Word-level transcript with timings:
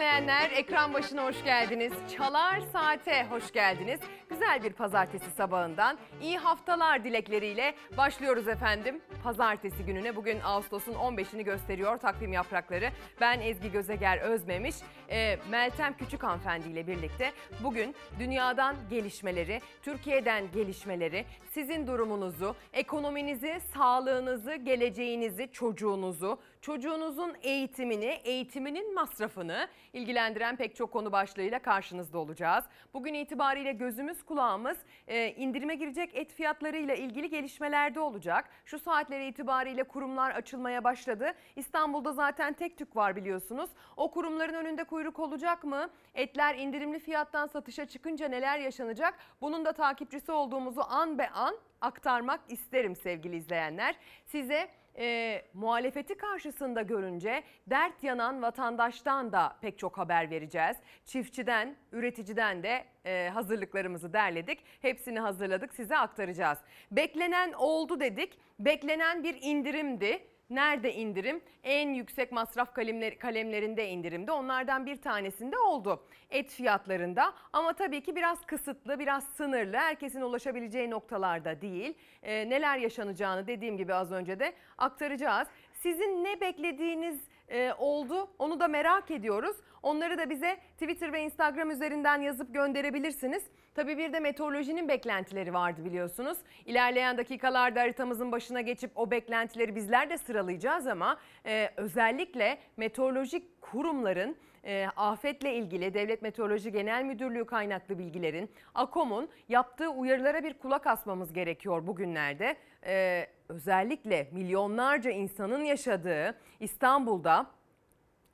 izleyenler 0.00 0.50
ekran 0.50 0.94
başına 0.94 1.24
hoş 1.24 1.44
geldiniz. 1.44 1.92
Çalar 2.16 2.60
Saate 2.72 3.26
hoş 3.30 3.52
geldiniz. 3.52 4.00
Güzel 4.30 4.62
bir 4.62 4.72
pazartesi 4.72 5.30
sabahından 5.30 5.98
iyi 6.22 6.38
haftalar 6.38 7.04
dilekleriyle 7.04 7.74
başlıyoruz 7.96 8.48
efendim. 8.48 9.00
Pazartesi 9.22 9.84
gününe 9.84 10.16
bugün 10.16 10.40
Ağustos'un 10.40 10.94
15'ini 10.94 11.42
gösteriyor 11.42 11.98
takvim 11.98 12.32
yaprakları. 12.32 12.90
Ben 13.20 13.40
Ezgi 13.40 13.72
Gözeger 13.72 14.18
Özmemiş, 14.18 14.76
e, 15.10 15.38
Meltem 15.50 15.96
Küçük 15.96 16.22
Hanımefendi 16.22 16.68
ile 16.68 16.86
birlikte 16.86 17.32
bugün 17.64 17.94
dünyadan 18.18 18.76
gelişmeleri, 18.90 19.60
Türkiye'den 19.82 20.52
gelişmeleri, 20.52 21.24
sizin 21.50 21.86
durumunuzu, 21.86 22.56
ekonominizi, 22.72 23.60
sağlığınızı, 23.74 24.54
geleceğinizi, 24.54 25.52
çocuğunuzu, 25.52 26.38
çocuğunuzun 26.60 27.34
eğitimini, 27.42 28.20
eğitiminin 28.24 28.94
masrafını 28.94 29.68
ilgilendiren 29.92 30.56
pek 30.56 30.76
çok 30.76 30.92
konu 30.92 31.12
başlığıyla 31.12 31.58
karşınızda 31.58 32.18
olacağız. 32.18 32.64
Bugün 32.94 33.14
itibariyle 33.14 33.72
gözümüz 33.72 34.22
kulağımız 34.22 34.76
e, 35.08 35.32
indirime 35.32 35.74
girecek 35.74 36.10
et 36.14 36.32
fiyatlarıyla 36.32 36.94
ilgili 36.94 37.30
gelişmelerde 37.30 38.00
olacak. 38.00 38.44
Şu 38.64 38.78
saatleri 38.78 39.26
itibariyle 39.26 39.84
kurumlar 39.84 40.30
açılmaya 40.30 40.84
başladı. 40.84 41.32
İstanbul'da 41.56 42.12
zaten 42.12 42.52
tek 42.52 42.78
tük 42.78 42.96
var 42.96 43.16
biliyorsunuz. 43.16 43.70
O 43.96 44.10
kurumların 44.10 44.54
önünde 44.54 44.84
kuyruk 44.84 44.99
olacak 45.08 45.64
mı? 45.64 45.90
Etler 46.14 46.54
indirimli 46.54 46.98
fiyattan 46.98 47.46
satışa 47.46 47.86
çıkınca 47.86 48.28
neler 48.28 48.58
yaşanacak? 48.58 49.14
Bunun 49.40 49.64
da 49.64 49.72
takipçisi 49.72 50.32
olduğumuzu 50.32 50.80
an 50.88 51.18
be 51.18 51.30
an 51.30 51.56
aktarmak 51.80 52.40
isterim 52.48 52.96
sevgili 52.96 53.36
izleyenler. 53.36 53.96
Size 54.26 54.68
e, 54.98 55.42
muhalefeti 55.54 56.14
karşısında 56.14 56.82
görünce 56.82 57.42
dert 57.66 58.02
yanan 58.02 58.42
vatandaştan 58.42 59.32
da 59.32 59.56
pek 59.60 59.78
çok 59.78 59.98
haber 59.98 60.30
vereceğiz. 60.30 60.76
Çiftçiden, 61.04 61.76
üreticiden 61.92 62.62
de 62.62 62.84
e, 63.04 63.30
hazırlıklarımızı 63.34 64.12
derledik. 64.12 64.64
Hepsini 64.82 65.20
hazırladık 65.20 65.74
size 65.74 65.96
aktaracağız. 65.96 66.58
Beklenen 66.90 67.52
oldu 67.52 68.00
dedik. 68.00 68.38
Beklenen 68.58 69.24
bir 69.24 69.38
indirimdi. 69.40 70.26
Nerede 70.50 70.94
indirim? 70.94 71.40
En 71.64 71.88
yüksek 71.94 72.32
masraf 72.32 72.74
kalemler, 72.74 73.18
kalemlerinde 73.18 73.88
indirimde. 73.88 74.32
Onlardan 74.32 74.86
bir 74.86 75.02
tanesinde 75.02 75.58
oldu. 75.58 76.02
Et 76.30 76.50
fiyatlarında 76.50 77.34
ama 77.52 77.72
tabii 77.72 78.02
ki 78.02 78.16
biraz 78.16 78.46
kısıtlı, 78.46 78.98
biraz 78.98 79.24
sınırlı. 79.24 79.76
Herkesin 79.76 80.20
ulaşabileceği 80.20 80.90
noktalarda 80.90 81.60
değil. 81.60 81.94
Ee, 82.22 82.50
neler 82.50 82.78
yaşanacağını 82.78 83.46
dediğim 83.46 83.76
gibi 83.76 83.94
az 83.94 84.12
önce 84.12 84.40
de 84.40 84.52
aktaracağız. 84.78 85.48
Sizin 85.72 86.24
ne 86.24 86.40
beklediğiniz 86.40 87.20
e, 87.48 87.72
oldu 87.78 88.30
onu 88.38 88.60
da 88.60 88.68
merak 88.68 89.10
ediyoruz. 89.10 89.56
Onları 89.82 90.18
da 90.18 90.30
bize 90.30 90.56
Twitter 90.72 91.12
ve 91.12 91.22
Instagram 91.22 91.70
üzerinden 91.70 92.20
yazıp 92.20 92.54
gönderebilirsiniz. 92.54 93.42
Tabii 93.74 93.98
bir 93.98 94.12
de 94.12 94.20
meteorolojinin 94.20 94.88
beklentileri 94.88 95.54
vardı 95.54 95.84
biliyorsunuz. 95.84 96.38
İlerleyen 96.66 97.18
dakikalarda 97.18 97.80
haritamızın 97.80 98.32
başına 98.32 98.60
geçip 98.60 98.90
o 98.94 99.10
beklentileri 99.10 99.76
bizler 99.76 100.10
de 100.10 100.18
sıralayacağız 100.18 100.86
ama 100.86 101.18
e, 101.46 101.70
özellikle 101.76 102.58
meteorolojik 102.76 103.60
kurumların 103.60 104.36
e, 104.64 104.86
afetle 104.96 105.54
ilgili 105.54 105.94
Devlet 105.94 106.22
Meteoroloji 106.22 106.72
Genel 106.72 107.04
Müdürlüğü 107.04 107.46
kaynaklı 107.46 107.98
bilgilerin, 107.98 108.50
AKOM'un 108.74 109.28
yaptığı 109.48 109.88
uyarılara 109.88 110.44
bir 110.44 110.54
kulak 110.54 110.86
asmamız 110.86 111.32
gerekiyor 111.32 111.86
bugünlerde. 111.86 112.56
E, 112.86 113.26
özellikle 113.48 114.28
milyonlarca 114.32 115.10
insanın 115.10 115.64
yaşadığı 115.64 116.38
İstanbul'da 116.60 117.46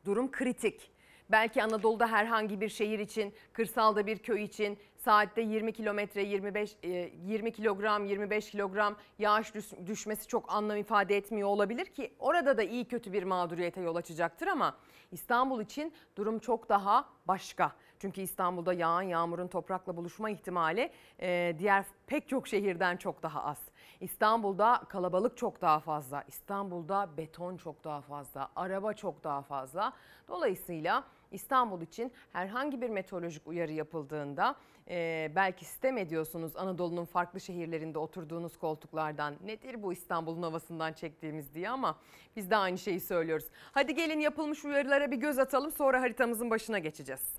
durum 0.04 0.30
kritik. 0.30 0.95
Belki 1.30 1.62
Anadolu'da 1.62 2.06
herhangi 2.06 2.60
bir 2.60 2.68
şehir 2.68 2.98
için, 2.98 3.34
kırsalda 3.52 4.06
bir 4.06 4.18
köy 4.18 4.42
için 4.44 4.78
saatte 4.96 5.42
20 5.42 5.72
kilometre 5.72 6.22
25 6.24 6.76
e, 6.82 6.88
20 7.26 7.52
kilogram 7.52 8.04
25 8.04 8.50
kilogram 8.50 8.96
yağış 9.18 9.54
düş- 9.54 9.86
düşmesi 9.86 10.28
çok 10.28 10.52
anlam 10.52 10.76
ifade 10.76 11.16
etmiyor 11.16 11.48
olabilir 11.48 11.86
ki 11.86 12.12
orada 12.18 12.56
da 12.58 12.62
iyi 12.62 12.84
kötü 12.84 13.12
bir 13.12 13.22
mağduriyete 13.22 13.80
yol 13.80 13.96
açacaktır 13.96 14.46
ama 14.46 14.76
İstanbul 15.12 15.60
için 15.60 15.92
durum 16.16 16.38
çok 16.38 16.68
daha 16.68 17.08
başka. 17.28 17.72
Çünkü 17.98 18.20
İstanbul'da 18.20 18.72
yağan 18.72 19.02
yağmurun 19.02 19.48
toprakla 19.48 19.96
buluşma 19.96 20.30
ihtimali 20.30 20.90
e, 21.20 21.56
diğer 21.58 21.84
pek 22.06 22.28
çok 22.28 22.48
şehirden 22.48 22.96
çok 22.96 23.22
daha 23.22 23.44
az. 23.44 23.58
İstanbul'da 24.00 24.82
kalabalık 24.88 25.36
çok 25.36 25.60
daha 25.62 25.80
fazla. 25.80 26.24
İstanbul'da 26.28 27.08
beton 27.16 27.56
çok 27.56 27.84
daha 27.84 28.00
fazla. 28.00 28.48
Araba 28.56 28.92
çok 28.92 29.24
daha 29.24 29.42
fazla. 29.42 29.92
Dolayısıyla 30.28 31.04
İstanbul 31.32 31.80
için 31.80 32.12
herhangi 32.32 32.80
bir 32.80 32.90
meteorolojik 32.90 33.46
uyarı 33.46 33.72
yapıldığında 33.72 34.56
e, 34.88 35.32
belki 35.36 35.64
sistem 35.64 35.98
ediyorsunuz 35.98 36.56
Anadolu'nun 36.56 37.04
farklı 37.04 37.40
şehirlerinde 37.40 37.98
oturduğunuz 37.98 38.58
koltuklardan 38.58 39.34
nedir 39.44 39.82
bu 39.82 39.92
İstanbul'un 39.92 40.42
havasından 40.42 40.92
çektiğimiz 40.92 41.54
diye 41.54 41.70
ama 41.70 41.98
biz 42.36 42.50
de 42.50 42.56
aynı 42.56 42.78
şeyi 42.78 43.00
söylüyoruz. 43.00 43.46
Hadi 43.72 43.94
gelin 43.94 44.20
yapılmış 44.20 44.64
uyarılara 44.64 45.10
bir 45.10 45.16
göz 45.16 45.38
atalım 45.38 45.72
sonra 45.72 46.00
haritamızın 46.00 46.50
başına 46.50 46.78
geçeceğiz. 46.78 47.36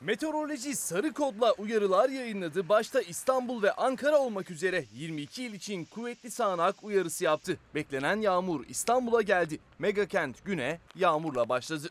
Meteoroloji 0.00 0.76
sarı 0.76 1.12
kodla 1.12 1.52
uyarılar 1.52 2.08
yayınladı. 2.08 2.68
Başta 2.68 3.00
İstanbul 3.00 3.62
ve 3.62 3.72
Ankara 3.72 4.18
olmak 4.18 4.50
üzere 4.50 4.84
22 4.92 5.44
il 5.44 5.54
için 5.54 5.84
kuvvetli 5.84 6.30
sağanak 6.30 6.84
uyarısı 6.84 7.24
yaptı. 7.24 7.58
Beklenen 7.74 8.20
yağmur 8.20 8.64
İstanbul'a 8.68 9.22
geldi. 9.22 9.58
Mega 9.78 10.06
kent 10.06 10.44
güne 10.44 10.78
yağmurla 10.94 11.48
başladı. 11.48 11.88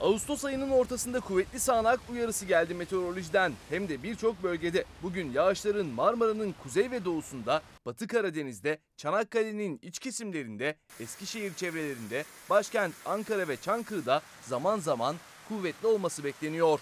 Ağustos 0.00 0.44
ayının 0.44 0.70
ortasında 0.70 1.20
kuvvetli 1.20 1.60
sağanak 1.60 2.00
uyarısı 2.10 2.46
geldi 2.46 2.74
meteorolojiden. 2.74 3.52
Hem 3.68 3.88
de 3.88 4.02
birçok 4.02 4.42
bölgede. 4.42 4.84
Bugün 5.02 5.32
yağışların 5.32 5.86
Marmara'nın 5.86 6.54
kuzey 6.62 6.90
ve 6.90 7.04
doğusunda, 7.04 7.62
Batı 7.86 8.06
Karadeniz'de, 8.06 8.78
Çanakkale'nin 8.96 9.78
iç 9.82 9.98
kesimlerinde, 9.98 10.76
Eskişehir 11.00 11.54
çevrelerinde, 11.54 12.24
başkent 12.50 12.94
Ankara 13.06 13.48
ve 13.48 13.56
Çankırı'da 13.56 14.22
zaman 14.42 14.78
zaman 14.78 15.16
kuvvetli 15.50 15.88
olması 15.88 16.24
bekleniyor. 16.24 16.80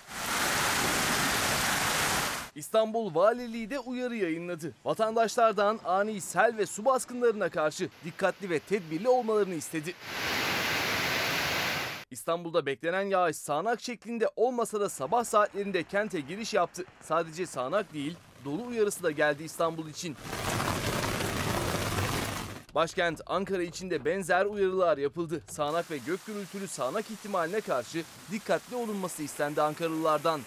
İstanbul 2.55 3.15
Valiliği 3.15 3.71
de 3.71 3.79
uyarı 3.79 4.17
yayınladı. 4.17 4.75
Vatandaşlardan 4.85 5.81
ani 5.85 6.21
sel 6.21 6.57
ve 6.59 6.67
su 6.67 6.85
baskınlarına 6.85 7.49
karşı 7.49 7.89
dikkatli 8.05 8.51
ve 8.51 8.59
tedbirli 8.59 9.09
olmalarını 9.09 9.55
istedi. 9.55 9.95
İstanbul'da 12.11 12.67
beklenen 12.67 13.03
yağış 13.03 13.37
sağanak 13.37 13.81
şeklinde 13.81 14.31
olmasa 14.37 14.81
da 14.81 14.89
sabah 14.89 15.25
saatlerinde 15.25 15.83
kente 15.83 16.21
giriş 16.21 16.55
yaptı. 16.55 16.85
Sadece 17.01 17.47
sağanak 17.47 17.93
değil, 17.93 18.17
dolu 18.45 18.67
uyarısı 18.67 19.03
da 19.03 19.11
geldi 19.11 19.45
İstanbul 19.45 19.89
için. 19.89 20.17
Başkent 22.75 23.21
Ankara 23.27 23.63
için 23.63 23.91
de 23.91 24.05
benzer 24.05 24.45
uyarılar 24.45 24.99
yapıldı. 24.99 25.43
Sağanak 25.49 25.91
ve 25.91 25.99
gök 25.99 26.27
gürültülü 26.27 26.69
sağanak 26.69 27.11
ihtimaline 27.11 27.61
karşı 27.61 28.03
dikkatli 28.33 28.77
olunması 28.77 29.23
istendi 29.23 29.63
Ankaralılardan. 29.63 30.41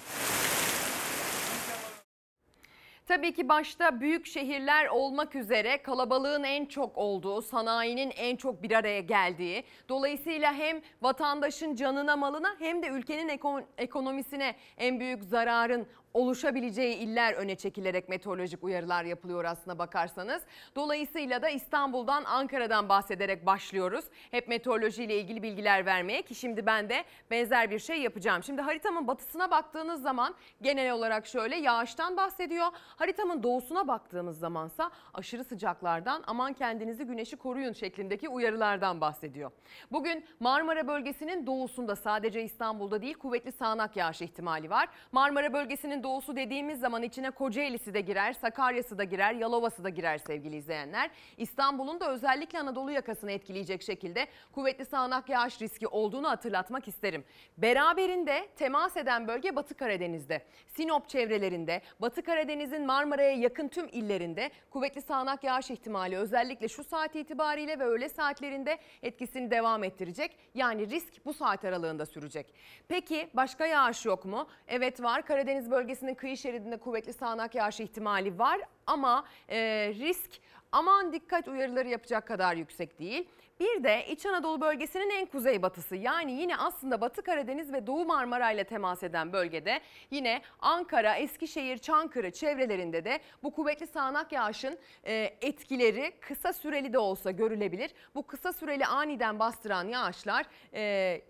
Tabii 3.08 3.34
ki 3.34 3.50
başta 3.50 4.02
büyük 4.02 4.26
şehirler 4.26 4.88
olmak 4.88 5.36
üzere 5.36 5.82
kalabalığın 5.82 6.44
en 6.44 6.66
çok 6.66 6.98
olduğu, 6.98 7.42
sanayinin 7.42 8.12
en 8.16 8.36
çok 8.36 8.64
bir 8.64 8.72
araya 8.72 9.00
geldiği, 9.02 9.64
dolayısıyla 9.90 10.54
hem 10.54 10.82
vatandaşın 11.02 11.76
canına 11.76 12.16
malına 12.16 12.56
hem 12.60 12.84
de 12.84 12.88
ülkenin 12.88 13.30
eko- 13.30 13.64
ekonomisine 13.78 14.56
en 14.78 15.00
büyük 15.00 15.24
zararın 15.24 15.88
oluşabileceği 16.14 16.96
iller 16.96 17.34
öne 17.34 17.56
çekilerek 17.56 18.10
meteorolojik 18.10 18.64
uyarılar 18.64 19.04
yapılıyor 19.04 19.46
aslına 19.46 19.80
bakarsanız. 19.80 20.44
Dolayısıyla 20.76 21.42
da 21.42 21.50
İstanbul'dan, 21.50 22.24
Ankara'dan 22.24 22.90
bahsederek 22.90 23.46
başlıyoruz. 23.46 24.06
Hep 24.32 24.48
meteorolojiyle 24.48 25.20
ilgili 25.20 25.44
bilgiler 25.44 25.86
vermeye 25.86 26.22
ki 26.22 26.36
şimdi 26.36 26.66
ben 26.66 26.90
de 26.90 27.04
benzer 27.32 27.72
bir 27.72 27.80
şey 27.80 28.02
yapacağım. 28.02 28.44
Şimdi 28.44 28.62
haritamın 28.62 29.08
batısına 29.08 29.52
baktığınız 29.52 30.02
zaman 30.02 30.36
genel 30.62 30.92
olarak 30.92 31.28
şöyle 31.28 31.56
yağıştan 31.56 32.18
bahsediyor. 32.18 32.68
Haritamın 32.74 33.44
doğusuna 33.44 33.88
baktığımız 33.88 34.40
zamansa 34.40 34.92
aşırı 35.14 35.44
sıcaklardan 35.44 36.24
aman 36.28 36.54
kendinizi 36.54 37.04
güneşi 37.04 37.36
koruyun 37.36 37.74
şeklindeki 37.74 38.30
uyarılardan 38.30 39.02
bahsediyor. 39.02 39.52
Bugün 39.92 40.26
Marmara 40.40 40.88
bölgesinin 40.88 41.48
doğusunda 41.48 41.96
sadece 41.96 42.44
İstanbul'da 42.44 43.02
değil 43.02 43.14
kuvvetli 43.14 43.52
sağanak 43.52 43.96
yağış 43.96 44.22
ihtimali 44.22 44.70
var. 44.70 44.90
Marmara 45.12 45.54
bölgesinin 45.54 46.01
Doğusu 46.04 46.36
dediğimiz 46.36 46.80
zaman 46.80 47.04
içine 47.04 47.32
Kocaeli'si 47.32 47.94
de 47.94 48.02
girer, 48.02 48.34
Sakarya'sı 48.34 48.98
da 48.98 49.04
girer, 49.04 49.34
Yalova'sı 49.34 49.84
da 49.84 49.90
girer 49.90 50.18
sevgili 50.18 50.56
izleyenler. 50.56 51.12
İstanbul'un 51.38 52.00
da 52.00 52.12
özellikle 52.12 52.60
Anadolu 52.60 52.92
yakasını 52.92 53.32
etkileyecek 53.32 53.82
şekilde 53.82 54.28
kuvvetli 54.52 54.86
sağanak 54.86 55.30
yağış 55.30 55.62
riski 55.62 55.88
olduğunu 55.88 56.30
hatırlatmak 56.30 56.88
isterim. 56.88 57.24
Beraberinde 57.58 58.48
temas 58.56 58.98
eden 58.98 59.28
bölge 59.28 59.56
Batı 59.56 59.76
Karadeniz'de. 59.76 60.46
Sinop 60.68 61.10
çevrelerinde, 61.10 61.82
Batı 62.00 62.22
Karadeniz'in 62.22 62.86
Marmara'ya 62.86 63.32
yakın 63.32 63.68
tüm 63.68 63.88
illerinde 63.88 64.52
kuvvetli 64.70 65.02
sağanak 65.02 65.44
yağış 65.44 65.72
ihtimali 65.72 66.18
özellikle 66.18 66.68
şu 66.68 66.84
saat 66.84 67.16
itibariyle 67.16 67.80
ve 67.80 67.84
öğle 67.84 68.10
saatlerinde 68.10 68.78
etkisini 69.04 69.52
devam 69.52 69.84
ettirecek. 69.84 70.38
Yani 70.56 70.90
risk 70.90 71.26
bu 71.26 71.34
saat 71.34 71.66
aralığında 71.66 72.06
sürecek. 72.06 72.54
Peki 72.88 73.30
başka 73.34 73.66
yağış 73.66 74.06
yok 74.06 74.26
mu? 74.26 74.48
Evet 74.68 75.04
var. 75.04 75.26
Karadeniz 75.26 75.72
bölgesinin 75.92 76.16
kıyı 76.16 76.38
şeridinde 76.38 76.78
kuvvetli 76.78 77.14
sağanak 77.14 77.56
yağış 77.56 77.80
ihtimali 77.80 78.40
var 78.40 78.62
ama 78.88 79.26
e, 79.50 79.58
risk 80.00 80.32
aman 80.72 81.14
dikkat 81.14 81.48
uyarıları 81.48 81.88
yapacak 81.88 82.28
kadar 82.28 82.56
yüksek 82.56 83.00
değil. 83.00 83.28
Bir 83.60 83.84
de 83.84 84.06
İç 84.08 84.26
Anadolu 84.26 84.62
bölgesinin 84.62 85.10
en 85.10 85.26
kuzeybatısı 85.26 85.96
yani 85.96 86.32
yine 86.32 86.58
aslında 86.58 87.02
Batı 87.02 87.22
Karadeniz 87.22 87.74
ve 87.74 87.88
Doğu 87.88 88.06
Marmara 88.06 88.52
ile 88.52 88.64
temas 88.64 89.04
eden 89.04 89.34
bölgede 89.34 89.82
yine 90.12 90.42
Ankara, 90.60 91.16
Eskişehir, 91.16 91.78
Çankırı 91.78 92.32
çevrelerinde 92.32 93.06
de 93.06 93.20
bu 93.44 93.52
kuvvetli 93.52 93.88
sağanak 93.88 94.32
yağışın 94.32 94.78
e, 95.04 95.38
etkileri 95.42 96.12
kısa 96.20 96.54
süreli 96.54 96.94
de 96.94 96.98
olsa 97.00 97.32
görülebilir. 97.32 97.92
Bu 98.16 98.28
kısa 98.28 98.54
süreli 98.54 98.86
aniden 98.86 99.40
bastıran 99.40 99.88
yağışlar 99.88 100.46
e, 100.74 100.82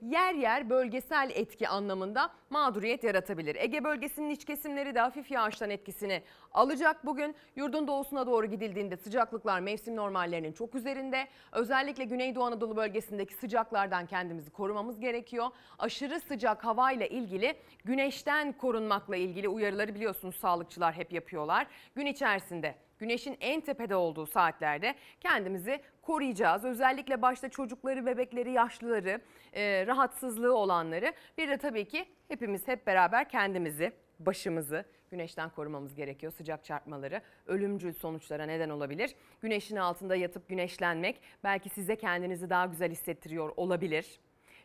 yer 0.02 0.34
yer 0.34 0.70
bölgesel 0.70 1.32
etki 1.34 1.68
anlamında 1.68 2.32
mağduriyet 2.52 3.04
yaratabilir. 3.04 3.56
Ege 3.56 3.84
bölgesinin 3.84 4.30
iç 4.30 4.46
kesimleri 4.46 4.96
de 4.96 5.00
hafif 5.00 5.32
yağıştan 5.32 5.70
etkisini 5.70 6.24
alacak 6.54 7.06
bugün. 7.06 7.36
Yurdun 7.56 7.88
doğusuna 7.88 8.28
doğru 8.28 8.46
gidildiğinde 8.46 8.98
sıcaklıklar 8.98 9.60
mevsim 9.60 9.96
normallerinin 9.96 10.54
çok 10.54 10.76
üzerinde. 10.76 11.28
Özellikle 11.52 12.04
Güneydoğu 12.04 12.44
Anadolu 12.44 12.76
bölgesindeki 12.76 13.34
sıcaklardan 13.34 14.06
kendimizi 14.06 14.50
korumamız 14.50 15.00
gerekiyor. 15.00 15.48
Aşırı 15.80 16.20
sıcak 16.20 16.66
havayla 16.66 17.06
ilgili 17.06 17.56
güneşten 17.86 18.52
korunmakla 18.52 19.16
ilgili 19.16 19.50
uyarıları 19.50 19.96
biliyorsunuz 19.96 20.36
sağlıkçılar 20.36 20.94
hep 20.94 21.14
yapıyorlar. 21.14 21.68
Gün 21.96 22.06
içerisinde 22.06 22.76
güneşin 23.02 23.38
en 23.42 23.62
tepede 23.62 23.96
olduğu 23.96 24.26
saatlerde 24.26 24.96
kendimizi 25.20 25.82
koruyacağız. 26.02 26.66
Özellikle 26.66 27.22
başta 27.22 27.50
çocukları, 27.50 28.06
bebekleri, 28.06 28.52
yaşlıları, 28.52 29.22
e, 29.54 29.88
rahatsızlığı 29.88 30.56
olanları. 30.58 31.14
Bir 31.38 31.50
de 31.50 31.58
tabii 31.58 31.86
ki 31.86 32.06
hepimiz 32.28 32.68
hep 32.68 32.88
beraber 32.88 33.30
kendimizi, 33.30 33.92
başımızı 34.20 34.86
güneşten 35.12 35.50
korumamız 35.50 35.96
gerekiyor. 35.96 36.32
Sıcak 36.32 36.66
çarpmaları 36.66 37.22
ölümcül 37.48 37.94
sonuçlara 37.94 38.46
neden 38.46 38.70
olabilir. 38.70 39.16
Güneşin 39.42 39.76
altında 39.76 40.16
yatıp 40.16 40.50
güneşlenmek 40.50 41.22
belki 41.44 41.70
size 41.70 41.96
kendinizi 41.96 42.50
daha 42.50 42.66
güzel 42.66 42.92
hissettiriyor 42.92 43.54
olabilir. 43.58 44.20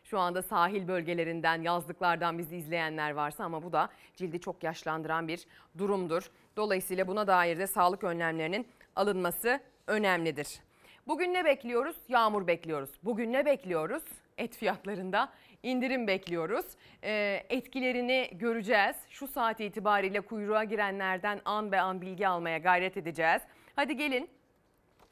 Şu 0.09 0.19
anda 0.19 0.41
sahil 0.41 0.87
bölgelerinden, 0.87 1.61
yazlıklardan 1.61 2.37
bizi 2.37 2.55
izleyenler 2.55 3.11
varsa 3.11 3.43
ama 3.43 3.63
bu 3.63 3.71
da 3.71 3.89
cildi 4.15 4.39
çok 4.39 4.63
yaşlandıran 4.63 5.27
bir 5.27 5.47
durumdur. 5.77 6.31
Dolayısıyla 6.57 7.07
buna 7.07 7.27
dair 7.27 7.59
de 7.59 7.67
sağlık 7.67 8.03
önlemlerinin 8.03 8.67
alınması 8.95 9.59
önemlidir. 9.87 10.47
Bugün 11.07 11.33
ne 11.33 11.45
bekliyoruz? 11.45 11.95
Yağmur 12.07 12.47
bekliyoruz. 12.47 12.89
Bugün 13.03 13.33
ne 13.33 13.45
bekliyoruz? 13.45 14.03
Et 14.37 14.55
fiyatlarında 14.55 15.29
indirim 15.63 16.07
bekliyoruz. 16.07 16.65
Ee, 17.03 17.43
etkilerini 17.49 18.29
göreceğiz. 18.31 18.95
Şu 19.09 19.27
saat 19.27 19.59
itibariyle 19.59 20.21
kuyruğa 20.21 20.63
girenlerden 20.63 21.41
an 21.45 21.71
be 21.71 21.81
an 21.81 22.01
bilgi 22.01 22.27
almaya 22.27 22.57
gayret 22.57 22.97
edeceğiz. 22.97 23.41
Hadi 23.75 23.97
gelin 23.97 24.29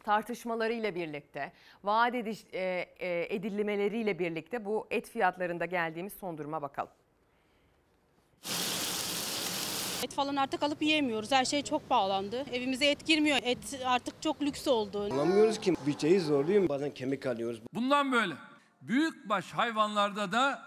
tartışmalarıyla 0.05 0.95
birlikte, 0.95 1.51
vaat 1.83 2.15
ediş, 2.15 2.45
e, 2.53 2.85
e, 2.99 3.35
edilmeleriyle 3.35 4.19
birlikte 4.19 4.65
bu 4.65 4.87
et 4.91 5.09
fiyatlarında 5.09 5.65
geldiğimiz 5.65 6.13
son 6.13 6.37
duruma 6.37 6.61
bakalım. 6.61 6.91
Et 10.03 10.13
falan 10.13 10.35
artık 10.35 10.63
alıp 10.63 10.81
yiyemiyoruz. 10.81 11.31
Her 11.31 11.45
şey 11.45 11.61
çok 11.61 11.89
pahalandı. 11.89 12.45
Evimize 12.51 12.85
et 12.85 13.05
girmiyor. 13.05 13.37
Et 13.43 13.79
artık 13.85 14.21
çok 14.21 14.41
lüks 14.41 14.67
oldu. 14.67 15.03
Alamıyoruz 15.13 15.59
ki 15.59 15.73
bütçeyi 15.87 16.19
zorluyor. 16.19 16.69
Bazen 16.69 16.93
kemik 16.93 17.25
alıyoruz. 17.25 17.61
Bundan 17.73 18.11
böyle 18.11 18.33
büyükbaş 18.81 19.51
hayvanlarda 19.51 20.31
da 20.31 20.61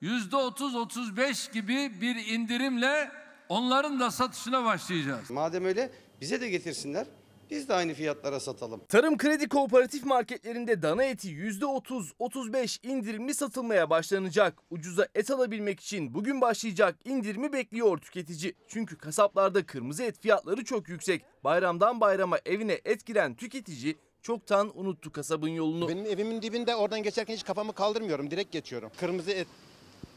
yüzde 0.00 0.36
30-35 0.36 1.52
gibi 1.52 2.00
bir 2.00 2.26
indirimle 2.34 3.10
onların 3.48 4.00
da 4.00 4.10
satışına 4.10 4.64
başlayacağız. 4.64 5.30
Madem 5.30 5.64
öyle 5.64 5.90
bize 6.20 6.40
de 6.40 6.48
getirsinler. 6.48 7.06
Biz 7.52 7.68
de 7.68 7.74
aynı 7.74 7.94
fiyatlara 7.94 8.40
satalım. 8.40 8.80
Tarım 8.88 9.18
Kredi 9.18 9.48
Kooperatif 9.48 10.04
marketlerinde 10.04 10.82
dana 10.82 11.04
eti 11.04 11.28
%30-35 11.28 12.86
indirimli 12.86 13.34
satılmaya 13.34 13.90
başlanacak. 13.90 14.58
Ucuza 14.70 15.08
et 15.14 15.30
alabilmek 15.30 15.80
için 15.80 16.14
bugün 16.14 16.40
başlayacak 16.40 16.96
indirimi 17.04 17.52
bekliyor 17.52 17.98
tüketici. 17.98 18.54
Çünkü 18.68 18.98
kasaplarda 18.98 19.66
kırmızı 19.66 20.02
et 20.02 20.20
fiyatları 20.20 20.64
çok 20.64 20.88
yüksek. 20.88 21.22
Bayramdan 21.44 22.00
bayrama 22.00 22.38
evine 22.46 22.80
et 22.84 23.06
giren 23.06 23.34
tüketici 23.34 23.96
çoktan 24.22 24.78
unuttu 24.78 25.12
kasabın 25.12 25.48
yolunu. 25.48 25.88
Benim 25.88 26.06
evimin 26.06 26.42
dibinde 26.42 26.74
oradan 26.74 27.02
geçerken 27.02 27.34
hiç 27.34 27.44
kafamı 27.44 27.72
kaldırmıyorum. 27.72 28.30
Direkt 28.30 28.52
geçiyorum. 28.52 28.90
Kırmızı 29.00 29.30
et 29.30 29.46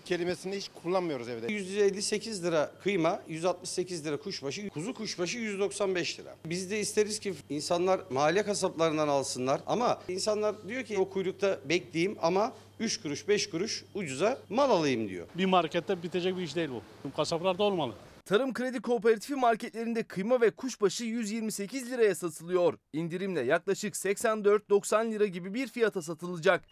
kelimesini 0.06 0.56
hiç 0.56 0.69
kullanmıyoruz 0.84 1.30
evde. 1.30 1.54
158 1.54 2.44
lira 2.44 2.72
kıyma, 2.84 3.22
168 3.28 4.06
lira 4.06 4.18
kuşbaşı, 4.18 4.69
kuzu 4.69 4.94
kuşbaşı 4.94 5.38
195 5.38 6.19
lira. 6.19 6.36
Biz 6.46 6.72
de 6.72 6.80
isteriz 6.80 7.19
ki 7.19 7.34
insanlar 7.50 8.00
mahalle 8.10 8.44
kasaplarından 8.44 9.07
alsınlar 9.07 9.62
ama 9.68 10.02
insanlar 10.07 10.69
diyor 10.69 10.84
ki 10.84 10.98
o 10.98 11.10
kuyrukta 11.10 11.60
bekleyeyim 11.69 12.18
ama 12.22 12.54
3 12.80 13.02
kuruş 13.02 13.28
5 13.28 13.50
kuruş 13.50 13.86
ucuza 13.94 14.38
mal 14.50 14.69
alayım 14.69 15.10
diyor. 15.10 15.28
bir 15.38 15.46
markette 15.46 16.04
bitecek 16.04 16.38
bir 16.38 16.42
iş 16.42 16.56
değil 16.56 16.69
bu. 16.69 17.12
Kasaplarda 17.16 17.63
olmalı. 17.63 17.94
Tarım 18.25 18.54
Kredi 18.54 18.81
Kooperatifi 18.81 19.36
marketlerinde 19.36 20.04
kıyma 20.04 20.42
ve 20.42 20.52
kuşbaşı 20.52 21.04
128 21.04 21.92
liraya 21.92 22.16
satılıyor. 22.16 22.74
İndirimle 22.94 23.42
yaklaşık 23.42 23.94
84-90 23.94 25.12
lira 25.12 25.25
gibi 25.25 25.54
bir 25.54 25.68
fiyata 25.68 26.02
satılacak. 26.02 26.63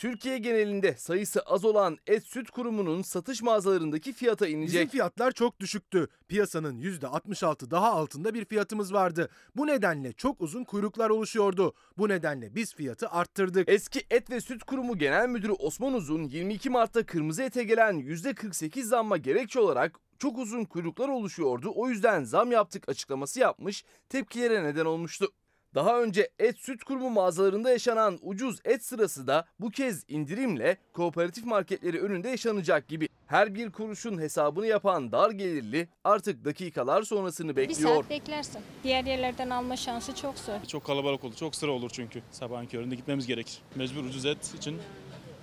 Türkiye 0.00 0.38
genelinde 0.38 0.94
sayısı 0.94 1.40
az 1.40 1.64
olan 1.64 1.98
Et 2.06 2.24
Süt 2.24 2.50
Kurumu'nun 2.50 3.02
satış 3.02 3.42
mağazalarındaki 3.42 4.12
fiyata 4.12 4.46
Bizim 4.46 4.60
inecek. 4.60 4.90
fiyatlar 4.90 5.32
çok 5.32 5.60
düşüktü. 5.60 6.08
Piyasanın 6.28 6.78
%66 6.78 7.70
daha 7.70 7.92
altında 7.92 8.34
bir 8.34 8.44
fiyatımız 8.44 8.92
vardı. 8.92 9.28
Bu 9.56 9.66
nedenle 9.66 10.12
çok 10.12 10.40
uzun 10.40 10.64
kuyruklar 10.64 11.10
oluşuyordu. 11.10 11.74
Bu 11.98 12.08
nedenle 12.08 12.54
biz 12.54 12.74
fiyatı 12.74 13.08
arttırdık. 13.08 13.68
Eski 13.68 14.02
Et 14.10 14.30
ve 14.30 14.40
Süt 14.40 14.64
Kurumu 14.64 14.98
Genel 14.98 15.28
Müdürü 15.28 15.52
Osman 15.52 15.94
Uzun 15.94 16.24
22 16.24 16.70
Mart'ta 16.70 17.06
kırmızı 17.06 17.42
ete 17.42 17.64
gelen 17.64 17.98
%48 17.98 18.82
zamma 18.82 19.16
gerekçe 19.16 19.60
olarak 19.60 20.00
çok 20.18 20.38
uzun 20.38 20.64
kuyruklar 20.64 21.08
oluşuyordu. 21.08 21.72
O 21.74 21.88
yüzden 21.88 22.24
zam 22.24 22.52
yaptık 22.52 22.88
açıklaması 22.88 23.40
yapmış, 23.40 23.84
tepkilere 24.08 24.64
neden 24.64 24.84
olmuştu. 24.84 25.32
Daha 25.74 26.02
önce 26.02 26.30
Et 26.38 26.58
Süt 26.58 26.84
Kurumu 26.84 27.10
mağazalarında 27.10 27.70
yaşanan 27.70 28.18
ucuz 28.22 28.58
et 28.64 28.84
sırası 28.84 29.26
da 29.26 29.44
bu 29.60 29.70
kez 29.70 30.04
indirimle 30.08 30.76
kooperatif 30.92 31.44
marketleri 31.44 32.00
önünde 32.00 32.28
yaşanacak 32.28 32.88
gibi. 32.88 33.08
Her 33.26 33.54
bir 33.54 33.70
kuruşun 33.72 34.18
hesabını 34.20 34.66
yapan 34.66 35.12
dar 35.12 35.30
gelirli 35.30 35.88
artık 36.04 36.44
dakikalar 36.44 37.02
sonrasını 37.02 37.50
Bir 37.56 37.56
bekliyor. 37.56 37.94
saat 37.94 38.10
beklersin. 38.10 38.60
Diğer 38.84 39.04
yerlerden 39.04 39.50
alma 39.50 39.76
şansı 39.76 40.14
çok 40.14 40.38
zor. 40.38 40.54
Çok 40.68 40.84
kalabalık 40.84 41.24
olur. 41.24 41.34
Çok 41.34 41.54
sıra 41.54 41.70
olur 41.70 41.90
çünkü. 41.92 42.22
Sabahın 42.30 42.66
köründe 42.66 42.94
gitmemiz 42.94 43.26
gerekir. 43.26 43.58
Mecbur 43.74 44.04
ucuz 44.04 44.26
et 44.26 44.54
için 44.58 44.78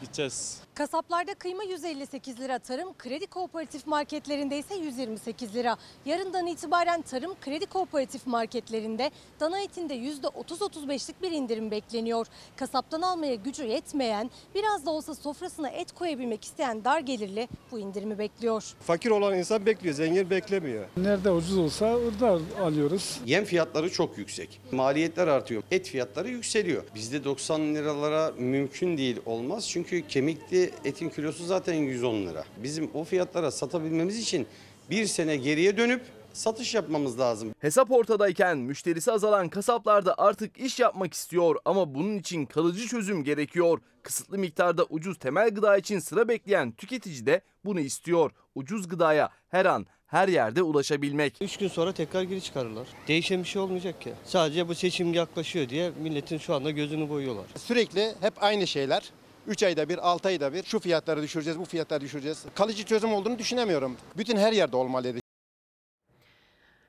gideceğiz. 0.01 0.66
Kasaplarda 0.77 1.33
kıyma 1.33 1.63
158 1.63 2.39
lira, 2.39 2.59
tarım 2.59 2.93
kredi 2.97 3.27
kooperatif 3.27 3.87
marketlerinde 3.87 4.57
ise 4.57 4.75
128 4.75 5.55
lira. 5.55 5.77
Yarından 6.05 6.47
itibaren 6.47 7.01
tarım 7.01 7.35
kredi 7.41 7.65
kooperatif 7.65 8.27
marketlerinde 8.27 9.11
dana 9.39 9.59
etinde 9.59 9.95
%30-35'lik 9.95 11.21
bir 11.21 11.31
indirim 11.31 11.71
bekleniyor. 11.71 12.27
Kasaptan 12.55 13.01
almaya 13.01 13.35
gücü 13.35 13.63
yetmeyen, 13.63 14.31
biraz 14.55 14.85
da 14.85 14.91
olsa 14.91 15.15
sofrasına 15.15 15.69
et 15.69 15.91
koyabilmek 15.91 16.43
isteyen 16.43 16.83
dar 16.83 16.99
gelirli 16.99 17.47
bu 17.71 17.79
indirimi 17.79 18.19
bekliyor. 18.19 18.63
Fakir 18.79 19.09
olan 19.09 19.37
insan 19.37 19.65
bekliyor, 19.65 19.95
zengin 19.95 20.29
beklemiyor. 20.29 20.85
Nerede 20.97 21.31
ucuz 21.31 21.57
olsa 21.57 21.85
orada 21.85 22.39
alıyoruz. 22.61 23.19
Yem 23.25 23.45
fiyatları 23.45 23.91
çok 23.91 24.17
yüksek. 24.17 24.61
Maliyetler 24.71 25.27
artıyor. 25.27 25.63
Et 25.71 25.87
fiyatları 25.87 26.29
yükseliyor. 26.29 26.83
Bizde 26.95 27.23
90 27.23 27.75
liralara 27.75 28.31
mümkün 28.37 28.97
değil 28.97 29.17
olmaz. 29.25 29.69
Çünkü 29.69 30.07
kemikli 30.07 30.66
etin 30.85 31.09
kilosu 31.09 31.45
zaten 31.45 31.73
110 31.73 32.13
lira. 32.13 32.45
Bizim 32.63 32.89
o 32.93 33.03
fiyatlara 33.03 33.51
satabilmemiz 33.51 34.19
için 34.19 34.47
bir 34.89 35.05
sene 35.05 35.37
geriye 35.37 35.77
dönüp 35.77 36.01
satış 36.33 36.75
yapmamız 36.75 37.19
lazım. 37.19 37.55
Hesap 37.59 37.91
ortadayken 37.91 38.57
müşterisi 38.57 39.11
azalan 39.11 39.49
kasaplar 39.49 40.05
da 40.05 40.15
artık 40.17 40.57
iş 40.59 40.79
yapmak 40.79 41.13
istiyor 41.13 41.55
ama 41.65 41.95
bunun 41.95 42.17
için 42.17 42.45
kalıcı 42.45 42.87
çözüm 42.87 43.23
gerekiyor. 43.23 43.79
Kısıtlı 44.03 44.37
miktarda 44.37 44.83
ucuz 44.83 45.17
temel 45.19 45.49
gıda 45.49 45.77
için 45.77 45.99
sıra 45.99 46.27
bekleyen 46.27 46.71
tüketici 46.71 47.25
de 47.25 47.41
bunu 47.65 47.79
istiyor. 47.79 48.31
Ucuz 48.55 48.87
gıdaya 48.87 49.29
her 49.49 49.65
an 49.65 49.85
her 50.07 50.27
yerde 50.27 50.61
ulaşabilmek. 50.61 51.37
3 51.41 51.57
gün 51.57 51.67
sonra 51.67 51.93
tekrar 51.93 52.23
geri 52.23 52.41
çıkarırlar. 52.41 52.87
Değişen 53.07 53.39
bir 53.43 53.47
şey 53.47 53.61
olmayacak 53.61 54.01
ki. 54.01 54.13
Sadece 54.25 54.67
bu 54.67 54.75
seçim 54.75 55.13
yaklaşıyor 55.13 55.69
diye 55.69 55.91
milletin 56.03 56.37
şu 56.37 56.53
anda 56.53 56.71
gözünü 56.71 57.09
boyuyorlar. 57.09 57.45
Sürekli 57.55 58.13
hep 58.21 58.43
aynı 58.43 58.67
şeyler. 58.67 59.11
3 59.47 59.63
ayda 59.63 59.89
bir, 59.89 59.97
6 59.97 60.27
ayda 60.27 60.53
bir 60.53 60.63
şu 60.63 60.79
fiyatları 60.79 61.21
düşüreceğiz, 61.21 61.59
bu 61.59 61.65
fiyatları 61.65 62.01
düşüreceğiz. 62.01 62.45
Kalıcı 62.55 62.85
çözüm 62.85 63.13
olduğunu 63.13 63.39
düşünemiyorum. 63.39 63.97
Bütün 64.17 64.37
her 64.37 64.51
yerde 64.51 64.77
olmalıydı. 64.77 65.19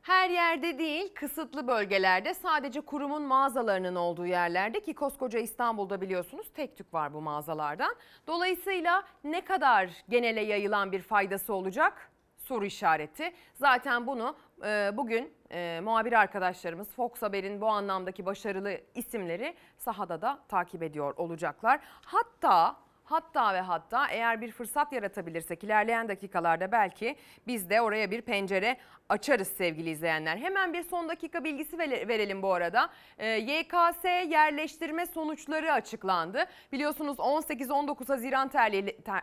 Her 0.03 0.31
yerde 0.31 0.79
değil, 0.79 1.15
kısıtlı 1.15 1.69
bölgelerde 1.69 2.35
sadece 2.35 2.81
kurumun 2.81 3.23
mağazalarının 3.23 3.95
olduğu 3.95 4.27
yerlerde 4.27 4.81
ki 4.81 4.95
koskoca 4.95 5.39
İstanbul'da 5.39 6.01
biliyorsunuz 6.01 6.47
tek 6.55 6.77
tük 6.77 6.95
var 6.95 7.15
bu 7.15 7.21
mağazalardan. 7.21 7.95
Dolayısıyla 8.27 9.03
ne 9.25 9.45
kadar 9.45 9.91
genele 10.09 10.41
yayılan 10.41 10.93
bir 10.93 11.03
faydası 11.03 11.55
olacak? 11.55 12.11
Soru 12.39 12.65
işareti. 12.65 13.33
Zaten 13.55 14.07
bunu 14.07 14.37
e, 14.65 14.91
bugün 14.95 15.33
e, 15.53 15.81
muhabir 15.85 16.13
arkadaşlarımız 16.13 16.89
Fox 16.89 17.23
Haber'in 17.23 17.61
bu 17.61 17.67
anlamdaki 17.69 18.27
başarılı 18.27 18.81
isimleri 18.95 19.55
sahada 19.77 20.23
da 20.23 20.39
takip 20.49 20.83
ediyor 20.83 21.15
olacaklar. 21.17 21.81
Hatta 22.05 22.77
Hatta 23.09 23.55
ve 23.55 23.61
hatta 23.61 24.09
eğer 24.09 24.41
bir 24.41 24.53
fırsat 24.53 24.93
yaratabilirsek 24.93 25.65
ilerleyen 25.65 26.09
dakikalarda 26.09 26.73
belki 26.73 27.17
biz 27.47 27.71
de 27.71 27.81
oraya 27.81 28.11
bir 28.11 28.23
pencere 28.23 28.77
açarız 29.09 29.49
sevgili 29.49 29.91
izleyenler. 29.91 30.37
Hemen 30.37 30.73
bir 30.73 30.83
son 30.83 31.09
dakika 31.09 31.45
bilgisi 31.45 31.79
vere- 31.79 32.09
verelim 32.09 32.43
bu 32.43 32.55
arada. 32.55 32.91
Ee, 33.19 33.27
YKS 33.27 34.05
yerleştirme 34.05 35.07
sonuçları 35.07 35.73
açıklandı. 35.73 36.45
Biliyorsunuz 36.73 37.19
18-19 37.19 38.07
Haziran 38.09 38.51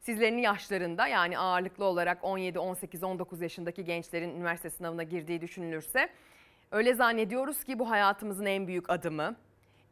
Sizlerin 0.00 0.38
yaşlarında 0.38 1.06
yani 1.06 1.38
ağırlıklı 1.38 1.84
olarak 1.84 2.24
17, 2.24 2.58
18, 2.58 3.02
19 3.02 3.40
yaşındaki 3.40 3.84
gençlerin 3.84 4.36
üniversite 4.36 4.70
sınavına 4.70 5.02
girdiği 5.02 5.40
düşünülürse 5.40 6.08
öyle 6.70 6.94
zannediyoruz 6.94 7.64
ki 7.64 7.78
bu 7.78 7.90
hayatımızın 7.90 8.46
en 8.46 8.66
büyük 8.66 8.90
adımı. 8.90 9.36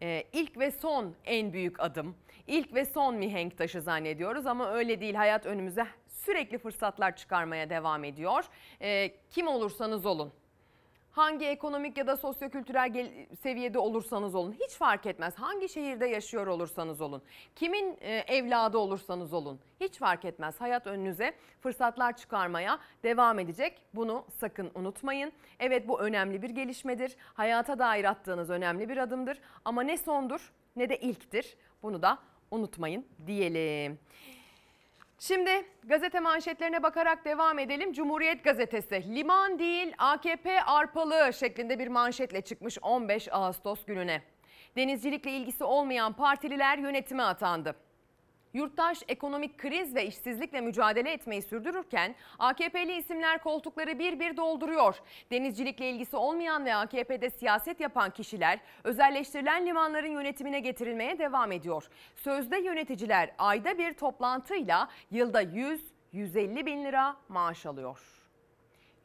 Ee, 0.02 0.24
ilk 0.32 0.58
ve 0.58 0.70
son 0.70 1.14
en 1.24 1.52
büyük 1.52 1.80
adım. 1.80 2.16
İlk 2.46 2.74
ve 2.74 2.84
son 2.84 3.14
mihenk 3.14 3.58
taşı 3.58 3.80
zannediyoruz 3.80 4.46
ama 4.46 4.70
öyle 4.72 5.00
değil. 5.00 5.14
Hayat 5.14 5.46
önümüze 5.46 5.86
sürekli 6.08 6.58
fırsatlar 6.58 7.16
çıkarmaya 7.16 7.70
devam 7.70 8.04
ediyor. 8.04 8.44
Ee, 8.80 9.10
kim 9.30 9.48
olursanız 9.48 10.06
olun. 10.06 10.32
Hangi 11.12 11.46
ekonomik 11.46 11.98
ya 11.98 12.06
da 12.06 12.16
sosyokültürel 12.16 13.10
seviyede 13.42 13.78
olursanız 13.78 14.34
olun 14.34 14.52
hiç 14.52 14.70
fark 14.70 15.06
etmez. 15.06 15.34
Hangi 15.34 15.68
şehirde 15.68 16.06
yaşıyor 16.06 16.46
olursanız 16.46 17.00
olun. 17.00 17.22
Kimin 17.56 17.98
e, 18.00 18.16
evladı 18.16 18.78
olursanız 18.78 19.32
olun 19.32 19.60
hiç 19.80 19.98
fark 19.98 20.24
etmez. 20.24 20.60
Hayat 20.60 20.86
önünüze 20.86 21.34
fırsatlar 21.60 22.16
çıkarmaya 22.16 22.78
devam 23.02 23.38
edecek. 23.38 23.82
Bunu 23.94 24.24
sakın 24.40 24.70
unutmayın. 24.74 25.32
Evet 25.60 25.88
bu 25.88 26.00
önemli 26.00 26.42
bir 26.42 26.50
gelişmedir. 26.50 27.16
Hayata 27.34 27.78
dair 27.78 28.04
attığınız 28.04 28.50
önemli 28.50 28.88
bir 28.88 28.96
adımdır. 28.96 29.38
Ama 29.64 29.82
ne 29.82 29.98
sondur 29.98 30.52
ne 30.76 30.88
de 30.88 30.96
ilktir. 31.00 31.56
Bunu 31.82 32.02
da 32.02 32.18
unutmayın 32.50 33.06
diyelim. 33.26 33.98
Şimdi 35.26 35.50
gazete 35.84 36.20
manşetlerine 36.20 36.82
bakarak 36.82 37.24
devam 37.24 37.58
edelim. 37.58 37.92
Cumhuriyet 37.92 38.44
gazetesi 38.44 39.14
liman 39.14 39.58
değil 39.58 39.94
AKP 39.98 40.62
arpalı 40.62 41.32
şeklinde 41.32 41.78
bir 41.78 41.88
manşetle 41.88 42.40
çıkmış 42.40 42.78
15 42.82 43.28
Ağustos 43.32 43.84
gününe. 43.84 44.22
Denizcilikle 44.76 45.30
ilgisi 45.30 45.64
olmayan 45.64 46.12
partililer 46.12 46.78
yönetime 46.78 47.22
atandı. 47.22 47.76
Yurttaş 48.54 49.02
ekonomik 49.08 49.58
kriz 49.58 49.94
ve 49.94 50.06
işsizlikle 50.06 50.60
mücadele 50.60 51.12
etmeyi 51.12 51.42
sürdürürken 51.42 52.14
AKP'li 52.38 52.96
isimler 52.96 53.42
koltukları 53.42 53.98
bir 53.98 54.20
bir 54.20 54.36
dolduruyor. 54.36 54.98
Denizcilikle 55.30 55.90
ilgisi 55.90 56.16
olmayan 56.16 56.64
ve 56.64 56.74
AKP'de 56.74 57.30
siyaset 57.30 57.80
yapan 57.80 58.10
kişiler 58.10 58.58
özelleştirilen 58.84 59.66
limanların 59.66 60.10
yönetimine 60.10 60.60
getirilmeye 60.60 61.18
devam 61.18 61.52
ediyor. 61.52 61.88
Sözde 62.16 62.56
yöneticiler 62.56 63.30
ayda 63.38 63.78
bir 63.78 63.92
toplantıyla 63.92 64.88
yılda 65.10 65.42
100-150 65.42 66.66
bin 66.66 66.84
lira 66.84 67.16
maaş 67.28 67.66
alıyor. 67.66 67.98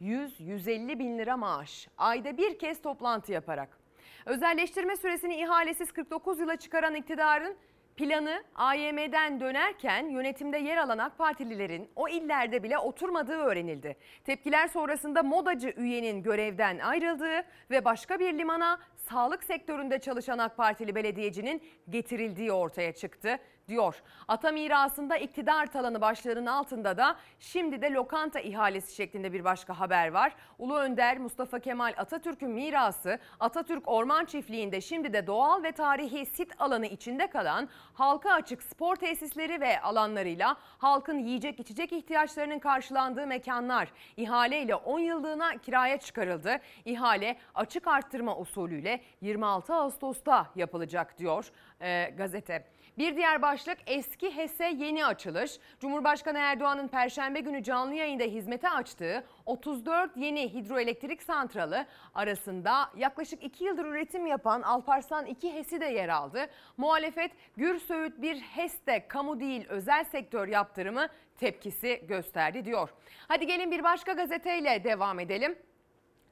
100-150 0.02 1.00
bin 1.00 1.18
lira 1.18 1.38
maaş 1.38 1.88
ayda 1.98 2.38
bir 2.38 2.60
kez 2.60 2.82
toplantı 2.82 3.32
yaparak. 3.32 3.78
Özelleştirme 4.26 4.96
süresini 4.96 5.36
ihalesiz 5.36 5.92
49 5.92 6.40
yıla 6.40 6.56
çıkaran 6.56 6.96
iktidarın 6.96 7.58
planı 7.98 8.44
AYM'den 8.56 9.40
dönerken 9.40 10.10
yönetimde 10.10 10.58
yer 10.58 10.78
alan 10.78 10.98
AK 10.98 11.18
Partililerin 11.18 11.90
o 11.96 12.08
illerde 12.08 12.64
bile 12.64 12.78
oturmadığı 12.78 13.38
öğrenildi. 13.38 13.96
Tepkiler 14.24 14.68
sonrasında 14.68 15.24
modacı 15.24 15.74
üyenin 15.78 16.24
görevden 16.24 16.80
ayrıldığı 16.80 17.44
ve 17.72 17.86
başka 17.86 18.20
bir 18.20 18.38
limana 18.38 18.80
sağlık 18.96 19.44
sektöründe 19.44 20.00
çalışan 20.00 20.38
AK 20.38 20.58
Partili 20.58 20.96
belediyecinin 20.96 21.64
getirildiği 21.90 22.52
ortaya 22.52 22.92
çıktı 22.92 23.40
diyor. 23.68 24.02
Ata 24.28 24.52
mirasında 24.52 25.18
iktidar 25.18 25.66
talanı 25.66 26.02
başlığının 26.02 26.46
altında 26.46 26.98
da 26.98 27.16
şimdi 27.40 27.82
de 27.82 27.92
lokanta 27.92 28.40
ihalesi 28.40 28.96
şeklinde 28.96 29.34
bir 29.34 29.44
başka 29.44 29.80
haber 29.80 30.12
var. 30.12 30.36
Ulu 30.60 30.78
Önder 30.78 31.18
Mustafa 31.18 31.60
Kemal 31.60 31.94
Atatürk'ün 31.98 32.50
mirası 32.50 33.20
Atatürk 33.40 33.88
Orman 33.88 34.26
Çiftliği'nde 34.26 34.82
şimdi 34.82 35.14
de 35.14 35.28
doğal 35.28 35.64
ve 35.64 35.72
tarihi 35.72 36.26
sit 36.26 36.62
alanı 36.62 36.86
içinde 36.86 37.28
kalan 37.28 37.70
halka 37.94 38.32
açık 38.32 38.64
spor 38.64 38.96
tesisleri 38.96 39.62
ve 39.62 39.82
alanlarıyla 39.82 40.58
halkın 40.78 41.20
yiyecek 41.20 41.60
içecek 41.60 41.94
ihtiyaçlarının 41.94 42.60
karşılandığı 42.60 43.28
mekanlar 43.28 43.92
ihaleyle 44.18 44.76
10 44.76 45.00
yıllığına 45.00 45.58
kiraya 45.58 45.98
çıkarıldı. 45.98 46.58
İhale 46.86 47.38
açık 47.56 47.88
arttırma 47.88 48.38
usulüyle 48.38 49.02
26 49.22 49.74
Ağustos'ta 49.74 50.48
yapılacak 50.56 51.18
diyor 51.18 51.52
e, 51.82 52.10
gazete. 52.18 52.77
Bir 52.98 53.16
diğer 53.16 53.42
başlık 53.42 53.78
eski 53.88 54.36
HES'e 54.36 54.66
yeni 54.66 55.06
açılış. 55.06 55.60
Cumhurbaşkanı 55.80 56.38
Erdoğan'ın 56.38 56.88
Perşembe 56.88 57.40
günü 57.40 57.64
canlı 57.64 57.94
yayında 57.94 58.24
hizmete 58.24 58.70
açtığı 58.70 59.24
34 59.46 60.18
yeni 60.18 60.54
hidroelektrik 60.54 61.24
santralı 61.24 61.86
arasında 62.16 62.90
yaklaşık 62.96 63.44
2 63.44 63.64
yıldır 63.64 63.86
üretim 63.86 64.28
yapan 64.28 64.62
Alparslan 64.62 65.26
2 65.26 65.54
HES'i 65.54 65.82
de 65.82 65.86
yer 65.86 66.10
aldı. 66.10 66.48
Muhalefet 66.78 67.32
Gürsöğüt 67.58 68.22
bir 68.22 68.40
HES'te 68.42 69.08
kamu 69.08 69.40
değil 69.40 69.66
özel 69.70 70.04
sektör 70.04 70.48
yaptırımı 70.48 71.08
tepkisi 71.40 72.04
gösterdi 72.08 72.66
diyor. 72.66 72.90
Hadi 73.28 73.48
gelin 73.48 73.72
bir 73.72 73.84
başka 73.84 74.14
gazeteyle 74.14 74.84
devam 74.84 75.20
edelim. 75.20 75.56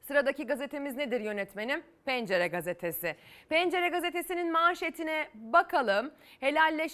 Sıradaki 0.08 0.46
gazetemiz 0.46 0.96
nedir 0.96 1.20
yönetmenim? 1.20 1.82
Pencere 2.04 2.48
gazetesi. 2.48 3.16
Pencere 3.48 3.88
gazetesinin 3.88 4.52
manşetine 4.52 5.28
bakalım. 5.34 6.10
Helalleş 6.40 6.92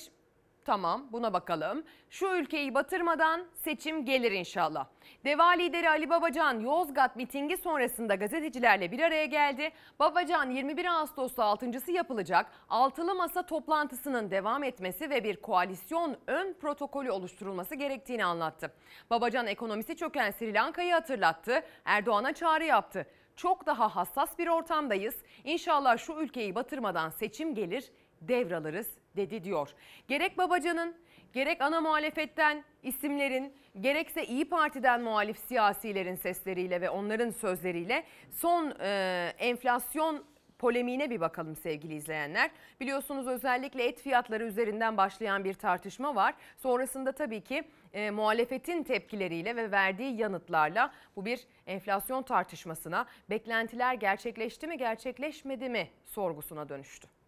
Tamam 0.64 1.08
buna 1.12 1.32
bakalım. 1.32 1.84
Şu 2.10 2.26
ülkeyi 2.26 2.74
batırmadan 2.74 3.46
seçim 3.54 4.04
gelir 4.04 4.32
inşallah. 4.32 4.86
Deva 5.24 5.48
lideri 5.50 5.88
Ali 5.88 6.10
Babacan 6.10 6.60
Yozgat 6.60 7.16
mitingi 7.16 7.56
sonrasında 7.56 8.14
gazetecilerle 8.14 8.92
bir 8.92 9.00
araya 9.00 9.24
geldi. 9.24 9.70
Babacan 9.98 10.50
21 10.50 10.84
Ağustos'ta 10.84 11.42
6.sı 11.42 11.92
yapılacak 11.92 12.46
altılı 12.68 13.14
masa 13.14 13.46
toplantısının 13.46 14.30
devam 14.30 14.64
etmesi 14.64 15.10
ve 15.10 15.24
bir 15.24 15.36
koalisyon 15.36 16.16
ön 16.26 16.52
protokolü 16.60 17.10
oluşturulması 17.10 17.74
gerektiğini 17.74 18.24
anlattı. 18.24 18.72
Babacan 19.10 19.46
ekonomisi 19.46 19.96
çöken 19.96 20.30
Sri 20.30 20.54
Lanka'yı 20.54 20.92
hatırlattı. 20.92 21.62
Erdoğan'a 21.84 22.32
çağrı 22.32 22.64
yaptı. 22.64 23.06
Çok 23.36 23.66
daha 23.66 23.96
hassas 23.96 24.38
bir 24.38 24.48
ortamdayız. 24.48 25.14
İnşallah 25.44 25.98
şu 25.98 26.12
ülkeyi 26.12 26.54
batırmadan 26.54 27.10
seçim 27.10 27.54
gelir, 27.54 27.92
devralırız 28.20 29.01
dedi 29.16 29.44
diyor. 29.44 29.70
Gerek 30.08 30.38
Babacan'ın 30.38 30.94
gerek 31.32 31.60
ana 31.60 31.80
muhalefetten 31.80 32.64
isimlerin 32.82 33.52
gerekse 33.80 34.26
İyi 34.26 34.44
Parti'den 34.44 35.02
muhalif 35.02 35.38
siyasilerin 35.38 36.16
sesleriyle 36.16 36.80
ve 36.80 36.90
onların 36.90 37.30
sözleriyle 37.30 38.04
son 38.30 38.74
e, 38.80 39.32
enflasyon 39.38 40.24
polemiğine 40.62 41.10
bir 41.10 41.20
bakalım 41.20 41.56
sevgili 41.56 41.94
izleyenler. 41.94 42.50
Biliyorsunuz 42.80 43.26
özellikle 43.26 43.84
et 43.84 44.00
fiyatları 44.00 44.44
üzerinden 44.44 44.96
başlayan 44.96 45.44
bir 45.44 45.54
tartışma 45.54 46.14
var. 46.14 46.34
Sonrasında 46.56 47.12
tabii 47.12 47.40
ki 47.40 47.62
e, 47.92 48.10
muhalefetin 48.10 48.82
tepkileriyle 48.82 49.56
ve 49.56 49.70
verdiği 49.70 50.16
yanıtlarla 50.20 50.92
bu 51.16 51.24
bir 51.24 51.46
enflasyon 51.66 52.22
tartışmasına, 52.22 53.06
beklentiler 53.30 53.94
gerçekleşti 53.94 54.66
mi 54.66 54.78
gerçekleşmedi 54.78 55.68
mi 55.68 55.88
sorgusuna 56.04 56.68
dönüştü. 56.68 57.21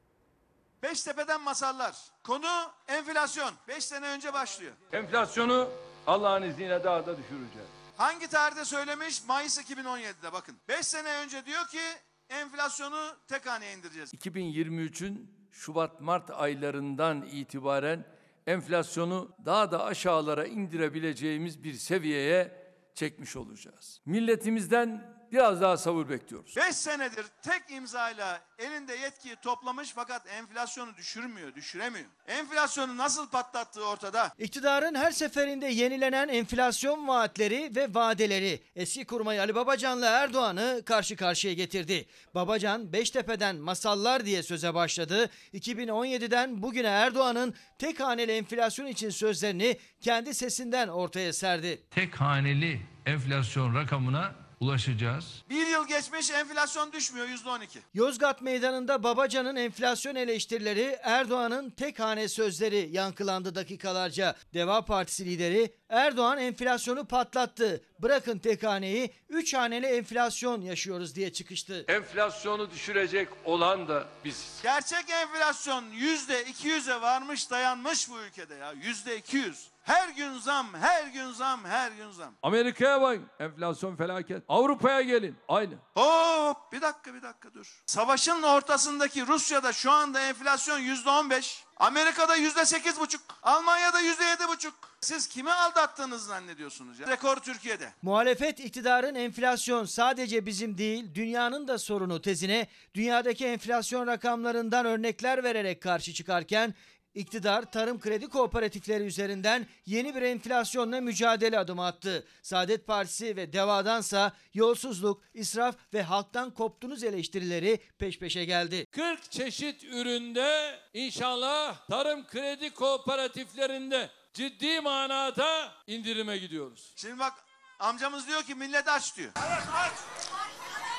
Beştepe'den 0.85 1.41
masallar. 1.41 1.95
Konu 2.23 2.73
enflasyon. 2.88 3.50
5 3.69 3.85
sene 3.85 4.07
önce 4.07 4.33
başlıyor. 4.33 4.73
Enflasyonu 4.93 5.69
Allah'ın 6.07 6.43
izniyle 6.43 6.85
daha 6.85 7.07
da 7.07 7.17
düşüreceğiz. 7.17 7.69
Hangi 7.97 8.29
tarihte 8.29 8.64
söylemiş? 8.64 9.25
Mayıs 9.29 9.59
2017'de 9.59 10.33
bakın. 10.33 10.57
5 10.69 10.87
sene 10.87 11.17
önce 11.17 11.47
diyor 11.47 11.67
ki 11.67 11.81
enflasyonu 12.29 13.17
tek 13.29 13.47
haneye 13.47 13.76
indireceğiz. 13.76 14.14
2023'ün 14.14 15.31
Şubat-Mart 15.53 16.31
aylarından 16.31 17.23
itibaren 17.23 18.05
enflasyonu 18.47 19.37
daha 19.45 19.71
da 19.71 19.85
aşağılara 19.85 20.47
indirebileceğimiz 20.47 21.64
bir 21.64 21.75
seviyeye 21.75 22.64
çekmiş 22.95 23.37
olacağız. 23.37 24.00
Milletimizden 24.07 25.13
biraz 25.35 25.61
daha 25.61 25.76
sabır 25.76 26.09
bekliyoruz. 26.09 26.57
5 26.57 26.76
senedir 26.76 27.26
tek 27.43 27.62
imzayla 27.71 28.41
elinde 28.59 28.95
yetkiyi 28.95 29.37
toplamış 29.37 29.93
fakat 29.95 30.29
enflasyonu 30.29 30.97
düşürmüyor, 30.97 31.55
düşüremiyor. 31.55 32.07
Enflasyonu 32.26 32.97
nasıl 32.97 33.29
patlattığı 33.29 33.87
ortada. 33.87 34.33
İktidarın 34.38 34.95
her 34.95 35.11
seferinde 35.11 35.67
yenilenen 35.67 36.29
enflasyon 36.29 37.09
vaatleri 37.09 37.73
ve 37.76 37.95
vadeleri 37.95 38.62
eski 38.76 39.05
kurmay 39.05 39.41
Ali 39.41 39.55
Babacan'la 39.55 40.07
Erdoğan'ı 40.07 40.83
karşı 40.87 41.17
karşıya 41.17 41.55
getirdi. 41.55 42.07
Babacan 42.35 42.93
Beştepe'den 42.93 43.57
masallar 43.57 44.26
diye 44.26 44.43
söze 44.43 44.75
başladı. 44.75 45.31
2017'den 45.55 46.62
bugüne 46.62 46.88
Erdoğan'ın 46.88 47.55
tek 47.79 48.00
haneli 48.00 48.33
enflasyon 48.33 48.87
için 48.87 49.11
sözlerini 49.11 49.79
kendi 50.00 50.35
sesinden 50.35 50.88
ortaya 50.88 51.33
serdi. 51.33 51.83
Tek 51.91 52.14
haneli 52.14 52.81
enflasyon 53.07 53.75
rakamına 53.75 54.43
ulaşacağız. 54.64 55.42
Bir 55.50 55.66
yıl 55.66 55.88
geçmiş 55.88 56.30
enflasyon 56.30 56.92
düşmüyor 56.92 57.28
%12. 57.28 57.66
Yozgat 57.94 58.42
Meydanı'nda 58.42 59.02
Babacan'ın 59.02 59.56
enflasyon 59.56 60.14
eleştirileri 60.14 60.99
Erdoğan'ın 61.02 61.71
tek 61.71 62.00
hane 62.00 62.28
sözleri 62.28 62.88
yankılandı 62.92 63.54
dakikalarca. 63.54 64.37
Deva 64.54 64.85
Partisi 64.85 65.25
lideri 65.25 65.75
Erdoğan 65.88 66.38
enflasyonu 66.38 67.06
patlattı. 67.06 67.85
Bırakın 67.99 68.38
tek 68.38 68.62
haneyi 68.62 69.11
3 69.28 69.54
haneli 69.54 69.87
enflasyon 69.87 70.61
yaşıyoruz 70.61 71.14
diye 71.14 71.33
çıkıştı. 71.33 71.85
Enflasyonu 71.88 72.71
düşürecek 72.71 73.28
olan 73.44 73.88
da 73.88 74.09
biziz. 74.25 74.61
Gerçek 74.62 75.11
enflasyon 75.11 75.85
%200'e 75.85 77.00
varmış 77.00 77.50
dayanmış 77.50 78.11
bu 78.11 78.21
ülkede 78.21 78.54
ya 78.54 78.73
%200. 78.73 79.74
Her 79.85 80.09
gün 80.09 80.38
zam, 80.38 80.75
her 80.75 81.07
gün 81.07 81.33
zam, 81.33 81.64
her 81.64 81.93
gün 81.93 82.11
zam. 82.11 82.35
Amerika'ya 82.43 83.00
bak 83.00 83.19
enflasyon 83.41 83.97
felaket. 83.97 84.43
Avrupa'ya 84.49 85.00
gelin 85.00 85.37
aynı. 85.49 85.75
Hop 85.95 86.73
bir 86.73 86.81
dakika 86.81 87.14
bir 87.14 87.23
dakika 87.23 87.55
dur. 87.55 87.83
Savaşın 87.87 88.43
ortasındaki 88.43 89.26
Rusya'da 89.26 89.73
şu 89.73 89.91
anda 89.91 90.21
enflasyon 90.21 90.79
yüzde 90.79 91.11
on 91.11 91.31
beş. 91.31 91.64
Amerika'da 91.76 92.37
yüzde 92.37 92.64
sekiz 92.64 93.00
buçuk. 93.00 93.21
Almanya'da 93.43 94.00
yüzde 94.00 94.25
yedi 94.25 94.49
buçuk. 94.49 94.75
Siz 95.00 95.29
kimi 95.29 95.53
aldattığınızı 95.53 96.26
zannediyorsunuz 96.26 97.00
ya? 97.00 97.07
Rekor 97.07 97.37
Türkiye'de. 97.37 97.93
Muhalefet 98.03 98.61
iktidarın 98.61 99.14
enflasyon 99.14 99.85
sadece 99.85 100.47
bizim 100.47 100.79
değil 100.79 101.14
dünyanın 101.14 101.69
da 101.69 101.79
sorunu 101.79 102.21
tezine 102.23 102.69
dünyadaki 102.95 103.47
enflasyon 103.47 104.07
rakamlarından 104.07 104.87
örnekler 104.87 105.45
vererek 105.45 105.83
karşı 105.83 106.12
çıkarken 106.12 106.75
İktidar 107.14 107.73
tarım 107.73 108.00
kredi 108.00 108.28
kooperatifleri 108.28 109.05
üzerinden 109.05 109.66
yeni 109.87 110.14
bir 110.14 110.22
enflasyonla 110.22 111.00
mücadele 111.00 111.59
adımı 111.59 111.87
attı. 111.87 112.27
Saadet 112.42 112.87
Partisi 112.87 113.37
ve 113.37 113.53
Deva'dansa 113.53 114.33
yolsuzluk, 114.55 115.22
israf 115.35 115.77
ve 115.94 116.03
halktan 116.03 116.50
koptunuz 116.50 117.05
eleştirileri 117.05 117.81
peş 117.98 118.18
peşe 118.18 118.44
geldi. 118.44 118.87
40 118.90 119.31
çeşit 119.31 119.85
üründe 119.85 120.81
inşallah 120.94 121.88
tarım 121.88 122.27
kredi 122.27 122.70
kooperatiflerinde 122.70 124.11
ciddi 124.35 124.81
manada 124.81 125.72
indirime 125.87 126.38
gidiyoruz. 126.38 126.92
Şimdi 126.96 127.18
bak 127.18 127.33
amcamız 127.79 128.29
diyor 128.29 128.42
ki 128.42 128.55
millet 128.55 128.88
aç 128.88 129.16
diyor. 129.16 129.33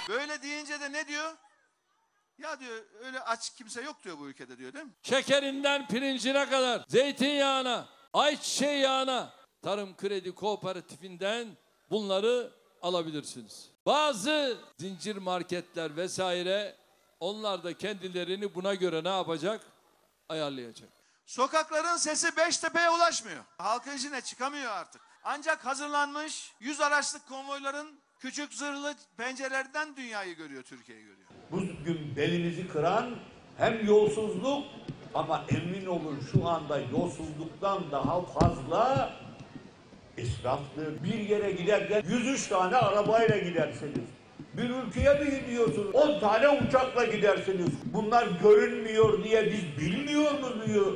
Böyle 0.10 0.42
deyince 0.42 0.80
de 0.80 0.92
ne 0.92 1.08
diyor? 1.08 1.34
Ya 2.38 2.60
diyor 2.60 2.84
öyle 3.04 3.20
aç 3.22 3.56
kimse 3.56 3.82
yok 3.82 4.04
diyor 4.04 4.20
bu 4.20 4.28
ülkede 4.28 4.58
diyor 4.58 4.74
değil 4.74 4.86
mi? 4.86 4.92
Şekerinden 5.04 5.88
pirincine 5.88 6.50
kadar, 6.50 6.86
zeytinyağına, 6.88 7.86
ayçiçeği 8.14 8.80
yağına 8.80 9.34
tarım 9.62 9.98
kredi 9.98 10.36
kooperatifinden 10.36 11.48
bunları 11.92 12.52
alabilirsiniz. 12.82 13.70
Bazı 13.86 14.58
zincir 14.80 15.16
marketler 15.16 15.96
vesaire 15.98 16.78
onlar 17.20 17.64
da 17.64 17.78
kendilerini 17.78 18.56
buna 18.56 18.74
göre 18.74 19.04
ne 19.04 19.10
yapacak? 19.10 19.62
Ayarlayacak. 20.30 20.90
Sokakların 21.26 21.98
sesi 21.98 22.38
Beştepe'ye 22.38 22.90
ulaşmıyor. 22.90 23.44
Halkın 23.58 23.98
içine 23.98 24.22
çıkamıyor 24.22 24.72
artık. 24.72 25.02
Ancak 25.24 25.66
hazırlanmış 25.66 26.54
100 26.60 26.82
araçlık 26.82 27.28
konvoyların 27.28 28.00
küçük 28.20 28.54
zırhlı 28.54 28.96
pencerelerden 29.18 29.96
dünyayı 29.96 30.36
görüyor, 30.36 30.64
Türkiye'yi 30.64 31.04
görüyor. 31.04 31.25
Bugün 31.52 32.00
belinizi 32.16 32.68
kıran 32.68 33.06
hem 33.58 33.88
yolsuzluk 33.88 34.64
ama 35.14 35.46
emin 35.50 35.86
olun 35.86 36.20
şu 36.32 36.48
anda 36.48 36.80
yolsuzluktan 36.80 37.84
daha 37.92 38.22
fazla 38.22 39.14
israftır. 40.18 41.04
Bir 41.04 41.20
yere 41.30 41.52
giderken 41.52 42.04
103 42.10 42.48
tane 42.48 42.76
arabayla 42.76 43.38
gidersiniz. 43.38 44.06
Bir 44.54 44.70
ülkeye 44.70 45.14
mi 45.14 45.42
gidiyorsunuz? 45.42 45.96
10 45.96 46.20
tane 46.20 46.50
uçakla 46.50 47.06
gidersiniz. 47.06 47.70
Bunlar 47.86 48.28
görünmüyor 48.44 49.24
diye 49.24 49.46
biz 49.46 49.86
bilmiyor 49.86 50.32
muyuz 50.56 50.96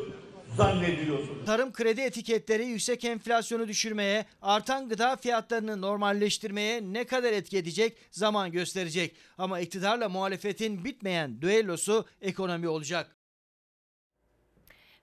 zannediyorsunuz? 0.60 1.45
Tarım 1.45 1.74
kredi 1.74 2.02
etiketleri 2.02 2.65
yüksek 2.65 3.06
enflasyonu 3.06 3.67
düşürmeye, 3.67 4.26
artan 4.41 4.89
gıda 4.89 5.15
fiyatlarını 5.15 5.82
normalleştirmeye 5.82 6.82
ne 6.82 7.04
kadar 7.04 7.34
etki 7.34 7.58
edecek 7.58 7.98
zaman 8.12 8.52
gösterecek. 8.52 9.15
Ama 9.38 9.60
iktidarla 9.60 10.10
muhalefetin 10.10 10.86
bitmeyen 10.86 11.41
düellosu 11.41 12.06
ekonomi 12.22 12.67
olacak. 12.67 13.15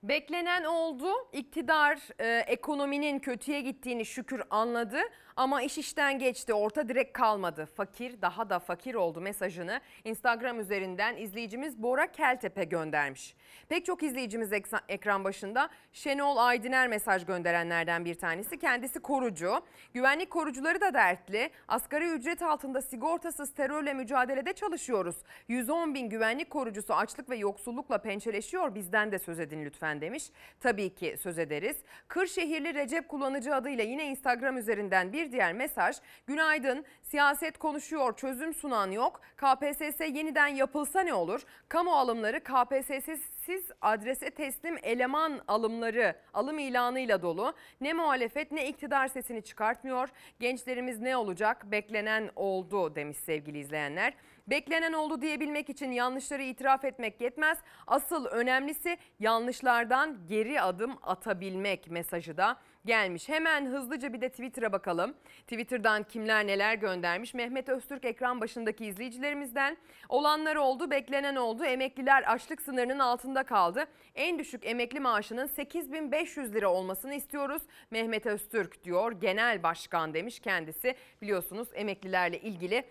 Beklenen 0.03 0.65
oldu. 0.65 1.09
İktidar 1.33 1.99
e, 2.19 2.39
ekonominin 2.39 3.19
kötüye 3.19 3.61
gittiğini 3.61 4.07
şükür 4.07 4.43
anladı 4.51 4.99
ama 5.37 5.63
iş 5.63 5.79
işten 5.79 6.19
geçti. 6.19 6.55
Orta 6.55 6.89
direk 6.89 7.15
kalmadı. 7.15 7.69
Fakir 7.75 8.23
daha 8.23 8.51
da 8.51 8.59
fakir 8.59 8.95
oldu 8.95 9.21
mesajını 9.21 9.81
Instagram 10.05 10.61
üzerinden 10.61 11.17
izleyicimiz 11.17 11.83
Bora 11.83 12.13
Keltepe 12.13 12.65
göndermiş. 12.65 13.35
Pek 13.69 13.85
çok 13.85 14.03
izleyicimiz 14.03 14.53
ekran 14.89 15.25
başında 15.25 15.69
Şenol 15.93 16.37
Aydiner 16.37 16.89
mesaj 16.89 17.27
gönderenlerden 17.27 18.05
bir 18.05 18.15
tanesi. 18.15 18.59
Kendisi 18.59 19.01
korucu. 19.01 19.61
Güvenlik 19.95 20.31
korucuları 20.31 20.81
da 20.81 20.95
dertli. 20.95 21.51
Asgari 21.69 22.09
ücret 22.09 22.43
altında 22.43 22.83
sigortasız 22.83 23.55
terörle 23.55 23.95
mücadelede 23.95 24.53
çalışıyoruz. 24.53 25.17
110 25.49 25.95
bin 25.95 26.09
güvenlik 26.09 26.51
korucusu 26.51 26.95
açlık 26.95 27.31
ve 27.31 27.37
yoksullukla 27.37 27.99
pençeleşiyor. 27.99 28.75
Bizden 28.75 29.13
de 29.13 29.19
söz 29.19 29.41
edin 29.41 29.65
lütfen 29.65 30.01
demiş. 30.01 30.31
Tabii 30.61 30.95
ki 30.95 31.17
söz 31.21 31.39
ederiz. 31.39 31.77
Kırşehirli 32.09 32.75
Recep 32.75 33.09
kullanıcı 33.09 33.55
adıyla 33.55 33.85
yine 33.85 34.07
Instagram 34.07 34.57
üzerinden 34.57 35.13
bir 35.13 35.26
diğer 35.33 35.53
mesaj. 35.53 35.97
Günaydın. 36.27 36.85
Siyaset 37.03 37.59
konuşuyor, 37.59 38.17
çözüm 38.17 38.55
sunan 38.55 38.91
yok. 38.91 39.21
KPSS 39.37 40.01
yeniden 40.01 40.47
yapılsa 40.47 41.01
ne 41.01 41.15
olur? 41.15 41.43
Kamu 41.69 41.93
alımları 41.93 42.41
KPSS'siz 42.41 43.65
adrese 43.83 44.31
teslim 44.31 44.79
eleman 44.83 45.41
alımları, 45.49 46.17
alım 46.35 46.59
ilanıyla 46.59 47.23
dolu. 47.23 47.55
Ne 47.81 47.93
muhalefet 47.93 48.53
ne 48.53 48.69
iktidar 48.69 49.09
sesini 49.09 49.43
çıkartmıyor. 49.43 50.09
Gençlerimiz 50.41 51.01
ne 51.01 51.17
olacak? 51.17 51.65
Beklenen 51.71 52.31
oldu 52.37 52.95
demiş 52.95 53.17
sevgili 53.17 53.59
izleyenler. 53.59 54.15
Beklenen 54.47 54.93
oldu 54.93 55.21
diyebilmek 55.21 55.71
için 55.71 55.91
yanlışları 55.91 56.43
itiraf 56.43 56.85
etmek 56.85 57.21
yetmez. 57.21 57.59
Asıl 57.87 58.27
önemlisi 58.27 58.99
yanlışlardan 59.21 60.27
geri 60.29 60.61
adım 60.61 60.99
atabilmek 61.03 61.91
mesajı 61.91 62.37
da 62.37 62.57
gelmiş. 62.87 63.29
Hemen 63.29 63.67
hızlıca 63.67 64.13
bir 64.13 64.21
de 64.21 64.29
Twitter'a 64.29 64.73
bakalım. 64.73 65.15
Twitter'dan 65.43 66.03
kimler 66.03 66.47
neler 66.47 66.75
göndermiş? 66.75 67.35
Mehmet 67.35 67.69
Öztürk 67.69 68.05
ekran 68.05 68.41
başındaki 68.41 68.87
izleyicilerimizden. 68.87 69.77
Olanlar 70.09 70.57
oldu, 70.57 70.91
beklenen 70.91 71.37
oldu. 71.37 71.65
Emekliler 71.65 72.23
açlık 72.23 72.63
sınırının 72.63 72.99
altında 72.99 73.43
kaldı. 73.43 73.85
En 74.15 74.39
düşük 74.39 74.67
emekli 74.67 75.01
maaşının 75.01 75.47
8500 75.47 76.55
lira 76.55 76.69
olmasını 76.69 77.15
istiyoruz. 77.15 77.63
Mehmet 77.91 78.27
Öztürk 78.27 78.85
diyor. 78.85 79.13
Genel 79.13 79.63
başkan 79.63 80.15
demiş 80.15 80.41
kendisi. 80.41 80.95
Biliyorsunuz 81.23 81.69
emeklilerle 81.75 82.41
ilgili 82.41 82.85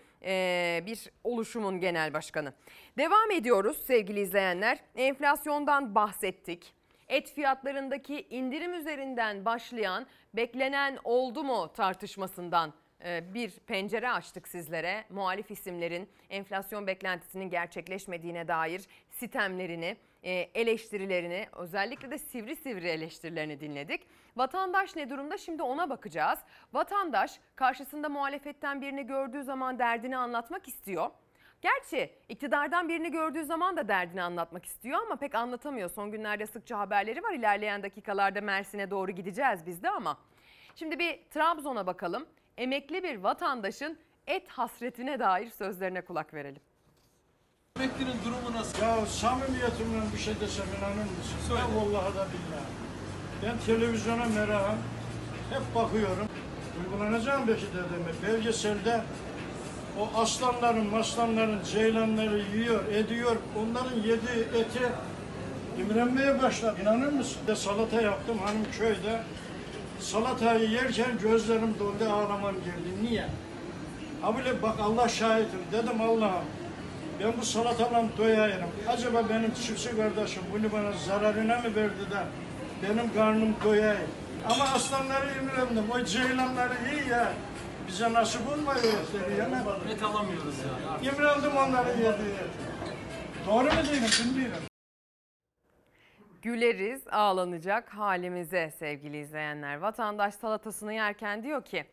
bir 0.86 1.10
oluşumun 1.24 1.80
genel 1.80 2.14
başkanı. 2.14 2.52
Devam 2.98 3.30
ediyoruz 3.30 3.84
sevgili 3.86 4.20
izleyenler. 4.20 4.78
Enflasyondan 4.96 5.94
bahsettik. 5.94 6.75
Et 7.08 7.32
fiyatlarındaki 7.32 8.26
indirim 8.30 8.74
üzerinden 8.74 9.44
başlayan 9.44 10.06
beklenen 10.34 10.98
oldu 11.04 11.44
mu 11.44 11.72
tartışmasından 11.74 12.72
e, 13.04 13.34
bir 13.34 13.50
pencere 13.50 14.10
açtık 14.10 14.48
sizlere. 14.48 15.04
Muhalif 15.10 15.50
isimlerin 15.50 16.08
enflasyon 16.30 16.86
beklentisinin 16.86 17.50
gerçekleşmediğine 17.50 18.48
dair 18.48 18.82
sitemlerini, 19.10 19.96
e, 20.22 20.32
eleştirilerini, 20.32 21.46
özellikle 21.52 22.10
de 22.10 22.18
sivri 22.18 22.56
sivri 22.56 22.88
eleştirilerini 22.88 23.60
dinledik. 23.60 24.06
Vatandaş 24.36 24.96
ne 24.96 25.10
durumda? 25.10 25.38
Şimdi 25.38 25.62
ona 25.62 25.90
bakacağız. 25.90 26.38
Vatandaş 26.72 27.40
karşısında 27.56 28.08
muhalefetten 28.08 28.80
birini 28.80 29.06
gördüğü 29.06 29.42
zaman 29.42 29.78
derdini 29.78 30.16
anlatmak 30.16 30.68
istiyor. 30.68 31.10
Gerçi 31.62 32.10
iktidardan 32.28 32.88
birini 32.88 33.10
gördüğü 33.10 33.44
zaman 33.44 33.76
da 33.76 33.88
derdini 33.88 34.22
anlatmak 34.22 34.64
istiyor 34.66 34.98
ama 35.06 35.16
pek 35.16 35.34
anlatamıyor. 35.34 35.90
Son 35.90 36.10
günlerde 36.10 36.46
sıkça 36.46 36.78
haberleri 36.78 37.22
var. 37.22 37.32
İlerleyen 37.32 37.82
dakikalarda 37.82 38.40
Mersin'e 38.40 38.90
doğru 38.90 39.10
gideceğiz 39.10 39.66
biz 39.66 39.82
de 39.82 39.90
ama. 39.90 40.18
Şimdi 40.74 40.98
bir 40.98 41.20
Trabzon'a 41.30 41.86
bakalım. 41.86 42.26
Emekli 42.58 43.02
bir 43.02 43.16
vatandaşın 43.16 43.98
et 44.26 44.48
hasretine 44.48 45.18
dair 45.18 45.50
sözlerine 45.50 46.00
kulak 46.00 46.34
verelim. 46.34 46.62
Emeklinin 47.76 48.16
durumu 48.24 48.58
nasıl? 48.58 48.82
Ya 48.82 49.06
samimiyetimle 49.06 50.12
bir 50.14 50.18
şey 50.18 50.40
desem 50.40 50.66
inanır 50.78 51.10
mısın? 51.18 51.38
Söyle. 51.48 51.62
vallahi 51.62 52.14
da 52.14 52.26
billahi. 52.32 52.66
Ben 53.42 53.58
televizyona 53.66 54.24
merakım. 54.24 54.78
Hep 55.50 55.74
bakıyorum. 55.74 56.28
Uygulanacağım 56.80 57.48
belki 57.48 57.62
de 57.66 57.82
demek. 57.94 58.22
Belgeselde 58.22 59.00
o 60.00 60.20
aslanların, 60.20 60.86
maslanların, 60.86 61.58
ceylanları 61.72 62.42
yiyor, 62.56 62.84
ediyor. 62.86 63.36
Onların 63.58 63.96
yediği 63.96 64.60
eti 64.60 64.88
imrenmeye 65.80 66.42
başladı. 66.42 66.76
İnanır 66.82 67.12
mısın? 67.12 67.38
De 67.46 67.56
salata 67.56 68.00
yaptım 68.00 68.38
hanım 68.38 68.66
köyde. 68.78 69.22
Salatayı 70.00 70.70
yerken 70.70 71.18
gözlerim 71.22 71.74
doldu, 71.78 72.12
ağlamam 72.12 72.54
geldi. 72.54 73.02
Niye? 73.02 73.26
Ha 74.22 74.38
bile 74.38 74.62
bak 74.62 74.74
Allah 74.80 75.08
şahidim. 75.08 75.60
Dedim 75.72 76.00
Allah'ım 76.00 76.44
ben 77.20 77.32
bu 77.40 77.44
salatadan 77.44 78.08
doyayım. 78.18 78.66
Acaba 78.88 79.22
benim 79.28 79.54
çiftçi 79.54 79.96
kardeşim 79.96 80.42
bunu 80.52 80.72
bana 80.72 80.92
zararına 81.06 81.56
mı 81.56 81.74
verdi 81.76 82.10
de 82.10 82.22
benim 82.82 83.14
karnım 83.14 83.54
doyayım. 83.64 84.10
Ama 84.50 84.64
aslanları 84.64 85.26
imrendim. 85.42 85.90
O 85.90 86.04
ceylanları 86.04 86.74
iyi 86.92 87.10
ya. 87.10 87.32
Bize 87.88 88.12
nasip 88.12 88.48
olmuyor 88.48 88.76
etleri 88.76 89.40
yeme. 89.40 89.62
Et 89.92 90.02
alamıyoruz 90.02 90.54
ya. 90.58 91.12
İmrendim 91.12 91.56
onları 91.56 91.88
yediği. 91.88 92.36
Doğru 93.46 93.64
mu 93.64 93.70
değilim 93.92 94.10
bilmiyorum. 94.24 94.62
Güleriz 96.42 97.08
ağlanacak 97.08 97.88
halimize 97.88 98.70
sevgili 98.78 99.18
izleyenler. 99.20 99.76
Vatandaş 99.76 100.34
salatasını 100.34 100.92
yerken 100.92 101.42
diyor 101.42 101.64
ki 101.64 101.84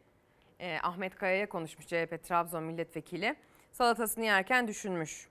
e, 0.59 0.79
Ahmet 0.83 1.15
Kaya'ya 1.15 1.49
konuşmuş 1.49 1.87
CHP 1.87 2.23
Trabzon 2.23 2.63
milletvekili. 2.63 3.35
Salatasını 3.71 4.25
yerken 4.25 4.67
düşünmüş. 4.67 5.27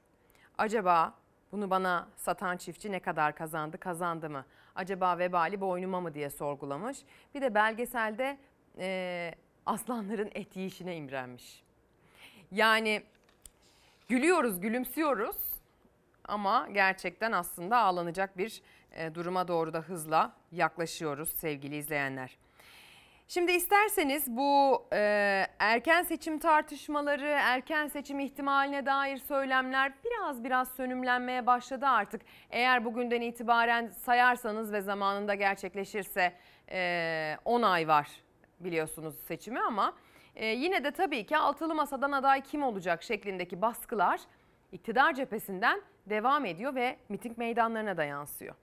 Acaba 0.58 1.14
bunu 1.52 1.70
bana 1.70 2.08
satan 2.16 2.56
çiftçi 2.56 2.92
ne 2.92 3.00
kadar 3.00 3.34
kazandı 3.34 3.78
kazandı 3.78 4.30
mı? 4.30 4.44
Acaba 4.74 5.18
vebali 5.18 5.60
boynuma 5.60 6.00
mı 6.00 6.14
diye 6.14 6.30
sorgulamış. 6.30 6.98
Bir 7.34 7.40
de 7.40 7.54
belgeselde 7.54 8.38
e, 8.78 9.34
aslanların 9.66 10.30
et 10.34 10.56
yiyişine 10.56 10.96
imrenmiş. 10.96 11.62
Yani 12.50 13.02
gülüyoruz 14.08 14.60
gülümsüyoruz 14.60 15.36
ama 16.24 16.68
gerçekten 16.72 17.32
aslında 17.32 17.78
ağlanacak 17.78 18.38
bir 18.38 18.62
e, 18.92 19.14
duruma 19.14 19.48
doğru 19.48 19.72
da 19.72 19.78
hızla 19.78 20.32
yaklaşıyoruz 20.52 21.30
sevgili 21.30 21.76
izleyenler. 21.76 22.36
Şimdi 23.28 23.52
isterseniz 23.52 24.26
bu 24.26 24.84
e, 24.92 24.98
erken 25.58 26.02
seçim 26.02 26.38
tartışmaları, 26.38 27.26
erken 27.26 27.88
seçim 27.88 28.20
ihtimaline 28.20 28.86
dair 28.86 29.16
söylemler 29.16 29.92
biraz 30.04 30.44
biraz 30.44 30.68
sönümlenmeye 30.68 31.46
başladı 31.46 31.86
artık. 31.86 32.22
Eğer 32.50 32.84
bugünden 32.84 33.20
itibaren 33.20 33.88
sayarsanız 33.88 34.72
ve 34.72 34.80
zamanında 34.80 35.34
gerçekleşirse 35.34 36.32
e, 36.70 37.36
10 37.44 37.62
ay 37.62 37.88
var 37.88 38.08
biliyorsunuz 38.64 39.14
seçimi 39.28 39.60
ama 39.60 39.94
e, 40.36 40.46
yine 40.46 40.84
de 40.84 40.90
tabii 40.90 41.26
ki 41.26 41.36
altılı 41.36 41.74
masadan 41.74 42.12
aday 42.12 42.42
kim 42.42 42.62
olacak 42.62 43.02
şeklindeki 43.02 43.62
baskılar 43.62 44.20
iktidar 44.72 45.14
cephesinden 45.14 45.82
devam 46.06 46.44
ediyor 46.44 46.74
ve 46.74 46.98
miting 47.08 47.38
meydanlarına 47.38 47.96
da 47.96 48.04
yansıyor. 48.04 48.54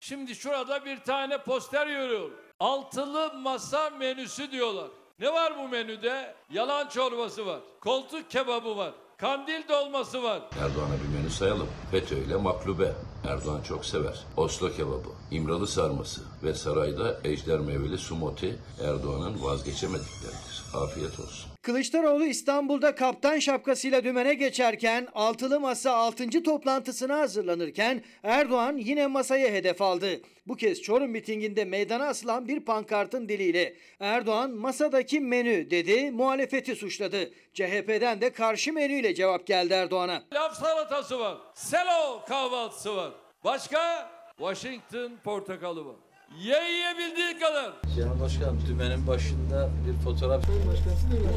Şimdi 0.00 0.34
şurada 0.34 0.84
bir 0.84 1.00
tane 1.00 1.38
poster 1.38 1.86
görüyorum. 1.86 2.34
Altılı 2.60 3.34
masa 3.34 3.90
menüsü 3.90 4.52
diyorlar. 4.52 4.88
Ne 5.18 5.32
var 5.32 5.58
bu 5.58 5.68
menüde? 5.68 6.34
Yalan 6.50 6.88
çorbası 6.88 7.46
var. 7.46 7.60
Koltuk 7.80 8.30
kebabı 8.30 8.76
var. 8.76 8.92
Kandil 9.16 9.68
dolması 9.68 10.22
var. 10.22 10.42
Erdoğan'a 10.60 10.94
bir 10.94 11.09
menü 11.30 11.38
sayalım. 11.38 11.66
FETÖ 11.90 12.18
ile 12.18 12.36
maklube. 12.36 12.92
Erdoğan 13.24 13.62
çok 13.62 13.84
sever. 13.84 14.24
Oslo 14.36 14.72
kebabı, 14.72 15.08
İmralı 15.30 15.66
sarması 15.66 16.20
ve 16.42 16.54
sarayda 16.54 17.20
ejder 17.24 17.60
meyveli 17.60 17.98
sumoti 17.98 18.58
Erdoğan'ın 18.80 19.42
vazgeçemedikleridir. 19.42 20.64
Afiyet 20.74 21.20
olsun. 21.20 21.49
Kılıçdaroğlu 21.62 22.24
İstanbul'da 22.24 22.94
kaptan 22.94 23.38
şapkasıyla 23.38 24.04
dümene 24.04 24.34
geçerken 24.34 25.08
altılı 25.14 25.60
masa 25.60 25.92
6. 25.92 26.42
toplantısına 26.42 27.18
hazırlanırken 27.18 28.02
Erdoğan 28.22 28.76
yine 28.76 29.06
masaya 29.06 29.52
hedef 29.52 29.82
aldı. 29.82 30.20
Bu 30.46 30.56
kez 30.56 30.82
Çorum 30.82 31.10
mitinginde 31.10 31.64
meydana 31.64 32.06
asılan 32.06 32.48
bir 32.48 32.60
pankartın 32.60 33.28
diliyle 33.28 33.76
Erdoğan 34.00 34.50
masadaki 34.50 35.20
menü 35.20 35.70
dedi, 35.70 36.10
muhalefeti 36.10 36.76
suçladı. 36.76 37.30
CHP'den 37.54 38.20
de 38.20 38.32
karşı 38.32 38.72
menüyle 38.72 39.14
cevap 39.14 39.46
geldi 39.46 39.72
Erdoğan'a. 39.72 40.22
Laf 40.32 40.54
salatası 40.56 41.20
var. 41.20 41.38
Selo 41.54 42.24
kahvaltısı 42.28 42.96
var. 42.96 43.12
Başka? 43.44 44.10
Washington 44.38 45.12
portakalı 45.24 45.86
var. 45.86 45.96
Ye 46.38 46.56
yiyebildiği 46.72 47.38
kadar. 47.38 47.72
Genel 47.96 48.20
Başkan 48.20 48.56
dümenin 48.66 49.06
başında 49.06 49.70
bir 49.86 50.04
fotoğraf. 50.04 50.44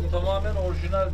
Bu 0.05 0.11
tamamen 0.11 0.55
orijinal. 0.55 1.07
e, 1.07 1.11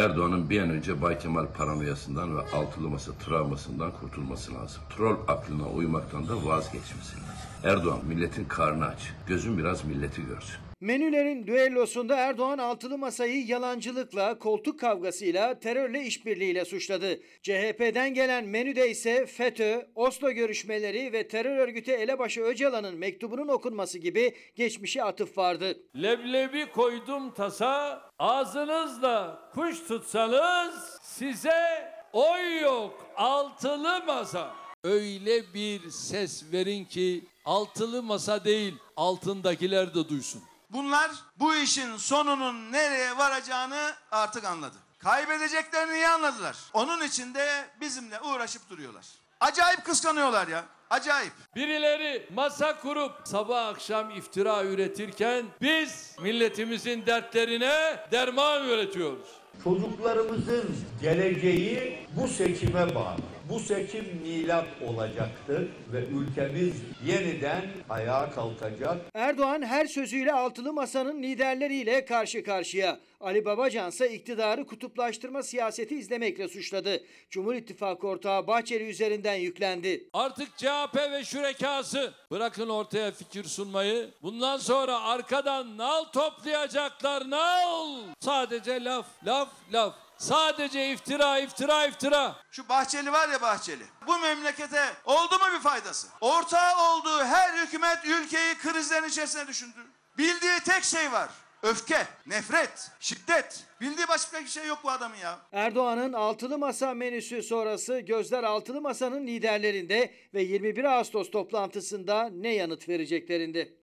Erdoğan'ın 0.00 0.50
bir 0.50 0.62
an 0.62 0.70
önce 0.70 1.02
Bay 1.02 1.18
Kemal 1.18 1.46
paranoyasından 1.46 2.36
ve 2.36 2.40
altılı 2.40 2.88
masa 2.88 3.12
travmasından 3.12 3.90
kurtulması 3.92 4.54
lazım. 4.54 4.82
Troll 4.96 5.16
aklına 5.28 5.68
uymaktan 5.68 6.28
da 6.28 6.46
vazgeçmesi 6.46 7.16
lazım. 7.16 7.34
Erdoğan 7.64 8.00
milletin 8.04 8.44
karnı 8.44 8.86
aç. 8.86 9.12
Gözün 9.26 9.58
biraz 9.58 9.84
milleti 9.84 10.26
görsün. 10.26 10.56
Menülerin 10.84 11.46
düellosunda 11.46 12.16
Erdoğan 12.16 12.58
altılı 12.58 12.98
masayı 12.98 13.46
yalancılıkla, 13.46 14.38
koltuk 14.38 14.80
kavgasıyla, 14.80 15.58
terörle 15.58 16.02
işbirliğiyle 16.02 16.64
suçladı. 16.64 17.20
CHP'den 17.42 18.14
gelen 18.14 18.44
menüde 18.44 18.90
ise 18.90 19.26
FETÖ, 19.26 19.86
Oslo 19.94 20.30
görüşmeleri 20.30 21.12
ve 21.12 21.28
terör 21.28 21.56
örgütü 21.56 21.92
elebaşı 21.92 22.42
Öcalan'ın 22.42 22.98
mektubunun 22.98 23.48
okunması 23.48 23.98
gibi 23.98 24.34
geçmişe 24.54 25.04
atıf 25.04 25.38
vardı. 25.38 25.78
Leblebi 25.96 26.72
koydum 26.72 27.34
tasa, 27.34 28.02
ağzınızla 28.18 29.50
kuş 29.54 29.86
tutsanız 29.88 30.98
size 31.02 31.92
oy 32.12 32.60
yok 32.60 33.06
altılı 33.16 34.04
masa. 34.06 34.54
Öyle 34.84 35.54
bir 35.54 35.90
ses 35.90 36.52
verin 36.52 36.84
ki 36.84 37.24
altılı 37.44 38.02
masa 38.02 38.44
değil 38.44 38.74
altındakiler 38.96 39.94
de 39.94 40.08
duysun. 40.08 40.42
Bunlar 40.70 41.10
bu 41.38 41.54
işin 41.56 41.96
sonunun 41.96 42.72
nereye 42.72 43.16
varacağını 43.18 43.92
artık 44.10 44.44
anladı. 44.44 44.76
Kaybedeceklerini 44.98 45.94
iyi 45.94 46.08
anladılar. 46.08 46.56
Onun 46.72 47.00
için 47.02 47.34
de 47.34 47.64
bizimle 47.80 48.20
uğraşıp 48.20 48.70
duruyorlar. 48.70 49.04
Acayip 49.40 49.84
kıskanıyorlar 49.84 50.48
ya. 50.48 50.64
Acayip. 50.90 51.32
Birileri 51.56 52.28
masa 52.34 52.80
kurup 52.80 53.12
sabah 53.24 53.66
akşam 53.66 54.10
iftira 54.10 54.64
üretirken 54.64 55.44
biz 55.60 56.16
milletimizin 56.20 57.06
dertlerine 57.06 58.06
derman 58.12 58.68
üretiyoruz. 58.68 59.28
Çocuklarımızın 59.64 60.76
geleceği 61.02 62.06
bu 62.16 62.28
seçime 62.28 62.94
bağlı. 62.94 63.16
Bu 63.48 63.60
seçim 63.60 64.04
milat 64.22 64.66
olacaktır 64.86 65.68
ve 65.92 66.04
ülkemiz 66.06 66.74
yeniden 67.06 67.62
ayağa 67.90 68.30
kalkacak. 68.30 68.96
Erdoğan 69.14 69.62
her 69.62 69.86
sözüyle 69.86 70.32
altılı 70.32 70.72
masanın 70.72 71.22
liderleriyle 71.22 72.04
karşı 72.04 72.44
karşıya. 72.44 73.00
Ali 73.20 73.44
Babacan 73.44 73.88
ise 73.88 74.12
iktidarı 74.12 74.66
kutuplaştırma 74.66 75.42
siyaseti 75.42 75.96
izlemekle 75.96 76.48
suçladı. 76.48 77.02
Cumhur 77.30 77.54
İttifakı 77.54 78.06
ortağı 78.06 78.46
Bahçeli 78.46 78.84
üzerinden 78.84 79.34
yüklendi. 79.34 80.08
Artık 80.12 80.58
CHP 80.58 80.96
ve 81.12 81.24
şürekası 81.24 82.12
bırakın 82.30 82.68
ortaya 82.68 83.10
fikir 83.12 83.44
sunmayı. 83.44 84.10
Bundan 84.22 84.56
sonra 84.58 85.00
arkadan 85.00 85.78
nal 85.78 86.04
toplayacaklar 86.04 87.30
nal. 87.30 88.02
Sadece 88.20 88.84
laf, 88.84 89.06
laf, 89.26 89.48
laf. 89.72 90.03
Sadece 90.18 90.92
iftira, 90.92 91.38
iftira, 91.38 91.86
iftira. 91.86 92.36
Şu 92.50 92.68
Bahçeli 92.68 93.12
var 93.12 93.28
ya 93.28 93.40
Bahçeli. 93.40 93.84
Bu 94.06 94.18
memlekete 94.18 94.82
oldu 95.04 95.34
mu 95.34 95.44
bir 95.54 95.60
faydası? 95.60 96.08
Ortağı 96.20 96.92
olduğu 96.92 97.24
her 97.24 97.66
hükümet 97.66 97.98
ülkeyi 98.04 98.54
krizlerin 98.54 99.08
içerisine 99.08 99.46
düşündü. 99.46 99.78
Bildiği 100.18 100.60
tek 100.64 100.84
şey 100.84 101.12
var. 101.12 101.28
Öfke, 101.62 102.06
nefret, 102.26 102.90
şiddet. 103.00 103.64
Bildiği 103.80 104.08
başka 104.08 104.40
bir 104.40 104.46
şey 104.48 104.66
yok 104.66 104.78
bu 104.84 104.90
adamın 104.90 105.16
ya. 105.16 105.38
Erdoğan'ın 105.52 106.12
altılı 106.12 106.58
masa 106.58 106.94
menüsü 106.94 107.42
sonrası 107.42 107.98
gözler 108.00 108.42
altılı 108.42 108.80
masanın 108.80 109.26
liderlerinde 109.26 110.14
ve 110.34 110.42
21 110.42 110.84
Ağustos 110.84 111.30
toplantısında 111.30 112.30
ne 112.32 112.54
yanıt 112.54 112.88
vereceklerinde. 112.88 113.83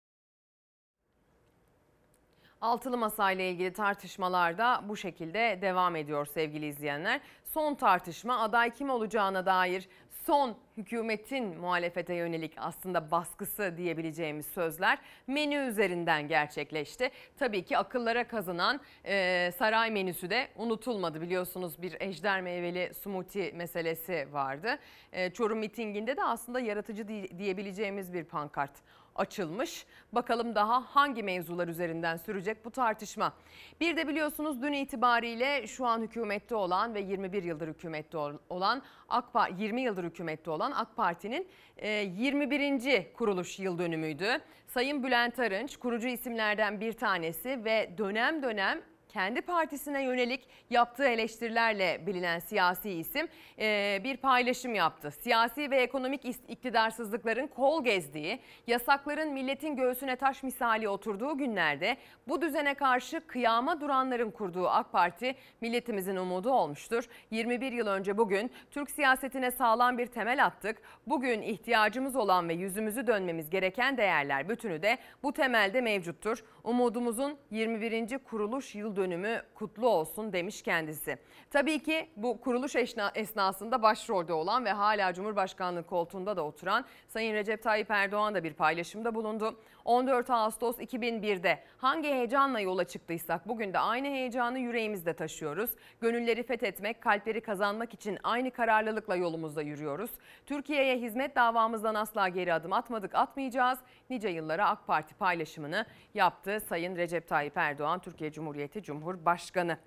Altılı 2.62 2.98
Masa 2.98 3.32
ile 3.32 3.50
ilgili 3.52 3.74
tartışmalar 3.74 4.58
da 4.58 4.84
bu 4.88 4.98
şekilde 4.98 5.60
devam 5.62 5.96
ediyor 5.96 6.26
sevgili 6.26 6.66
izleyenler. 6.66 7.22
Son 7.44 7.76
tartışma 7.76 8.40
aday 8.40 8.74
kim 8.74 8.90
olacağına 8.90 9.46
dair 9.46 9.90
son 10.26 10.56
hükümetin 10.78 11.58
muhalefete 11.58 12.14
yönelik 12.14 12.54
aslında 12.58 13.12
baskısı 13.12 13.74
diyebileceğimiz 13.78 14.46
sözler 14.46 14.98
menü 15.28 15.56
üzerinden 15.56 16.28
gerçekleşti. 16.28 17.10
Tabii 17.38 17.66
ki 17.66 17.78
akıllara 17.78 18.28
kazanan 18.28 18.80
e, 19.06 19.52
saray 19.58 19.92
menüsü 19.92 20.30
de 20.30 20.48
unutulmadı. 20.56 21.22
Biliyorsunuz 21.22 21.82
bir 21.82 21.96
ejder 22.00 22.42
meyveli 22.42 22.94
smoothie 22.94 23.52
meselesi 23.52 24.28
vardı. 24.32 24.80
E, 25.12 25.30
Çorum 25.30 25.60
mitinginde 25.60 26.18
de 26.18 26.24
aslında 26.24 26.60
yaratıcı 26.60 27.08
diyebileceğimiz 27.38 28.14
bir 28.14 28.24
pankart 28.24 28.72
açılmış. 29.20 29.86
Bakalım 30.14 30.56
daha 30.56 30.82
hangi 30.82 31.24
mevzular 31.24 31.68
üzerinden 31.68 32.18
sürecek 32.18 32.66
bu 32.66 32.72
tartışma. 32.72 33.34
Bir 33.80 33.98
de 33.98 34.08
biliyorsunuz 34.08 34.62
dün 34.62 34.74
itibariyle 34.74 35.68
şu 35.68 35.86
an 35.86 36.02
hükümette 36.02 36.56
olan 36.56 36.94
ve 36.94 37.00
21 37.00 37.44
yıldır 37.44 37.68
hükümette 37.68 38.18
olan 38.50 38.82
AK 39.10 39.34
Parti 39.34 39.64
20 39.64 39.82
yıldır 39.82 40.04
hükümette 40.04 40.52
olan 40.52 40.72
AK 40.72 40.96
Parti'nin 40.96 41.48
21. 41.84 43.14
kuruluş 43.14 43.60
yıl 43.60 43.78
dönümüydü. 43.78 44.38
Sayın 44.68 45.04
Bülent 45.04 45.40
Arınç 45.40 45.78
kurucu 45.78 46.08
isimlerden 46.08 46.82
bir 46.82 46.94
tanesi 46.94 47.66
ve 47.66 47.94
dönem 47.98 48.44
dönem 48.44 48.82
kendi 49.10 49.42
partisine 49.42 50.04
yönelik 50.04 50.48
yaptığı 50.70 51.08
eleştirilerle 51.08 52.06
bilinen 52.06 52.40
siyasi 52.40 52.92
isim 52.92 53.28
e, 53.60 54.00
bir 54.04 54.18
paylaşım 54.18 54.76
yaptı. 54.76 55.12
Siyasi 55.12 55.72
ve 55.72 55.82
ekonomik 55.82 56.26
iktidarsızlıkların 56.26 57.48
kol 57.48 57.84
gezdiği, 57.84 58.40
yasakların 58.68 59.34
milletin 59.34 59.76
göğsüne 59.76 60.16
taş 60.16 60.44
misali 60.44 60.90
oturduğu 60.90 61.38
günlerde 61.38 61.98
bu 62.28 62.42
düzene 62.42 62.74
karşı 62.74 63.28
kıyama 63.28 63.82
duranların 63.82 64.32
kurduğu 64.32 64.68
AK 64.68 64.92
Parti 64.92 65.36
milletimizin 65.62 66.16
umudu 66.16 66.52
olmuştur. 66.52 67.06
21 67.32 67.72
yıl 67.72 67.88
önce 67.88 68.18
bugün 68.18 68.52
Türk 68.72 68.92
siyasetine 68.92 69.52
sağlam 69.52 69.98
bir 69.98 70.08
temel 70.08 70.46
attık. 70.46 70.82
Bugün 71.08 71.42
ihtiyacımız 71.42 72.16
olan 72.16 72.50
ve 72.50 72.54
yüzümüzü 72.54 73.08
dönmemiz 73.08 73.50
gereken 73.50 73.98
değerler 73.98 74.50
bütünü 74.50 74.82
de 74.82 74.98
bu 75.24 75.34
temelde 75.34 75.82
mevcuttur. 75.82 76.44
Umudumuzun 76.64 77.38
21. 77.52 78.18
kuruluş 78.18 78.76
yıl 78.76 78.99
dönümü 79.00 79.42
kutlu 79.56 79.90
olsun 79.90 80.34
demiş 80.34 80.62
kendisi. 80.62 81.18
Tabii 81.52 81.80
ki 81.84 82.10
bu 82.16 82.42
kuruluş 82.42 82.76
esnasında 83.16 83.82
başrolde 83.82 84.34
olan 84.34 84.66
ve 84.66 84.72
hala 84.72 85.14
Cumhurbaşkanlığı 85.14 85.84
koltuğunda 85.84 86.38
da 86.38 86.46
oturan 86.46 86.86
Sayın 87.08 87.34
Recep 87.34 87.64
Tayyip 87.64 87.92
Erdoğan 87.92 88.36
da 88.36 88.44
bir 88.44 88.54
paylaşımda 88.54 89.16
bulundu. 89.16 89.60
14 89.90 90.30
Ağustos 90.30 90.80
2001'de 90.80 91.64
hangi 91.78 92.08
heyecanla 92.08 92.60
yola 92.60 92.84
çıktıysak 92.84 93.48
bugün 93.48 93.74
de 93.74 93.80
aynı 93.80 94.08
heyecanı 94.08 94.60
yüreğimizde 94.60 95.14
taşıyoruz. 95.14 95.70
Gönülleri 96.02 96.44
fethetmek, 96.44 97.02
kalpleri 97.02 97.42
kazanmak 97.42 97.94
için 97.94 98.18
aynı 98.24 98.52
kararlılıkla 98.52 99.16
yolumuzda 99.16 99.62
yürüyoruz. 99.62 100.12
Türkiye'ye 100.46 100.98
hizmet 100.98 101.36
davamızdan 101.36 101.96
asla 101.96 102.28
geri 102.28 102.54
adım 102.54 102.74
atmadık, 102.74 103.16
atmayacağız. 103.16 103.80
Nice 104.10 104.30
yıllara 104.30 104.70
AK 104.70 104.88
Parti 104.88 105.16
paylaşımını 105.16 105.86
yaptı 106.14 106.62
Sayın 106.70 106.96
Recep 106.96 107.28
Tayyip 107.28 107.58
Erdoğan, 107.58 108.00
Türkiye 108.00 108.32
Cumhuriyeti 108.32 108.84
Cumhurbaşkanı. 108.84 109.78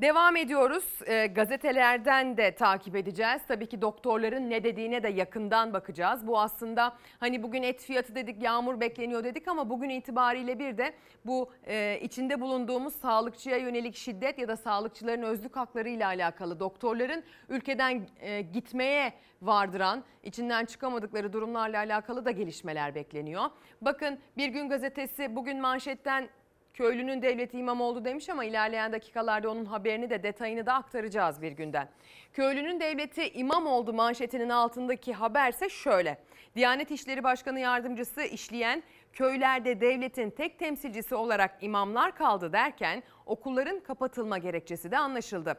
Devam 0.00 0.36
ediyoruz. 0.36 0.84
E, 1.06 1.26
gazetelerden 1.26 2.36
de 2.36 2.54
takip 2.54 2.96
edeceğiz. 2.96 3.42
Tabii 3.48 3.66
ki 3.66 3.82
doktorların 3.82 4.50
ne 4.50 4.64
dediğine 4.64 5.02
de 5.02 5.08
yakından 5.08 5.72
bakacağız. 5.72 6.26
Bu 6.26 6.40
aslında 6.40 6.96
hani 7.20 7.42
bugün 7.42 7.62
et 7.62 7.80
fiyatı 7.80 8.14
dedik, 8.14 8.42
yağmur 8.42 8.80
bekleniyor 8.80 9.24
dedik 9.24 9.48
ama 9.48 9.70
bugün 9.70 9.88
itibariyle 9.88 10.58
bir 10.58 10.78
de 10.78 10.94
bu 11.26 11.50
e, 11.66 11.98
içinde 12.02 12.40
bulunduğumuz 12.40 12.94
sağlıkçıya 12.94 13.56
yönelik 13.56 13.96
şiddet 13.96 14.38
ya 14.38 14.48
da 14.48 14.56
sağlıkçıların 14.56 15.22
özlük 15.22 15.56
hakları 15.56 15.88
ile 15.88 16.06
alakalı 16.06 16.60
doktorların 16.60 17.22
ülkeden 17.48 18.06
e, 18.20 18.40
gitmeye 18.40 19.12
vardıran, 19.42 20.04
içinden 20.22 20.64
çıkamadıkları 20.64 21.32
durumlarla 21.32 21.78
alakalı 21.78 22.24
da 22.24 22.30
gelişmeler 22.30 22.94
bekleniyor. 22.94 23.44
Bakın 23.80 24.18
Bir 24.36 24.48
Gün 24.48 24.68
Gazetesi 24.68 25.36
bugün 25.36 25.60
manşetten 25.60 26.28
köylünün 26.74 27.22
devleti 27.22 27.58
imam 27.58 27.80
oldu 27.80 28.04
demiş 28.04 28.30
ama 28.30 28.44
ilerleyen 28.44 28.92
dakikalarda 28.92 29.50
onun 29.50 29.64
haberini 29.64 30.10
de 30.10 30.22
detayını 30.22 30.66
da 30.66 30.74
aktaracağız 30.74 31.42
bir 31.42 31.52
günden. 31.52 31.88
Köylünün 32.32 32.80
devleti 32.80 33.28
imam 33.28 33.66
oldu 33.66 33.92
manşetinin 33.92 34.48
altındaki 34.48 35.12
haberse 35.12 35.68
şöyle. 35.68 36.18
Diyanet 36.56 36.90
İşleri 36.90 37.24
Başkanı 37.24 37.60
Yardımcısı 37.60 38.22
işleyen 38.22 38.82
köylerde 39.12 39.80
devletin 39.80 40.30
tek 40.30 40.58
temsilcisi 40.58 41.14
olarak 41.14 41.56
imamlar 41.60 42.16
kaldı 42.16 42.52
derken 42.52 43.02
okulların 43.26 43.80
kapatılma 43.80 44.38
gerekçesi 44.38 44.90
de 44.90 44.98
anlaşıldı. 44.98 45.56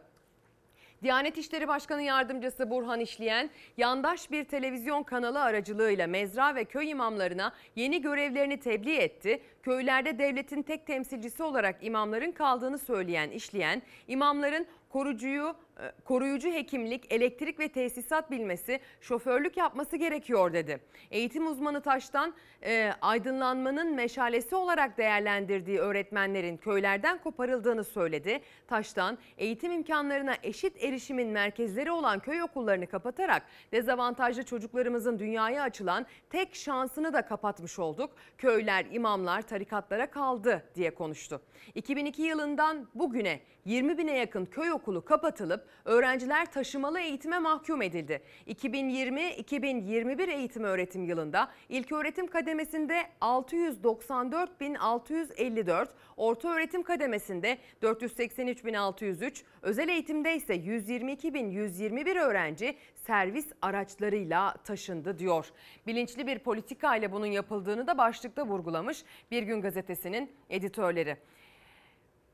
Diyanet 1.05 1.37
İşleri 1.37 1.67
Başkanı 1.67 2.01
Yardımcısı 2.01 2.69
Burhan 2.69 2.99
İşleyen, 2.99 3.49
yandaş 3.77 4.31
bir 4.31 4.43
televizyon 4.43 5.03
kanalı 5.03 5.41
aracılığıyla 5.41 6.07
mezra 6.07 6.55
ve 6.55 6.65
köy 6.65 6.89
imamlarına 6.89 7.53
yeni 7.75 8.01
görevlerini 8.01 8.59
tebliğ 8.59 8.95
etti. 8.95 9.41
Köylerde 9.63 10.19
devletin 10.19 10.61
tek 10.61 10.87
temsilcisi 10.87 11.43
olarak 11.43 11.75
imamların 11.81 12.31
kaldığını 12.31 12.77
söyleyen 12.77 13.29
İşleyen, 13.29 13.81
imamların 14.07 14.67
korucuyu 14.95 15.55
e, 15.79 15.91
koruyucu 16.05 16.49
hekimlik, 16.49 17.13
elektrik 17.13 17.59
ve 17.59 17.69
tesisat 17.69 18.31
bilmesi, 18.31 18.79
şoförlük 19.01 19.57
yapması 19.57 19.97
gerekiyor 19.97 20.53
dedi. 20.53 20.79
Eğitim 21.11 21.47
uzmanı 21.47 21.81
Taş'tan 21.81 22.33
e, 22.63 22.91
aydınlanmanın 23.01 23.95
meşalesi 23.95 24.55
olarak 24.55 24.97
değerlendirdiği 24.97 25.79
öğretmenlerin 25.79 26.57
köylerden 26.57 27.17
koparıldığını 27.17 27.83
söyledi. 27.83 28.39
Taş'tan 28.67 29.17
eğitim 29.37 29.71
imkanlarına 29.71 30.35
eşit 30.43 30.83
erişimin 30.83 31.27
merkezleri 31.27 31.91
olan 31.91 32.19
köy 32.19 32.43
okullarını 32.43 32.87
kapatarak 32.87 33.43
dezavantajlı 33.71 34.43
çocuklarımızın 34.43 35.19
dünyaya 35.19 35.63
açılan 35.63 36.05
tek 36.29 36.55
şansını 36.55 37.13
da 37.13 37.21
kapatmış 37.21 37.79
olduk. 37.79 38.15
Köyler, 38.37 38.85
imamlar 38.91 39.41
tarikatlara 39.41 40.11
kaldı 40.11 40.63
diye 40.75 40.95
konuştu. 40.95 41.41
2002 41.75 42.21
yılından 42.21 42.87
bugüne 42.95 43.39
20 43.65 43.97
bine 43.97 44.17
yakın 44.17 44.45
köy 44.45 44.71
okulu 44.71 44.84
kapatılıp 45.05 45.67
öğrenciler 45.85 46.51
taşımalı 46.51 46.99
eğitime 46.99 47.39
mahkum 47.39 47.81
edildi. 47.81 48.21
2020-2021 48.47 50.31
eğitim 50.31 50.63
öğretim 50.63 51.03
yılında 51.03 51.51
ilk 51.69 51.91
öğretim 51.91 52.27
kademesinde 52.27 53.03
694.654, 53.21 55.87
orta 56.17 56.49
öğretim 56.49 56.83
kademesinde 56.83 57.57
483.603, 57.81 59.43
özel 59.61 59.89
eğitimde 59.89 60.35
ise 60.35 60.55
122.121 60.55 62.19
öğrenci 62.19 62.75
servis 62.95 63.47
araçlarıyla 63.61 64.55
taşındı 64.63 65.19
diyor. 65.19 65.51
Bilinçli 65.87 66.27
bir 66.27 66.39
politika 66.39 66.95
ile 66.95 67.11
bunun 67.11 67.25
yapıldığını 67.25 67.87
da 67.87 67.97
başlıkta 67.97 68.45
vurgulamış 68.45 69.03
Bir 69.31 69.43
Gün 69.43 69.61
Gazetesi'nin 69.61 70.31
editörleri. 70.49 71.17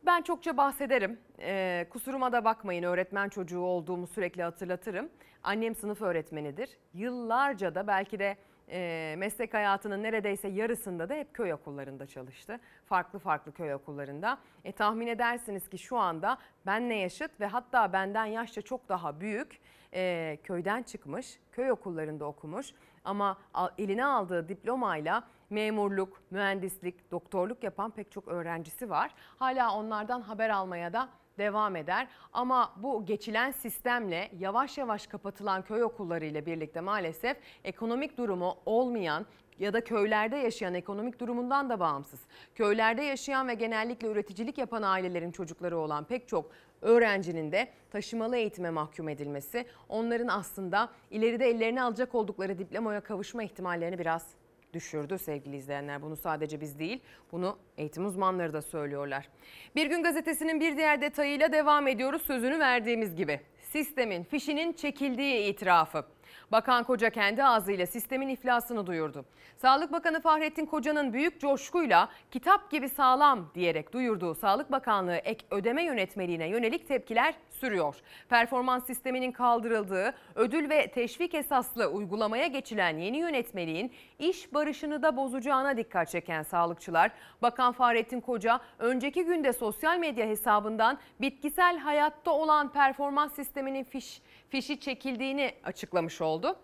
Ben 0.05 0.21
çokça 0.21 0.57
bahsederim. 0.57 1.19
Ee, 1.39 1.87
kusuruma 1.89 2.31
da 2.31 2.45
bakmayın 2.45 2.83
öğretmen 2.83 3.29
çocuğu 3.29 3.59
olduğumu 3.59 4.07
sürekli 4.07 4.43
hatırlatırım. 4.43 5.09
Annem 5.43 5.75
sınıf 5.75 6.01
öğretmenidir. 6.01 6.69
Yıllarca 6.93 7.75
da 7.75 7.87
belki 7.87 8.19
de 8.19 8.37
e, 8.69 9.15
meslek 9.17 9.53
hayatının 9.53 10.03
neredeyse 10.03 10.47
yarısında 10.47 11.09
da 11.09 11.13
hep 11.13 11.33
köy 11.33 11.53
okullarında 11.53 12.07
çalıştı. 12.07 12.59
Farklı 12.85 13.19
farklı 13.19 13.51
köy 13.51 13.73
okullarında. 13.73 14.37
E, 14.63 14.71
tahmin 14.71 15.07
edersiniz 15.07 15.69
ki 15.69 15.77
şu 15.77 15.97
anda 15.97 16.37
benle 16.65 16.95
yaşıt 16.95 17.31
ve 17.39 17.45
hatta 17.45 17.93
benden 17.93 18.25
yaşça 18.25 18.61
çok 18.61 18.89
daha 18.89 19.19
büyük 19.19 19.59
e, 19.93 20.37
köyden 20.43 20.83
çıkmış, 20.83 21.39
köy 21.51 21.71
okullarında 21.71 22.25
okumuş 22.25 22.73
ama 23.05 23.37
eline 23.77 24.05
aldığı 24.05 24.49
diplomayla 24.49 25.23
memurluk, 25.51 26.21
mühendislik, 26.31 27.11
doktorluk 27.11 27.63
yapan 27.63 27.91
pek 27.91 28.11
çok 28.11 28.27
öğrencisi 28.27 28.89
var. 28.89 29.11
Hala 29.39 29.75
onlardan 29.75 30.21
haber 30.21 30.49
almaya 30.49 30.93
da 30.93 31.09
devam 31.37 31.75
eder. 31.75 32.07
Ama 32.33 32.73
bu 32.77 33.05
geçilen 33.05 33.51
sistemle 33.51 34.31
yavaş 34.39 34.77
yavaş 34.77 35.07
kapatılan 35.07 35.61
köy 35.61 35.83
okulları 35.83 36.25
ile 36.25 36.45
birlikte 36.45 36.81
maalesef 36.81 37.37
ekonomik 37.63 38.17
durumu 38.17 38.57
olmayan 38.65 39.25
ya 39.59 39.73
da 39.73 39.83
köylerde 39.83 40.37
yaşayan 40.37 40.73
ekonomik 40.73 41.19
durumundan 41.19 41.69
da 41.69 41.79
bağımsız. 41.79 42.19
Köylerde 42.55 43.03
yaşayan 43.03 43.47
ve 43.47 43.53
genellikle 43.53 44.07
üreticilik 44.07 44.57
yapan 44.57 44.81
ailelerin 44.81 45.31
çocukları 45.31 45.77
olan 45.77 46.03
pek 46.03 46.27
çok 46.27 46.51
öğrencinin 46.81 47.51
de 47.51 47.67
taşımalı 47.91 48.37
eğitime 48.37 48.69
mahkum 48.69 49.09
edilmesi 49.09 49.65
onların 49.89 50.27
aslında 50.27 50.89
ileride 51.11 51.49
ellerine 51.49 51.83
alacak 51.83 52.15
oldukları 52.15 52.57
diplomaya 52.57 53.01
kavuşma 53.01 53.43
ihtimallerini 53.43 53.99
biraz 53.99 54.27
düşürdü 54.73 55.17
sevgili 55.17 55.55
izleyenler. 55.55 56.01
Bunu 56.01 56.15
sadece 56.15 56.61
biz 56.61 56.79
değil, 56.79 57.01
bunu 57.31 57.57
eğitim 57.77 58.05
uzmanları 58.05 58.53
da 58.53 58.61
söylüyorlar. 58.61 59.29
Bir 59.75 59.85
gün 59.85 60.03
gazetesinin 60.03 60.59
bir 60.59 60.77
diğer 60.77 61.01
detayıyla 61.01 61.51
devam 61.51 61.87
ediyoruz 61.87 62.21
sözünü 62.21 62.59
verdiğimiz 62.59 63.15
gibi. 63.15 63.39
Sistemin 63.71 64.23
fişinin 64.23 64.73
çekildiği 64.73 65.53
itirafı. 65.53 66.05
Bakan 66.51 66.83
Koca 66.83 67.09
kendi 67.09 67.43
ağzıyla 67.43 67.85
sistemin 67.85 68.27
iflasını 68.27 68.87
duyurdu. 68.87 69.25
Sağlık 69.57 69.91
Bakanı 69.91 70.21
Fahrettin 70.21 70.65
Koca'nın 70.65 71.13
büyük 71.13 71.41
coşkuyla 71.41 72.09
kitap 72.31 72.71
gibi 72.71 72.89
sağlam 72.89 73.51
diyerek 73.55 73.93
duyurduğu 73.93 74.35
Sağlık 74.35 74.71
Bakanlığı 74.71 75.15
ek 75.15 75.45
ödeme 75.51 75.83
yönetmeliğine 75.83 76.47
yönelik 76.47 76.87
tepkiler 76.87 77.33
sürüyor. 77.49 77.95
Performans 78.29 78.85
sisteminin 78.85 79.31
kaldırıldığı, 79.31 80.13
ödül 80.35 80.69
ve 80.69 80.87
teşvik 80.87 81.33
esaslı 81.33 81.87
uygulamaya 81.87 82.47
geçilen 82.47 82.97
yeni 82.97 83.17
yönetmeliğin 83.17 83.91
iş 84.19 84.53
barışını 84.53 85.03
da 85.03 85.17
bozacağına 85.17 85.77
dikkat 85.77 86.09
çeken 86.09 86.43
sağlıkçılar, 86.43 87.11
Bakan 87.41 87.73
Fahrettin 87.73 88.21
Koca 88.21 88.59
önceki 88.79 89.25
günde 89.25 89.53
sosyal 89.53 89.97
medya 89.97 90.27
hesabından 90.27 90.99
bitkisel 91.21 91.77
hayatta 91.77 92.31
olan 92.31 92.71
performans 92.71 93.39
sisteminin 93.61 93.83
fiş, 93.83 94.21
fişi 94.49 94.79
çekildiğini 94.79 95.53
açıklamış 95.63 96.21
oldu. 96.21 96.55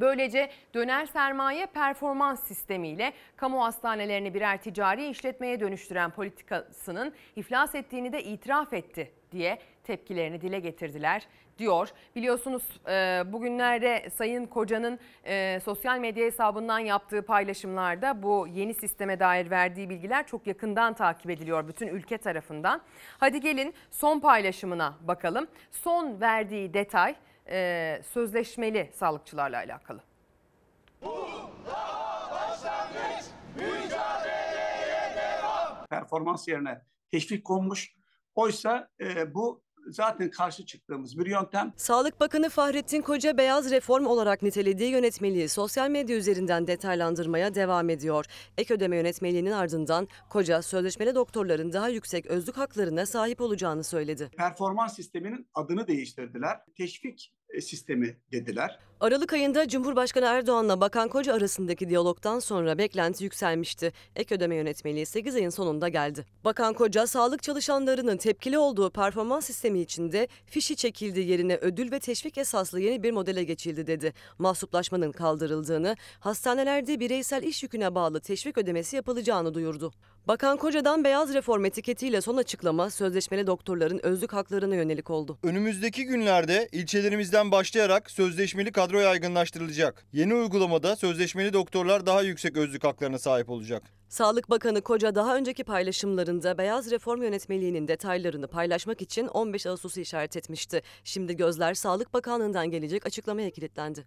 Böylece 0.00 0.50
döner 0.74 1.06
sermaye 1.06 1.66
performans 1.66 2.46
sistemiyle 2.46 3.12
kamu 3.36 3.64
hastanelerini 3.64 4.34
birer 4.34 4.62
ticari 4.62 5.08
işletmeye 5.08 5.60
dönüştüren 5.60 6.10
politikasının 6.10 7.12
iflas 7.36 7.74
ettiğini 7.74 8.12
de 8.12 8.24
itiraf 8.24 8.72
etti 8.72 9.12
diye 9.34 9.58
tepkilerini 9.84 10.40
dile 10.40 10.60
getirdiler 10.60 11.26
diyor. 11.58 11.88
Biliyorsunuz 12.16 12.62
e, 12.88 13.22
bugünlerde 13.32 14.10
Sayın 14.10 14.46
Koca'nın 14.46 14.98
e, 15.24 15.60
sosyal 15.64 15.98
medya 15.98 16.24
hesabından 16.24 16.78
yaptığı 16.78 17.22
paylaşımlarda 17.22 18.22
bu 18.22 18.46
yeni 18.54 18.74
sisteme 18.74 19.20
dair 19.20 19.50
verdiği 19.50 19.90
bilgiler 19.90 20.26
çok 20.26 20.46
yakından 20.46 20.94
takip 20.94 21.30
ediliyor 21.30 21.68
bütün 21.68 21.88
ülke 21.88 22.18
tarafından. 22.18 22.80
Hadi 23.18 23.40
gelin 23.40 23.74
son 23.90 24.20
paylaşımına 24.20 24.94
bakalım. 25.00 25.46
Son 25.70 26.20
verdiği 26.20 26.74
detay 26.74 27.14
e, 27.48 28.00
sözleşmeli 28.12 28.90
sağlıkçılarla 28.92 29.56
alakalı. 29.56 30.00
performans 35.94 36.48
yerine 36.48 36.82
teşvik 37.10 37.44
konmuş. 37.44 37.94
Oysa 38.34 38.88
e, 39.00 39.34
bu 39.34 39.64
zaten 39.86 40.30
karşı 40.30 40.66
çıktığımız 40.66 41.18
bir 41.18 41.26
yöntem. 41.26 41.72
Sağlık 41.76 42.20
Bakanı 42.20 42.48
Fahrettin 42.48 43.02
Koca 43.02 43.36
beyaz 43.36 43.70
reform 43.70 44.06
olarak 44.06 44.42
nitelediği 44.42 44.90
yönetmeliği 44.90 45.48
sosyal 45.48 45.90
medya 45.90 46.16
üzerinden 46.16 46.66
detaylandırmaya 46.66 47.54
devam 47.54 47.90
ediyor. 47.90 48.24
Ek 48.58 48.74
ödeme 48.74 48.96
yönetmeliğinin 48.96 49.50
ardından 49.50 50.08
Koca 50.30 50.62
sözleşmeli 50.62 51.14
doktorların 51.14 51.72
daha 51.72 51.88
yüksek 51.88 52.26
özlük 52.26 52.56
haklarına 52.56 53.06
sahip 53.06 53.40
olacağını 53.40 53.84
söyledi. 53.84 54.30
Performans 54.36 54.96
sisteminin 54.96 55.48
adını 55.54 55.86
değiştirdiler. 55.86 56.60
Teşvik 56.76 57.32
sistemi 57.60 58.16
dediler. 58.32 58.78
Aralık 59.00 59.32
ayında 59.32 59.68
Cumhurbaşkanı 59.68 60.24
Erdoğan'la 60.24 60.80
Bakan 60.80 61.08
Koca 61.08 61.34
arasındaki 61.34 61.88
diyalogdan 61.88 62.38
sonra 62.38 62.78
beklenti 62.78 63.24
yükselmişti. 63.24 63.92
Ek 64.16 64.34
ödeme 64.34 64.56
yönetmeliği 64.56 65.06
8 65.06 65.34
ayın 65.34 65.50
sonunda 65.50 65.88
geldi. 65.88 66.26
Bakan 66.44 66.74
Koca, 66.74 67.06
sağlık 67.06 67.42
çalışanlarının 67.42 68.16
tepkili 68.16 68.58
olduğu 68.58 68.90
performans 68.90 69.46
sistemi 69.46 69.80
içinde 69.80 70.28
fişi 70.46 70.76
çekildiği 70.76 71.28
yerine 71.28 71.56
ödül 71.56 71.92
ve 71.92 72.00
teşvik 72.00 72.38
esaslı 72.38 72.80
yeni 72.80 73.02
bir 73.02 73.10
modele 73.10 73.44
geçildi 73.44 73.86
dedi. 73.86 74.12
Mahsuplaşmanın 74.38 75.12
kaldırıldığını, 75.12 75.96
hastanelerde 76.20 77.00
bireysel 77.00 77.42
iş 77.42 77.62
yüküne 77.62 77.94
bağlı 77.94 78.20
teşvik 78.20 78.58
ödemesi 78.58 78.96
yapılacağını 78.96 79.54
duyurdu. 79.54 79.92
Bakan 80.28 80.56
Koca'dan 80.56 81.04
beyaz 81.04 81.34
reform 81.34 81.64
etiketiyle 81.64 82.20
son 82.20 82.36
açıklama 82.36 82.90
sözleşmeli 82.90 83.46
doktorların 83.46 84.00
özlük 84.02 84.32
haklarına 84.32 84.74
yönelik 84.74 85.10
oldu. 85.10 85.38
Önümüzdeki 85.42 86.04
günlerde 86.04 86.68
ilçelerimizden 86.72 87.50
başlayarak 87.50 88.10
sözleşmeli 88.10 88.72
kadro 88.72 89.00
yaygınlaştırılacak. 89.00 90.06
Yeni 90.12 90.34
uygulamada 90.34 90.96
sözleşmeli 90.96 91.52
doktorlar 91.52 92.06
daha 92.06 92.22
yüksek 92.22 92.56
özlük 92.56 92.84
haklarına 92.84 93.18
sahip 93.18 93.50
olacak. 93.50 93.82
Sağlık 94.08 94.50
Bakanı 94.50 94.80
Koca 94.80 95.14
daha 95.14 95.36
önceki 95.36 95.64
paylaşımlarında 95.64 96.58
beyaz 96.58 96.90
reform 96.90 97.22
yönetmeliğinin 97.22 97.88
detaylarını 97.88 98.48
paylaşmak 98.48 99.02
için 99.02 99.26
15 99.26 99.66
Ağustos'u 99.66 100.00
işaret 100.00 100.36
etmişti. 100.36 100.82
Şimdi 101.04 101.36
gözler 101.36 101.74
Sağlık 101.74 102.14
Bakanlığı'ndan 102.14 102.70
gelecek 102.70 103.06
açıklamaya 103.06 103.50
kilitlendi. 103.50 104.04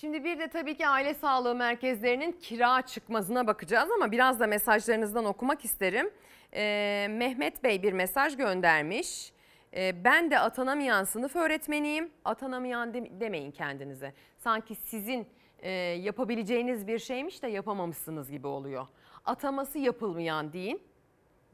Şimdi 0.00 0.24
bir 0.24 0.38
de 0.38 0.48
tabii 0.48 0.76
ki 0.76 0.88
aile 0.88 1.14
sağlığı 1.14 1.54
merkezlerinin 1.54 2.32
kira 2.32 2.82
çıkmazına 2.82 3.46
bakacağız 3.46 3.90
ama 3.90 4.12
biraz 4.12 4.40
da 4.40 4.46
mesajlarınızdan 4.46 5.24
okumak 5.24 5.64
isterim. 5.64 6.10
Ee, 6.54 7.06
Mehmet 7.10 7.64
Bey 7.64 7.82
bir 7.82 7.92
mesaj 7.92 8.36
göndermiş. 8.36 9.32
Ee, 9.74 10.04
ben 10.04 10.30
de 10.30 10.38
atanamayan 10.38 11.04
sınıf 11.04 11.36
öğretmeniyim. 11.36 12.10
Atanamayan 12.24 12.94
de- 12.94 13.20
demeyin 13.20 13.50
kendinize. 13.50 14.12
Sanki 14.38 14.74
sizin 14.74 15.26
e, 15.58 15.70
yapabileceğiniz 15.80 16.86
bir 16.86 16.98
şeymiş 16.98 17.42
de 17.42 17.48
yapamamışsınız 17.48 18.30
gibi 18.30 18.46
oluyor. 18.46 18.86
Ataması 19.24 19.78
yapılmayan 19.78 20.52
deyin. 20.52 20.82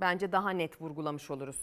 Bence 0.01 0.33
daha 0.33 0.51
net 0.51 0.81
vurgulamış 0.81 1.31
oluruz. 1.31 1.61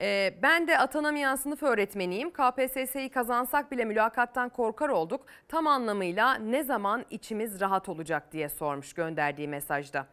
Ee, 0.00 0.34
ben 0.42 0.68
de 0.68 0.78
atanamayan 0.78 1.36
sınıf 1.36 1.62
öğretmeniyim. 1.62 2.30
KPSS'yi 2.30 3.08
kazansak 3.08 3.72
bile 3.72 3.84
mülakattan 3.84 4.48
korkar 4.48 4.88
olduk. 4.88 5.26
Tam 5.48 5.66
anlamıyla 5.66 6.34
ne 6.34 6.62
zaman 6.62 7.04
içimiz 7.10 7.60
rahat 7.60 7.88
olacak 7.88 8.32
diye 8.32 8.48
sormuş 8.48 8.92
gönderdiği 8.92 9.48
mesajda. 9.48 10.06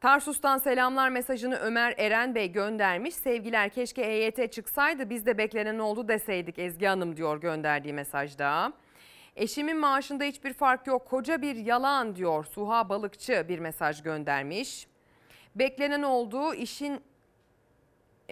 Tarsus'tan 0.00 0.58
selamlar 0.58 1.08
mesajını 1.08 1.56
Ömer 1.56 1.94
Eren 1.98 2.34
Bey 2.34 2.52
göndermiş. 2.52 3.14
Sevgiler 3.14 3.68
keşke 3.70 4.02
EYT 4.02 4.52
çıksaydı 4.52 5.10
biz 5.10 5.26
de 5.26 5.38
beklenen 5.38 5.78
oldu 5.78 6.08
deseydik 6.08 6.58
Ezgi 6.58 6.86
Hanım 6.86 7.16
diyor 7.16 7.40
gönderdiği 7.40 7.92
mesajda. 7.92 8.72
Eşimin 9.36 9.76
maaşında 9.76 10.24
hiçbir 10.24 10.52
fark 10.52 10.86
yok 10.86 11.06
koca 11.06 11.42
bir 11.42 11.56
yalan 11.56 12.16
diyor 12.16 12.44
Suha 12.44 12.88
Balıkçı 12.88 13.46
bir 13.48 13.58
mesaj 13.58 14.02
göndermiş. 14.02 14.86
Beklenen 15.54 16.02
olduğu 16.02 16.54
işin 16.54 17.00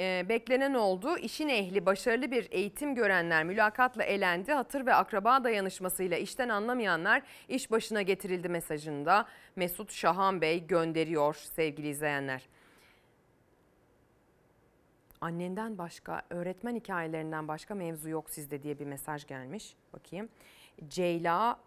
e, 0.01 0.29
beklenen 0.29 0.75
oldu. 0.75 1.19
İşin 1.19 1.49
ehli, 1.49 1.87
başarılı 1.87 2.31
bir 2.31 2.49
eğitim 2.51 2.95
görenler 2.95 3.45
mülakatla 3.45 4.05
elendi. 4.05 4.53
Hatır 4.53 4.87
ve 4.87 4.95
akraba 4.95 5.45
dayanışmasıyla 5.45 6.17
işten 6.17 6.49
anlamayanlar 6.49 7.23
iş 7.49 7.71
başına 7.71 8.03
getirildi 8.03 8.49
mesajında 8.49 9.27
Mesut 9.57 9.93
Şahan 9.93 10.41
Bey 10.41 10.67
gönderiyor 10.67 11.35
sevgili 11.35 11.89
izleyenler. 11.89 12.49
Annenden 15.21 15.79
başka, 15.79 16.23
öğretmen 16.31 16.75
hikayelerinden 16.75 17.49
başka 17.49 17.75
mevzu 17.75 18.09
yok 18.09 18.31
sizde 18.31 18.63
diye 18.63 18.79
bir 18.79 18.87
mesaj 18.87 19.27
gelmiş. 19.27 19.75
Bakayım. 19.93 20.29
Ceyla 20.89 21.61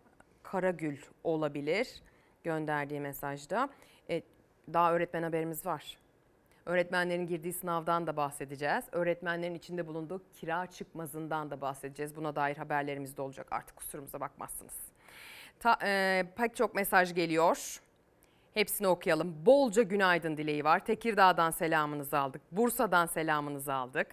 Karagül 0.43 0.97
olabilir 1.23 2.01
gönderdiği 2.43 2.99
mesajda. 2.99 3.69
E, 4.09 4.21
daha 4.73 4.93
öğretmen 4.93 5.23
haberimiz 5.23 5.65
var. 5.65 5.97
Öğretmenlerin 6.65 7.27
girdiği 7.27 7.53
sınavdan 7.53 8.07
da 8.07 8.17
bahsedeceğiz. 8.17 8.83
Öğretmenlerin 8.91 9.55
içinde 9.55 9.87
bulunduğu 9.87 10.21
kira 10.33 10.65
çıkmazından 10.65 11.51
da 11.51 11.61
bahsedeceğiz. 11.61 12.15
Buna 12.15 12.35
dair 12.35 12.57
haberlerimiz 12.57 13.17
de 13.17 13.21
olacak. 13.21 13.47
Artık 13.51 13.75
kusurumuza 13.75 14.19
bakmazsınız. 14.19 14.73
Ta, 15.59 15.77
e, 15.83 16.23
pek 16.37 16.55
çok 16.55 16.75
mesaj 16.75 17.13
geliyor. 17.13 17.79
Hepsini 18.53 18.87
okuyalım. 18.87 19.45
Bolca 19.45 19.81
günaydın 19.81 20.37
dileği 20.37 20.63
var. 20.63 20.85
Tekirdağ'dan 20.85 21.51
selamınızı 21.51 22.17
aldık. 22.17 22.41
Bursa'dan 22.51 23.05
selamınızı 23.05 23.73
aldık. 23.73 24.07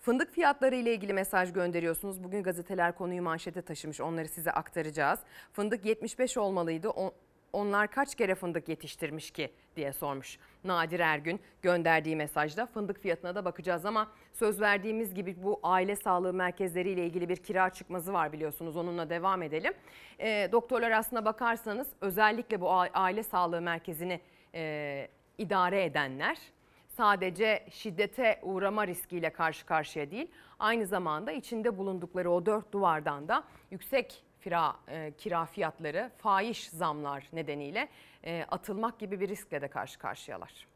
Fındık 0.00 0.32
fiyatları 0.32 0.74
ile 0.74 0.94
ilgili 0.94 1.12
mesaj 1.12 1.52
gönderiyorsunuz. 1.52 2.24
Bugün 2.24 2.42
gazeteler 2.42 2.94
konuyu 2.94 3.22
manşete 3.22 3.62
taşımış. 3.62 4.00
Onları 4.00 4.28
size 4.28 4.52
aktaracağız. 4.52 5.20
Fındık 5.52 5.84
75 5.84 6.36
olmalıydı. 6.36 6.88
Onlar 7.56 7.90
kaç 7.90 8.14
kere 8.14 8.34
fındık 8.34 8.68
yetiştirmiş 8.68 9.30
ki 9.30 9.50
diye 9.76 9.92
sormuş 9.92 10.38
Nadir 10.64 11.00
Ergün 11.00 11.40
gönderdiği 11.62 12.16
mesajda. 12.16 12.66
Fındık 12.66 13.02
fiyatına 13.02 13.34
da 13.34 13.44
bakacağız 13.44 13.86
ama 13.86 14.08
söz 14.32 14.60
verdiğimiz 14.60 15.14
gibi 15.14 15.36
bu 15.42 15.60
aile 15.62 15.96
sağlığı 15.96 16.32
merkezleri 16.32 16.90
ile 16.90 17.06
ilgili 17.06 17.28
bir 17.28 17.36
kira 17.36 17.70
çıkmazı 17.70 18.12
var 18.12 18.32
biliyorsunuz. 18.32 18.76
Onunla 18.76 19.10
devam 19.10 19.42
edelim. 19.42 19.72
E, 20.18 20.48
doktorlar 20.52 20.90
aslına 20.90 21.24
bakarsanız 21.24 21.88
özellikle 22.00 22.60
bu 22.60 22.70
aile 22.72 23.22
sağlığı 23.22 23.60
merkezini 23.60 24.20
e, 24.54 25.08
idare 25.38 25.84
edenler 25.84 26.38
sadece 26.88 27.66
şiddete 27.70 28.40
uğrama 28.42 28.86
riskiyle 28.86 29.30
karşı 29.30 29.66
karşıya 29.66 30.10
değil, 30.10 30.30
aynı 30.58 30.86
zamanda 30.86 31.32
içinde 31.32 31.78
bulundukları 31.78 32.30
o 32.30 32.46
dört 32.46 32.72
duvardan 32.72 33.28
da 33.28 33.44
yüksek 33.70 34.25
kira, 34.46 34.76
e, 34.88 35.12
kira 35.18 35.46
fiyatları, 35.46 36.10
fahiş 36.16 36.68
zamlar 36.68 37.28
nedeniyle 37.32 37.88
e, 38.24 38.42
atılmak 38.48 38.98
gibi 38.98 39.20
bir 39.20 39.28
riskle 39.28 39.60
de 39.60 39.68
karşı 39.68 39.98
karşıyalar. 39.98 40.66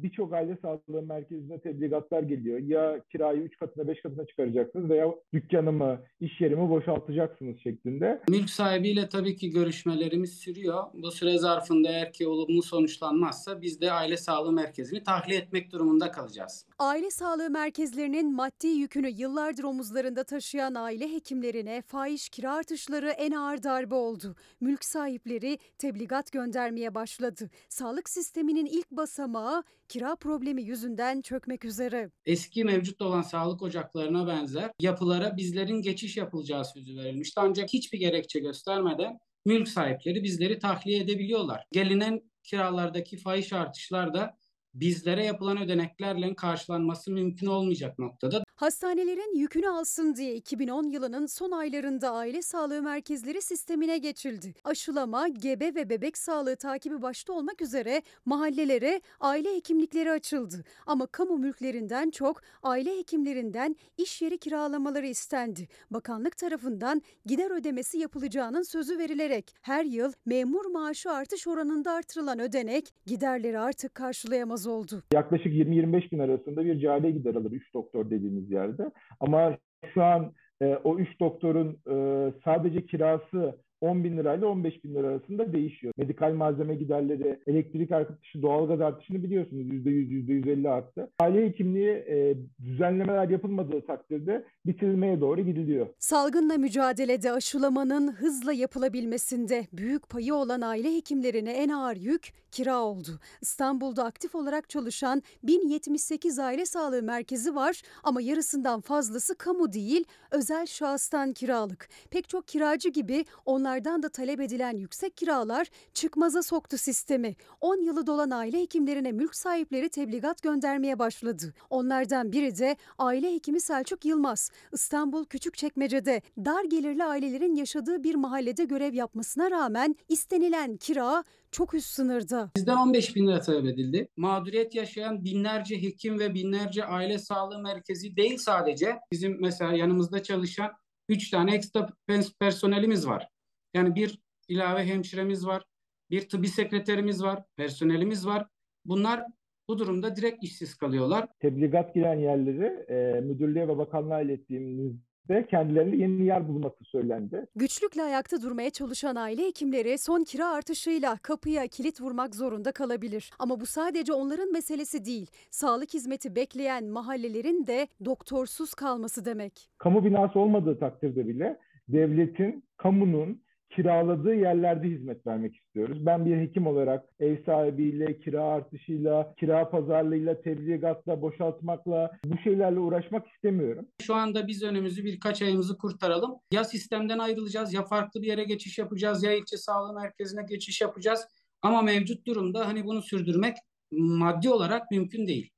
Birçok 0.00 0.32
aile 0.32 0.56
sağlığı 0.62 1.02
merkezine 1.02 1.58
tebligatlar 1.58 2.22
geliyor. 2.22 2.58
Ya 2.58 3.00
kirayı 3.12 3.42
3 3.42 3.58
katına 3.58 3.88
5 3.88 4.02
katına 4.02 4.26
çıkaracaksınız 4.26 4.90
veya 4.90 5.14
dükkanımı, 5.32 6.00
iş 6.20 6.40
yerimi 6.40 6.70
boşaltacaksınız 6.70 7.58
şeklinde. 7.58 8.22
Mülk 8.28 8.50
sahibiyle 8.50 9.08
tabii 9.08 9.36
ki 9.36 9.50
görüşmelerimiz 9.50 10.38
sürüyor. 10.38 10.84
Bu 10.94 11.10
süre 11.10 11.38
zarfında 11.38 11.88
eğer 11.88 12.12
ki 12.12 12.28
olumlu 12.28 12.62
sonuçlanmazsa 12.62 13.62
biz 13.62 13.80
de 13.80 13.92
aile 13.92 14.16
sağlığı 14.16 14.52
merkezini 14.52 15.02
tahliye 15.02 15.40
etmek 15.40 15.72
durumunda 15.72 16.10
kalacağız. 16.10 16.66
Aile 16.78 17.10
sağlığı 17.10 17.50
merkezlerinin 17.50 18.34
maddi 18.34 18.66
yükünü 18.66 19.08
yıllardır 19.10 19.64
omuzlarında 19.64 20.24
taşıyan 20.24 20.74
aile 20.74 21.12
hekimlerine 21.12 21.82
fahiş 21.82 22.28
kira 22.28 22.54
artışları 22.54 23.10
en 23.10 23.32
ağır 23.32 23.62
darbe 23.62 23.94
oldu. 23.94 24.36
Mülk 24.60 24.84
sahipleri 24.84 25.58
tebligat 25.78 26.32
göndermeye 26.32 26.94
başladı. 26.94 27.50
Sağlık 27.68 28.08
sisteminin 28.08 28.66
ilk 28.66 28.90
basamağı 28.90 29.62
kira 29.88 30.16
problemi 30.16 30.62
yüzünden 30.62 31.20
çökmek 31.20 31.64
üzere. 31.64 32.10
Eski 32.26 32.64
mevcut 32.64 33.02
olan 33.02 33.22
sağlık 33.22 33.62
ocaklarına 33.62 34.26
benzer 34.26 34.70
yapılara 34.80 35.36
bizlerin 35.36 35.82
geçiş 35.82 36.16
yapılacağı 36.16 36.64
sözü 36.64 36.96
verilmişti. 36.96 37.40
Ancak 37.40 37.72
hiçbir 37.72 37.98
gerekçe 37.98 38.40
göstermeden 38.40 39.18
mülk 39.44 39.68
sahipleri 39.68 40.22
bizleri 40.22 40.58
tahliye 40.58 41.00
edebiliyorlar. 41.00 41.66
Gelinen 41.72 42.20
kiralardaki 42.42 43.16
fahiş 43.16 43.52
artışlar 43.52 44.14
da 44.14 44.38
bizlere 44.74 45.24
yapılan 45.24 45.58
ödeneklerle 45.58 46.34
karşılanması 46.34 47.10
mümkün 47.10 47.46
olmayacak 47.46 47.98
noktada. 47.98 48.44
Hastanelerin 48.56 49.38
yükünü 49.38 49.68
alsın 49.68 50.14
diye 50.14 50.34
2010 50.34 50.84
yılının 50.90 51.26
son 51.26 51.50
aylarında 51.50 52.10
aile 52.10 52.42
sağlığı 52.42 52.82
merkezleri 52.82 53.42
sistemine 53.42 53.98
geçildi. 53.98 54.54
Aşılama, 54.64 55.28
gebe 55.28 55.74
ve 55.74 55.90
bebek 55.90 56.18
sağlığı 56.18 56.56
takibi 56.56 57.02
başta 57.02 57.32
olmak 57.32 57.62
üzere 57.62 58.02
mahallelere 58.24 59.00
aile 59.20 59.54
hekimlikleri 59.56 60.10
açıldı. 60.10 60.64
Ama 60.86 61.06
kamu 61.06 61.38
mülklerinden 61.38 62.10
çok 62.10 62.42
aile 62.62 62.98
hekimlerinden 62.98 63.76
iş 63.98 64.22
yeri 64.22 64.38
kiralamaları 64.38 65.06
istendi. 65.06 65.68
Bakanlık 65.90 66.36
tarafından 66.36 67.02
gider 67.26 67.50
ödemesi 67.50 67.98
yapılacağının 67.98 68.62
sözü 68.62 68.98
verilerek 68.98 69.54
her 69.62 69.84
yıl 69.84 70.12
memur 70.26 70.64
maaşı 70.64 71.10
artış 71.10 71.46
oranında 71.46 71.92
artırılan 71.92 72.38
ödenek 72.38 72.94
giderleri 73.06 73.58
artık 73.58 73.94
karşılayamaz 73.94 74.63
oldu. 74.66 75.02
Yaklaşık 75.12 75.52
20-25 75.52 76.10
bin 76.12 76.18
arasında 76.18 76.64
bir 76.64 76.80
cari 76.80 77.14
gider 77.14 77.34
alır 77.34 77.52
3 77.52 77.74
doktor 77.74 78.10
dediğimiz 78.10 78.50
yerde. 78.50 78.90
Ama 79.20 79.58
şu 79.94 80.02
an 80.02 80.32
e, 80.62 80.76
o 80.84 80.98
3 80.98 81.20
doktorun 81.20 81.78
e, 81.90 82.32
sadece 82.44 82.86
kirası 82.86 83.58
10 83.80 84.04
bin 84.04 84.16
lirayla 84.16 84.46
15 84.46 84.84
bin 84.84 84.94
lira 84.94 85.06
arasında 85.06 85.52
değişiyor. 85.52 85.92
Medikal 85.96 86.32
malzeme 86.32 86.74
giderleri, 86.74 87.40
elektrik 87.46 87.92
artışı, 87.92 88.42
doğalgaz 88.42 88.80
artışını 88.80 89.22
biliyorsunuz 89.22 89.66
%100, 89.66 89.86
%150 89.86 90.68
arttı. 90.68 91.10
Aile 91.18 91.46
hekimliği 91.46 91.90
e, 91.90 92.36
düzenlemeler 92.64 93.28
yapılmadığı 93.28 93.86
takdirde 93.86 94.44
bitirilmeye 94.66 95.20
doğru 95.20 95.40
gidiliyor. 95.40 95.86
Salgınla 95.98 96.56
mücadelede 96.56 97.32
aşılamanın 97.32 98.12
hızla 98.12 98.52
yapılabilmesinde 98.52 99.66
büyük 99.72 100.08
payı 100.08 100.34
olan 100.34 100.60
aile 100.60 100.96
hekimlerine 100.96 101.52
en 101.52 101.68
ağır 101.68 101.96
yük 101.96 102.32
kira 102.50 102.78
oldu. 102.78 103.08
İstanbul'da 103.40 104.04
aktif 104.04 104.34
olarak 104.34 104.68
çalışan 104.70 105.22
1078 105.42 106.38
aile 106.38 106.66
sağlığı 106.66 107.02
merkezi 107.02 107.54
var 107.54 107.82
ama 108.02 108.20
yarısından 108.20 108.80
fazlası 108.80 109.38
kamu 109.38 109.72
değil, 109.72 110.04
özel 110.30 110.66
şahıstan 110.66 111.32
kiralık. 111.32 111.88
Pek 112.10 112.28
çok 112.28 112.48
kiracı 112.48 112.88
gibi 112.88 113.24
onlardan 113.64 114.02
da 114.02 114.08
talep 114.08 114.40
edilen 114.40 114.76
yüksek 114.76 115.16
kiralar 115.16 115.66
çıkmaza 115.94 116.42
soktu 116.42 116.78
sistemi. 116.78 117.34
10 117.60 117.76
yılı 117.76 118.06
dolan 118.06 118.30
aile 118.30 118.60
hekimlerine 118.60 119.12
mülk 119.12 119.34
sahipleri 119.36 119.88
tebligat 119.88 120.42
göndermeye 120.42 120.98
başladı. 120.98 121.54
Onlardan 121.70 122.32
biri 122.32 122.58
de 122.58 122.76
aile 122.98 123.34
hekimi 123.34 123.60
Selçuk 123.60 124.04
Yılmaz. 124.04 124.50
İstanbul 124.72 125.24
Küçükçekmece'de 125.24 126.22
dar 126.38 126.64
gelirli 126.64 127.04
ailelerin 127.04 127.54
yaşadığı 127.54 128.04
bir 128.04 128.14
mahallede 128.14 128.64
görev 128.64 128.94
yapmasına 128.94 129.50
rağmen 129.50 129.96
istenilen 130.08 130.76
kira 130.76 131.24
çok 131.52 131.74
üst 131.74 131.88
sınırda. 131.88 132.50
Bizden 132.56 132.76
15 132.76 133.16
bin 133.16 133.26
lira 133.26 133.40
talep 133.40 133.66
edildi. 133.66 134.08
Mağduriyet 134.16 134.74
yaşayan 134.74 135.24
binlerce 135.24 135.82
hekim 135.82 136.18
ve 136.18 136.34
binlerce 136.34 136.84
aile 136.84 137.18
sağlığı 137.18 137.58
merkezi 137.58 138.16
değil 138.16 138.38
sadece. 138.38 138.98
Bizim 139.12 139.40
mesela 139.40 139.72
yanımızda 139.72 140.22
çalışan 140.22 140.70
3 141.08 141.30
tane 141.30 141.54
ekstra 141.54 141.88
pers- 142.08 142.32
personelimiz 142.40 143.06
var. 143.06 143.28
Yani 143.74 143.94
bir 143.94 144.18
ilave 144.48 144.84
hemşiremiz 144.84 145.46
var, 145.46 145.62
bir 146.10 146.28
tıbbi 146.28 146.48
sekreterimiz 146.48 147.22
var, 147.22 147.42
personelimiz 147.56 148.26
var. 148.26 148.46
Bunlar 148.84 149.24
bu 149.68 149.78
durumda 149.78 150.16
direkt 150.16 150.44
işsiz 150.44 150.74
kalıyorlar. 150.74 151.28
Tebligat 151.40 151.94
giren 151.94 152.18
yerleri 152.18 152.64
e, 152.88 153.20
müdürlüğe 153.20 153.68
ve 153.68 153.78
bakanlığa 153.78 154.20
ilettiğimizde 154.20 155.46
kendilerine 155.50 155.96
yeni 155.96 156.26
yer 156.26 156.48
bulması 156.48 156.84
söylendi. 156.84 157.46
Güçlükle 157.56 158.02
ayakta 158.02 158.42
durmaya 158.42 158.70
çalışan 158.70 159.16
aile 159.16 159.46
hekimleri 159.46 159.98
son 159.98 160.24
kira 160.24 160.52
artışıyla 160.52 161.18
kapıya 161.22 161.66
kilit 161.66 162.00
vurmak 162.00 162.34
zorunda 162.34 162.72
kalabilir. 162.72 163.30
Ama 163.38 163.60
bu 163.60 163.66
sadece 163.66 164.12
onların 164.12 164.52
meselesi 164.52 165.04
değil. 165.04 165.30
Sağlık 165.50 165.94
hizmeti 165.94 166.36
bekleyen 166.36 166.84
mahallelerin 166.84 167.66
de 167.66 167.88
doktorsuz 168.04 168.74
kalması 168.74 169.24
demek. 169.24 169.70
Kamu 169.78 170.04
binası 170.04 170.38
olmadığı 170.38 170.78
takdirde 170.78 171.28
bile 171.28 171.58
devletin, 171.88 172.64
kamunun 172.76 173.43
kiraladığı 173.76 174.34
yerlerde 174.34 174.88
hizmet 174.88 175.26
vermek 175.26 175.56
istiyoruz. 175.56 176.06
Ben 176.06 176.26
bir 176.26 176.36
hekim 176.36 176.66
olarak 176.66 177.04
ev 177.20 177.44
sahibiyle, 177.46 178.18
kira 178.18 178.42
artışıyla, 178.44 179.34
kira 179.34 179.70
pazarlığıyla, 179.70 180.40
tebligatla, 180.40 181.22
boşaltmakla 181.22 182.10
bu 182.24 182.38
şeylerle 182.38 182.78
uğraşmak 182.78 183.26
istemiyorum. 183.28 183.86
Şu 184.02 184.14
anda 184.14 184.46
biz 184.46 184.62
önümüzü 184.62 185.04
birkaç 185.04 185.42
ayımızı 185.42 185.78
kurtaralım. 185.78 186.34
Ya 186.52 186.64
sistemden 186.64 187.18
ayrılacağız 187.18 187.74
ya 187.74 187.84
farklı 187.84 188.22
bir 188.22 188.26
yere 188.26 188.44
geçiş 188.44 188.78
yapacağız 188.78 189.22
ya 189.22 189.32
ilçe 189.32 189.56
sağlığı 189.56 189.94
merkezine 189.94 190.42
geçiş 190.48 190.80
yapacağız. 190.80 191.26
Ama 191.62 191.82
mevcut 191.82 192.26
durumda 192.26 192.68
hani 192.68 192.84
bunu 192.84 193.02
sürdürmek 193.02 193.56
maddi 193.90 194.50
olarak 194.50 194.90
mümkün 194.90 195.26
değil. 195.26 195.50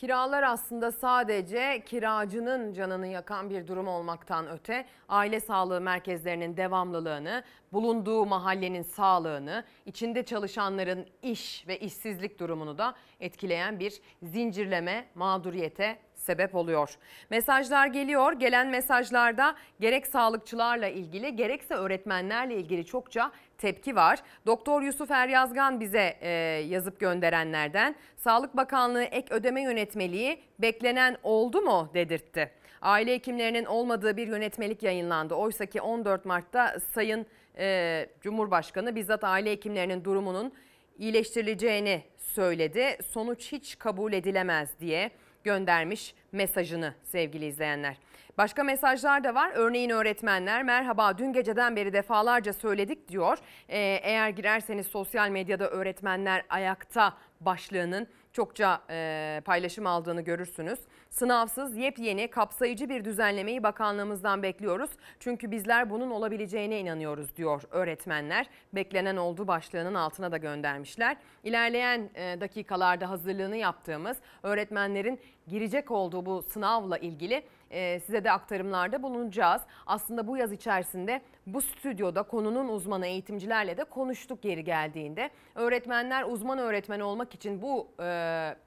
Kiralar 0.00 0.42
aslında 0.42 0.92
sadece 0.92 1.82
kiracının 1.86 2.72
canını 2.72 3.06
yakan 3.06 3.50
bir 3.50 3.66
durum 3.66 3.88
olmaktan 3.88 4.48
öte 4.48 4.86
aile 5.08 5.40
sağlığı 5.40 5.80
merkezlerinin 5.80 6.56
devamlılığını, 6.56 7.44
bulunduğu 7.72 8.26
mahallenin 8.26 8.82
sağlığını, 8.82 9.64
içinde 9.86 10.24
çalışanların 10.24 11.06
iş 11.22 11.68
ve 11.68 11.78
işsizlik 11.78 12.40
durumunu 12.40 12.78
da 12.78 12.94
etkileyen 13.20 13.80
bir 13.80 14.00
zincirleme 14.22 15.06
mağduriyete 15.14 15.98
sebep 16.14 16.54
oluyor. 16.54 16.96
Mesajlar 17.30 17.86
geliyor. 17.86 18.32
Gelen 18.32 18.68
mesajlarda 18.68 19.54
gerek 19.80 20.06
sağlıkçılarla 20.06 20.88
ilgili 20.88 21.36
gerekse 21.36 21.74
öğretmenlerle 21.74 22.56
ilgili 22.56 22.86
çokça 22.86 23.32
tepki 23.60 23.96
var. 23.96 24.18
Doktor 24.46 24.82
Yusuf 24.82 25.10
Eryazgan 25.10 25.80
bize 25.80 26.16
e, 26.20 26.30
yazıp 26.68 27.00
gönderenlerden 27.00 27.94
Sağlık 28.16 28.56
Bakanlığı 28.56 29.02
ek 29.02 29.34
ödeme 29.34 29.62
yönetmeliği 29.62 30.40
beklenen 30.58 31.16
oldu 31.22 31.60
mu 31.60 31.90
dedirtti. 31.94 32.50
Aile 32.82 33.12
hekimlerinin 33.14 33.64
olmadığı 33.64 34.16
bir 34.16 34.28
yönetmelik 34.28 34.82
yayınlandı. 34.82 35.34
Oysa 35.34 35.66
ki 35.66 35.80
14 35.80 36.24
Mart'ta 36.24 36.80
Sayın 36.94 37.26
e, 37.58 38.06
Cumhurbaşkanı 38.20 38.96
bizzat 38.96 39.24
aile 39.24 39.50
hekimlerinin 39.50 40.04
durumunun 40.04 40.52
iyileştirileceğini 40.98 42.02
söyledi. 42.18 42.98
Sonuç 43.10 43.52
hiç 43.52 43.78
kabul 43.78 44.12
edilemez 44.12 44.68
diye 44.80 45.10
göndermiş 45.44 46.14
mesajını 46.32 46.94
sevgili 47.04 47.46
izleyenler. 47.46 47.96
Başka 48.40 48.64
mesajlar 48.64 49.24
da 49.24 49.34
var. 49.34 49.52
Örneğin 49.54 49.90
öğretmenler 49.90 50.62
merhaba 50.62 51.18
dün 51.18 51.32
geceden 51.32 51.76
beri 51.76 51.92
defalarca 51.92 52.52
söyledik 52.52 53.08
diyor. 53.08 53.38
Ee, 53.68 53.78
eğer 54.02 54.28
girerseniz 54.28 54.86
sosyal 54.86 55.28
medyada 55.28 55.70
öğretmenler 55.70 56.44
ayakta 56.48 57.14
başlığının 57.40 58.06
çokça 58.32 58.80
e, 58.90 59.40
paylaşım 59.44 59.86
aldığını 59.86 60.20
görürsünüz. 60.20 60.78
Sınavsız 61.10 61.76
yepyeni 61.76 62.28
kapsayıcı 62.30 62.88
bir 62.88 63.04
düzenlemeyi 63.04 63.62
bakanlığımızdan 63.62 64.42
bekliyoruz. 64.42 64.90
Çünkü 65.20 65.50
bizler 65.50 65.90
bunun 65.90 66.10
olabileceğine 66.10 66.80
inanıyoruz 66.80 67.36
diyor 67.36 67.62
öğretmenler. 67.70 68.46
Beklenen 68.72 69.16
oldu 69.16 69.48
başlığının 69.48 69.94
altına 69.94 70.32
da 70.32 70.36
göndermişler. 70.36 71.16
İlerleyen 71.44 72.10
e, 72.14 72.40
dakikalarda 72.40 73.10
hazırlığını 73.10 73.56
yaptığımız 73.56 74.16
öğretmenlerin 74.42 75.20
girecek 75.46 75.90
olduğu 75.90 76.26
bu 76.26 76.42
sınavla 76.42 76.98
ilgili 76.98 77.42
e, 77.70 78.00
size 78.00 78.24
de 78.24 78.32
aktarımlarda 78.32 79.02
bulunacağız. 79.02 79.62
Aslında 79.86 80.26
bu 80.26 80.36
yaz 80.36 80.52
içerisinde 80.52 81.22
bu 81.46 81.62
stüdyoda 81.62 82.22
konunun 82.22 82.68
uzmanı 82.68 83.06
eğitimcilerle 83.06 83.76
de 83.76 83.84
konuştuk 83.84 84.42
geri 84.42 84.64
geldiğinde. 84.64 85.30
Öğretmenler 85.54 86.24
uzman 86.24 86.58
öğretmen 86.58 87.00
olmak 87.00 87.34
için 87.34 87.62
bu 87.62 87.88
e, 88.00 88.04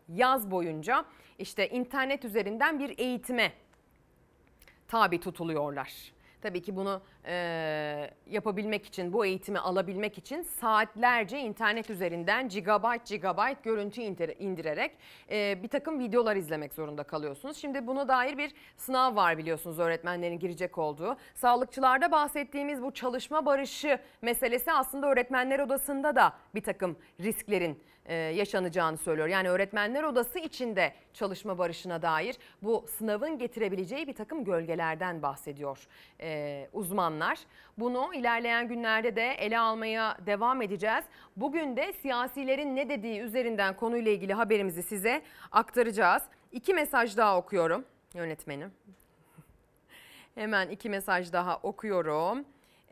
yaz 0.09 0.51
boyunca 0.51 1.05
işte 1.39 1.69
internet 1.69 2.25
üzerinden 2.25 2.79
bir 2.79 2.99
eğitime 2.99 3.51
tabi 4.87 5.19
tutuluyorlar. 5.19 6.13
Tabii 6.43 6.61
ki 6.61 6.75
bunu 6.75 7.01
e, 7.25 8.09
yapabilmek 8.29 8.85
için, 8.85 9.13
bu 9.13 9.25
eğitimi 9.25 9.59
alabilmek 9.59 10.17
için 10.17 10.41
saatlerce 10.41 11.39
internet 11.39 11.89
üzerinden 11.89 12.49
gigabyte 12.49 13.15
gigabyte 13.15 13.59
görüntü 13.63 14.01
indir- 14.01 14.35
indirerek 14.39 14.91
e, 15.31 15.63
bir 15.63 15.67
takım 15.67 15.99
videolar 15.99 16.35
izlemek 16.35 16.73
zorunda 16.73 17.03
kalıyorsunuz. 17.03 17.57
Şimdi 17.57 17.87
buna 17.87 18.07
dair 18.07 18.37
bir 18.37 18.51
sınav 18.77 19.15
var 19.15 19.37
biliyorsunuz 19.37 19.79
öğretmenlerin 19.79 20.39
girecek 20.39 20.77
olduğu. 20.77 21.17
Sağlıkçılarda 21.35 22.11
bahsettiğimiz 22.11 22.81
bu 22.81 22.91
çalışma 22.93 23.45
barışı 23.45 23.99
meselesi 24.21 24.71
aslında 24.71 25.07
öğretmenler 25.07 25.59
odasında 25.59 26.15
da 26.15 26.33
bir 26.55 26.61
takım 26.61 26.97
risklerin 27.19 27.79
yaşanacağını 28.13 28.97
söylüyor. 28.97 29.27
Yani 29.27 29.49
öğretmenler 29.49 30.03
odası 30.03 30.39
içinde 30.39 30.93
çalışma 31.13 31.57
barışına 31.57 32.01
dair 32.01 32.35
bu 32.61 32.85
sınavın 32.97 33.37
getirebileceği 33.37 34.07
bir 34.07 34.13
takım 34.13 34.43
gölgelerden 34.43 35.21
bahsediyor 35.21 35.87
e, 36.21 36.67
uzmanlar. 36.73 37.39
Bunu 37.77 38.13
ilerleyen 38.13 38.67
günlerde 38.67 39.15
de 39.15 39.31
ele 39.31 39.59
almaya 39.59 40.17
devam 40.25 40.61
edeceğiz. 40.61 41.03
Bugün 41.37 41.77
de 41.77 41.93
siyasilerin 41.93 42.75
ne 42.75 42.89
dediği 42.89 43.19
üzerinden 43.19 43.75
konuyla 43.75 44.11
ilgili 44.11 44.33
haberimizi 44.33 44.83
size 44.83 45.21
aktaracağız. 45.51 46.23
İki 46.51 46.73
mesaj 46.73 47.17
daha 47.17 47.37
okuyorum 47.37 47.85
yönetmenim. 48.13 48.71
Hemen 50.35 50.69
iki 50.69 50.89
mesaj 50.89 51.33
daha 51.33 51.57
okuyorum. 51.57 52.45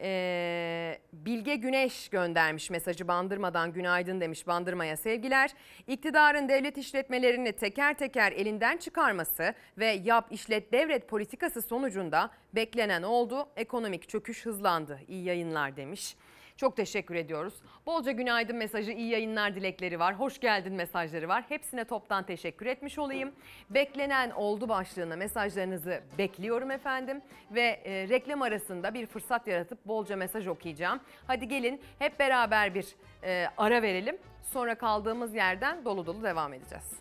Ee, 0.04 1.00
Bilge 1.14 1.56
Güneş 1.56 2.10
göndermiş 2.10 2.70
mesajı 2.70 3.08
bandırmadan 3.08 3.74
günaydın 3.74 4.22
demiş 4.22 4.48
bandırmaya 4.48 4.98
sevgiler. 4.98 5.52
İktidarın 5.88 6.50
devlet 6.50 6.78
işletmelerini 6.78 7.52
teker 7.54 7.98
teker 7.98 8.32
elinden 8.32 8.78
çıkarması 8.78 9.54
ve 9.78 9.88
yap 9.88 10.28
işlet 10.32 10.72
devret 10.72 11.08
politikası 11.08 11.62
sonucunda 11.62 12.30
beklenen 12.56 13.04
oldu. 13.04 13.50
Ekonomik 13.56 14.10
çöküş 14.10 14.46
hızlandı. 14.46 15.00
İyi 15.08 15.24
yayınlar 15.24 15.78
demiş. 15.78 16.16
Çok 16.58 16.78
teşekkür 16.78 17.16
ediyoruz. 17.16 17.54
Bolca 17.86 18.12
günaydın 18.12 18.56
mesajı, 18.56 18.92
iyi 18.92 19.10
yayınlar 19.10 19.56
dilekleri 19.56 20.00
var. 20.00 20.20
Hoş 20.20 20.40
geldin 20.40 20.74
mesajları 20.74 21.28
var. 21.28 21.44
Hepsine 21.50 21.86
toptan 21.86 22.26
teşekkür 22.26 22.66
etmiş 22.66 23.00
olayım. 23.00 23.32
Beklenen 23.70 24.32
oldu 24.32 24.70
başlığına 24.70 25.16
mesajlarınızı 25.16 26.02
bekliyorum 26.18 26.72
efendim. 26.72 27.22
Ve 27.52 27.82
e, 27.86 28.10
reklam 28.10 28.42
arasında 28.42 28.94
bir 28.94 29.06
fırsat 29.06 29.48
yaratıp 29.48 29.86
bolca 29.86 30.16
mesaj 30.16 30.48
okuyacağım. 30.48 31.00
Hadi 31.28 31.48
gelin 31.48 31.82
hep 32.00 32.20
beraber 32.20 32.76
bir 32.76 32.96
e, 33.24 33.48
ara 33.58 33.82
verelim. 33.82 34.18
Sonra 34.44 34.76
kaldığımız 34.76 35.36
yerden 35.36 35.86
dolu 35.86 36.06
dolu 36.06 36.24
devam 36.24 36.54
edeceğiz. 36.54 36.92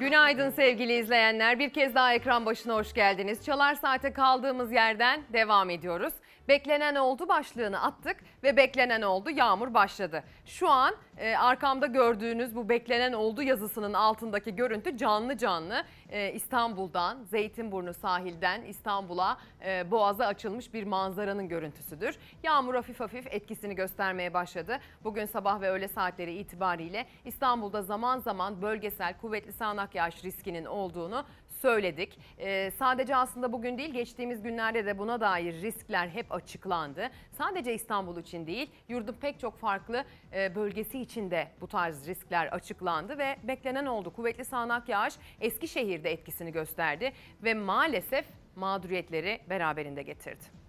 Günaydın 0.00 0.50
sevgili 0.50 0.92
izleyenler. 0.92 1.58
Bir 1.58 1.70
kez 1.70 1.94
daha 1.94 2.14
ekran 2.14 2.46
başına 2.46 2.74
hoş 2.74 2.92
geldiniz. 2.92 3.44
Çalar 3.44 3.74
Saate 3.74 4.12
kaldığımız 4.12 4.72
yerden 4.72 5.22
devam 5.32 5.70
ediyoruz. 5.70 6.12
Beklenen 6.48 6.94
oldu 6.94 7.28
başlığını 7.28 7.82
attık 7.82 8.16
ve 8.42 8.56
beklenen 8.56 9.02
oldu 9.02 9.30
yağmur 9.30 9.74
başladı. 9.74 10.24
Şu 10.46 10.68
an 10.70 10.94
e, 11.18 11.36
arkamda 11.36 11.86
gördüğünüz 11.86 12.56
bu 12.56 12.68
beklenen 12.68 13.12
oldu 13.12 13.42
yazısının 13.42 13.92
altındaki 13.92 14.56
görüntü 14.56 14.96
canlı 14.96 15.38
canlı 15.38 15.84
e, 16.10 16.32
İstanbul'dan 16.32 17.24
Zeytinburnu 17.24 17.94
sahilden 17.94 18.62
İstanbul'a 18.62 19.38
e, 19.64 19.90
boğaza 19.90 20.26
açılmış 20.26 20.74
bir 20.74 20.84
manzaranın 20.84 21.48
görüntüsüdür. 21.48 22.16
Yağmur 22.42 22.74
hafif 22.74 23.00
hafif 23.00 23.26
etkisini 23.26 23.74
göstermeye 23.74 24.34
başladı. 24.34 24.78
Bugün 25.04 25.26
sabah 25.26 25.60
ve 25.60 25.70
öğle 25.70 25.88
saatleri 25.88 26.34
itibariyle 26.34 27.06
İstanbul'da 27.24 27.82
zaman 27.82 28.18
zaman 28.18 28.62
bölgesel 28.62 29.14
kuvvetli 29.18 29.52
sağanak 29.52 29.94
yağış 29.94 30.24
riskinin 30.24 30.64
olduğunu 30.64 31.24
söyledik. 31.62 32.18
Ee, 32.38 32.70
sadece 32.78 33.16
aslında 33.16 33.52
bugün 33.52 33.78
değil 33.78 33.90
geçtiğimiz 33.90 34.42
günlerde 34.42 34.86
de 34.86 34.98
buna 34.98 35.20
dair 35.20 35.62
riskler 35.62 36.08
hep 36.08 36.32
açıklandı. 36.32 37.10
Sadece 37.38 37.74
İstanbul 37.74 38.16
için 38.16 38.46
değil 38.46 38.70
yurdun 38.88 39.16
pek 39.20 39.40
çok 39.40 39.58
farklı 39.58 40.04
e, 40.32 40.54
bölgesi 40.54 41.00
için 41.00 41.30
de 41.30 41.48
bu 41.60 41.68
tarz 41.68 42.06
riskler 42.06 42.46
açıklandı 42.46 43.18
ve 43.18 43.36
beklenen 43.42 43.86
oldu. 43.86 44.12
Kuvvetli 44.12 44.44
sağanak 44.44 44.88
yağış 44.88 45.14
Eskişehir'de 45.40 46.12
etkisini 46.12 46.52
gösterdi 46.52 47.12
ve 47.42 47.54
maalesef 47.54 48.26
mağduriyetleri 48.56 49.40
beraberinde 49.48 50.02
getirdi. 50.02 50.59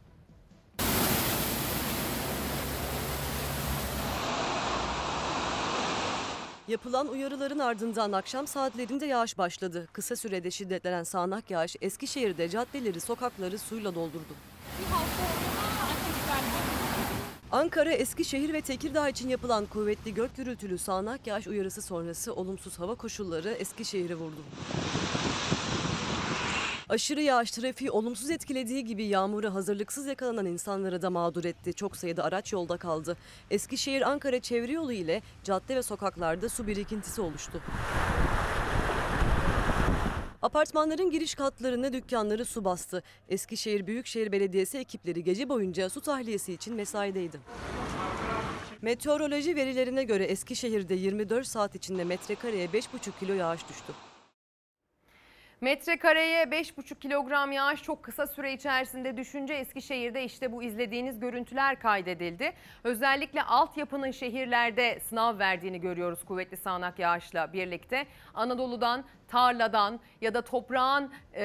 Yapılan 6.71 7.07
uyarıların 7.07 7.59
ardından 7.59 8.11
akşam 8.11 8.47
saatlerinde 8.47 9.05
yağış 9.05 9.37
başladı. 9.37 9.87
Kısa 9.93 10.15
sürede 10.15 10.51
şiddetlenen 10.51 11.03
sağanak 11.03 11.51
yağış 11.51 11.75
Eskişehir'de 11.81 12.49
caddeleri, 12.49 12.99
sokakları 12.99 13.57
suyla 13.57 13.95
doldurdu. 13.95 14.33
Ankara, 17.51 17.91
Eskişehir 17.91 18.53
ve 18.53 18.61
Tekirdağ 18.61 19.09
için 19.09 19.29
yapılan 19.29 19.65
kuvvetli 19.65 20.13
gök 20.13 20.37
gürültülü 20.37 20.77
sağanak 20.77 21.27
yağış 21.27 21.47
uyarısı 21.47 21.81
sonrası 21.81 22.33
olumsuz 22.33 22.79
hava 22.79 22.95
koşulları 22.95 23.49
Eskişehir'i 23.49 24.15
vurdu. 24.15 24.41
Aşırı 26.91 27.21
yağış 27.21 27.51
trafiği 27.51 27.91
olumsuz 27.91 28.31
etkilediği 28.31 28.85
gibi 28.85 29.03
yağmura 29.03 29.53
hazırlıksız 29.53 30.05
yakalanan 30.05 30.45
insanları 30.45 31.01
da 31.01 31.09
mağdur 31.09 31.43
etti. 31.45 31.73
Çok 31.73 31.97
sayıda 31.97 32.23
araç 32.23 32.53
yolda 32.53 32.77
kaldı. 32.77 33.17
Eskişehir-Ankara 33.51 34.41
çevre 34.41 34.71
yolu 34.71 34.91
ile 34.91 35.21
cadde 35.43 35.75
ve 35.75 35.83
sokaklarda 35.83 36.49
su 36.49 36.67
birikintisi 36.67 37.21
oluştu. 37.21 37.61
Apartmanların 40.41 41.11
giriş 41.11 41.35
katlarını, 41.35 41.93
dükkanları 41.93 42.45
su 42.45 42.65
bastı. 42.65 43.03
Eskişehir 43.29 43.87
Büyükşehir 43.87 44.31
Belediyesi 44.31 44.77
ekipleri 44.77 45.23
gece 45.23 45.49
boyunca 45.49 45.89
su 45.89 46.01
tahliyesi 46.01 46.53
için 46.53 46.75
mesaideydi. 46.75 47.39
Meteoroloji 48.81 49.55
verilerine 49.55 50.03
göre 50.03 50.23
Eskişehir'de 50.23 50.93
24 50.93 51.47
saat 51.47 51.75
içinde 51.75 52.03
metrekareye 52.03 52.65
5,5 52.65 53.19
kilo 53.19 53.33
yağış 53.33 53.69
düştü. 53.69 53.93
Metrekareye 55.61 56.43
5,5 56.43 56.99
kilogram 56.99 57.51
yağış 57.51 57.83
çok 57.83 58.03
kısa 58.03 58.27
süre 58.27 58.53
içerisinde 58.53 59.17
düşünce 59.17 59.53
Eskişehir'de 59.53 60.23
işte 60.23 60.51
bu 60.51 60.63
izlediğiniz 60.63 61.19
görüntüler 61.19 61.79
kaydedildi. 61.79 62.53
Özellikle 62.83 63.43
altyapının 63.43 64.11
şehirlerde 64.11 64.99
sınav 64.99 65.39
verdiğini 65.39 65.81
görüyoruz 65.81 66.25
kuvvetli 66.25 66.57
sağanak 66.57 66.99
yağışla 66.99 67.53
birlikte. 67.53 68.05
Anadolu'dan, 68.33 69.03
tarladan 69.27 69.99
ya 70.21 70.33
da 70.33 70.41
toprağın 70.41 71.11
e, 71.35 71.43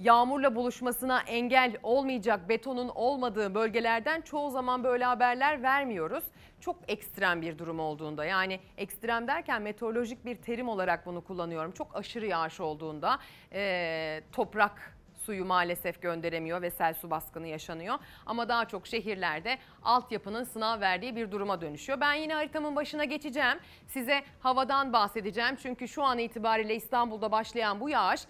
yağmurla 0.00 0.54
buluşmasına 0.54 1.20
engel 1.20 1.76
olmayacak 1.82 2.48
betonun 2.48 2.88
olmadığı 2.88 3.54
bölgelerden 3.54 4.20
çoğu 4.20 4.50
zaman 4.50 4.84
böyle 4.84 5.04
haberler 5.04 5.62
vermiyoruz 5.62 6.24
çok 6.64 6.76
ekstrem 6.88 7.42
bir 7.42 7.58
durum 7.58 7.80
olduğunda 7.80 8.24
yani 8.24 8.60
ekstrem 8.76 9.28
derken 9.28 9.62
meteorolojik 9.62 10.24
bir 10.24 10.36
terim 10.36 10.68
olarak 10.68 11.06
bunu 11.06 11.24
kullanıyorum. 11.24 11.72
Çok 11.72 11.96
aşırı 11.96 12.26
yağış 12.26 12.60
olduğunda 12.60 13.18
e, 13.52 14.22
toprak 14.32 14.94
suyu 15.24 15.44
maalesef 15.44 16.02
gönderemiyor 16.02 16.62
ve 16.62 16.70
sel 16.70 16.94
su 16.94 17.10
baskını 17.10 17.46
yaşanıyor. 17.46 17.98
Ama 18.26 18.48
daha 18.48 18.64
çok 18.64 18.86
şehirlerde 18.86 19.58
altyapının 19.82 20.44
sınav 20.44 20.80
verdiği 20.80 21.16
bir 21.16 21.30
duruma 21.30 21.60
dönüşüyor. 21.60 22.00
Ben 22.00 22.14
yine 22.14 22.34
haritamın 22.34 22.76
başına 22.76 23.04
geçeceğim. 23.04 23.58
Size 23.86 24.24
havadan 24.40 24.92
bahsedeceğim. 24.92 25.56
Çünkü 25.56 25.88
şu 25.88 26.02
an 26.02 26.18
itibariyle 26.18 26.74
İstanbul'da 26.74 27.32
başlayan 27.32 27.80
bu 27.80 27.88
yağış 27.88 28.20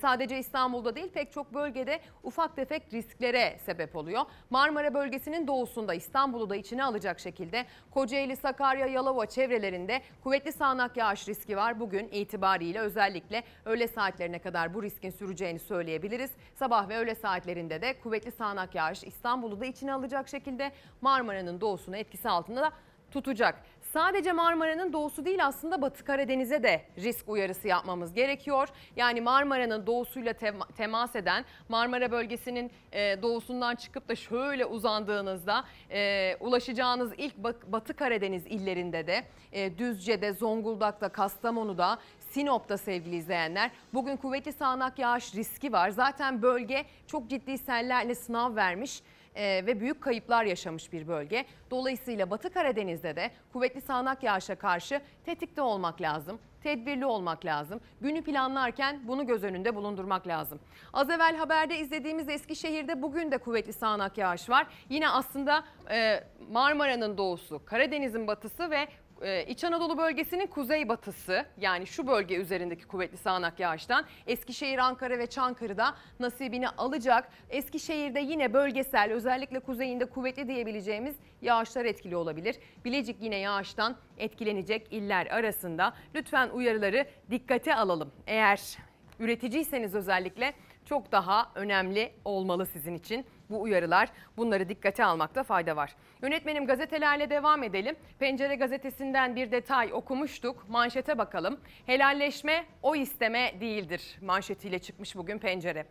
sadece 0.00 0.38
İstanbul'da 0.38 0.96
değil 0.96 1.08
pek 1.08 1.32
çok 1.32 1.54
bölgede 1.54 2.00
ufak 2.22 2.56
tefek 2.56 2.82
risklere 2.92 3.58
sebep 3.58 3.96
oluyor. 3.96 4.22
Marmara 4.50 4.94
bölgesinin 4.94 5.46
doğusunda 5.46 5.94
İstanbul'u 5.94 6.50
da 6.50 6.56
içine 6.56 6.84
alacak 6.84 7.20
şekilde 7.20 7.66
Kocaeli, 7.90 8.36
Sakarya, 8.36 8.86
Yalova 8.86 9.26
çevrelerinde 9.26 10.02
kuvvetli 10.22 10.52
sağanak 10.52 10.96
yağış 10.96 11.28
riski 11.28 11.56
var. 11.56 11.80
Bugün 11.80 12.08
itibariyle 12.08 12.80
özellikle 12.80 13.42
öğle 13.64 13.88
saatlerine 13.88 14.38
kadar 14.38 14.74
bu 14.74 14.82
riskin 14.82 15.10
süreceğini 15.10 15.58
söyleyebiliriz. 15.58 16.30
Sabah 16.54 16.88
ve 16.88 16.96
öğle 16.96 17.14
saatlerinde 17.14 17.82
de 17.82 18.00
kuvvetli 18.00 18.32
sağanak 18.32 18.74
yağış 18.74 19.04
İstanbul'u 19.04 19.60
da 19.60 19.66
içine 19.66 19.92
alacak 19.92 20.28
şekilde 20.28 20.72
Marmara'nın 21.00 21.60
doğusunu 21.60 21.96
etkisi 21.96 22.28
altında 22.28 22.62
da 22.62 22.72
tutacak. 23.10 23.62
Sadece 23.92 24.32
Marmara'nın 24.32 24.92
doğusu 24.92 25.24
değil 25.24 25.46
aslında 25.46 25.82
Batı 25.82 26.04
Karadeniz'e 26.04 26.62
de 26.62 26.82
risk 26.98 27.28
uyarısı 27.28 27.68
yapmamız 27.68 28.12
gerekiyor. 28.14 28.68
Yani 28.96 29.20
Marmara'nın 29.20 29.86
doğusuyla 29.86 30.32
tema- 30.32 30.72
temas 30.76 31.16
eden 31.16 31.44
Marmara 31.68 32.10
bölgesinin 32.10 32.70
e, 32.92 33.22
doğusundan 33.22 33.74
çıkıp 33.76 34.08
da 34.08 34.16
şöyle 34.16 34.66
uzandığınızda 34.66 35.64
e, 35.90 36.36
ulaşacağınız 36.40 37.12
ilk 37.16 37.36
Batı 37.66 37.96
Karadeniz 37.96 38.46
illerinde 38.46 39.06
de 39.06 39.24
e, 39.52 39.78
Düzce'de, 39.78 40.32
Zonguldak'ta, 40.32 41.08
Kastamonu'da 41.08 41.98
Sinop'ta 42.30 42.76
sevgili 42.78 43.16
izleyenler 43.16 43.70
bugün 43.94 44.16
kuvvetli 44.16 44.52
sağanak 44.52 44.98
yağış 44.98 45.34
riski 45.34 45.72
var. 45.72 45.90
Zaten 45.90 46.42
bölge 46.42 46.84
çok 47.06 47.30
ciddi 47.30 47.58
sellerle 47.58 48.14
sınav 48.14 48.56
vermiş 48.56 49.02
e, 49.34 49.66
ve 49.66 49.80
büyük 49.80 50.00
kayıplar 50.00 50.44
yaşamış 50.44 50.92
bir 50.92 51.08
bölge. 51.08 51.44
Dolayısıyla 51.70 52.30
Batı 52.30 52.50
Karadeniz'de 52.50 53.16
de 53.16 53.30
kuvvetli 53.52 53.80
sağanak 53.80 54.22
yağışa 54.22 54.54
karşı 54.54 55.00
tetikte 55.24 55.62
olmak 55.62 56.00
lazım. 56.00 56.38
Tedbirli 56.62 57.06
olmak 57.06 57.44
lazım. 57.44 57.80
Günü 58.00 58.22
planlarken 58.22 59.00
bunu 59.08 59.26
göz 59.26 59.44
önünde 59.44 59.74
bulundurmak 59.74 60.26
lazım. 60.26 60.60
Az 60.92 61.10
evvel 61.10 61.36
haberde 61.36 61.78
izlediğimiz 61.78 62.28
Eskişehir'de 62.28 63.02
bugün 63.02 63.30
de 63.30 63.38
kuvvetli 63.38 63.72
sağanak 63.72 64.18
yağış 64.18 64.50
var. 64.50 64.66
Yine 64.88 65.08
aslında 65.08 65.64
e, 65.90 66.24
Marmara'nın 66.50 67.18
doğusu, 67.18 67.64
Karadeniz'in 67.64 68.26
batısı 68.26 68.70
ve 68.70 68.88
ee, 69.22 69.44
İç 69.48 69.64
Anadolu 69.64 69.98
bölgesinin 69.98 70.46
kuzeybatısı 70.46 71.46
yani 71.60 71.86
şu 71.86 72.06
bölge 72.06 72.36
üzerindeki 72.36 72.86
kuvvetli 72.86 73.16
sağanak 73.16 73.60
yağıştan 73.60 74.04
Eskişehir, 74.26 74.78
Ankara 74.78 75.18
ve 75.18 75.26
Çankırı'da 75.26 75.94
nasibini 76.20 76.68
alacak. 76.68 77.28
Eskişehir'de 77.50 78.20
yine 78.20 78.52
bölgesel 78.52 79.12
özellikle 79.12 79.60
kuzeyinde 79.60 80.04
kuvvetli 80.04 80.48
diyebileceğimiz 80.48 81.16
yağışlar 81.42 81.84
etkili 81.84 82.16
olabilir. 82.16 82.56
Bilecik 82.84 83.22
yine 83.22 83.36
yağıştan 83.36 83.96
etkilenecek 84.18 84.86
iller 84.90 85.26
arasında. 85.26 85.94
Lütfen 86.14 86.48
uyarıları 86.48 87.06
dikkate 87.30 87.74
alalım. 87.74 88.12
Eğer 88.26 88.78
üreticiyseniz 89.18 89.94
özellikle 89.94 90.54
çok 90.84 91.12
daha 91.12 91.50
önemli 91.54 92.12
olmalı 92.24 92.66
sizin 92.66 92.94
için 92.94 93.26
bu 93.50 93.62
uyarılar. 93.62 94.08
Bunları 94.36 94.68
dikkate 94.68 95.04
almakta 95.04 95.42
fayda 95.42 95.76
var. 95.76 95.96
Yönetmenim 96.22 96.66
gazetelerle 96.66 97.30
devam 97.30 97.62
edelim. 97.62 97.96
Pencere 98.18 98.54
gazetesinden 98.54 99.36
bir 99.36 99.50
detay 99.50 99.92
okumuştuk. 99.92 100.68
Manşete 100.68 101.18
bakalım. 101.18 101.60
Helalleşme 101.86 102.66
o 102.82 102.96
isteme 102.96 103.60
değildir. 103.60 104.18
Manşetiyle 104.20 104.78
çıkmış 104.78 105.16
bugün 105.16 105.38
pencere. 105.38 105.86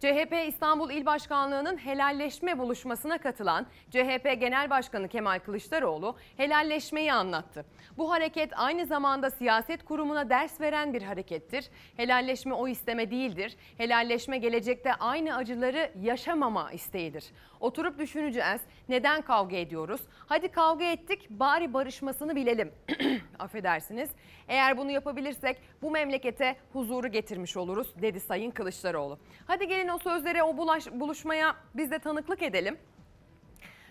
CHP 0.00 0.34
İstanbul 0.48 0.90
İl 0.90 1.06
Başkanlığı'nın 1.06 1.76
helalleşme 1.76 2.58
buluşmasına 2.58 3.18
katılan 3.18 3.66
CHP 3.90 4.40
Genel 4.40 4.70
Başkanı 4.70 5.08
Kemal 5.08 5.38
Kılıçdaroğlu 5.38 6.16
helalleşmeyi 6.36 7.12
anlattı. 7.12 7.64
Bu 7.98 8.10
hareket 8.10 8.52
aynı 8.56 8.86
zamanda 8.86 9.30
siyaset 9.30 9.84
kurumuna 9.84 10.30
ders 10.30 10.60
veren 10.60 10.94
bir 10.94 11.02
harekettir. 11.02 11.70
Helalleşme 11.96 12.54
o 12.54 12.68
isteme 12.68 13.10
değildir. 13.10 13.56
Helalleşme 13.78 14.38
gelecekte 14.38 14.94
aynı 14.94 15.36
acıları 15.36 15.90
yaşamama 16.02 16.72
isteğidir. 16.72 17.24
Oturup 17.60 17.98
düşüneceğiz. 17.98 18.60
Neden 18.90 19.22
kavga 19.22 19.56
ediyoruz? 19.56 20.00
Hadi 20.26 20.48
kavga 20.48 20.84
ettik 20.84 21.30
bari 21.30 21.74
barışmasını 21.74 22.36
bilelim. 22.36 22.72
Affedersiniz. 23.38 24.10
Eğer 24.48 24.78
bunu 24.78 24.90
yapabilirsek 24.90 25.56
bu 25.82 25.90
memlekete 25.90 26.56
huzuru 26.72 27.08
getirmiş 27.08 27.56
oluruz 27.56 27.94
dedi 28.02 28.20
Sayın 28.20 28.50
Kılıçdaroğlu. 28.50 29.18
Hadi 29.46 29.68
gelin 29.68 29.88
o 29.88 29.98
sözlere 29.98 30.42
o 30.42 30.56
bulaş, 30.56 30.86
buluşmaya 30.92 31.56
biz 31.74 31.90
de 31.90 31.98
tanıklık 31.98 32.42
edelim. 32.42 32.78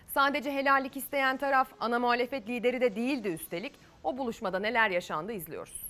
Sadece 0.06 0.52
helallik 0.52 0.96
isteyen 0.96 1.36
taraf 1.36 1.68
ana 1.80 1.98
muhalefet 1.98 2.48
lideri 2.48 2.80
de 2.80 2.96
değildi 2.96 3.28
üstelik. 3.28 3.72
O 4.04 4.18
buluşmada 4.18 4.58
neler 4.58 4.90
yaşandı 4.90 5.32
izliyoruz. 5.32 5.82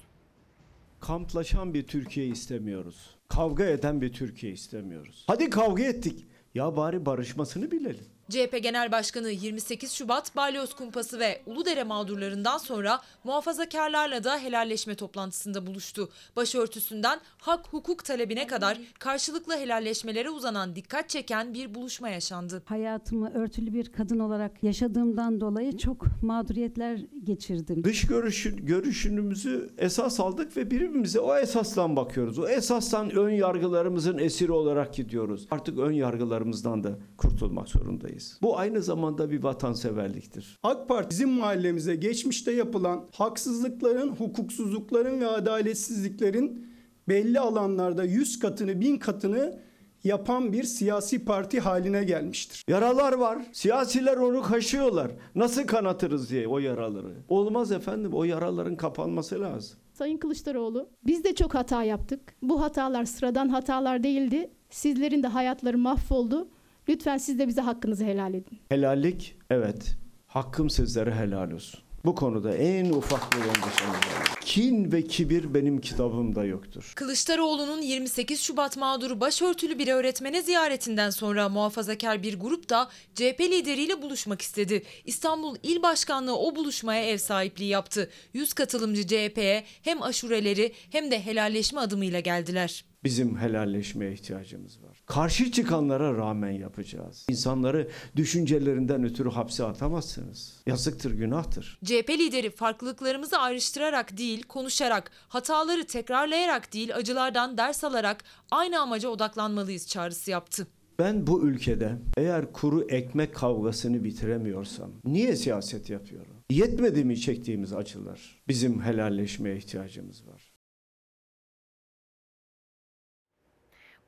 Kamplaşan 1.00 1.74
bir 1.74 1.86
Türkiye 1.86 2.26
istemiyoruz. 2.26 3.16
Kavga 3.28 3.64
eden 3.64 4.00
bir 4.00 4.12
Türkiye 4.12 4.52
istemiyoruz. 4.52 5.24
Hadi 5.26 5.50
kavga 5.50 5.82
ettik. 5.82 6.26
Ya 6.54 6.76
bari 6.76 7.06
barışmasını 7.06 7.70
bilelim. 7.70 8.04
CHP 8.30 8.62
Genel 8.62 8.92
Başkanı 8.92 9.30
28 9.30 9.92
Şubat 9.92 10.36
Balyoz 10.36 10.74
Kumpası 10.74 11.18
ve 11.18 11.42
Uludere 11.46 11.84
mağdurlarından 11.84 12.58
sonra 12.58 13.00
muhafazakarlarla 13.24 14.24
da 14.24 14.38
helalleşme 14.38 14.94
toplantısında 14.94 15.66
buluştu. 15.66 16.08
Başörtüsünden 16.36 17.20
hak 17.38 17.66
hukuk 17.66 18.04
talebine 18.04 18.46
kadar 18.46 18.78
karşılıklı 18.98 19.56
helalleşmelere 19.56 20.30
uzanan 20.30 20.76
dikkat 20.76 21.08
çeken 21.08 21.54
bir 21.54 21.74
buluşma 21.74 22.08
yaşandı. 22.08 22.62
Hayatımı 22.64 23.34
örtülü 23.34 23.74
bir 23.74 23.92
kadın 23.92 24.18
olarak 24.18 24.62
yaşadığımdan 24.62 25.40
dolayı 25.40 25.78
çok 25.78 26.22
mağduriyetler 26.22 27.00
geçirdim. 27.24 27.84
Dış 27.84 28.06
görüşün, 28.06 28.66
görüşünümüzü 28.66 29.70
esas 29.78 30.20
aldık 30.20 30.56
ve 30.56 30.70
birbirimize 30.70 31.20
o 31.20 31.36
esasdan 31.36 31.96
bakıyoruz. 31.96 32.38
O 32.38 32.48
esastan 32.48 33.10
ön 33.10 33.30
yargılarımızın 33.30 34.18
esiri 34.18 34.52
olarak 34.52 34.94
gidiyoruz. 34.94 35.46
Artık 35.50 35.78
ön 35.78 35.92
yargılarımızdan 35.92 36.84
da 36.84 36.98
kurtulmak 37.16 37.68
zorundayız. 37.68 38.19
Bu 38.42 38.58
aynı 38.58 38.82
zamanda 38.82 39.30
bir 39.30 39.42
vatanseverliktir. 39.42 40.58
AK 40.62 40.88
Parti 40.88 41.10
bizim 41.10 41.30
mahallemize 41.30 41.96
geçmişte 41.96 42.52
yapılan 42.52 43.04
haksızlıkların, 43.12 44.08
hukuksuzlukların 44.08 45.20
ve 45.20 45.26
adaletsizliklerin 45.26 46.66
belli 47.08 47.40
alanlarda 47.40 48.04
100 48.04 48.38
katını, 48.38 48.80
1000 48.80 48.96
katını 48.96 49.60
yapan 50.04 50.52
bir 50.52 50.62
siyasi 50.62 51.24
parti 51.24 51.60
haline 51.60 52.04
gelmiştir. 52.04 52.64
Yaralar 52.68 53.12
var. 53.12 53.38
Siyasiler 53.52 54.16
onu 54.16 54.42
kaşıyorlar. 54.42 55.10
Nasıl 55.34 55.66
kanatırız 55.66 56.30
diye 56.30 56.48
o 56.48 56.58
yaraları. 56.58 57.14
Olmaz 57.28 57.72
efendim. 57.72 58.14
O 58.14 58.24
yaraların 58.24 58.76
kapanması 58.76 59.40
lazım. 59.40 59.78
Sayın 59.92 60.16
Kılıçdaroğlu, 60.18 60.88
biz 61.06 61.24
de 61.24 61.34
çok 61.34 61.54
hata 61.54 61.84
yaptık. 61.84 62.20
Bu 62.42 62.62
hatalar 62.62 63.04
sıradan 63.04 63.48
hatalar 63.48 64.02
değildi. 64.02 64.50
Sizlerin 64.70 65.22
de 65.22 65.26
hayatları 65.26 65.78
mahvoldu. 65.78 66.48
Lütfen 66.90 67.18
siz 67.18 67.38
de 67.38 67.48
bize 67.48 67.60
hakkınızı 67.60 68.04
helal 68.04 68.34
edin. 68.34 68.58
Helallik 68.68 69.36
evet. 69.50 69.96
Hakkım 70.26 70.70
sizlere 70.70 71.14
helal 71.14 71.50
olsun. 71.50 71.80
Bu 72.04 72.14
konuda 72.14 72.56
en 72.56 72.90
ufak 72.90 73.32
bir 73.32 73.38
endişem 73.38 73.88
var. 73.88 74.38
Kin 74.40 74.92
ve 74.92 75.02
kibir 75.02 75.54
benim 75.54 75.80
kitabımda 75.80 76.44
yoktur. 76.44 76.92
Kılıçdaroğlu'nun 76.96 77.82
28 77.82 78.40
Şubat 78.40 78.76
mağduru 78.76 79.20
başörtülü 79.20 79.78
bir 79.78 79.88
öğretmene 79.88 80.42
ziyaretinden 80.42 81.10
sonra 81.10 81.48
muhafazakar 81.48 82.22
bir 82.22 82.40
grup 82.40 82.70
da 82.70 82.88
CHP 83.14 83.40
lideriyle 83.40 84.02
buluşmak 84.02 84.42
istedi. 84.42 84.82
İstanbul 85.04 85.56
İl 85.62 85.82
Başkanlığı 85.82 86.38
o 86.38 86.56
buluşmaya 86.56 87.04
ev 87.04 87.18
sahipliği 87.18 87.68
yaptı. 87.68 88.10
100 88.34 88.52
katılımcı 88.52 89.06
CHP'ye 89.06 89.64
hem 89.82 90.02
aşureleri 90.02 90.72
hem 90.90 91.10
de 91.10 91.24
helalleşme 91.24 91.80
adımıyla 91.80 92.20
geldiler. 92.20 92.84
Bizim 93.04 93.38
helalleşmeye 93.38 94.12
ihtiyacımız 94.12 94.82
var. 94.82 94.89
Karşı 95.10 95.52
çıkanlara 95.52 96.16
rağmen 96.16 96.50
yapacağız. 96.50 97.26
İnsanları 97.30 97.88
düşüncelerinden 98.16 99.04
ötürü 99.04 99.30
hapse 99.30 99.64
atamazsınız. 99.64 100.62
Yazıktır, 100.66 101.10
günahtır. 101.10 101.78
CHP 101.84 102.10
lideri 102.10 102.50
farklılıklarımızı 102.50 103.38
ayrıştırarak 103.38 104.18
değil, 104.18 104.42
konuşarak, 104.42 105.10
hataları 105.28 105.86
tekrarlayarak 105.86 106.72
değil, 106.72 106.96
acılardan 106.96 107.58
ders 107.58 107.84
alarak 107.84 108.24
aynı 108.50 108.80
amaca 108.80 109.08
odaklanmalıyız 109.08 109.86
çağrısı 109.86 110.30
yaptı. 110.30 110.66
Ben 110.98 111.26
bu 111.26 111.42
ülkede 111.42 111.98
eğer 112.16 112.52
kuru 112.52 112.86
ekmek 112.88 113.34
kavgasını 113.34 114.04
bitiremiyorsam 114.04 114.90
niye 115.04 115.36
siyaset 115.36 115.90
yapıyorum? 115.90 116.34
Yetmedi 116.50 117.04
mi 117.04 117.20
çektiğimiz 117.20 117.72
acılar? 117.72 118.42
Bizim 118.48 118.82
helalleşmeye 118.82 119.56
ihtiyacımız 119.56 120.26
var. 120.26 120.39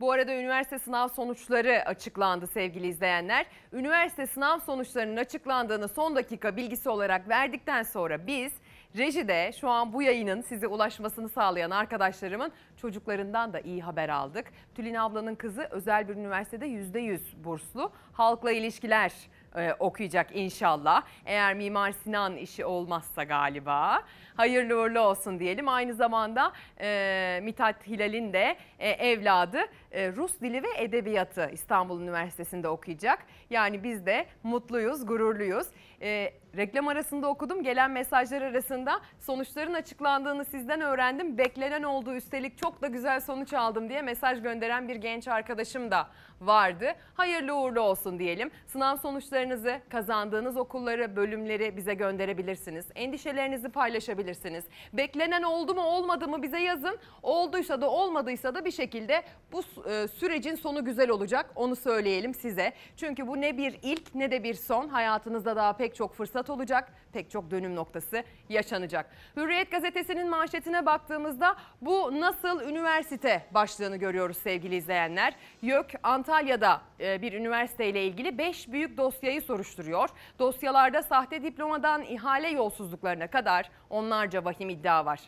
Bu 0.02 0.12
arada 0.12 0.34
üniversite 0.34 0.78
sınav 0.78 1.08
sonuçları 1.08 1.82
açıklandı 1.86 2.46
sevgili 2.46 2.86
izleyenler. 2.86 3.46
Üniversite 3.72 4.26
sınav 4.26 4.58
sonuçlarının 4.58 5.16
açıklandığını 5.16 5.88
son 5.88 6.16
dakika 6.16 6.56
bilgisi 6.56 6.88
olarak 6.88 7.28
verdikten 7.28 7.82
sonra 7.82 8.26
biz 8.26 8.52
rejide 8.96 9.52
şu 9.60 9.68
an 9.68 9.92
bu 9.92 10.02
yayının 10.02 10.40
size 10.40 10.66
ulaşmasını 10.66 11.28
sağlayan 11.28 11.70
arkadaşlarımın 11.70 12.52
çocuklarından 12.76 13.52
da 13.52 13.60
iyi 13.60 13.82
haber 13.82 14.08
aldık. 14.08 14.52
Tülin 14.74 14.94
ablanın 14.94 15.34
kızı 15.34 15.62
özel 15.70 16.08
bir 16.08 16.14
üniversitede 16.14 16.66
%100 16.66 17.18
burslu. 17.44 17.92
Halkla 18.12 18.52
ilişkiler 18.52 19.12
e, 19.56 19.74
okuyacak 19.78 20.36
inşallah. 20.36 21.02
Eğer 21.26 21.54
Mimar 21.54 21.92
Sinan 21.92 22.36
işi 22.36 22.64
olmazsa 22.64 23.24
galiba. 23.24 24.02
Hayırlı 24.36 24.76
uğurlu 24.76 25.00
olsun 25.00 25.38
diyelim. 25.38 25.68
Aynı 25.68 25.94
zamanda 25.94 26.52
e, 26.80 27.40
Mithat 27.42 27.86
Hilal'in 27.86 28.32
de 28.32 28.56
e, 28.78 28.90
evladı 28.90 29.60
e, 29.92 30.12
Rus 30.12 30.40
Dili 30.40 30.62
ve 30.62 30.68
Edebiyatı 30.78 31.50
İstanbul 31.52 32.00
Üniversitesi'nde 32.00 32.68
okuyacak. 32.68 33.18
Yani 33.50 33.82
biz 33.84 34.06
de 34.06 34.26
mutluyuz, 34.42 35.06
gururluyuz. 35.06 35.66
E, 36.02 36.32
reklam 36.56 36.88
arasında 36.88 37.28
okudum. 37.28 37.62
Gelen 37.62 37.90
mesajlar 37.90 38.42
arasında 38.42 39.00
sonuçların 39.18 39.74
açıklandığını 39.74 40.44
sizden 40.44 40.80
öğrendim. 40.80 41.38
Beklenen 41.38 41.82
oldu 41.82 42.14
üstelik 42.14 42.58
çok 42.58 42.82
da 42.82 42.86
güzel 42.86 43.20
sonuç 43.20 43.52
aldım 43.52 43.88
diye 43.88 44.02
mesaj 44.02 44.42
gönderen 44.42 44.88
bir 44.88 44.96
genç 44.96 45.28
arkadaşım 45.28 45.90
da 45.90 46.08
vardı. 46.40 46.94
Hayırlı 47.14 47.54
uğurlu 47.54 47.80
olsun 47.80 48.18
diyelim. 48.18 48.50
Sınav 48.66 48.96
sonuçlarınızı, 48.96 49.80
kazandığınız 49.88 50.56
okulları, 50.56 51.16
bölümleri 51.16 51.76
bize 51.76 51.94
gönderebilirsiniz. 51.94 52.86
Endişelerinizi 52.94 53.68
paylaşabilirsiniz. 53.68 54.64
Beklenen 54.92 55.42
oldu 55.42 55.74
mu 55.74 55.82
olmadı 55.82 56.28
mı 56.28 56.42
bize 56.42 56.58
yazın. 56.58 56.98
Olduysa 57.22 57.80
da 57.80 57.90
olmadıysa 57.90 58.54
da 58.54 58.64
bir 58.64 58.70
şekilde 58.70 59.22
bu 59.52 59.62
e, 59.90 60.08
sürecin 60.08 60.54
sonu 60.54 60.84
güzel 60.84 61.10
olacak. 61.10 61.50
Onu 61.54 61.76
söyleyelim 61.76 62.34
size. 62.34 62.72
Çünkü 62.96 63.26
bu 63.26 63.40
ne 63.40 63.58
bir 63.58 63.78
ilk 63.82 64.14
ne 64.14 64.30
de 64.30 64.44
bir 64.44 64.54
son. 64.54 64.88
Hayatınızda 64.88 65.56
daha 65.56 65.72
pek 65.72 65.94
çok 65.94 66.14
fırsat 66.14 66.41
olacak. 66.50 66.92
Pek 67.12 67.30
çok 67.30 67.50
dönüm 67.50 67.76
noktası 67.76 68.24
yaşanacak. 68.48 69.06
Hürriyet 69.36 69.70
gazetesinin 69.70 70.28
manşetine 70.28 70.86
baktığımızda 70.86 71.56
bu 71.80 72.20
nasıl 72.20 72.62
üniversite 72.62 73.46
başlığını 73.50 73.96
görüyoruz 73.96 74.36
sevgili 74.36 74.76
izleyenler. 74.76 75.34
YÖK 75.62 75.94
Antalya'da 76.02 76.80
e, 77.00 77.22
bir 77.22 77.32
üniversiteyle 77.32 78.04
ilgili 78.06 78.38
5 78.38 78.72
büyük 78.72 78.96
dosyayı 78.96 79.42
soruşturuyor. 79.42 80.08
Dosyalarda 80.38 81.02
sahte 81.02 81.42
diplomadan 81.42 82.02
ihale 82.02 82.48
yolsuzluklarına 82.48 83.26
kadar 83.26 83.70
onlarca 83.90 84.44
vahim 84.44 84.70
iddia 84.70 85.06
var. 85.06 85.20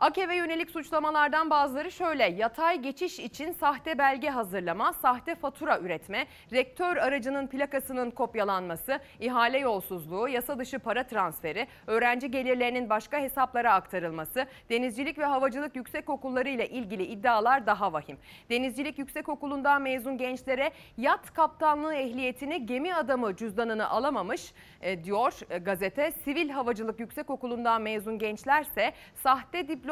AKEV'e 0.00 0.34
yönelik 0.34 0.70
suçlamalardan 0.70 1.50
bazıları 1.50 1.90
şöyle. 1.90 2.24
Yatay 2.24 2.78
geçiş 2.78 3.18
için 3.18 3.52
sahte 3.52 3.98
belge 3.98 4.28
hazırlama, 4.28 4.92
sahte 4.92 5.34
fatura 5.34 5.78
üretme, 5.78 6.26
rektör 6.52 6.96
aracının 6.96 7.46
plakasının 7.46 8.10
kopyalanması, 8.10 9.00
ihale 9.20 9.58
yolsuzluğu, 9.58 10.28
yasa 10.28 10.58
dışı 10.58 10.78
para 10.78 11.06
transferi, 11.06 11.66
öğrenci 11.86 12.30
gelirlerinin 12.30 12.90
başka 12.90 13.18
hesaplara 13.18 13.74
aktarılması, 13.74 14.46
denizcilik 14.70 15.18
ve 15.18 15.24
havacılık 15.24 15.76
yüksek 15.76 16.10
okulları 16.10 16.48
ile 16.48 16.68
ilgili 16.68 17.04
iddialar 17.04 17.66
daha 17.66 17.92
vahim. 17.92 18.18
Denizcilik 18.50 18.98
Yüksekokulu'ndan 18.98 19.82
mezun 19.82 20.18
gençlere 20.18 20.70
yat 20.96 21.34
kaptanlığı 21.34 21.94
ehliyetini 21.94 22.66
gemi 22.66 22.94
adamı 22.94 23.36
cüzdanını 23.36 23.88
alamamış 23.88 24.52
e, 24.80 25.04
diyor 25.04 25.32
e, 25.50 25.58
gazete. 25.58 26.12
Sivil 26.24 26.50
Havacılık 26.50 27.00
Yüksekokulu'ndan 27.00 27.82
mezun 27.82 28.18
gençlerse 28.18 28.92
sahte 29.22 29.68
diploma 29.68 29.87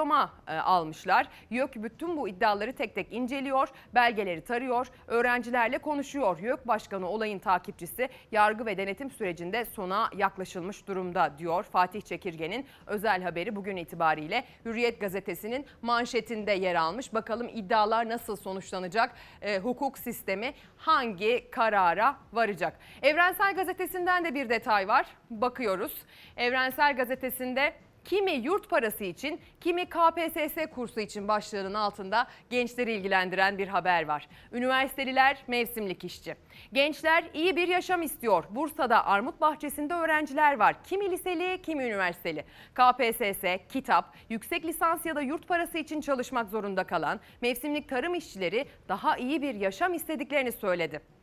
e, 0.48 0.52
almışlar. 0.52 1.28
YÖK 1.50 1.74
bütün 1.76 2.16
bu 2.16 2.28
iddiaları 2.28 2.72
tek 2.72 2.94
tek 2.94 3.12
inceliyor, 3.12 3.68
belgeleri 3.94 4.44
tarıyor, 4.44 4.86
öğrencilerle 5.06 5.78
konuşuyor. 5.78 6.38
YÖK 6.38 6.68
Başkanı 6.68 7.08
olayın 7.08 7.38
takipçisi 7.38 8.08
yargı 8.32 8.66
ve 8.66 8.78
denetim 8.78 9.10
sürecinde 9.10 9.64
sona 9.64 10.10
yaklaşılmış 10.16 10.86
durumda 10.86 11.38
diyor. 11.38 11.62
Fatih 11.62 12.00
Çekirge'nin 12.00 12.66
özel 12.86 13.22
haberi 13.22 13.56
bugün 13.56 13.76
itibariyle 13.76 14.44
Hürriyet 14.64 15.00
gazetesinin 15.00 15.66
manşetinde 15.82 16.52
yer 16.52 16.74
almış. 16.74 17.14
Bakalım 17.14 17.48
iddialar 17.48 18.08
nasıl 18.08 18.36
sonuçlanacak? 18.36 19.12
E, 19.42 19.58
hukuk 19.58 19.98
sistemi 19.98 20.54
hangi 20.76 21.50
karara 21.50 22.16
varacak? 22.32 22.78
Evrensel 23.02 23.54
gazetesinden 23.54 24.24
de 24.24 24.34
bir 24.34 24.48
detay 24.48 24.88
var. 24.88 25.06
Bakıyoruz. 25.30 25.92
Evrensel 26.36 26.96
gazetesinde 26.96 27.72
kimi 28.06 28.32
yurt 28.32 28.70
parası 28.70 29.04
için, 29.04 29.40
kimi 29.60 29.86
KPSS 29.86 30.56
kursu 30.74 31.00
için 31.00 31.28
başlığının 31.28 31.74
altında 31.74 32.26
gençleri 32.50 32.92
ilgilendiren 32.92 33.58
bir 33.58 33.68
haber 33.68 34.06
var. 34.06 34.28
Üniversiteliler 34.52 35.42
mevsimlik 35.46 36.04
işçi. 36.04 36.34
Gençler 36.72 37.24
iyi 37.34 37.56
bir 37.56 37.68
yaşam 37.68 38.02
istiyor. 38.02 38.44
Bursa'da 38.50 39.06
armut 39.06 39.40
bahçesinde 39.40 39.94
öğrenciler 39.94 40.58
var. 40.58 40.76
Kimi 40.84 41.10
liseli, 41.10 41.62
kimi 41.62 41.84
üniversiteli. 41.84 42.44
KPSS, 42.74 43.44
kitap, 43.72 44.14
yüksek 44.28 44.64
lisans 44.64 45.06
ya 45.06 45.16
da 45.16 45.20
yurt 45.20 45.48
parası 45.48 45.78
için 45.78 46.00
çalışmak 46.00 46.50
zorunda 46.50 46.84
kalan 46.84 47.20
mevsimlik 47.40 47.88
tarım 47.88 48.14
işçileri 48.14 48.66
daha 48.88 49.16
iyi 49.16 49.42
bir 49.42 49.54
yaşam 49.54 49.94
istediklerini 49.94 50.52
söyledi. 50.52 51.15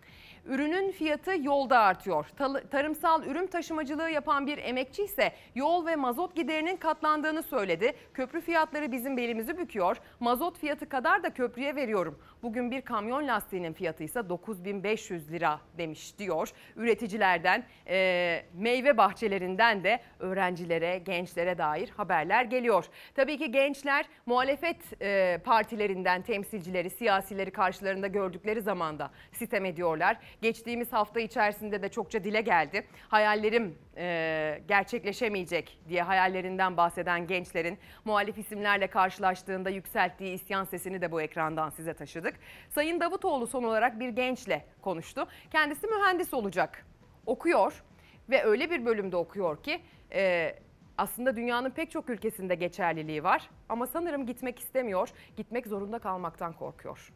Ürünün 0.46 0.92
fiyatı 0.92 1.32
yolda 1.42 1.80
artıyor. 1.80 2.26
Tarımsal 2.72 3.24
ürün 3.24 3.48
taşımacılığı 3.48 4.10
yapan 4.10 4.48
bir 4.48 4.58
emekçi 4.58 5.04
ise 5.04 5.32
yol 5.56 5.86
ve 5.86 5.96
mazot 5.96 6.36
giderinin 6.36 6.78
katlandığını 6.78 7.44
söyledi. 7.44 7.94
Köprü 8.14 8.42
fiyatları 8.42 8.92
bizim 8.92 9.18
belimizi 9.18 9.58
büküyor. 9.58 9.98
Mazot 10.20 10.58
fiyatı 10.58 10.90
kadar 10.90 11.24
da 11.24 11.30
köprüye 11.30 11.76
veriyorum. 11.76 12.20
Bugün 12.44 12.72
bir 12.72 12.82
kamyon 12.82 13.28
lastiğinin 13.28 13.74
fiyatı 13.74 14.04
ise 14.04 14.30
9500 14.30 15.32
lira 15.32 15.60
demiş 15.78 16.18
diyor. 16.18 16.50
Üreticilerden, 16.76 17.64
e, 17.88 18.46
meyve 18.54 18.98
bahçelerinden 18.98 19.84
de 19.84 20.00
öğrencilere, 20.20 20.98
gençlere 20.98 21.58
dair 21.58 21.90
haberler 21.90 22.44
geliyor. 22.44 22.86
Tabii 23.16 23.38
ki 23.38 23.52
gençler 23.52 24.06
muhalefet 24.26 25.02
e, 25.02 25.40
partilerinden 25.46 26.22
temsilcileri, 26.22 26.90
siyasileri 26.90 27.52
karşılarında 27.52 28.08
gördükleri 28.08 28.62
zaman 28.62 29.00
da 29.00 29.12
sitem 29.32 29.66
ediyorlar. 29.66 30.18
Geçtiğimiz 30.42 30.94
hafta 30.94 31.20
içerisinde 31.20 31.82
de 31.82 31.90
çokça 31.90 32.24
dile 32.24 32.42
geldi. 32.42 32.88
Hayallerim 33.08 33.78
e, 33.98 34.62
gerçekleşemeyecek 34.68 35.80
diye 35.90 36.02
hayallerinden 36.02 36.78
bahseden 36.78 37.28
gençlerin 37.28 37.78
muhalif 38.06 38.38
isimlerle 38.38 38.88
karşılaştığında 38.88 39.70
yükselttiği 39.70 40.34
isyan 40.34 40.64
sesini 40.64 41.02
de 41.02 41.12
bu 41.12 41.22
ekrandan 41.22 41.70
size 41.70 41.94
taşıdık. 41.94 42.36
Sayın 42.70 43.00
Davutoğlu 43.00 43.48
son 43.48 43.64
olarak 43.64 44.00
bir 44.00 44.10
gençle 44.10 44.66
konuştu. 44.82 45.28
Kendisi 45.52 45.88
mühendis 45.88 46.34
olacak. 46.34 46.86
Okuyor 47.26 47.84
ve 48.30 48.44
öyle 48.44 48.70
bir 48.70 48.86
bölümde 48.86 49.16
okuyor 49.16 49.64
ki 49.64 49.82
e, 50.14 50.56
aslında 50.98 51.36
dünyanın 51.36 51.70
pek 51.70 51.92
çok 51.92 52.10
ülkesinde 52.10 52.56
geçerliliği 52.56 53.24
var. 53.24 53.50
Ama 53.70 53.88
sanırım 53.88 54.26
gitmek 54.26 54.60
istemiyor, 54.60 55.10
gitmek 55.38 55.68
zorunda 55.68 56.00
kalmaktan 56.00 56.54
korkuyor. 56.54 57.14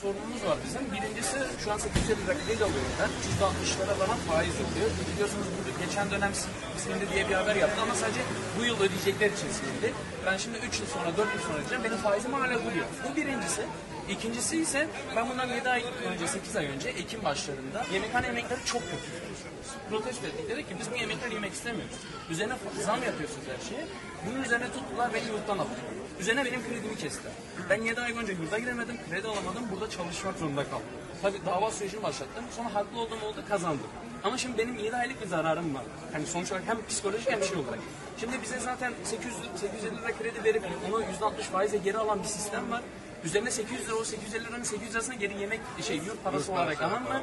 Sorunumuz 0.00 0.44
var 0.46 0.58
bizim. 0.64 0.92
Birincisi 0.92 1.36
şu 1.64 1.72
an 1.72 1.78
850 1.78 2.26
lira 2.26 2.34
kredi 2.34 2.64
alıyorum 2.64 2.92
ben. 3.00 3.10
360 3.34 3.78
lira 3.78 3.94
bana 4.00 4.16
faiz 4.28 4.54
ödüyor. 4.54 4.90
Biliyorsunuz 5.12 5.46
bu 5.56 5.84
geçen 5.86 6.10
dönem 6.10 6.32
silindi 6.78 7.06
diye 7.14 7.28
bir 7.28 7.34
haber 7.34 7.56
yaptı 7.56 7.82
ama 7.82 7.94
sadece 7.94 8.20
bu 8.58 8.64
yıl 8.64 8.76
ödeyecekler 8.80 9.26
için 9.26 9.48
silindi. 9.58 9.94
Ben 10.26 10.36
şimdi 10.36 10.58
3 10.58 10.80
yıl 10.80 10.86
sonra 10.86 11.16
4 11.16 11.34
yıl 11.34 11.40
sonra 11.42 11.54
ödeyeceğim. 11.54 11.84
Benim 11.84 11.96
faizim 11.96 12.32
hala 12.32 12.54
duruyor. 12.64 12.86
Bu 13.10 13.16
birincisi. 13.16 13.62
İkincisi 14.08 14.56
ise 14.60 14.88
ben 15.16 15.28
bundan 15.30 15.48
7 15.48 15.68
ay 15.68 15.84
önce 16.12 16.26
8 16.28 16.56
ay 16.56 16.66
önce 16.66 16.88
Ekim 16.88 17.24
başlarında 17.24 17.84
yemekhane 17.92 18.26
yemekleri 18.26 18.64
çok 18.64 18.82
kötü. 18.82 19.10
Protesto 19.90 20.26
ettik. 20.26 20.50
Dedik 20.50 20.68
ki 20.68 20.76
biz 20.80 20.90
bu 20.90 20.96
yemekleri 20.96 21.34
yemek 21.34 21.52
istemiyoruz. 21.52 21.96
Üzerine 22.30 22.54
zam 22.86 23.02
yapıyorsunuz 23.02 23.46
her 23.48 23.68
şeye. 23.68 23.86
Bunun 24.26 24.42
üzerine 24.42 24.66
tuttular 24.72 25.14
beni 25.14 25.26
yurttan 25.26 25.58
aldılar. 25.58 25.99
Üzerine 26.20 26.44
benim 26.44 26.60
kredimi 26.62 26.96
kestiler. 26.96 27.32
Ben 27.70 27.82
7 27.82 28.00
ay 28.00 28.12
önce 28.12 28.32
yurda 28.32 28.58
giremedim, 28.58 28.96
kredi 29.10 29.28
alamadım, 29.28 29.62
burada 29.72 29.90
çalışmak 29.90 30.38
zorunda 30.38 30.64
kaldım. 30.64 30.86
Tabii 31.22 31.38
dava 31.46 31.70
sürecini 31.70 32.02
başlattım, 32.02 32.44
sonra 32.56 32.74
haklı 32.74 33.00
olduğum 33.00 33.24
oldu, 33.24 33.44
kazandım. 33.48 33.86
Ama 34.24 34.38
şimdi 34.38 34.58
benim 34.58 34.78
7 34.78 34.96
aylık 34.96 35.22
bir 35.22 35.26
zararım 35.26 35.74
var. 35.74 35.82
Hani 36.12 36.26
sonuç 36.26 36.52
olarak 36.52 36.68
hem 36.68 36.86
psikolojik 36.86 37.30
hem 37.30 37.44
şey 37.44 37.56
olarak. 37.56 37.78
Şimdi 38.20 38.42
bize 38.42 38.58
zaten 38.58 38.92
800, 39.04 39.36
850 39.56 39.96
lira 39.96 40.12
kredi 40.18 40.44
verip 40.44 40.62
onu 40.88 41.02
%60 41.02 41.42
faize 41.42 41.76
geri 41.76 41.98
alan 41.98 42.22
bir 42.22 42.28
sistem 42.28 42.70
var. 42.70 42.82
Üzerine 43.24 43.50
800 43.50 43.86
lira 43.86 43.94
o 43.94 44.04
850 44.04 44.44
liranın 44.44 44.62
800 44.62 44.92
lirasını 44.94 45.14
geri 45.14 45.40
yemek 45.40 45.60
şey 45.82 45.96
yurt 45.96 46.24
parası 46.24 46.52
olarak 46.52 46.82
alan 46.82 47.02
mı? 47.02 47.22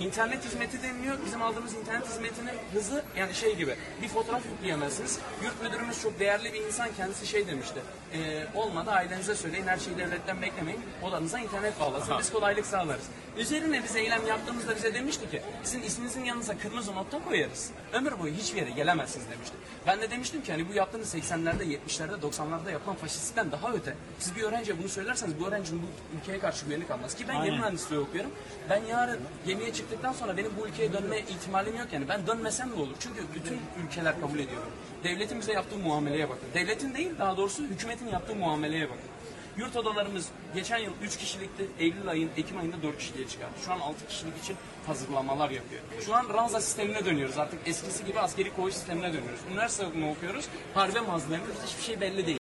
İnternet 0.00 0.44
hizmeti 0.44 0.82
deniliyor. 0.82 1.18
Bizim 1.26 1.42
aldığımız 1.42 1.74
internet 1.74 2.08
hizmetinin 2.08 2.52
hızı 2.72 3.04
yani 3.16 3.34
şey 3.34 3.56
gibi 3.56 3.76
bir 4.02 4.08
fotoğraf 4.08 4.42
yükleyemezsiniz. 4.52 5.18
Yurt 5.44 5.62
müdürümüz 5.62 6.02
çok 6.02 6.20
değerli 6.20 6.52
bir 6.52 6.60
insan 6.60 6.88
kendisi 6.96 7.26
şey 7.26 7.46
demişti. 7.46 7.80
E, 8.12 8.46
olmadı 8.54 8.90
ailenize 8.90 9.34
söyleyin 9.34 9.66
her 9.66 9.78
şeyi 9.78 9.98
devletten 9.98 10.42
beklemeyin. 10.42 10.80
Odanıza 11.02 11.38
internet 11.38 11.80
bağlasın 11.80 12.14
biz 12.18 12.32
kolaylık 12.32 12.66
sağlarız. 12.66 13.04
Üzerine 13.38 13.82
biz 13.84 13.96
eylem 13.96 14.26
yaptığımızda 14.26 14.76
bize 14.76 14.94
demişti 14.94 15.30
ki 15.30 15.42
sizin 15.62 15.82
isminizin 15.82 16.24
yanınıza 16.24 16.58
kırmızı 16.58 16.94
nokta 16.94 17.24
koyarız. 17.24 17.70
Ömür 17.92 18.18
boyu 18.18 18.34
hiçbir 18.34 18.58
yere 18.60 18.70
gelemezsiniz 18.70 19.30
demişti. 19.30 19.56
Ben 19.86 20.00
de 20.00 20.10
demiştim 20.10 20.42
ki 20.42 20.52
hani 20.52 20.68
bu 20.68 20.74
yaptığınız 20.74 21.14
80'lerde 21.14 21.62
70'lerde 21.62 22.20
90'larda 22.20 22.72
yapılan 22.72 22.96
faşistten 22.96 23.52
daha 23.52 23.72
öte. 23.72 23.94
Siz 24.18 24.36
bir 24.36 24.42
öğrenciye 24.42 24.78
bunu 24.78 24.88
söylerseniz 24.88 25.37
bu 25.40 25.46
öğrencinin 25.46 25.82
bu 25.82 26.18
ülkeye 26.18 26.38
karşı 26.38 26.64
güveni 26.66 26.86
kalmaz. 26.86 27.14
Ki 27.14 27.24
ben 27.28 27.34
gemi 27.34 27.44
Aynen. 27.44 27.58
mühendisliği 27.58 28.00
okuyorum. 28.00 28.30
Ben 28.70 28.84
yarın 28.84 29.20
gemiye 29.46 29.72
çıktıktan 29.72 30.12
sonra 30.12 30.36
benim 30.36 30.50
bu 30.60 30.68
ülkeye 30.68 30.92
dönme 30.92 31.18
ihtimalim 31.18 31.76
yok 31.76 31.86
yani. 31.92 32.08
Ben 32.08 32.26
dönmesem 32.26 32.70
ne 32.70 32.82
olur? 32.82 32.94
Çünkü 33.00 33.22
bütün 33.34 33.58
ülkeler 33.84 34.20
kabul 34.20 34.38
ediyor. 34.38 34.62
Devletin 35.04 35.40
bize 35.40 35.52
yaptığı 35.52 35.78
muameleye 35.78 36.28
bakın. 36.28 36.48
Devletin 36.54 36.94
değil 36.94 37.10
daha 37.18 37.36
doğrusu 37.36 37.62
hükümetin 37.62 38.08
yaptığı 38.08 38.34
muameleye 38.34 38.84
bakın. 38.84 39.10
Yurt 39.58 39.76
odalarımız 39.76 40.28
geçen 40.54 40.78
yıl 40.78 40.92
3 41.02 41.16
kişilikti. 41.16 41.66
Eylül 41.78 42.08
ayın, 42.08 42.30
Ekim 42.36 42.58
ayında 42.58 42.82
4 42.82 42.98
kişiliğe 42.98 43.28
çıkardı. 43.28 43.52
Şu 43.64 43.72
an 43.72 43.80
6 43.80 44.06
kişilik 44.06 44.38
için 44.38 44.56
hazırlamalar 44.86 45.50
yapıyor. 45.50 45.82
Şu 46.06 46.14
an 46.14 46.28
ranza 46.34 46.60
sistemine 46.60 47.04
dönüyoruz. 47.04 47.38
Artık 47.38 47.68
eskisi 47.68 48.04
gibi 48.04 48.20
askeri 48.20 48.56
koğuş 48.56 48.74
sistemine 48.74 49.12
dönüyoruz. 49.12 49.40
Üniversite 49.50 49.86
okulu 49.86 50.10
okuyoruz. 50.10 50.44
Harbe 50.74 51.00
mazlarımız 51.00 51.56
hiçbir 51.66 51.82
şey 51.82 52.00
belli 52.00 52.26
değil. 52.26 52.37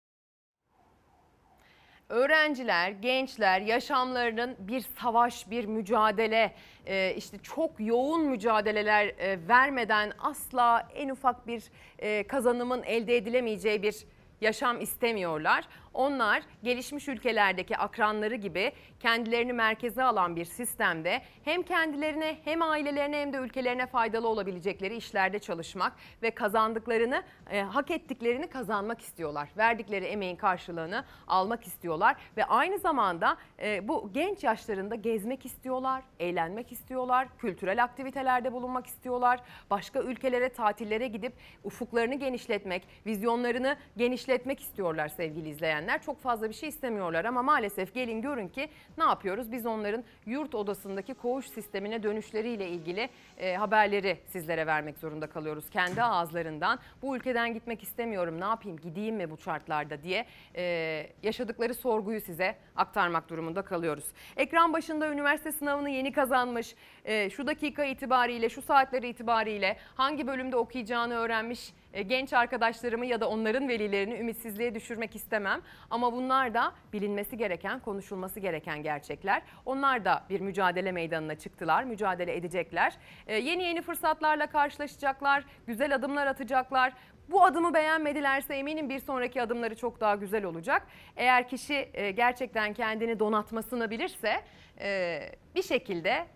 Öğrenciler, 2.08 2.90
gençler 2.90 3.60
yaşamlarının 3.60 4.56
bir 4.58 4.80
savaş, 4.80 5.50
bir 5.50 5.64
mücadele, 5.64 6.54
e, 6.86 7.14
işte 7.16 7.38
çok 7.38 7.70
yoğun 7.78 8.24
mücadeleler 8.24 9.06
e, 9.06 9.48
vermeden 9.48 10.12
asla 10.18 10.88
en 10.94 11.08
ufak 11.08 11.46
bir 11.46 11.64
e, 11.98 12.26
kazanımın 12.26 12.82
elde 12.82 13.16
edilemeyeceği 13.16 13.82
bir 13.82 13.96
yaşam 14.40 14.80
istemiyorlar. 14.80 15.64
Onlar 15.94 16.42
gelişmiş 16.62 17.08
ülkelerdeki 17.08 17.76
akranları 17.76 18.34
gibi 18.34 18.72
kendilerini 19.06 19.52
merkeze 19.52 20.02
alan 20.02 20.36
bir 20.36 20.44
sistemde 20.44 21.22
hem 21.44 21.62
kendilerine 21.62 22.38
hem 22.44 22.62
ailelerine 22.62 23.20
hem 23.20 23.32
de 23.32 23.36
ülkelerine 23.36 23.86
faydalı 23.86 24.28
olabilecekleri 24.28 24.96
işlerde 24.96 25.38
çalışmak 25.38 25.92
ve 26.22 26.30
kazandıklarını, 26.30 27.22
e, 27.50 27.60
hak 27.60 27.90
ettiklerini 27.90 28.46
kazanmak 28.46 29.00
istiyorlar. 29.00 29.48
Verdikleri 29.56 30.04
emeğin 30.04 30.36
karşılığını 30.36 31.04
almak 31.26 31.66
istiyorlar 31.66 32.16
ve 32.36 32.44
aynı 32.44 32.78
zamanda 32.78 33.36
e, 33.62 33.88
bu 33.88 34.10
genç 34.12 34.44
yaşlarında 34.44 34.94
gezmek 34.94 35.46
istiyorlar, 35.46 36.02
eğlenmek 36.20 36.72
istiyorlar, 36.72 37.28
kültürel 37.38 37.84
aktivitelerde 37.84 38.52
bulunmak 38.52 38.86
istiyorlar, 38.86 39.40
başka 39.70 40.00
ülkelere 40.00 40.48
tatillere 40.48 41.08
gidip 41.08 41.32
ufuklarını 41.64 42.14
genişletmek, 42.14 42.88
vizyonlarını 43.06 43.76
genişletmek 43.96 44.60
istiyorlar 44.60 45.08
sevgili 45.08 45.48
izleyenler. 45.48 46.02
Çok 46.02 46.20
fazla 46.20 46.48
bir 46.48 46.54
şey 46.54 46.68
istemiyorlar 46.68 47.24
ama 47.24 47.42
maalesef 47.42 47.94
gelin 47.94 48.22
görün 48.22 48.48
ki 48.48 48.68
ne 48.98 49.04
yapıyoruz? 49.04 49.52
Biz 49.52 49.66
onların 49.66 50.04
yurt 50.26 50.54
odasındaki 50.54 51.14
koğuş 51.14 51.46
sistemine 51.46 52.02
dönüşleriyle 52.02 52.68
ilgili 52.68 53.08
e, 53.38 53.54
haberleri 53.54 54.18
sizlere 54.26 54.66
vermek 54.66 54.98
zorunda 54.98 55.26
kalıyoruz. 55.26 55.70
Kendi 55.70 56.02
ağızlarından 56.02 56.78
bu 57.02 57.16
ülkeden 57.16 57.54
gitmek 57.54 57.82
istemiyorum 57.82 58.40
ne 58.40 58.44
yapayım 58.44 58.78
gideyim 58.78 59.16
mi 59.16 59.30
bu 59.30 59.36
şartlarda 59.36 60.02
diye 60.02 60.26
e, 60.56 61.06
yaşadıkları 61.22 61.74
sorguyu 61.74 62.20
size 62.20 62.56
aktarmak 62.76 63.28
durumunda 63.28 63.62
kalıyoruz. 63.62 64.04
Ekran 64.36 64.72
başında 64.72 65.12
üniversite 65.12 65.52
sınavını 65.52 65.90
yeni 65.90 66.12
kazanmış, 66.12 66.74
e, 67.06 67.30
şu 67.30 67.46
dakika 67.46 67.84
itibariyle 67.84 68.48
şu 68.48 68.62
saatleri 68.62 69.08
itibariyle 69.08 69.76
hangi 69.94 70.26
bölümde 70.26 70.56
okuyacağını 70.56 71.14
öğrenmiş 71.14 71.72
e, 71.92 72.02
genç 72.02 72.32
arkadaşlarımı 72.32 73.06
ya 73.06 73.20
da 73.20 73.28
onların 73.28 73.68
velilerini 73.68 74.14
ümitsizliğe 74.14 74.74
düşürmek 74.74 75.16
istemem. 75.16 75.60
Ama 75.90 76.12
bunlar 76.12 76.54
da 76.54 76.72
bilinmesi 76.92 77.36
gereken, 77.36 77.80
konuşulması 77.80 78.40
gereken 78.40 78.82
gerçekler. 78.82 79.42
Onlar 79.66 80.04
da 80.04 80.22
bir 80.30 80.40
mücadele 80.40 80.92
meydanına 80.92 81.34
çıktılar, 81.34 81.84
mücadele 81.84 82.36
edecekler. 82.36 82.92
E, 83.26 83.36
yeni 83.36 83.62
yeni 83.62 83.82
fırsatlarla 83.82 84.46
karşılaşacaklar, 84.46 85.44
güzel 85.66 85.94
adımlar 85.94 86.26
atacaklar. 86.26 86.92
Bu 87.28 87.44
adımı 87.44 87.74
beğenmedilerse 87.74 88.54
eminim 88.54 88.88
bir 88.88 88.98
sonraki 88.98 89.42
adımları 89.42 89.76
çok 89.76 90.00
daha 90.00 90.14
güzel 90.14 90.44
olacak. 90.44 90.86
Eğer 91.16 91.48
kişi 91.48 91.88
e, 91.94 92.10
gerçekten 92.10 92.74
kendini 92.74 93.18
donatmasını 93.18 93.90
bilirse 93.90 94.42
e, 94.80 95.20
bir 95.54 95.62
şekilde 95.62 96.26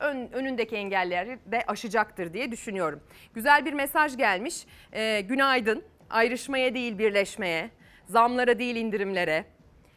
ön, 0.00 0.28
önündeki 0.32 0.76
engelleri 0.76 1.38
de 1.46 1.64
aşacaktır 1.66 2.32
diye 2.32 2.50
düşünüyorum. 2.50 3.00
Güzel 3.34 3.64
bir 3.64 3.72
mesaj 3.72 4.16
gelmiş. 4.16 4.66
Ee, 4.92 5.20
günaydın. 5.20 5.84
Ayrışmaya 6.10 6.74
değil 6.74 6.98
birleşmeye, 6.98 7.70
zamlara 8.04 8.58
değil 8.58 8.76
indirimlere, 8.76 9.44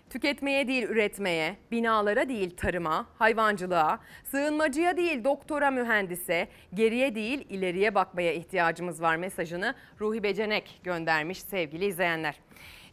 tüketmeye 0.10 0.68
değil 0.68 0.84
üretmeye, 0.84 1.56
binalara 1.72 2.30
değil 2.30 2.58
tarıma, 2.58 3.06
hayvancılığa, 3.18 4.00
sığınmacıya 4.24 4.98
değil 4.98 5.24
doktora 5.24 5.72
mühendise, 5.72 6.48
geriye 6.74 7.16
değil 7.16 7.46
ileriye 7.50 7.96
bakmaya 7.96 8.34
ihtiyacımız 8.34 9.02
var 9.02 9.16
mesajını 9.16 9.76
Ruhi 10.00 10.24
Becenek 10.24 10.82
göndermiş 10.84 11.42
sevgili 11.42 11.86
izleyenler. 11.86 12.36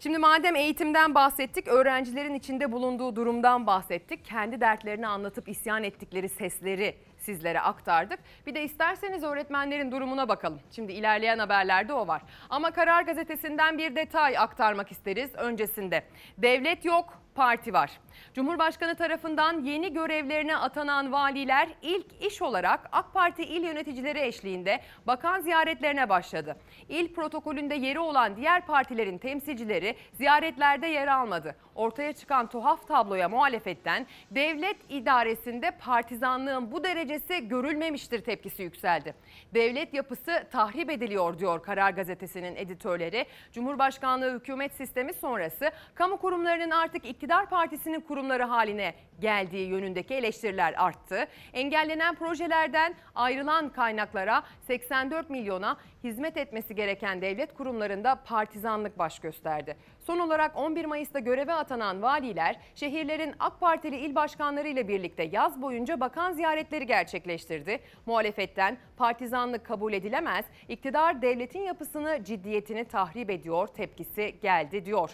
Şimdi 0.00 0.18
madem 0.18 0.56
eğitimden 0.56 1.14
bahsettik, 1.14 1.68
öğrencilerin 1.68 2.34
içinde 2.34 2.72
bulunduğu 2.72 3.16
durumdan 3.16 3.66
bahsettik. 3.66 4.24
Kendi 4.24 4.60
dertlerini 4.60 5.06
anlatıp 5.06 5.48
isyan 5.48 5.84
ettikleri 5.84 6.28
sesleri 6.28 6.96
sizlere 7.18 7.60
aktardık. 7.60 8.18
Bir 8.46 8.54
de 8.54 8.62
isterseniz 8.62 9.22
öğretmenlerin 9.22 9.92
durumuna 9.92 10.28
bakalım. 10.28 10.60
Şimdi 10.70 10.92
ilerleyen 10.92 11.38
haberlerde 11.38 11.92
o 11.92 12.08
var. 12.08 12.22
Ama 12.50 12.70
Karar 12.70 13.02
Gazetesi'nden 13.02 13.78
bir 13.78 13.96
detay 13.96 14.38
aktarmak 14.38 14.92
isteriz 14.92 15.34
öncesinde. 15.34 16.02
Devlet 16.38 16.84
yok, 16.84 17.18
parti 17.36 17.72
var. 17.72 17.90
Cumhurbaşkanı 18.34 18.94
tarafından 18.94 19.64
yeni 19.64 19.92
görevlerine 19.92 20.56
atanan 20.56 21.12
valiler 21.12 21.68
ilk 21.82 22.06
iş 22.22 22.42
olarak 22.42 22.88
AK 22.92 23.14
Parti 23.14 23.42
il 23.42 23.62
yöneticileri 23.62 24.20
eşliğinde 24.20 24.80
bakan 25.06 25.40
ziyaretlerine 25.40 26.08
başladı. 26.08 26.56
İl 26.88 27.14
protokolünde 27.14 27.74
yeri 27.74 27.98
olan 27.98 28.36
diğer 28.36 28.66
partilerin 28.66 29.18
temsilcileri 29.18 29.96
ziyaretlerde 30.12 30.86
yer 30.86 31.08
almadı. 31.08 31.56
Ortaya 31.74 32.12
çıkan 32.12 32.46
tuhaf 32.46 32.88
tabloya 32.88 33.28
muhalefetten 33.28 34.06
devlet 34.30 34.76
idaresinde 34.88 35.70
partizanlığın 35.70 36.72
bu 36.72 36.84
derecesi 36.84 37.48
görülmemiştir 37.48 38.24
tepkisi 38.24 38.62
yükseldi. 38.62 39.14
Devlet 39.54 39.94
yapısı 39.94 40.46
tahrip 40.52 40.90
ediliyor 40.90 41.38
diyor 41.38 41.62
Karar 41.62 41.90
Gazetesi'nin 41.90 42.56
editörleri. 42.56 43.26
Cumhurbaşkanlığı 43.52 44.34
hükümet 44.34 44.72
sistemi 44.72 45.12
sonrası 45.12 45.70
kamu 45.94 46.16
kurumlarının 46.16 46.70
artık 46.70 47.04
iktidar 47.06 47.25
partisinin 47.50 48.00
kurumları 48.00 48.42
haline 48.42 48.94
geldiği 49.20 49.68
yönündeki 49.68 50.14
eleştiriler 50.14 50.74
arttı. 50.84 51.26
Engellenen 51.52 52.14
projelerden 52.14 52.94
ayrılan 53.14 53.68
kaynaklara 53.68 54.42
84 54.66 55.30
milyona 55.30 55.76
hizmet 56.06 56.36
etmesi 56.36 56.74
gereken 56.74 57.22
devlet 57.22 57.54
kurumlarında 57.54 58.14
partizanlık 58.14 58.98
baş 58.98 59.18
gösterdi. 59.18 59.76
Son 60.00 60.18
olarak 60.18 60.56
11 60.56 60.84
Mayıs'ta 60.84 61.18
göreve 61.18 61.52
atanan 61.52 62.02
valiler 62.02 62.56
şehirlerin 62.74 63.34
AK 63.38 63.60
Partili 63.60 63.96
il 63.96 64.14
başkanları 64.14 64.68
ile 64.68 64.88
birlikte 64.88 65.22
yaz 65.22 65.62
boyunca 65.62 66.00
bakan 66.00 66.32
ziyaretleri 66.32 66.86
gerçekleştirdi. 66.86 67.80
Muhalefetten 68.06 68.78
partizanlık 68.96 69.66
kabul 69.66 69.92
edilemez, 69.92 70.44
iktidar 70.68 71.22
devletin 71.22 71.60
yapısını 71.60 72.24
ciddiyetini 72.24 72.84
tahrip 72.84 73.30
ediyor 73.30 73.66
tepkisi 73.66 74.34
geldi 74.42 74.84
diyor. 74.84 75.10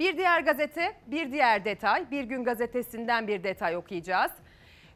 Bir 0.00 0.16
diğer 0.16 0.40
gazete, 0.40 0.92
bir 1.06 1.32
diğer 1.32 1.64
detay, 1.64 2.10
Bir 2.10 2.24
Gün 2.24 2.44
Gazetesi'nden 2.44 3.28
bir 3.28 3.44
detay 3.44 3.76
okuyacağız. 3.76 4.32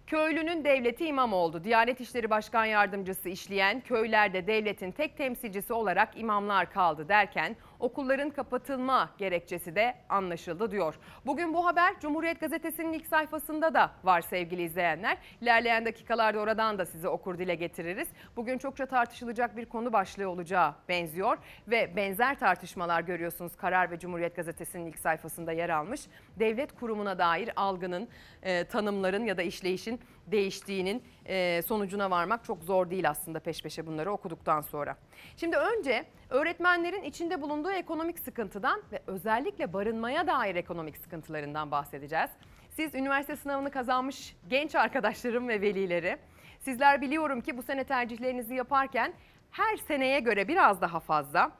Köylünün 0.06 0.64
devleti 0.64 1.06
imam 1.06 1.32
oldu. 1.32 1.64
Diyanet 1.64 2.00
İşleri 2.00 2.30
Başkan 2.30 2.64
Yardımcısı 2.64 3.28
işleyen 3.28 3.80
köylerde 3.80 4.46
devletin 4.46 4.92
tek 4.92 5.16
temsilcisi 5.16 5.72
olarak 5.72 6.18
imamlar 6.18 6.72
kaldı 6.72 7.08
derken 7.08 7.56
okulların 7.80 8.30
kapatılma 8.30 9.10
gerekçesi 9.18 9.74
de 9.76 9.94
anlaşıldı 10.08 10.70
diyor. 10.70 10.98
Bugün 11.26 11.54
bu 11.54 11.66
haber 11.66 12.00
Cumhuriyet 12.00 12.40
Gazetesi'nin 12.40 12.92
ilk 12.92 13.06
sayfasında 13.06 13.74
da 13.74 13.90
var 14.04 14.20
sevgili 14.20 14.62
izleyenler. 14.62 15.18
İlerleyen 15.40 15.84
dakikalarda 15.84 16.38
oradan 16.38 16.78
da 16.78 16.86
size 16.86 17.08
okur 17.08 17.38
dile 17.38 17.54
getiririz. 17.54 18.08
Bugün 18.36 18.58
çokça 18.58 18.86
tartışılacak 18.86 19.56
bir 19.56 19.66
konu 19.66 19.92
başlığı 19.92 20.28
olacağı 20.28 20.74
benziyor 20.88 21.38
ve 21.68 21.96
benzer 21.96 22.38
tartışmalar 22.38 23.00
görüyorsunuz 23.00 23.56
Karar 23.56 23.90
ve 23.90 23.98
Cumhuriyet 23.98 24.36
Gazetesi'nin 24.36 24.86
ilk 24.86 24.98
sayfasında 24.98 25.52
yer 25.52 25.68
almış. 25.68 26.00
Devlet 26.38 26.72
kurumuna 26.72 27.18
dair 27.18 27.50
algının, 27.56 28.08
e, 28.42 28.64
tanımların 28.64 29.24
ya 29.24 29.36
da 29.36 29.42
işleyişin 29.42 30.00
değiştiğinin 30.26 31.02
e, 31.26 31.62
sonucuna 31.62 32.10
varmak 32.10 32.44
çok 32.44 32.64
zor 32.64 32.90
değil 32.90 33.10
aslında 33.10 33.40
peş 33.40 33.62
peşe 33.62 33.86
bunları 33.86 34.12
okuduktan 34.12 34.60
sonra. 34.60 34.96
Şimdi 35.36 35.56
önce 35.56 36.04
öğretmenlerin 36.30 37.02
içinde 37.02 37.42
bulunduğu 37.42 37.70
ekonomik 37.70 38.18
sıkıntıdan 38.18 38.82
ve 38.92 39.02
özellikle 39.06 39.72
barınmaya 39.72 40.26
dair 40.26 40.56
ekonomik 40.56 40.96
sıkıntılarından 40.96 41.70
bahsedeceğiz. 41.70 42.30
Siz 42.70 42.94
üniversite 42.94 43.36
sınavını 43.36 43.70
kazanmış 43.70 44.36
genç 44.48 44.74
arkadaşlarım 44.74 45.48
ve 45.48 45.60
velileri, 45.60 46.16
sizler 46.60 47.00
biliyorum 47.00 47.40
ki 47.40 47.58
bu 47.58 47.62
sene 47.62 47.84
tercihlerinizi 47.84 48.54
yaparken 48.54 49.12
her 49.50 49.76
seneye 49.76 50.20
göre 50.20 50.48
biraz 50.48 50.80
daha 50.80 51.00
fazla 51.00 51.52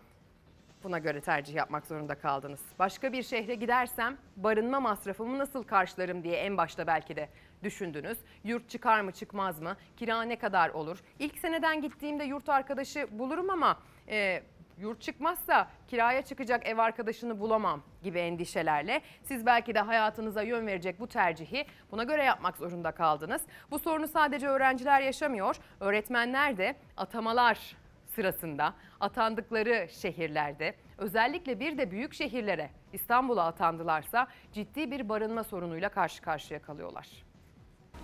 buna 0.84 0.98
göre 0.98 1.20
tercih 1.20 1.54
yapmak 1.54 1.86
zorunda 1.86 2.14
kaldınız. 2.14 2.60
Başka 2.78 3.12
bir 3.12 3.22
şehre 3.22 3.54
gidersem 3.54 4.16
barınma 4.36 4.80
masrafımı 4.80 5.38
nasıl 5.38 5.62
karşılarım 5.62 6.22
diye 6.24 6.36
en 6.36 6.56
başta 6.56 6.86
belki 6.86 7.16
de 7.16 7.28
düşündünüz. 7.62 8.18
Yurt 8.44 8.70
çıkar 8.70 9.00
mı 9.00 9.12
çıkmaz 9.12 9.60
mı? 9.60 9.76
Kira 9.96 10.22
ne 10.22 10.36
kadar 10.36 10.70
olur? 10.70 10.98
İlk 11.18 11.38
seneden 11.38 11.80
gittiğimde 11.80 12.24
yurt 12.24 12.48
arkadaşı 12.48 13.08
bulurum 13.18 13.50
ama 13.50 13.78
e, 14.08 14.42
yurt 14.78 15.02
çıkmazsa 15.02 15.68
kiraya 15.88 16.22
çıkacak 16.22 16.66
ev 16.66 16.78
arkadaşını 16.78 17.40
bulamam 17.40 17.82
gibi 18.02 18.18
endişelerle 18.18 19.02
siz 19.22 19.46
belki 19.46 19.74
de 19.74 19.80
hayatınıza 19.80 20.42
yön 20.42 20.66
verecek 20.66 21.00
bu 21.00 21.06
tercihi 21.06 21.66
buna 21.92 22.04
göre 22.04 22.24
yapmak 22.24 22.56
zorunda 22.56 22.92
kaldınız. 22.92 23.42
Bu 23.70 23.78
sorunu 23.78 24.08
sadece 24.08 24.48
öğrenciler 24.48 25.00
yaşamıyor, 25.00 25.56
öğretmenler 25.80 26.56
de 26.56 26.76
atamalar 26.96 27.76
sırasında 28.14 28.74
atandıkları 29.00 29.88
şehirlerde 29.90 30.74
özellikle 30.98 31.60
bir 31.60 31.78
de 31.78 31.90
büyük 31.90 32.14
şehirlere 32.14 32.70
İstanbul'a 32.92 33.46
atandılarsa 33.46 34.26
ciddi 34.52 34.90
bir 34.90 35.08
barınma 35.08 35.44
sorunuyla 35.44 35.88
karşı 35.88 36.22
karşıya 36.22 36.62
kalıyorlar. 36.62 37.25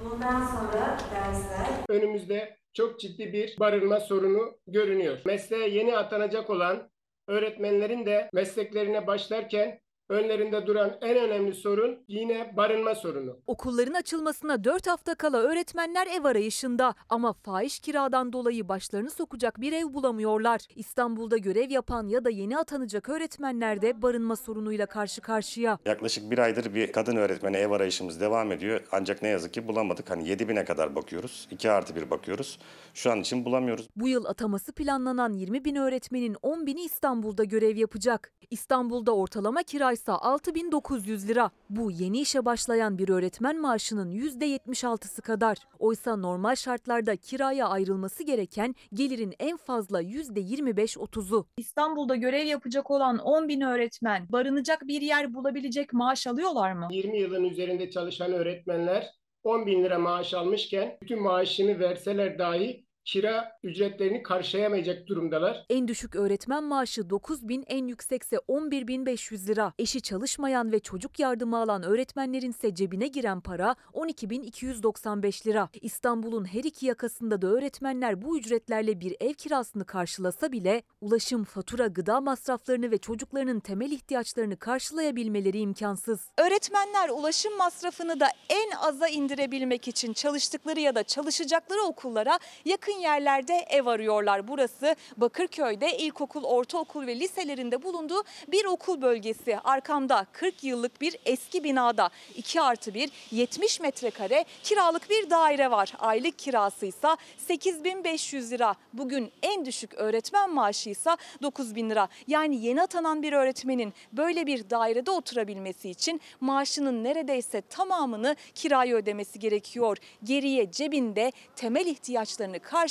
Bundan 0.01 0.47
sonra 0.47 0.99
dersler 1.15 1.67
önümüzde 1.89 2.57
çok 2.75 3.01
ciddi 3.01 3.33
bir 3.33 3.57
barınma 3.61 4.01
sorunu 4.01 4.59
görünüyor. 4.67 5.19
Mesleğe 5.25 5.69
yeni 5.69 5.97
atanacak 5.97 6.51
olan 6.51 6.91
öğretmenlerin 7.29 8.07
de 8.07 8.31
mesleklerine 8.33 9.07
başlarken 9.07 9.81
önlerinde 10.13 10.67
duran 10.67 10.93
en 11.01 11.17
önemli 11.17 11.55
sorun 11.55 11.99
yine 12.09 12.57
barınma 12.57 12.95
sorunu. 12.95 13.37
Okulların 13.47 13.95
açılmasına 13.95 14.65
4 14.65 14.87
hafta 14.87 15.15
kala 15.15 15.39
öğretmenler 15.39 16.07
ev 16.07 16.25
arayışında 16.25 16.95
ama 17.09 17.33
fahiş 17.33 17.79
kiradan 17.79 18.33
dolayı 18.33 18.69
başlarını 18.69 19.11
sokacak 19.11 19.61
bir 19.61 19.73
ev 19.73 19.95
bulamıyorlar. 19.95 20.61
İstanbul'da 20.77 21.37
görev 21.37 21.71
yapan 21.71 22.09
ya 22.09 22.25
da 22.25 22.31
yeni 22.31 22.59
atanacak 22.59 23.09
öğretmenler 23.09 23.83
de 23.83 24.03
barınma 24.03 24.37
sorunuyla 24.37 24.87
karşı 24.87 25.21
karşıya. 25.21 25.79
Yaklaşık 25.85 26.31
bir 26.31 26.39
aydır 26.39 26.75
bir 26.75 26.93
kadın 26.93 27.17
öğretmene 27.17 27.59
ev 27.59 27.71
arayışımız 27.71 28.21
devam 28.21 28.53
ediyor. 28.53 28.81
Ancak 28.93 29.23
ne 29.23 29.29
yazık 29.29 29.55
ki 29.55 29.69
bulamadık. 29.69 30.11
Hani 30.11 30.29
7 30.29 30.49
bine 30.49 30.65
kadar 30.65 30.95
bakıyoruz. 30.95 31.49
2 31.51 31.71
artı 31.71 31.97
1 31.97 32.11
bakıyoruz. 32.11 32.59
Şu 32.95 33.11
an 33.13 33.21
için 33.21 33.45
bulamıyoruz. 33.45 33.89
Bu 33.97 34.09
yıl 34.09 34.25
ataması 34.25 34.73
planlanan 34.73 35.33
20 35.33 35.65
bin 35.65 35.77
öğretmenin 35.77 36.37
10 36.43 36.67
bini 36.67 36.83
İstanbul'da 36.83 37.45
görev 37.45 37.77
yapacak. 37.77 38.33
İstanbul'da 38.51 39.17
ortalama 39.17 39.63
kiraysa 40.03 40.19
6900 40.23 41.29
lira. 41.29 41.51
Bu 41.71 41.91
yeni 41.91 42.21
işe 42.21 42.45
başlayan 42.45 42.99
bir 42.99 43.09
öğretmen 43.09 43.61
maaşının 43.61 44.13
%76'sı 44.13 45.23
kadar. 45.23 45.57
Oysa 45.79 46.17
normal 46.17 46.55
şartlarda 46.55 47.17
kiraya 47.17 47.69
ayrılması 47.69 48.23
gereken 48.23 48.75
gelirin 48.95 49.35
en 49.39 49.57
fazla 49.57 50.03
%25-30'u. 50.03 51.47
İstanbul'da 51.57 52.17
görev 52.17 52.47
yapacak 52.47 52.91
olan 52.91 53.19
10 53.19 53.49
bin 53.49 53.61
öğretmen 53.61 54.27
barınacak 54.29 54.83
bir 54.87 55.01
yer 55.03 55.35
bulabilecek 55.35 55.93
maaş 55.93 56.27
alıyorlar 56.27 56.73
mı? 56.73 56.89
20 56.91 57.19
yılın 57.19 57.45
üzerinde 57.45 57.91
çalışan 57.91 58.33
öğretmenler 58.33 59.07
10 59.45 59.67
bin 59.67 59.85
lira 59.85 59.99
maaş 59.99 60.35
almışken 60.35 60.99
bütün 61.03 61.23
maaşını 61.23 61.79
verseler 61.79 62.39
dahi 62.39 62.85
kira 63.05 63.59
ücretlerini 63.63 64.23
karşılayamayacak 64.23 65.07
durumdalar. 65.07 65.67
En 65.71 65.89
düşük 65.89 66.17
öğretmen 66.17 66.65
maaşı 66.65 67.11
9 67.11 67.49
bin, 67.49 67.65
en 67.67 67.87
yüksekse 67.87 68.39
11 68.39 68.87
bin 68.87 69.07
500 69.07 69.49
lira. 69.49 69.73
Eşi 69.79 70.01
çalışmayan 70.01 70.73
ve 70.73 70.79
çocuk 70.79 71.19
yardımı 71.19 71.59
alan 71.59 71.83
öğretmenlerin 71.83 72.51
ise 72.51 72.75
cebine 72.75 73.09
giren 73.09 73.41
para 73.41 73.77
12 73.93 74.31
bin 74.31 74.43
295 74.43 75.47
lira. 75.47 75.69
İstanbul'un 75.81 76.45
her 76.45 76.65
iki 76.65 76.87
yakasında 76.87 77.43
da 77.43 77.47
öğretmenler 77.47 78.23
bu 78.23 78.39
ücretlerle 78.39 79.01
bir 79.01 79.17
ev 79.21 79.33
kirasını 79.33 79.85
karşılasa 79.85 80.53
bile 80.53 80.83
ulaşım, 81.01 81.45
fatura, 81.45 81.87
gıda 81.87 82.21
masraflarını 82.21 82.91
ve 82.91 82.99
çocuklarının 82.99 83.61
temel 83.61 83.91
ihtiyaçlarını 83.91 84.57
karşılayabilmeleri 84.57 85.59
imkansız. 85.59 86.21
Öğretmenler 86.39 87.09
ulaşım 87.09 87.57
masrafını 87.57 88.21
da 88.21 88.27
en 88.49 88.71
aza 88.71 89.09
indirebilmek 89.09 89.89
için 89.89 90.13
çalıştıkları 90.13 90.81
ya 90.81 90.95
da 90.95 91.03
çalışacakları 91.03 91.83
okullara 91.83 92.39
yakın 92.65 92.92
yerlerde 93.01 93.67
ev 93.71 93.87
arıyorlar. 93.87 94.49
Burası 94.49 94.97
Bakırköy'de 95.17 95.97
ilkokul, 95.97 96.45
ortaokul 96.45 97.07
ve 97.07 97.21
liselerinde 97.21 97.83
bulunduğu 97.83 98.23
bir 98.49 98.65
okul 98.65 99.03
bölgesi. 99.03 99.59
Arkamda 99.65 100.27
40 100.33 100.65
yıllık 100.65 101.01
bir 101.01 101.17
eski 101.25 101.65
binada 101.65 102.11
2 102.37 102.61
artı 102.61 102.95
1 102.95 103.11
70 103.31 103.81
metrekare 103.81 104.45
kiralık 104.63 105.11
bir 105.11 105.31
daire 105.31 105.71
var. 105.71 105.93
Aylık 105.99 106.39
kirası 106.39 106.87
ise 106.87 107.09
8500 107.37 108.53
lira. 108.53 108.75
Bugün 108.93 109.33
en 109.43 109.67
düşük 109.67 109.95
öğretmen 109.95 110.51
maaşı 110.51 110.91
ise 110.91 111.11
9000 111.43 111.91
lira. 111.91 112.09
Yani 112.27 112.65
yeni 112.67 112.83
atanan 112.83 113.23
bir 113.23 113.33
öğretmenin 113.33 113.93
böyle 114.13 114.47
bir 114.47 114.71
dairede 114.71 115.11
oturabilmesi 115.11 115.91
için 115.91 116.21
maaşının 116.41 117.05
neredeyse 117.05 117.61
tamamını 117.61 118.37
kiraya 118.55 118.97
ödemesi 118.97 119.39
gerekiyor. 119.39 119.97
Geriye 120.25 120.71
cebinde 120.71 121.33
temel 121.57 121.87
ihtiyaçlarını 121.87 122.61
karşılayacak 122.61 122.82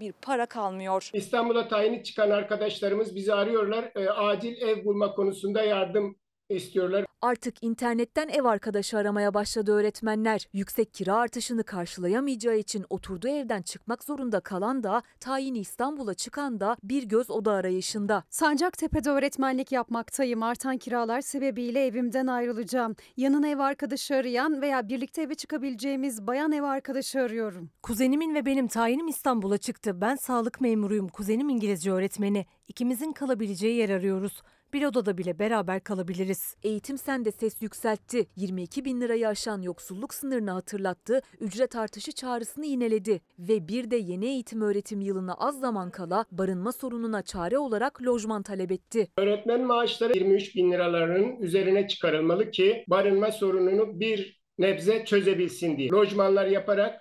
bir 0.00 0.12
para 0.12 0.46
kalmıyor. 0.46 1.10
İstanbul'a 1.12 1.68
tayini 1.68 2.02
çıkan 2.04 2.30
arkadaşlarımız 2.30 3.14
bizi 3.14 3.34
arıyorlar. 3.34 3.92
E, 3.96 4.10
acil 4.10 4.62
ev 4.62 4.84
bulma 4.84 5.14
konusunda 5.14 5.62
yardım 5.62 6.16
istiyorlar. 6.54 7.04
Artık 7.22 7.62
internetten 7.62 8.28
ev 8.28 8.44
arkadaşı 8.44 8.98
aramaya 8.98 9.34
başladı 9.34 9.72
öğretmenler. 9.72 10.48
Yüksek 10.52 10.94
kira 10.94 11.14
artışını 11.14 11.64
karşılayamayacağı 11.64 12.56
için 12.56 12.84
oturduğu 12.90 13.28
evden 13.28 13.62
çıkmak 13.62 14.04
zorunda 14.04 14.40
kalan 14.40 14.82
da 14.82 15.02
tayini 15.20 15.58
İstanbul'a 15.58 16.14
çıkan 16.14 16.60
da 16.60 16.76
bir 16.82 17.02
göz 17.02 17.30
oda 17.30 17.52
arayışında. 17.52 18.24
Sancaktepe'de 18.30 19.10
öğretmenlik 19.10 19.72
yapmaktayım. 19.72 20.42
Artan 20.42 20.78
kiralar 20.78 21.20
sebebiyle 21.20 21.86
evimden 21.86 22.26
ayrılacağım. 22.26 22.96
Yanına 23.16 23.48
ev 23.48 23.58
arkadaşı 23.58 24.14
arayan 24.14 24.62
veya 24.62 24.88
birlikte 24.88 25.22
eve 25.22 25.34
çıkabileceğimiz 25.34 26.26
bayan 26.26 26.52
ev 26.52 26.62
arkadaşı 26.62 27.20
arıyorum. 27.20 27.70
Kuzenimin 27.82 28.34
ve 28.34 28.46
benim 28.46 28.68
tayinim 28.68 29.08
İstanbul'a 29.08 29.58
çıktı. 29.58 30.00
Ben 30.00 30.16
sağlık 30.16 30.60
memuruyum. 30.60 31.08
Kuzenim 31.08 31.48
İngilizce 31.48 31.92
öğretmeni. 31.92 32.46
İkimizin 32.68 33.12
kalabileceği 33.12 33.76
yer 33.76 33.88
arıyoruz. 33.90 34.42
Bir 34.72 34.84
odada 34.84 35.18
bile 35.18 35.38
beraber 35.38 35.84
kalabiliriz. 35.84 36.56
Eğitim 36.62 36.98
Sen'de 36.98 37.32
ses 37.32 37.62
yükseltti. 37.62 38.26
22 38.36 38.84
bin 38.84 39.00
lirayı 39.00 39.28
aşan 39.28 39.62
yoksulluk 39.62 40.14
sınırını 40.14 40.50
hatırlattı. 40.50 41.20
Ücret 41.40 41.76
artışı 41.76 42.12
çağrısını 42.12 42.66
yineledi. 42.66 43.20
Ve 43.38 43.68
bir 43.68 43.90
de 43.90 43.96
yeni 43.96 44.26
eğitim 44.26 44.62
öğretim 44.62 45.00
yılına 45.00 45.34
az 45.34 45.60
zaman 45.60 45.90
kala 45.90 46.24
barınma 46.32 46.72
sorununa 46.72 47.22
çare 47.22 47.58
olarak 47.58 48.02
lojman 48.02 48.42
talep 48.42 48.72
etti. 48.72 49.08
Öğretmen 49.16 49.60
maaşları 49.60 50.18
23 50.18 50.56
bin 50.56 50.72
liraların 50.72 51.36
üzerine 51.36 51.88
çıkarılmalı 51.88 52.50
ki 52.50 52.84
barınma 52.88 53.32
sorununu 53.32 54.00
bir 54.00 54.40
nebze 54.58 55.04
çözebilsin 55.04 55.76
diye. 55.76 55.88
Lojmanlar 55.88 56.46
yaparak 56.46 57.00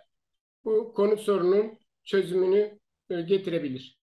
bu 0.66 0.94
konut 0.94 1.20
sorunun 1.20 1.80
çözümünü 2.04 2.80
e, 3.10 3.22
getirebilir. 3.22 3.97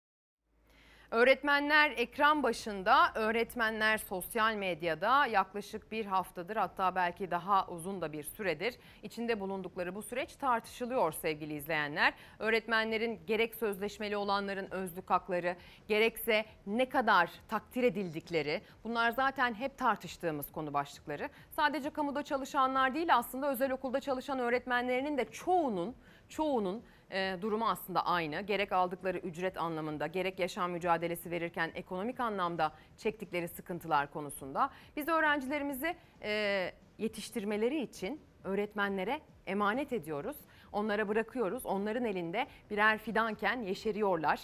Öğretmenler 1.12 1.92
ekran 1.92 2.44
başında, 2.44 3.12
öğretmenler 3.16 3.98
sosyal 3.98 4.56
medyada 4.56 5.26
yaklaşık 5.26 5.92
bir 5.92 6.06
haftadır 6.06 6.56
hatta 6.56 6.96
belki 6.96 7.32
daha 7.32 7.68
uzun 7.68 8.02
da 8.02 8.14
bir 8.14 8.24
süredir 8.24 8.76
içinde 9.04 9.40
bulundukları 9.40 9.96
bu 9.96 10.02
süreç 10.02 10.36
tartışılıyor 10.36 11.12
sevgili 11.12 11.54
izleyenler. 11.54 12.14
Öğretmenlerin 12.40 13.20
gerek 13.28 13.56
sözleşmeli 13.56 14.18
olanların 14.18 14.72
özlük 14.72 15.10
hakları 15.10 15.56
gerekse 15.88 16.46
ne 16.68 16.90
kadar 16.90 17.32
takdir 17.48 17.84
edildikleri 17.84 18.62
bunlar 18.84 19.12
zaten 19.12 19.54
hep 19.54 19.78
tartıştığımız 19.78 20.52
konu 20.52 20.74
başlıkları. 20.74 21.30
Sadece 21.50 21.90
kamuda 21.90 22.24
çalışanlar 22.24 22.96
değil 22.96 23.16
aslında 23.16 23.52
özel 23.52 23.72
okulda 23.72 24.00
çalışan 24.00 24.40
öğretmenlerinin 24.40 25.18
de 25.18 25.26
çoğunun 25.26 25.96
çoğunun 26.30 26.84
e, 27.12 27.38
durumu 27.42 27.70
aslında 27.70 28.06
aynı. 28.06 28.42
Gerek 28.42 28.72
aldıkları 28.72 29.18
ücret 29.18 29.58
anlamında, 29.58 30.08
gerek 30.08 30.40
yaşam 30.40 30.72
mücadelesi 30.72 31.32
verirken 31.32 31.72
ekonomik 31.76 32.20
anlamda 32.20 32.72
çektikleri 32.98 33.48
sıkıntılar 33.48 34.12
konusunda. 34.12 34.70
Biz 34.96 35.08
öğrencilerimizi 35.08 35.96
e, 36.22 36.72
yetiştirmeleri 36.98 37.82
için 37.82 38.22
öğretmenlere 38.44 39.22
emanet 39.48 39.94
ediyoruz. 39.94 40.38
Onlara 40.72 41.08
bırakıyoruz. 41.08 41.66
Onların 41.66 42.06
elinde 42.06 42.48
birer 42.70 42.98
fidanken 42.98 43.62
yeşeriyorlar, 43.62 44.40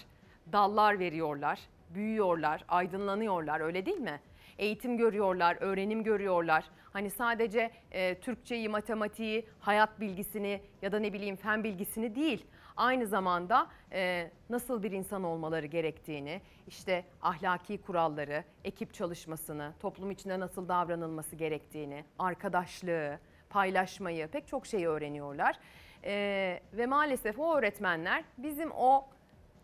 dallar 0.51 0.99
veriyorlar, 0.99 1.59
büyüyorlar, 1.89 2.65
aydınlanıyorlar 2.67 3.59
öyle 3.59 3.85
değil 3.85 3.99
mi? 3.99 4.19
eğitim 4.57 4.97
görüyorlar, 4.97 5.57
öğrenim 5.59 6.03
görüyorlar. 6.03 6.65
Hani 6.93 7.09
sadece 7.09 7.71
e, 7.91 8.15
Türkçeyi, 8.19 8.69
matematiği, 8.69 9.45
hayat 9.59 9.99
bilgisini 9.99 10.61
ya 10.81 10.91
da 10.91 10.99
ne 10.99 11.13
bileyim 11.13 11.35
fen 11.35 11.63
bilgisini 11.63 12.15
değil. 12.15 12.45
Aynı 12.77 13.07
zamanda 13.07 13.67
e, 13.91 14.31
nasıl 14.49 14.83
bir 14.83 14.91
insan 14.91 15.23
olmaları 15.23 15.65
gerektiğini, 15.65 16.41
işte 16.67 17.05
ahlaki 17.21 17.81
kuralları, 17.81 18.43
ekip 18.63 18.93
çalışmasını, 18.93 19.73
toplum 19.79 20.11
içinde 20.11 20.39
nasıl 20.39 20.67
davranılması 20.67 21.35
gerektiğini, 21.35 22.05
arkadaşlığı, 22.19 23.19
paylaşmayı 23.49 24.27
pek 24.27 24.47
çok 24.47 24.65
şeyi 24.65 24.87
öğreniyorlar. 24.87 25.59
E, 26.03 26.59
ve 26.73 26.85
maalesef 26.85 27.39
o 27.39 27.57
öğretmenler 27.57 28.23
bizim 28.37 28.71
o 28.71 29.05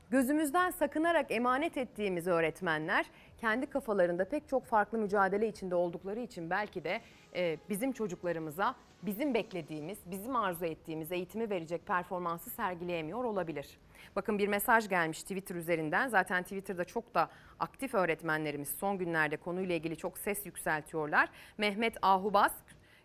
gözümüzden 0.10 0.72
sakınarak 0.72 1.32
emanet 1.32 1.78
ettiğimiz 1.78 2.28
öğretmenler 2.28 3.06
kendi 3.38 3.66
kafalarında 3.66 4.26
pek 4.26 4.48
çok 4.48 4.66
farklı 4.66 4.98
mücadele 4.98 5.48
içinde 5.48 5.76
oldukları 5.76 6.20
için 6.20 6.50
belki 6.50 6.84
de 6.84 7.02
e, 7.36 7.58
bizim 7.70 7.92
çocuklarımıza 7.92 8.76
bizim 9.06 9.34
beklediğimiz, 9.34 9.98
bizim 10.06 10.36
arzu 10.36 10.66
ettiğimiz 10.66 11.12
eğitimi 11.12 11.50
verecek 11.50 11.86
performansı 11.86 12.50
sergileyemiyor 12.50 13.24
olabilir. 13.24 13.78
Bakın 14.16 14.38
bir 14.38 14.48
mesaj 14.48 14.90
gelmiş 14.90 15.22
Twitter 15.22 15.56
üzerinden. 15.56 16.08
Zaten 16.08 16.44
Twitter'da 16.44 16.86
çok 16.86 17.16
da 17.16 17.30
aktif 17.60 17.94
öğretmenlerimiz 17.94 18.70
son 18.70 18.98
günlerde 18.98 19.38
konuyla 19.38 19.76
ilgili 19.76 19.98
çok 19.98 20.18
ses 20.18 20.46
yükseltiyorlar. 20.46 21.30
Mehmet 21.58 21.98
Ahubas 22.02 22.54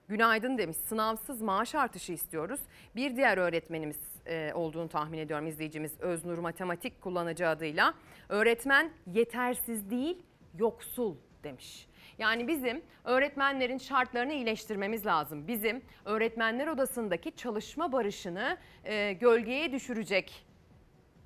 günaydın 0.09 0.59
demiş. 0.59 0.76
Sınavsız 0.76 1.42
maaş 1.42 1.74
artışı 1.74 2.12
istiyoruz. 2.12 2.61
Bir 2.96 3.16
diğer 3.16 3.38
öğretmenimiz 3.38 3.99
e, 4.26 4.53
olduğunu 4.55 4.88
tahmin 4.88 5.18
ediyorum 5.18 5.46
izleyicimiz 5.46 6.01
Öznur 6.01 6.38
Matematik 6.38 7.01
kullanıcı 7.01 7.49
adıyla. 7.49 7.94
Öğretmen 8.28 8.90
yetersiz 9.07 9.90
değil 9.90 10.22
yoksul 10.59 11.16
demiş. 11.44 11.88
Yani 12.19 12.49
bizim 12.49 12.83
öğretmenlerin 13.05 13.79
şartlarını 13.79 14.33
iyileştirmemiz 14.33 15.07
lazım. 15.07 15.49
Bizim 15.49 15.83
öğretmenler 16.05 16.66
odasındaki 16.66 17.37
çalışma 17.37 17.93
barışını 17.93 18.57
e, 18.85 19.12
gölgeye 19.12 19.73
düşürecek 19.73 20.47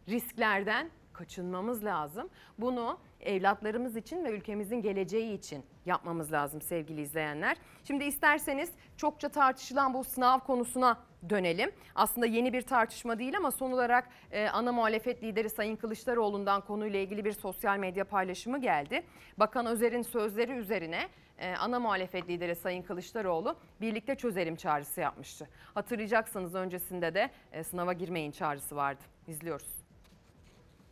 risklerden 0.09 0.91
kaçınmamız 1.13 1.85
lazım. 1.85 2.29
Bunu 2.59 2.99
evlatlarımız 3.21 3.97
için 3.97 4.25
ve 4.25 4.31
ülkemizin 4.31 4.83
geleceği 4.83 5.39
için 5.39 5.65
yapmamız 5.87 6.33
lazım 6.33 6.63
sevgili 6.63 7.01
izleyenler. 7.01 7.57
Şimdi 7.85 8.05
isterseniz 8.05 8.71
çokça 8.97 9.29
tartışılan 9.29 9.95
bu 9.95 10.05
sınav 10.05 10.39
konusuna 10.39 10.99
dönelim. 11.31 11.71
Aslında 11.95 12.27
yeni 12.27 12.53
bir 12.53 12.63
tartışma 12.63 13.19
değil 13.19 13.37
ama 13.37 13.51
son 13.51 13.73
olarak 13.73 14.09
e, 14.31 14.49
ana 14.49 14.73
muhalefet 14.73 15.23
lideri 15.23 15.51
Sayın 15.51 15.77
Kılıçdaroğlu'ndan 15.77 16.61
konuyla 16.61 16.99
ilgili 16.99 17.25
bir 17.25 17.33
sosyal 17.33 17.79
medya 17.79 18.05
paylaşımı 18.05 18.61
geldi. 18.61 19.03
Bakan 19.39 19.67
Özer'in 19.67 20.03
sözleri 20.03 20.53
üzerine 20.53 21.09
e, 21.39 21.55
ana 21.57 21.81
muhalefet 21.81 22.29
lideri 22.29 22.57
Sayın 22.57 22.83
Kılıçdaroğlu 22.83 23.57
birlikte 23.81 24.15
çözelim 24.15 24.57
çağrısı 24.57 25.01
yapmıştı. 25.01 25.49
Hatırlayacaksınız 25.75 26.55
öncesinde 26.55 27.15
de 27.15 27.31
e, 27.53 27.65
sınava 27.65 27.93
girmeyin 27.93 28.31
çağrısı 28.31 28.77
vardı. 28.77 29.03
İzliyoruz 29.27 29.82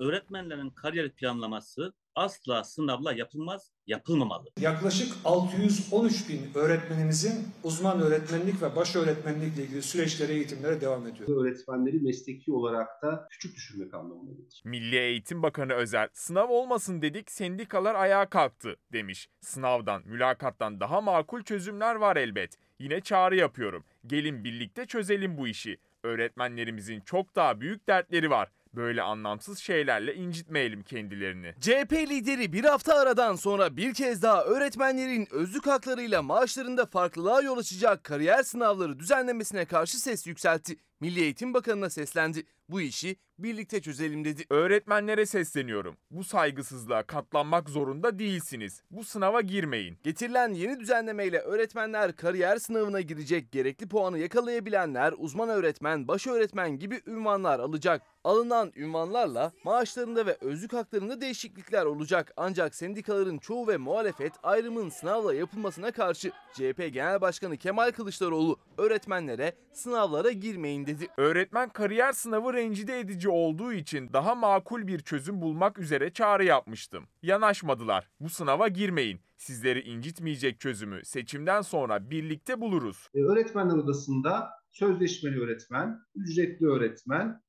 öğretmenlerin 0.01 0.71
kariyer 0.71 1.11
planlaması 1.11 1.93
asla 2.15 2.65
sınavla 2.65 3.13
yapılmaz, 3.13 3.71
yapılmamalı. 3.87 4.49
Yaklaşık 4.61 5.13
613 5.25 6.29
bin 6.29 6.51
öğretmenimizin 6.55 7.49
uzman 7.65 8.01
öğretmenlik 8.01 8.63
ve 8.63 8.77
baş 8.77 8.97
öğretmenlikle 8.97 9.63
ilgili 9.63 9.83
süreçlere, 9.83 10.33
eğitimlere 10.33 10.81
devam 10.81 11.07
ediyor. 11.07 11.29
Öğretmenleri 11.29 12.01
mesleki 12.01 12.53
olarak 12.53 13.03
da 13.03 13.27
küçük 13.31 13.57
düşürmek 13.57 13.95
anlamına 13.95 14.31
gelir. 14.31 14.63
Milli 14.65 14.97
Eğitim 14.97 15.43
Bakanı 15.43 15.73
Özer, 15.73 16.09
sınav 16.13 16.49
olmasın 16.49 17.03
dedik 17.03 17.31
sendikalar 17.31 17.95
ayağa 17.95 18.27
kalktı 18.27 18.77
demiş. 18.93 19.29
Sınavdan, 19.41 20.03
mülakattan 20.05 20.81
daha 20.81 21.01
makul 21.01 21.43
çözümler 21.43 21.95
var 21.95 22.17
elbet. 22.17 22.57
Yine 22.79 23.01
çağrı 23.01 23.37
yapıyorum. 23.37 23.85
Gelin 24.07 24.45
birlikte 24.45 24.87
çözelim 24.87 25.39
bu 25.39 25.49
işi. 25.49 25.79
Öğretmenlerimizin 26.03 27.01
çok 27.01 27.37
daha 27.37 27.61
büyük 27.61 27.89
dertleri 27.89 28.31
var. 28.31 28.49
Böyle 28.75 29.03
anlamsız 29.03 29.59
şeylerle 29.59 30.15
incitmeyelim 30.15 30.83
kendilerini. 30.83 31.55
CHP 31.61 31.93
lideri 31.93 32.53
bir 32.53 32.65
hafta 32.65 32.95
aradan 32.95 33.37
sonra 33.37 33.77
bir 33.77 33.95
kez 33.95 34.23
daha 34.23 34.45
öğretmenlerin 34.45 35.29
özlük 35.31 35.67
haklarıyla 35.67 36.23
maaşlarında 36.23 36.87
farklılığa 36.87 37.43
yol 37.43 37.59
açacak 37.59 38.05
kariyer 38.05 38.43
sınavları 38.43 38.99
düzenlemesine 38.99 39.65
karşı 39.65 40.01
ses 40.01 40.27
yükseltti. 40.27 40.77
Milli 41.01 41.21
Eğitim 41.21 41.55
Bakanı'na 41.55 41.91
seslendi. 41.91 42.47
Bu 42.69 42.81
işi 42.81 43.17
birlikte 43.43 43.81
çözelim 43.81 44.25
dedi. 44.25 44.45
Öğretmenlere 44.51 45.27
sesleniyorum. 45.27 45.97
Bu 46.11 46.25
saygısızlığa 46.25 47.03
katlanmak 47.03 47.69
zorunda 47.69 48.19
değilsiniz. 48.19 48.83
Bu 48.91 49.05
sınava 49.05 49.41
girmeyin. 49.41 49.99
Getirilen 50.03 50.53
yeni 50.53 50.81
düzenlemeyle 50.81 51.39
öğretmenler 51.39 52.17
kariyer 52.17 52.57
sınavına 52.57 53.01
girecek 53.01 53.53
gerekli 53.53 53.89
puanı 53.89 54.19
yakalayabilenler 54.19 55.15
uzman 55.19 55.49
öğretmen, 55.49 56.09
baş 56.09 56.27
öğretmen 56.27 56.79
gibi 56.79 57.01
ünvanlar 57.07 57.61
alacak. 57.61 58.03
Alınan 58.25 58.73
ünvanlarla 58.77 59.53
maaşlarında 59.65 60.27
ve 60.27 60.37
özlük 60.41 60.73
haklarında 60.73 61.21
değişiklikler 61.21 61.85
olacak. 61.85 62.33
Ancak 62.37 62.75
sendikaların 62.75 63.39
çoğu 63.39 63.69
ve 63.69 63.77
muhalefet 63.77 64.33
ayrımın 64.43 64.89
sınavla 64.89 65.35
yapılmasına 65.35 65.91
karşı 65.91 66.33
CHP 66.53 66.93
Genel 66.93 67.21
Başkanı 67.21 67.57
Kemal 67.57 67.91
Kılıçdaroğlu 67.91 68.59
öğretmenlere 68.79 69.53
sınavlara 69.73 70.31
girmeyin 70.31 70.87
dedi. 70.87 71.09
Öğretmen 71.17 71.69
kariyer 71.69 72.13
sınavı 72.13 72.53
rencide 72.53 73.01
edici 73.01 73.29
olduğu 73.31 73.73
için 73.73 74.13
daha 74.13 74.35
makul 74.35 74.87
bir 74.87 74.99
çözüm 74.99 75.41
bulmak 75.41 75.79
üzere 75.79 76.13
çağrı 76.13 76.45
yapmıştım. 76.45 77.05
Yanaşmadılar. 77.23 78.11
Bu 78.21 78.29
sınava 78.29 78.69
girmeyin. 78.69 79.21
Sizleri 79.37 79.81
incitmeyecek 79.81 80.61
çözümü 80.61 81.05
seçimden 81.05 81.61
sonra 81.63 82.11
birlikte 82.11 82.61
buluruz. 82.61 83.09
E, 83.15 83.23
öğretmenler 83.23 83.77
odasında 83.77 84.51
sözleşmeli 84.71 85.41
öğretmen, 85.41 85.99
ücretli 86.15 86.67
öğretmen, 86.67 87.43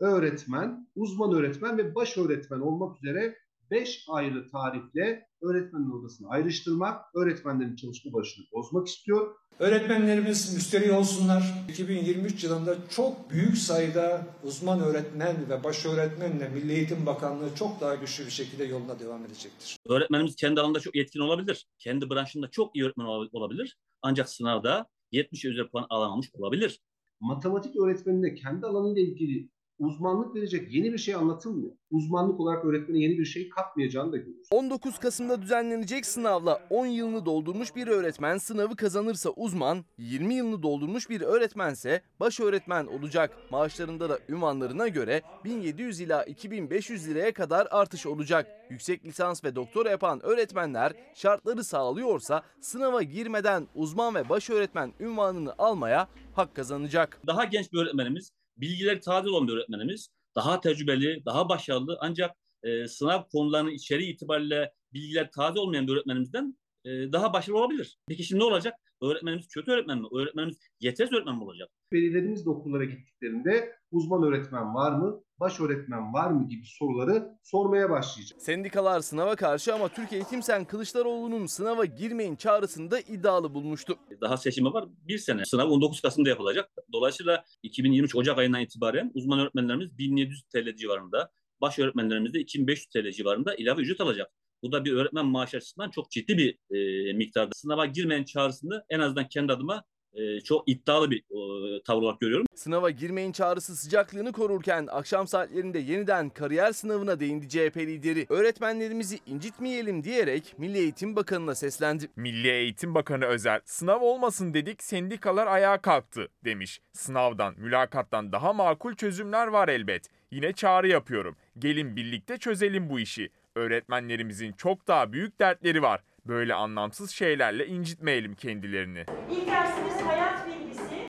öğretmen, 0.00 0.88
uzman 0.94 1.32
öğretmen 1.32 1.78
ve 1.78 1.94
baş 1.94 2.18
öğretmen 2.18 2.60
olmak 2.60 2.96
üzere 3.02 3.36
5 3.70 4.04
ayrı 4.08 4.50
tarifle 4.50 5.28
öğretmenler 5.42 5.94
odasını 5.94 6.28
ayrıştırmak, 6.28 7.04
öğretmenlerin 7.14 7.76
çalışma 7.76 8.12
başını 8.12 8.44
bozmak 8.52 8.86
istiyor. 8.88 9.34
Öğretmenlerimiz 9.58 10.54
müsterih 10.54 10.96
olsunlar. 10.98 11.64
2023 11.68 12.44
yılında 12.44 12.76
çok 12.90 13.30
büyük 13.30 13.58
sayıda 13.58 14.26
uzman 14.44 14.80
öğretmen 14.80 15.36
ve 15.50 15.64
baş 15.64 15.86
öğretmenle 15.86 16.48
Milli 16.48 16.72
Eğitim 16.72 17.06
Bakanlığı 17.06 17.54
çok 17.54 17.80
daha 17.80 17.94
güçlü 17.94 18.26
bir 18.26 18.30
şekilde 18.30 18.64
yoluna 18.64 19.00
devam 19.00 19.24
edecektir. 19.24 19.76
Öğretmenimiz 19.88 20.36
kendi 20.36 20.60
alanında 20.60 20.80
çok 20.80 20.94
yetkin 20.94 21.20
olabilir. 21.20 21.66
Kendi 21.78 22.10
branşında 22.10 22.50
çok 22.50 22.76
iyi 22.76 22.84
öğretmen 22.84 23.04
olabilir. 23.32 23.76
Ancak 24.02 24.28
sınavda 24.28 24.86
70 25.12 25.44
üzeri 25.44 25.68
puan 25.68 25.86
alamamış 25.90 26.30
olabilir. 26.32 26.80
Matematik 27.20 27.76
öğretmenine 27.76 28.34
kendi 28.34 28.66
alanıyla 28.66 29.02
ilgili 29.02 29.48
uzmanlık 29.78 30.34
verecek 30.34 30.74
yeni 30.74 30.92
bir 30.92 30.98
şey 30.98 31.14
anlatılmıyor. 31.14 31.72
Uzmanlık 31.90 32.40
olarak 32.40 32.64
öğretmene 32.64 32.98
yeni 32.98 33.18
bir 33.18 33.24
şey 33.24 33.48
katmayacağını 33.48 34.12
da 34.12 34.16
görüyoruz. 34.16 34.48
19 34.50 34.98
Kasım'da 34.98 35.42
düzenlenecek 35.42 36.06
sınavla 36.06 36.66
10 36.70 36.86
yılını 36.86 37.26
doldurmuş 37.26 37.76
bir 37.76 37.86
öğretmen 37.86 38.38
sınavı 38.38 38.76
kazanırsa 38.76 39.30
uzman, 39.30 39.84
20 39.98 40.34
yılını 40.34 40.62
doldurmuş 40.62 41.10
bir 41.10 41.20
öğretmense 41.20 42.02
baş 42.20 42.40
öğretmen 42.40 42.86
olacak. 42.86 43.36
Maaşlarında 43.50 44.10
da 44.10 44.18
ünvanlarına 44.28 44.88
göre 44.88 45.22
1700 45.44 46.00
ila 46.00 46.24
2500 46.24 47.08
liraya 47.08 47.32
kadar 47.32 47.68
artış 47.70 48.06
olacak. 48.06 48.46
Yüksek 48.70 49.04
lisans 49.04 49.44
ve 49.44 49.56
doktora 49.56 49.90
yapan 49.90 50.20
öğretmenler 50.22 50.92
şartları 51.14 51.64
sağlıyorsa 51.64 52.42
sınava 52.60 53.02
girmeden 53.02 53.66
uzman 53.74 54.14
ve 54.14 54.28
baş 54.28 54.50
öğretmen 54.50 54.92
ünvanını 55.00 55.54
almaya 55.58 56.08
hak 56.34 56.54
kazanacak. 56.54 57.20
Daha 57.26 57.44
genç 57.44 57.72
bir 57.72 57.78
öğretmenimiz 57.78 58.30
bilgileri 58.58 59.00
taze 59.00 59.28
olan 59.28 59.48
bir 59.48 59.52
öğretmenimiz. 59.52 60.08
Daha 60.36 60.60
tecrübeli, 60.60 61.22
daha 61.24 61.48
başarılı 61.48 61.98
ancak 62.00 62.36
e, 62.62 62.88
sınav 62.88 63.22
konularının 63.32 63.70
içeriği 63.70 64.14
itibariyle 64.14 64.72
bilgiler 64.92 65.30
taze 65.32 65.60
olmayan 65.60 65.86
bir 65.86 65.92
öğretmenimizden 65.92 66.58
e, 66.84 66.90
daha 67.12 67.32
başarılı 67.32 67.58
olabilir. 67.58 67.98
Peki 68.08 68.24
şimdi 68.24 68.40
ne 68.40 68.44
olacak? 68.44 68.74
Öğretmenimiz 69.02 69.48
kötü 69.48 69.70
öğretmen 69.70 69.98
mi? 69.98 70.06
Öğretmenimiz 70.14 70.56
yetersiz 70.80 71.12
öğretmen 71.12 71.36
mi 71.36 71.44
olacak? 71.44 71.68
Velilerimiz 71.92 72.46
de 72.46 72.50
okullara 72.50 72.84
gittiklerinde 72.84 73.72
uzman 73.90 74.22
öğretmen 74.22 74.74
var 74.74 74.92
mı, 74.92 75.22
baş 75.40 75.60
öğretmen 75.60 76.12
var 76.12 76.30
mı 76.30 76.48
gibi 76.48 76.66
soruları 76.66 77.28
sormaya 77.42 77.90
başlayacak. 77.90 78.42
Sendikalar 78.42 79.00
sınava 79.00 79.36
karşı 79.36 79.74
ama 79.74 79.88
Türkiye 79.88 80.20
Eğitim 80.20 80.42
Sen 80.42 80.64
Kılıçdaroğlu'nun 80.64 81.46
sınava 81.46 81.84
girmeyin 81.84 82.36
çağrısında 82.36 83.00
iddialı 83.00 83.54
bulmuştu. 83.54 83.96
Daha 84.20 84.36
seçimi 84.36 84.72
var 84.72 84.84
bir 85.08 85.18
sene. 85.18 85.44
Sınav 85.44 85.68
19 85.70 86.00
Kasım'da 86.00 86.28
yapılacak. 86.28 86.70
Dolayısıyla 86.92 87.44
2023 87.62 88.16
Ocak 88.16 88.38
ayından 88.38 88.60
itibaren 88.60 89.10
uzman 89.14 89.38
öğretmenlerimiz 89.40 89.98
1700 89.98 90.42
TL 90.42 90.76
civarında, 90.76 91.30
baş 91.60 91.78
öğretmenlerimiz 91.78 92.34
de 92.34 92.40
2500 92.40 92.86
TL 92.86 93.10
civarında 93.10 93.54
ilave 93.54 93.80
ücret 93.82 94.00
alacak. 94.00 94.30
Bu 94.62 94.72
da 94.72 94.84
bir 94.84 94.92
öğretmen 94.92 95.26
maaşı 95.26 95.56
açısından 95.56 95.90
çok 95.90 96.10
ciddi 96.10 96.38
bir 96.38 96.58
e, 96.76 97.12
miktarda. 97.12 97.50
Sınava 97.54 97.86
girmeyen 97.86 98.24
çağrısını 98.24 98.84
en 98.90 99.00
azından 99.00 99.28
kendi 99.28 99.52
adıma 99.52 99.84
e, 100.14 100.40
çok 100.40 100.68
iddialı 100.68 101.10
bir 101.10 101.18
e, 101.18 101.82
tavır 101.82 102.02
olarak 102.02 102.20
görüyorum. 102.20 102.46
Sınava 102.54 102.90
girmeyin 102.90 103.32
çağrısı 103.32 103.76
sıcaklığını 103.76 104.32
korurken 104.32 104.88
akşam 104.90 105.26
saatlerinde 105.26 105.78
yeniden 105.78 106.30
kariyer 106.30 106.72
sınavına 106.72 107.20
değindi 107.20 107.48
CHP 107.48 107.76
lideri. 107.76 108.26
Öğretmenlerimizi 108.28 109.18
incitmeyelim 109.26 110.04
diyerek 110.04 110.54
Milli 110.58 110.78
Eğitim 110.78 111.16
Bakanı'na 111.16 111.54
seslendi. 111.54 112.10
Milli 112.16 112.48
Eğitim 112.48 112.94
Bakanı 112.94 113.24
Özer, 113.24 113.60
sınav 113.64 114.00
olmasın 114.00 114.54
dedik 114.54 114.82
sendikalar 114.82 115.46
ayağa 115.46 115.80
kalktı 115.80 116.28
demiş. 116.44 116.80
Sınavdan, 116.92 117.54
mülakattan 117.56 118.32
daha 118.32 118.52
makul 118.52 118.94
çözümler 118.94 119.46
var 119.46 119.68
elbet. 119.68 120.06
Yine 120.30 120.52
çağrı 120.52 120.88
yapıyorum. 120.88 121.36
Gelin 121.58 121.96
birlikte 121.96 122.38
çözelim 122.38 122.90
bu 122.90 123.00
işi. 123.00 123.30
Öğretmenlerimizin 123.56 124.52
çok 124.52 124.88
daha 124.88 125.12
büyük 125.12 125.40
dertleri 125.40 125.82
var. 125.82 126.00
Böyle 126.26 126.54
anlamsız 126.54 127.10
şeylerle 127.10 127.66
incitmeyelim 127.66 128.34
kendilerini. 128.34 129.04
İlk 129.30 129.46
dersimiz 129.46 130.02
hayat 130.02 130.46
bilgisi. 130.46 131.08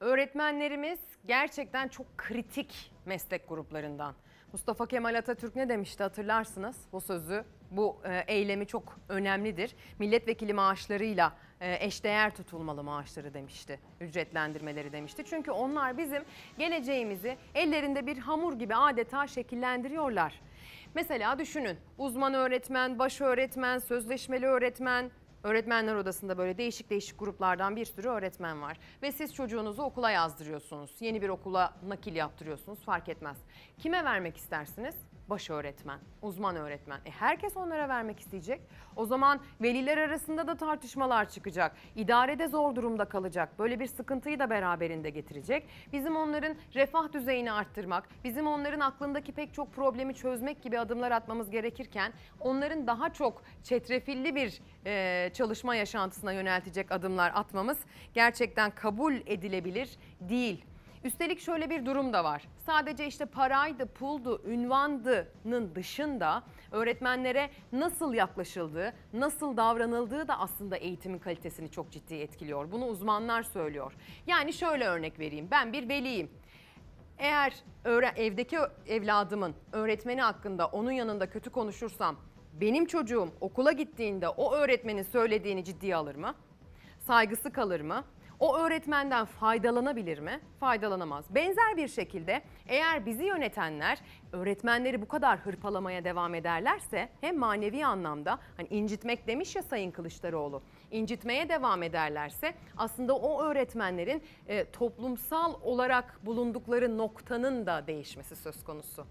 Öğretmenlerimiz 0.00 0.98
gerçekten 1.26 1.88
çok 1.88 2.18
kritik 2.18 2.92
meslek 3.04 3.48
gruplarından. 3.48 4.14
Mustafa 4.52 4.86
Kemal 4.86 5.14
Atatürk 5.14 5.56
ne 5.56 5.68
demişti 5.68 6.02
hatırlarsınız 6.02 6.76
bu 6.92 7.00
sözü. 7.00 7.44
Bu 7.70 8.00
e, 8.04 8.24
eylemi 8.34 8.66
çok 8.66 8.98
önemlidir. 9.08 9.76
Milletvekili 9.98 10.52
maaşlarıyla 10.54 11.32
e, 11.60 11.86
eşdeğer 11.86 12.36
tutulmalı 12.36 12.82
maaşları 12.84 13.34
demişti. 13.34 13.80
Ücretlendirmeleri 14.00 14.92
demişti. 14.92 15.24
Çünkü 15.24 15.50
onlar 15.50 15.98
bizim 15.98 16.22
geleceğimizi 16.58 17.36
ellerinde 17.54 18.06
bir 18.06 18.18
hamur 18.18 18.58
gibi 18.58 18.74
adeta 18.74 19.26
şekillendiriyorlar. 19.26 20.40
Mesela 20.96 21.38
düşünün 21.38 21.78
uzman 21.98 22.34
öğretmen, 22.34 22.98
baş 22.98 23.20
öğretmen, 23.20 23.78
sözleşmeli 23.78 24.46
öğretmen, 24.46 25.10
öğretmenler 25.42 25.94
odasında 25.94 26.38
böyle 26.38 26.58
değişik 26.58 26.90
değişik 26.90 27.18
gruplardan 27.18 27.76
bir 27.76 27.84
sürü 27.84 28.08
öğretmen 28.08 28.62
var. 28.62 28.78
Ve 29.02 29.12
siz 29.12 29.34
çocuğunuzu 29.34 29.82
okula 29.82 30.10
yazdırıyorsunuz. 30.10 30.90
Yeni 31.00 31.22
bir 31.22 31.28
okula 31.28 31.74
nakil 31.86 32.16
yaptırıyorsunuz 32.16 32.84
fark 32.84 33.08
etmez. 33.08 33.36
Kime 33.78 34.04
vermek 34.04 34.36
istersiniz? 34.36 34.94
Baş 35.28 35.50
öğretmen, 35.50 35.98
uzman 36.22 36.56
öğretmen. 36.56 37.00
E 37.04 37.10
herkes 37.10 37.56
onlara 37.56 37.88
vermek 37.88 38.20
isteyecek. 38.20 38.60
O 38.96 39.06
zaman 39.06 39.40
veliler 39.60 39.98
arasında 39.98 40.46
da 40.46 40.56
tartışmalar 40.56 41.28
çıkacak. 41.28 41.76
İdarede 41.96 42.48
zor 42.48 42.74
durumda 42.74 43.04
kalacak. 43.04 43.58
Böyle 43.58 43.80
bir 43.80 43.86
sıkıntıyı 43.86 44.38
da 44.38 44.50
beraberinde 44.50 45.10
getirecek. 45.10 45.68
Bizim 45.92 46.16
onların 46.16 46.56
refah 46.74 47.12
düzeyini 47.12 47.52
arttırmak, 47.52 48.08
bizim 48.24 48.46
onların 48.46 48.80
aklındaki 48.80 49.32
pek 49.32 49.54
çok 49.54 49.72
problemi 49.74 50.14
çözmek 50.14 50.62
gibi 50.62 50.78
adımlar 50.78 51.10
atmamız 51.12 51.50
gerekirken 51.50 52.12
onların 52.40 52.86
daha 52.86 53.12
çok 53.12 53.42
çetrefilli 53.62 54.34
bir 54.34 54.60
e, 54.86 55.30
çalışma 55.32 55.76
yaşantısına 55.76 56.32
yöneltecek 56.32 56.92
adımlar 56.92 57.32
atmamız 57.34 57.78
gerçekten 58.14 58.70
kabul 58.70 59.14
edilebilir 59.26 59.98
değil. 60.20 60.64
Üstelik 61.04 61.40
şöyle 61.40 61.70
bir 61.70 61.86
durum 61.86 62.12
da 62.12 62.24
var. 62.24 62.48
Sadece 62.66 63.06
işte 63.06 63.24
paraydı, 63.24 63.86
puldu, 63.86 64.42
ünvandının 64.46 65.74
dışında 65.74 66.42
öğretmenlere 66.72 67.50
nasıl 67.72 68.14
yaklaşıldığı, 68.14 68.92
nasıl 69.12 69.56
davranıldığı 69.56 70.28
da 70.28 70.38
aslında 70.38 70.76
eğitimin 70.76 71.18
kalitesini 71.18 71.70
çok 71.70 71.90
ciddi 71.90 72.14
etkiliyor. 72.14 72.72
Bunu 72.72 72.86
uzmanlar 72.86 73.42
söylüyor. 73.42 73.92
Yani 74.26 74.52
şöyle 74.52 74.86
örnek 74.86 75.18
vereyim. 75.18 75.48
Ben 75.50 75.72
bir 75.72 75.88
veliyim. 75.88 76.30
Eğer 77.18 77.54
evdeki 78.16 78.58
evladımın 78.86 79.54
öğretmeni 79.72 80.22
hakkında 80.22 80.66
onun 80.66 80.90
yanında 80.90 81.30
kötü 81.30 81.50
konuşursam 81.50 82.16
benim 82.60 82.86
çocuğum 82.86 83.28
okula 83.40 83.72
gittiğinde 83.72 84.28
o 84.28 84.54
öğretmenin 84.54 85.02
söylediğini 85.02 85.64
ciddiye 85.64 85.96
alır 85.96 86.14
mı? 86.14 86.34
Saygısı 86.98 87.52
kalır 87.52 87.80
mı? 87.80 88.04
O 88.40 88.56
öğretmenden 88.56 89.24
faydalanabilir 89.24 90.18
mi? 90.18 90.40
Faydalanamaz. 90.60 91.34
Benzer 91.34 91.76
bir 91.76 91.88
şekilde 91.88 92.42
eğer 92.68 93.06
bizi 93.06 93.24
yönetenler 93.24 93.98
öğretmenleri 94.32 95.02
bu 95.02 95.08
kadar 95.08 95.38
hırpalamaya 95.38 96.04
devam 96.04 96.34
ederlerse 96.34 97.08
hem 97.20 97.38
manevi 97.38 97.86
anlamda 97.86 98.38
hani 98.56 98.68
incitmek 98.68 99.26
demiş 99.26 99.56
ya 99.56 99.62
Sayın 99.62 99.90
Kılıçdaroğlu 99.90 100.62
incitmeye 100.90 101.48
devam 101.48 101.82
ederlerse 101.82 102.54
aslında 102.76 103.16
o 103.16 103.42
öğretmenlerin 103.42 104.22
e, 104.48 104.70
toplumsal 104.70 105.54
olarak 105.62 106.26
bulundukları 106.26 106.98
noktanın 106.98 107.66
da 107.66 107.86
değişmesi 107.86 108.36
söz 108.36 108.64
konusu. 108.64 109.06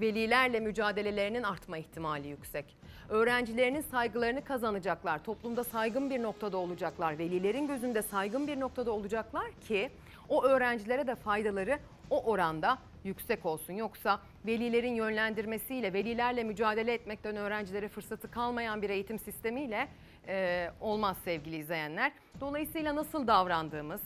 Velilerle 0.00 0.60
mücadelelerinin 0.60 1.42
artma 1.42 1.78
ihtimali 1.78 2.28
yüksek. 2.28 2.76
Öğrencilerinin 3.08 3.80
saygılarını 3.80 4.44
kazanacaklar. 4.44 5.24
Toplumda 5.24 5.64
saygın 5.64 6.10
bir 6.10 6.22
noktada 6.22 6.56
olacaklar. 6.56 7.18
Velilerin 7.18 7.66
gözünde 7.66 8.02
saygın 8.02 8.46
bir 8.46 8.60
noktada 8.60 8.92
olacaklar 8.92 9.50
ki 9.68 9.90
o 10.28 10.44
öğrencilere 10.44 11.06
de 11.06 11.14
faydaları 11.14 11.78
o 12.10 12.24
oranda 12.24 12.78
yüksek 13.04 13.46
olsun. 13.46 13.72
Yoksa 13.72 14.20
velilerin 14.46 14.94
yönlendirmesiyle, 14.94 15.92
velilerle 15.92 16.44
mücadele 16.44 16.94
etmekten 16.94 17.36
öğrencilere 17.36 17.88
fırsatı 17.88 18.30
kalmayan 18.30 18.82
bir 18.82 18.90
eğitim 18.90 19.18
sistemiyle 19.18 19.88
e, 20.28 20.70
olmaz 20.80 21.16
sevgili 21.24 21.56
izleyenler. 21.56 22.12
Dolayısıyla 22.40 22.96
nasıl 22.96 23.26
davrandığımız, 23.26 24.00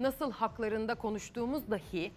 nasıl 0.00 0.32
haklarında 0.32 0.94
konuştuğumuz 0.94 1.70
dahi 1.70 2.12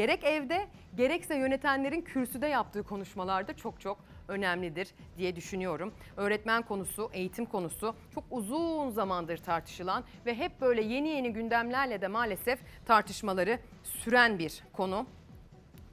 gerek 0.00 0.24
evde 0.24 0.68
gerekse 0.96 1.36
yönetenlerin 1.36 2.02
kürsüde 2.02 2.46
yaptığı 2.46 2.82
konuşmalarda 2.82 3.56
çok 3.56 3.80
çok 3.80 3.98
önemlidir 4.28 4.88
diye 5.18 5.36
düşünüyorum. 5.36 5.94
Öğretmen 6.16 6.62
konusu, 6.62 7.10
eğitim 7.12 7.46
konusu 7.46 7.94
çok 8.14 8.24
uzun 8.30 8.90
zamandır 8.90 9.36
tartışılan 9.36 10.04
ve 10.26 10.34
hep 10.34 10.60
böyle 10.60 10.82
yeni 10.82 11.08
yeni 11.08 11.32
gündemlerle 11.32 12.00
de 12.00 12.08
maalesef 12.08 12.60
tartışmaları 12.86 13.58
süren 13.84 14.38
bir 14.38 14.62
konu. 14.72 15.06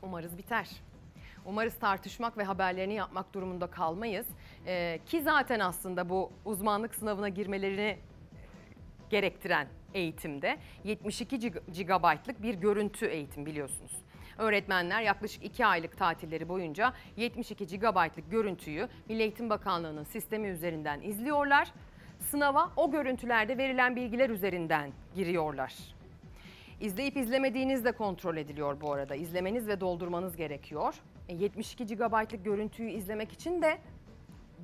Umarız 0.02 0.38
biter. 0.38 0.70
Umarız 1.46 1.80
tartışmak 1.80 2.38
ve 2.38 2.44
haberlerini 2.44 2.94
yapmak 2.94 3.34
durumunda 3.34 3.68
kalmayız. 3.68 4.28
Ee, 4.66 5.00
ki 5.06 5.22
zaten 5.22 5.60
aslında 5.60 6.10
bu 6.10 6.32
uzmanlık 6.46 6.96
sınavına 6.96 7.30
girmelerini 7.30 7.98
gerektiren 9.10 9.68
eğitimde 9.94 10.58
72 10.84 11.52
GB'lık 11.52 12.42
bir 12.42 12.54
görüntü 12.54 13.06
eğitim 13.06 13.46
biliyorsunuz. 13.46 13.92
Öğretmenler 14.38 15.02
yaklaşık 15.02 15.46
2 15.46 15.66
aylık 15.66 15.98
tatilleri 15.98 16.50
boyunca 16.50 16.94
72 17.18 17.80
GB'lık 17.80 18.32
görüntüyü 18.32 18.88
Milli 19.10 19.22
Eğitim 19.22 19.50
Bakanlığı'nın 19.50 20.04
sistemi 20.04 20.48
üzerinden 20.48 21.02
izliyorlar. 21.02 21.72
Sınava 22.20 22.72
o 22.76 22.92
görüntülerde 22.92 23.58
verilen 23.58 23.96
bilgiler 23.96 24.30
üzerinden 24.30 24.92
giriyorlar. 25.16 25.74
İzleyip 26.82 27.18
izlemediğiniz 27.18 27.86
de 27.86 27.92
kontrol 27.92 28.38
ediliyor 28.38 28.82
bu 28.82 28.94
arada. 28.94 29.16
İzlemeniz 29.16 29.68
ve 29.68 29.80
doldurmanız 29.80 30.36
gerekiyor. 30.36 30.96
E, 31.30 31.36
72 31.36 31.86
GB'lık 31.96 32.46
görüntüyü 32.46 32.90
izlemek 32.90 33.32
için 33.32 33.62
de 33.62 33.78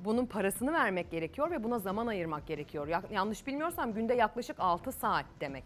bunun 0.04 0.26
parasını 0.26 0.72
vermek 0.72 1.10
gerekiyor 1.10 1.50
ve 1.50 1.64
buna 1.64 1.78
zaman 1.78 2.06
ayırmak 2.06 2.46
gerekiyor. 2.46 2.88
Ya- 2.88 3.02
yanlış 3.10 3.46
bilmiyorsam 3.46 3.92
günde 3.92 4.14
yaklaşık 4.14 4.56
6 4.60 4.92
saat 4.92 5.24
demek. 5.40 5.64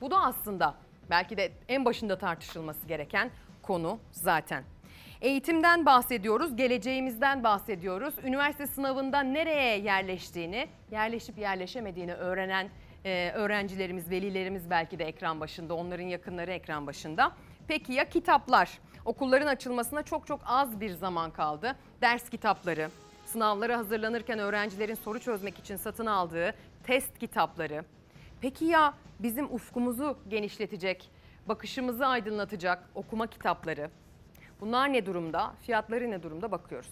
Bu 0.00 0.10
da 0.10 0.16
aslında 0.20 0.74
belki 1.10 1.36
de 1.36 1.52
en 1.68 1.84
başında 1.84 2.18
tartışılması 2.18 2.86
gereken 2.86 3.30
konu 3.62 3.98
zaten. 4.12 4.64
Eğitimden 5.20 5.86
bahsediyoruz, 5.86 6.56
geleceğimizden 6.56 7.44
bahsediyoruz. 7.44 8.14
Üniversite 8.24 8.66
sınavında 8.66 9.20
nereye 9.20 9.78
yerleştiğini, 9.78 10.68
yerleşip 10.90 11.38
yerleşemediğini 11.38 12.14
öğrenen 12.14 12.68
e, 13.04 13.30
öğrencilerimiz, 13.34 14.10
velilerimiz 14.10 14.70
belki 14.70 14.98
de 14.98 15.04
ekran 15.04 15.40
başında, 15.40 15.74
onların 15.74 16.04
yakınları 16.04 16.50
ekran 16.52 16.86
başında. 16.86 17.32
Peki 17.68 17.92
ya 17.92 18.08
kitaplar? 18.08 18.78
Okulların 19.04 19.46
açılmasına 19.46 20.02
çok 20.02 20.26
çok 20.26 20.40
az 20.46 20.80
bir 20.80 20.90
zaman 20.90 21.30
kaldı. 21.30 21.76
Ders 22.00 22.30
kitapları, 22.30 22.90
sınavlara 23.32 23.78
hazırlanırken 23.78 24.38
öğrencilerin 24.38 24.94
soru 24.94 25.20
çözmek 25.20 25.58
için 25.58 25.76
satın 25.76 26.06
aldığı 26.06 26.54
test 26.84 27.18
kitapları. 27.18 27.84
Peki 28.40 28.64
ya 28.64 28.94
bizim 29.20 29.54
ufkumuzu 29.54 30.18
genişletecek, 30.28 31.10
bakışımızı 31.48 32.06
aydınlatacak 32.06 32.88
okuma 32.94 33.26
kitapları? 33.26 33.90
Bunlar 34.60 34.92
ne 34.92 35.06
durumda? 35.06 35.54
Fiyatları 35.62 36.10
ne 36.10 36.22
durumda 36.22 36.52
bakıyoruz. 36.52 36.90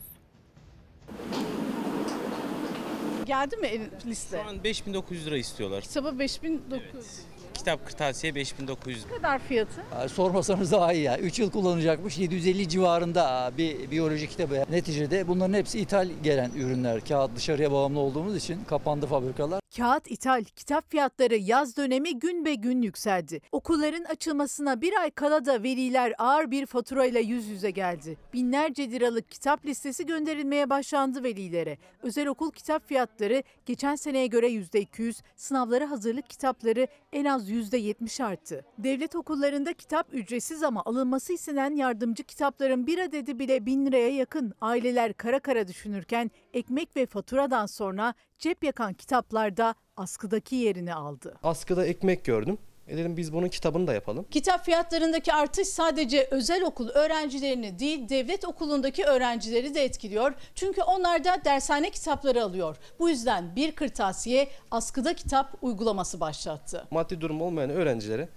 Geldi 3.27 3.56
mi 3.56 3.90
liste? 4.06 4.43
Şu 4.44 4.48
an 4.48 4.65
5900 4.65 5.27
lira 5.27 5.36
istiyorlar. 5.36 5.82
Kitaba 5.82 6.19
5900. 6.19 7.23
Kitap 7.59 7.86
kırtasiye 7.86 8.35
5900 8.35 9.05
Ne 9.10 9.16
kadar 9.16 9.39
fiyatı? 9.39 9.80
Aa, 9.97 10.09
Sormasanız 10.09 10.72
daha 10.72 10.93
iyi 10.93 11.02
ya. 11.02 11.18
3 11.18 11.39
yıl 11.39 11.51
kullanacakmış. 11.51 12.18
750 12.18 12.68
civarında 12.68 13.30
aa, 13.32 13.56
bir 13.59 13.90
biyoloji 13.90 14.28
kitabı. 14.28 14.64
Neticede 14.70 15.28
bunların 15.28 15.55
hepsi 15.55 15.80
ithal 15.80 16.09
gelen 16.22 16.51
ürünler. 16.56 17.01
Kağıt 17.09 17.36
dışarıya 17.36 17.72
bağımlı 17.72 18.01
olduğumuz 18.01 18.36
için 18.36 18.64
kapandı 18.64 19.06
fabrikalar. 19.06 19.60
Kağıt 19.78 20.10
ithal, 20.10 20.44
kitap 20.44 20.90
fiyatları 20.90 21.36
yaz 21.36 21.76
dönemi 21.76 22.18
gün 22.18 22.44
be 22.44 22.55
gün 22.55 22.82
yükseldi. 22.82 23.40
Okulların 23.52 24.05
açılmasına 24.05 24.80
bir 24.80 25.00
ay 25.00 25.10
kala 25.10 25.44
da 25.44 25.62
veliler 25.62 26.14
ağır 26.18 26.50
bir 26.50 26.66
faturayla 26.66 27.20
yüz 27.20 27.46
yüze 27.46 27.70
geldi. 27.70 28.16
Binlerce 28.32 28.90
liralık 28.90 29.30
kitap 29.30 29.66
listesi 29.66 30.06
gönderilmeye 30.06 30.70
başlandı 30.70 31.22
velilere. 31.22 31.78
Özel 32.02 32.26
okul 32.26 32.50
kitap 32.50 32.88
fiyatları 32.88 33.42
geçen 33.66 33.94
seneye 33.94 34.26
göre 34.26 34.48
%200, 34.48 35.22
sınavlara 35.36 35.90
hazırlık 35.90 36.30
kitapları 36.30 36.86
en 37.12 37.24
az 37.24 37.50
%70 37.50 38.24
arttı. 38.24 38.64
Devlet 38.78 39.16
okullarında 39.16 39.72
kitap 39.72 40.14
ücretsiz 40.14 40.62
ama 40.62 40.82
alınması 40.84 41.32
istenen 41.32 41.74
yardımcı 41.74 42.24
kitapların 42.24 42.86
bir 42.86 42.98
adedi 42.98 43.38
bile 43.38 43.66
bin 43.66 43.86
liraya 43.86 44.10
yakın. 44.10 44.52
Aileler 44.60 45.12
kara 45.12 45.40
kara 45.40 45.68
düşünürken 45.68 46.30
ekmek 46.55 46.96
ve 46.96 47.06
faturadan 47.06 47.66
sonra 47.66 48.14
cep 48.39 48.65
yakan 48.65 48.93
kitaplar 48.93 49.56
da 49.56 49.74
askıdaki 49.97 50.56
yerini 50.56 50.94
aldı. 50.94 51.35
Askıda 51.43 51.86
ekmek 51.86 52.24
gördüm. 52.24 52.59
E 52.89 52.97
dedim 52.97 53.16
biz 53.16 53.32
bunun 53.32 53.48
kitabını 53.48 53.86
da 53.86 53.93
yapalım. 53.94 54.27
Kitap 54.31 54.65
fiyatlarındaki 54.65 55.32
artış 55.32 55.69
sadece 55.69 56.28
özel 56.31 56.62
okul 56.62 56.89
öğrencilerini 56.89 57.78
değil 57.78 58.09
devlet 58.09 58.44
okulundaki 58.44 59.05
öğrencileri 59.05 59.74
de 59.74 59.85
etkiliyor. 59.85 60.32
Çünkü 60.55 60.82
onlar 60.82 61.24
da 61.24 61.44
dershane 61.44 61.90
kitapları 61.90 62.44
alıyor. 62.44 62.77
Bu 62.98 63.09
yüzden 63.09 63.56
bir 63.56 63.73
kırtasiye 63.73 64.48
askıda 64.70 65.15
kitap 65.15 65.56
uygulaması 65.62 66.20
başlattı. 66.20 66.86
Maddi 66.90 67.20
durum 67.20 67.43
olmayan 67.43 67.70
öğrencilere 67.70 68.28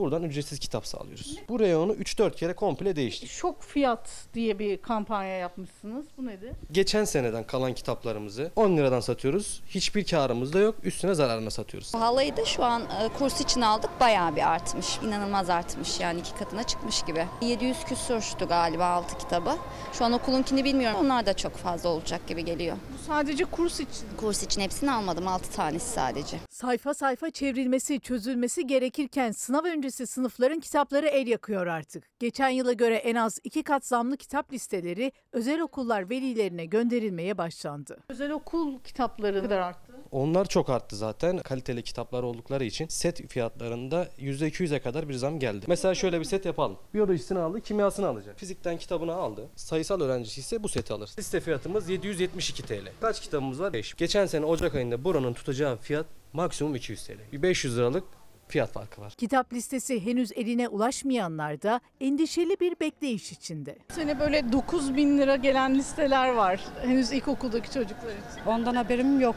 buradan 0.00 0.22
ücretsiz 0.22 0.58
kitap 0.58 0.86
sağlıyoruz. 0.86 1.36
Bu 1.48 1.60
reyonu 1.60 1.92
3-4 1.92 2.34
kere 2.36 2.52
komple 2.52 2.96
değişti. 2.96 3.28
Şok 3.28 3.62
fiyat 3.62 4.10
diye 4.34 4.58
bir 4.58 4.76
kampanya 4.82 5.36
yapmışsınız. 5.38 6.04
Bu 6.18 6.26
nedir? 6.26 6.50
Geçen 6.72 7.04
seneden 7.04 7.46
kalan 7.46 7.74
kitaplarımızı 7.74 8.50
10 8.56 8.76
liradan 8.76 9.00
satıyoruz. 9.00 9.62
Hiçbir 9.68 10.04
karımız 10.04 10.52
da 10.52 10.58
yok. 10.58 10.74
Üstüne 10.82 11.14
zararına 11.14 11.50
satıyoruz. 11.50 11.94
Halayı 11.94 12.36
da 12.36 12.44
şu 12.44 12.64
an 12.64 12.82
e, 12.82 13.08
kurs 13.18 13.40
için 13.40 13.60
aldık 13.60 13.90
bayağı 14.00 14.36
bir 14.36 14.50
artmış. 14.52 14.98
İnanılmaz 15.04 15.50
artmış 15.50 16.00
yani 16.00 16.20
iki 16.20 16.34
katına 16.34 16.62
çıkmış 16.62 17.02
gibi. 17.02 17.26
700 17.42 17.84
küsurdu 17.84 18.48
galiba 18.48 18.86
altı 18.86 19.18
kitabı. 19.18 19.56
Şu 19.92 20.04
an 20.04 20.12
okulunkini 20.12 20.64
bilmiyorum. 20.64 20.98
Onlar 21.00 21.26
da 21.26 21.36
çok 21.36 21.56
fazla 21.56 21.88
olacak 21.88 22.26
gibi 22.26 22.44
geliyor. 22.44 22.76
Bu 22.94 23.04
sadece 23.06 23.44
kurs 23.44 23.74
için. 23.80 24.06
Kurs 24.16 24.42
için 24.42 24.60
hepsini 24.60 24.92
almadım. 24.92 25.28
6 25.28 25.50
tanesi 25.52 25.88
sadece. 25.92 26.36
Sayfa 26.50 26.94
sayfa 26.94 27.30
çevrilmesi, 27.30 28.00
çözülmesi 28.00 28.66
gerekirken 28.66 29.32
sınav 29.32 29.64
öncesi 29.64 29.89
öncesi 29.90 30.06
sınıfların 30.06 30.60
kitapları 30.60 31.06
el 31.06 31.26
yakıyor 31.26 31.66
artık. 31.66 32.04
Geçen 32.18 32.48
yıla 32.48 32.72
göre 32.72 32.96
en 32.96 33.14
az 33.14 33.38
iki 33.44 33.62
kat 33.62 33.86
zamlı 33.86 34.16
kitap 34.16 34.52
listeleri 34.52 35.12
özel 35.32 35.60
okullar 35.60 36.10
velilerine 36.10 36.66
gönderilmeye 36.66 37.38
başlandı. 37.38 37.98
Özel 38.08 38.30
okul 38.30 38.78
kitapları 38.78 39.42
kadar 39.42 39.58
arttı. 39.58 39.92
Onlar 40.10 40.44
çok 40.44 40.70
arttı 40.70 40.96
zaten. 40.96 41.38
Kaliteli 41.38 41.82
kitaplar 41.82 42.22
oldukları 42.22 42.64
için 42.64 42.88
set 42.88 43.28
fiyatlarında 43.28 44.08
%200'e 44.18 44.80
kadar 44.80 45.08
bir 45.08 45.14
zam 45.14 45.38
geldi. 45.38 45.64
Mesela 45.68 45.94
şöyle 45.94 46.20
bir 46.20 46.24
set 46.24 46.44
yapalım. 46.44 46.78
Biyolojisini 46.94 47.38
aldı, 47.38 47.60
kimyasını 47.60 48.06
alacak. 48.06 48.38
Fizikten 48.38 48.78
kitabını 48.78 49.12
aldı. 49.14 49.48
Sayısal 49.56 50.00
öğrencisi 50.00 50.40
ise 50.40 50.62
bu 50.62 50.68
seti 50.68 50.92
alır. 50.92 51.10
Liste 51.18 51.40
fiyatımız 51.40 51.88
772 51.88 52.62
TL. 52.62 52.92
Kaç 53.00 53.20
kitabımız 53.20 53.60
var? 53.60 53.72
5. 53.72 53.94
Geçen 53.94 54.26
sene 54.26 54.44
Ocak 54.44 54.74
ayında 54.74 55.04
buranın 55.04 55.32
tutacağı 55.32 55.76
fiyat 55.76 56.06
maksimum 56.32 56.74
200 56.74 57.06
TL. 57.06 57.18
Bir 57.32 57.42
500 57.42 57.76
liralık 57.76 58.04
fiyat 58.50 58.72
farkı 58.72 59.00
var. 59.00 59.12
Kitap 59.18 59.52
listesi 59.52 60.06
henüz 60.06 60.32
eline 60.32 60.68
ulaşmayanlar 60.68 61.62
da 61.62 61.80
endişeli 62.00 62.56
bir 62.60 62.80
bekleyiş 62.80 63.32
içinde. 63.32 63.78
Sene 63.94 64.20
böyle 64.20 64.52
9 64.52 64.96
bin 64.96 65.18
lira 65.18 65.36
gelen 65.36 65.74
listeler 65.74 66.28
var. 66.28 66.60
Henüz 66.82 67.12
ilkokuldaki 67.12 67.72
çocuklar 67.72 68.10
için. 68.10 68.46
Ondan 68.46 68.74
haberim 68.74 69.20
yok. 69.20 69.36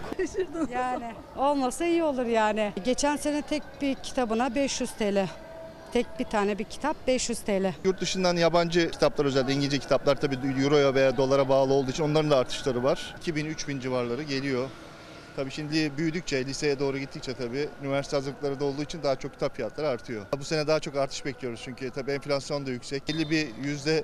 yani 0.71 1.11
olmasa 1.37 1.85
iyi 1.85 2.03
olur 2.03 2.25
yani. 2.25 2.73
Geçen 2.85 3.15
sene 3.15 3.41
tek 3.41 3.63
bir 3.81 3.95
kitabına 3.95 4.55
500 4.55 4.91
TL. 4.91 5.27
Tek 5.93 6.05
bir 6.19 6.25
tane 6.25 6.59
bir 6.59 6.63
kitap 6.63 7.07
500 7.07 7.39
TL. 7.39 7.73
Yurt 7.83 8.01
dışından 8.01 8.35
yabancı 8.35 8.91
kitaplar 8.91 9.25
özellikle 9.25 9.53
İngilizce 9.53 9.79
kitaplar 9.79 10.15
tabii 10.21 10.37
euroya 10.63 10.95
veya 10.95 11.17
dolara 11.17 11.49
bağlı 11.49 11.73
olduğu 11.73 11.91
için 11.91 12.03
onların 12.03 12.31
da 12.31 12.37
artışları 12.37 12.83
var. 12.83 13.15
2000-3000 13.25 13.79
civarları 13.79 14.23
geliyor. 14.23 14.69
Tabii 15.35 15.51
şimdi 15.51 15.97
büyüdükçe, 15.97 16.45
liseye 16.45 16.79
doğru 16.79 16.97
gittikçe 16.97 17.33
tabii 17.33 17.69
üniversite 17.83 18.15
hazırlıkları 18.17 18.59
da 18.59 18.65
olduğu 18.65 18.83
için 18.83 19.03
daha 19.03 19.15
çok 19.15 19.33
kitap 19.33 19.55
fiyatları 19.55 19.87
artıyor. 19.87 20.25
Bu 20.39 20.43
sene 20.43 20.67
daha 20.67 20.79
çok 20.79 20.95
artış 20.95 21.25
bekliyoruz 21.25 21.61
çünkü 21.63 21.89
tabii 21.89 22.11
enflasyon 22.11 22.65
da 22.65 22.71
yüksek. 22.71 23.07
Belli 23.07 23.29
bir 23.29 23.47
yüzde 23.63 24.03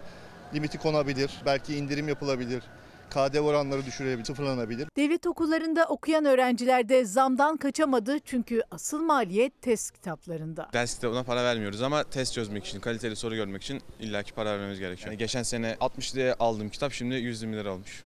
limiti 0.54 0.78
konabilir, 0.78 1.32
belki 1.46 1.76
indirim 1.76 2.08
yapılabilir. 2.08 2.64
KDV 3.10 3.40
oranları 3.40 3.86
düşürülebilir, 3.86 4.26
sıfırlanabilir. 4.26 4.88
Devlet 4.98 5.28
okullarında 5.28 5.86
okuyan 5.86 6.26
öğrenciler 6.26 6.90
de 6.90 7.06
zamdan 7.06 7.58
kaçamadı 7.58 8.20
çünkü 8.20 8.62
asıl 8.72 9.02
maliyet 9.02 9.62
test 9.62 9.92
kitaplarında. 9.92 10.70
Ders 10.74 10.96
kitabına 10.96 11.24
para 11.24 11.44
vermiyoruz 11.44 11.82
ama 11.82 12.04
test 12.04 12.34
çözmek 12.34 12.66
için, 12.66 12.80
kaliteli 12.80 13.16
soru 13.16 13.36
görmek 13.36 13.64
için 13.64 13.82
illaki 14.00 14.34
para 14.34 14.52
vermemiz 14.52 14.80
gerekiyor. 14.80 15.08
Yani 15.08 15.18
geçen 15.18 15.44
sene 15.44 15.78
60 15.80 16.16
liraya 16.16 16.36
aldığım 16.40 16.70
kitap 16.70 16.94
şimdi 16.94 17.16
120 17.16 17.56
lira 17.58 17.74
olmuş. 17.74 18.04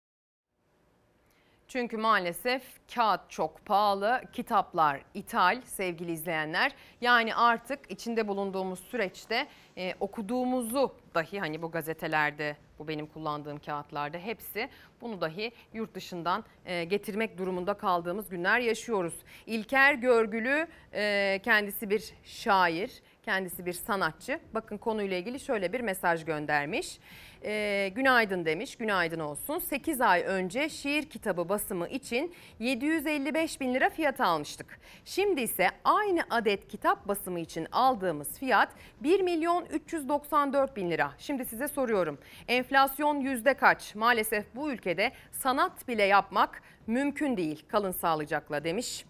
Çünkü 1.70 1.98
maalesef 1.98 2.64
kağıt 2.96 3.30
çok 3.30 3.66
pahalı, 3.66 4.22
kitaplar 4.34 5.02
ithal 5.14 5.62
sevgili 5.62 6.12
izleyenler. 6.12 6.72
Yani 7.02 7.36
artık 7.36 7.92
içinde 7.92 8.28
bulunduğumuz 8.28 8.80
süreçte 8.80 9.48
e, 9.78 9.94
okuduğumuzu 10.00 10.96
dahi 11.16 11.40
hani 11.40 11.62
bu 11.62 11.72
gazetelerde, 11.72 12.58
bu 12.80 12.88
benim 12.88 13.08
kullandığım 13.08 13.60
kağıtlarda 13.60 14.18
hepsi 14.18 14.70
bunu 15.02 15.22
dahi 15.22 15.52
yurt 15.74 15.96
dışından 15.96 16.44
e, 16.66 16.84
getirmek 16.84 17.38
durumunda 17.38 17.74
kaldığımız 17.74 18.30
günler 18.30 18.60
yaşıyoruz. 18.60 19.14
İlker 19.46 19.94
Görgülü 19.94 20.68
e, 20.94 21.40
kendisi 21.44 21.90
bir 21.90 22.14
şair, 22.24 23.02
kendisi 23.24 23.66
bir 23.66 23.74
sanatçı. 23.74 24.40
Bakın 24.54 24.78
konuyla 24.78 25.18
ilgili 25.18 25.40
şöyle 25.40 25.74
bir 25.74 25.82
mesaj 25.82 26.26
göndermiş. 26.26 27.00
Ee, 27.44 27.92
günaydın 27.96 28.46
demiş, 28.46 28.76
günaydın 28.76 29.20
olsun. 29.20 29.60
8 29.60 30.02
ay 30.02 30.24
önce 30.28 30.70
şiir 30.70 31.10
kitabı 31.10 31.50
basımı 31.50 31.88
için 31.88 32.34
755 32.60 33.62
bin 33.62 33.74
lira 33.74 33.90
fiyat 33.90 34.22
almıştık. 34.22 34.80
Şimdi 35.06 35.42
ise 35.42 35.68
aynı 35.84 36.22
adet 36.30 36.68
kitap 36.68 37.08
basımı 37.08 37.40
için 37.40 37.68
aldığımız 37.72 38.40
fiyat 38.40 38.70
1 39.02 39.22
milyon 39.22 39.66
394 39.66 40.76
bin 40.76 40.92
lira. 40.92 41.12
Şimdi 41.18 41.46
size 41.46 41.68
soruyorum. 41.68 42.18
Enflasyon 42.48 43.20
yüzde 43.20 43.54
kaç? 43.54 43.96
Maalesef 43.96 44.46
bu 44.56 44.72
ülkede 44.72 45.12
sanat 45.32 45.88
bile 45.88 46.04
yapmak 46.04 46.62
mümkün 46.88 47.38
değil. 47.38 47.64
Kalın 47.68 47.92
sağlıcakla 47.92 48.64
demiş. 48.64 49.06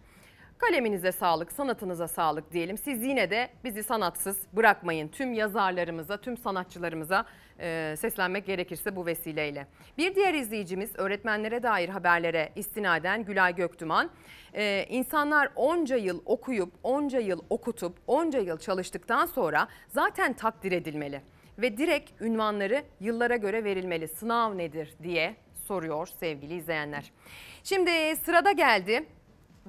Kaleminize 0.59 1.11
sağlık, 1.11 1.51
sanatınıza 1.51 2.07
sağlık 2.07 2.51
diyelim. 2.51 2.77
Siz 2.77 3.03
yine 3.03 3.29
de 3.29 3.49
bizi 3.63 3.83
sanatsız 3.83 4.37
bırakmayın. 4.53 5.07
Tüm 5.07 5.33
yazarlarımıza, 5.33 6.17
tüm 6.17 6.37
sanatçılarımıza 6.37 7.25
e, 7.59 7.95
seslenmek 7.97 8.45
gerekirse 8.45 8.95
bu 8.95 9.05
vesileyle. 9.05 9.67
Bir 9.97 10.15
diğer 10.15 10.33
izleyicimiz 10.33 10.91
öğretmenlere 10.95 11.63
dair 11.63 11.89
haberlere 11.89 12.49
istinaden 12.55 13.25
Gülay 13.25 13.55
Göktuman. 13.55 14.09
E, 14.53 14.85
insanlar 14.89 15.49
onca 15.55 15.97
yıl 15.97 16.21
okuyup, 16.25 16.73
onca 16.83 17.19
yıl 17.19 17.41
okutup, 17.49 17.97
onca 18.07 18.39
yıl 18.39 18.57
çalıştıktan 18.57 19.25
sonra 19.25 19.67
zaten 19.87 20.33
takdir 20.33 20.71
edilmeli. 20.71 21.21
Ve 21.57 21.77
direkt 21.77 22.21
ünvanları 22.21 22.83
yıllara 22.99 23.35
göre 23.35 23.63
verilmeli. 23.63 24.07
Sınav 24.07 24.57
nedir 24.57 24.93
diye 25.03 25.35
soruyor 25.67 26.07
sevgili 26.07 26.53
izleyenler. 26.55 27.11
Şimdi 27.63 28.15
sırada 28.15 28.51
geldi 28.51 29.05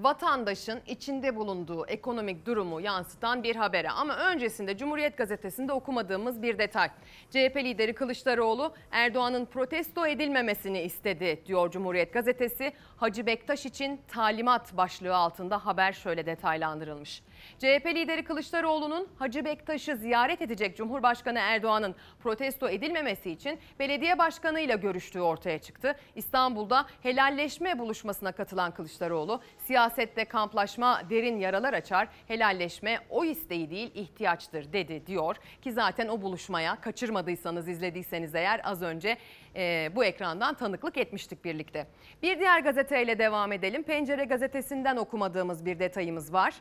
vatandaşın 0.03 0.81
içinde 0.87 1.37
bulunduğu 1.37 1.87
ekonomik 1.87 2.47
durumu 2.47 2.81
yansıtan 2.81 3.43
bir 3.43 3.57
habere. 3.57 3.91
Ama 3.91 4.17
öncesinde 4.17 4.77
Cumhuriyet 4.77 5.17
Gazetesi'nde 5.17 5.73
okumadığımız 5.73 6.43
bir 6.43 6.59
detay. 6.59 6.89
CHP 7.31 7.57
lideri 7.57 7.95
Kılıçdaroğlu 7.95 8.73
Erdoğan'ın 8.91 9.45
protesto 9.45 10.07
edilmemesini 10.07 10.81
istedi 10.81 11.43
diyor 11.47 11.71
Cumhuriyet 11.71 12.13
Gazetesi. 12.13 12.73
Hacı 12.97 13.27
Bektaş 13.27 13.67
için 13.67 14.01
talimat 14.09 14.77
başlığı 14.77 15.17
altında 15.17 15.67
haber 15.67 15.93
şöyle 15.93 16.27
detaylandırılmış. 16.27 17.23
CHP 17.59 17.87
lideri 17.87 18.25
Kılıçdaroğlu'nun 18.25 19.09
Hacı 19.19 19.45
Bektaş'ı 19.45 19.97
ziyaret 19.97 20.43
edecek 20.43 20.77
Cumhurbaşkanı 20.77 21.39
Erdoğan'ın 21.39 21.95
protesto 22.21 22.69
edilmemesi 22.69 23.31
için 23.31 23.59
belediye 23.79 24.19
başkanıyla 24.19 24.77
görüştüğü 24.77 25.21
ortaya 25.21 25.59
çıktı. 25.59 25.97
İstanbul'da 26.15 26.87
helalleşme 27.03 27.79
buluşmasına 27.79 28.33
katılan 28.33 28.75
Kılıçdaroğlu 28.75 29.41
siyasette 29.59 30.25
kamplaşma 30.25 31.03
derin 31.11 31.39
yaralar 31.39 31.73
açar, 31.73 32.09
helalleşme 32.29 32.99
o 33.11 33.25
isteği 33.25 33.71
değil 33.71 33.91
ihtiyaçtır 33.95 34.73
dedi 34.73 35.07
diyor. 35.07 35.37
Ki 35.63 35.73
zaten 35.73 36.09
o 36.09 36.23
buluşmaya 36.23 36.81
kaçırmadıysanız 36.81 37.69
izlediyseniz 37.69 38.35
eğer 38.35 38.61
az 38.65 38.83
önce 38.83 39.17
e, 39.57 39.91
bu 39.95 40.05
ekrandan 40.05 40.55
tanıklık 40.55 40.99
etmiştik 40.99 41.45
birlikte. 41.45 41.87
Bir 42.23 42.39
diğer 42.39 42.61
gazeteyle 42.61 43.19
devam 43.19 43.53
edelim. 43.53 43.83
Pencere 43.83 44.25
gazetesinden 44.25 44.97
okumadığımız 44.97 45.67
bir 45.67 45.79
detayımız 45.79 46.33
var. 46.33 46.55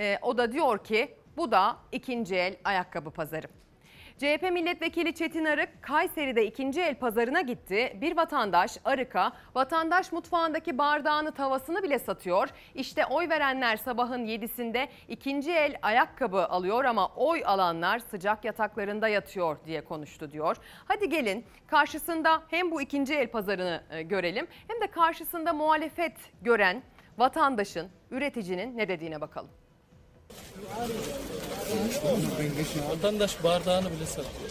E, 0.00 0.18
o 0.22 0.38
da 0.38 0.52
diyor 0.52 0.84
ki 0.84 1.14
bu 1.36 1.50
da 1.50 1.76
ikinci 1.92 2.36
el 2.36 2.56
ayakkabı 2.64 3.10
pazarı. 3.10 3.46
CHP 4.18 4.42
milletvekili 4.52 5.14
Çetin 5.14 5.44
Arık 5.44 5.82
Kayseri'de 5.82 6.46
ikinci 6.46 6.80
el 6.80 6.94
pazarına 6.94 7.40
gitti. 7.40 7.96
Bir 8.00 8.16
vatandaş 8.16 8.78
Arık'a 8.84 9.32
vatandaş 9.54 10.12
mutfağındaki 10.12 10.78
bardağını 10.78 11.32
tavasını 11.32 11.82
bile 11.82 11.98
satıyor. 11.98 12.48
İşte 12.74 13.06
oy 13.06 13.28
verenler 13.28 13.76
sabahın 13.76 14.26
7'sinde 14.26 14.88
ikinci 15.08 15.52
el 15.52 15.76
ayakkabı 15.82 16.46
alıyor 16.46 16.84
ama 16.84 17.08
oy 17.08 17.42
alanlar 17.46 17.98
sıcak 17.98 18.44
yataklarında 18.44 19.08
yatıyor 19.08 19.56
diye 19.66 19.84
konuştu 19.84 20.30
diyor. 20.30 20.56
Hadi 20.84 21.08
gelin 21.08 21.44
karşısında 21.66 22.42
hem 22.48 22.70
bu 22.70 22.82
ikinci 22.82 23.14
el 23.14 23.28
pazarını 23.28 23.82
e, 23.90 24.02
görelim 24.02 24.46
hem 24.68 24.80
de 24.80 24.86
karşısında 24.86 25.52
muhalefet 25.52 26.16
gören 26.42 26.82
vatandaşın, 27.18 27.88
üreticinin 28.10 28.78
ne 28.78 28.88
dediğine 28.88 29.20
bakalım. 29.20 29.59
Vatandaş 32.90 33.44
bardağını 33.44 33.90
bile 33.90 34.06
satıyor. 34.06 34.50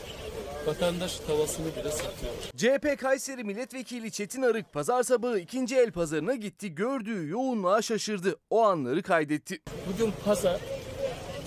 Vatandaş 0.66 1.20
tavasını 1.20 1.66
bile 1.66 1.92
satıyor. 1.92 2.34
CHP 2.58 3.00
Kayseri 3.02 3.44
Milletvekili 3.44 4.12
Çetin 4.12 4.42
Arık 4.42 4.74
pazar 4.74 5.04
sabahı 5.04 5.40
ikinci 5.40 5.76
el 5.76 5.92
pazarına 5.92 6.36
gitti. 6.36 6.76
Gördüğü 6.76 7.28
yoğunluğa 7.30 7.82
şaşırdı. 7.82 8.36
O 8.50 8.64
anları 8.64 9.02
kaydetti. 9.02 9.62
Bugün 9.94 10.14
pazar 10.26 10.60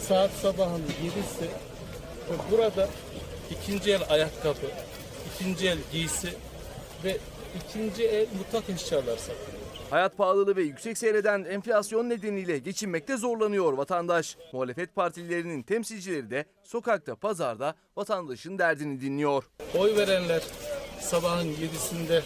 saat 0.09 0.31
sabahın 0.31 0.83
7'si 0.83 1.47
ve 2.31 2.51
burada 2.51 2.89
ikinci 3.51 3.93
el 3.93 4.03
ayakkabı, 4.09 4.67
ikinci 5.35 5.69
el 5.69 5.79
giysi 5.93 6.35
ve 7.05 7.17
ikinci 7.61 8.05
el 8.05 8.27
mutfak 8.39 8.71
eşyaları 8.71 9.19
satılıyor. 9.19 9.62
Hayat 9.93 10.17
pahalılığı 10.17 10.57
ve 10.57 10.63
yüksek 10.63 10.99
seyreden 10.99 11.45
enflasyon 11.45 12.09
nedeniyle 12.09 12.59
geçinmekte 12.59 13.17
zorlanıyor 13.17 13.73
vatandaş. 13.73 14.37
Muhalefet 14.53 14.95
partilerinin 14.95 15.63
temsilcileri 15.63 16.31
de 16.31 16.45
sokakta, 16.63 17.17
pazarda 17.17 17.75
vatandaşın 17.97 18.59
derdini 18.59 19.01
dinliyor. 19.01 19.45
Oy 19.79 19.97
verenler 19.97 20.43
sabahın 21.01 21.47
7'sinde 21.47 22.23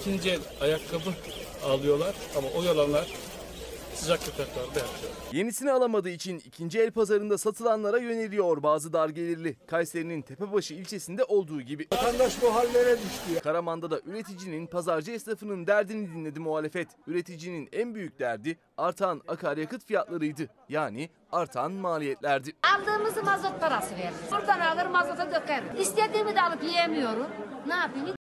ikinci 0.00 0.30
el 0.30 0.40
ayakkabı 0.60 1.10
alıyorlar 1.64 2.14
ama 2.38 2.48
oy 2.48 2.68
alanlar 2.68 3.06
sıcak 3.94 4.24
köpeklerde 4.24 4.78
yapıyor. 4.78 5.12
Yenisini 5.32 5.72
alamadığı 5.72 6.08
için 6.08 6.42
ikinci 6.46 6.80
el 6.80 6.90
pazarında 6.90 7.38
satılanlara 7.38 7.98
yöneliyor 7.98 8.62
bazı 8.62 8.92
dar 8.92 9.08
gelirli. 9.08 9.56
Kayseri'nin 9.66 10.22
Tepebaşı 10.22 10.74
ilçesinde 10.74 11.24
olduğu 11.24 11.60
gibi. 11.60 11.86
Vatandaş 11.92 12.42
bu 12.42 12.54
hallere 12.54 12.96
düştü. 12.98 13.40
Karaman'da 13.42 13.90
da 13.90 14.00
üreticinin, 14.06 14.66
pazarcı 14.66 15.12
esnafının 15.12 15.66
derdini 15.66 16.14
dinledi 16.14 16.40
muhalefet. 16.40 16.88
Üreticinin 17.06 17.68
en 17.72 17.94
büyük 17.94 18.18
derdi 18.18 18.58
artan 18.76 19.22
akaryakıt 19.28 19.84
fiyatlarıydı. 19.86 20.48
Yani 20.68 21.10
artan 21.32 21.72
maliyetlerdi. 21.72 22.52
Aldığımızı 22.76 23.22
mazot 23.22 23.60
parası 23.60 23.94
veririz. 23.96 24.32
Buradan 24.32 24.60
alır 24.60 24.86
mazota 24.86 25.26
döker. 25.32 25.62
İstediğimi 25.78 26.34
de 26.36 26.42
alıp 26.42 26.62
yiyemiyorum. 26.64 27.26
Ne 27.66 27.74
yapayım? 27.74 28.16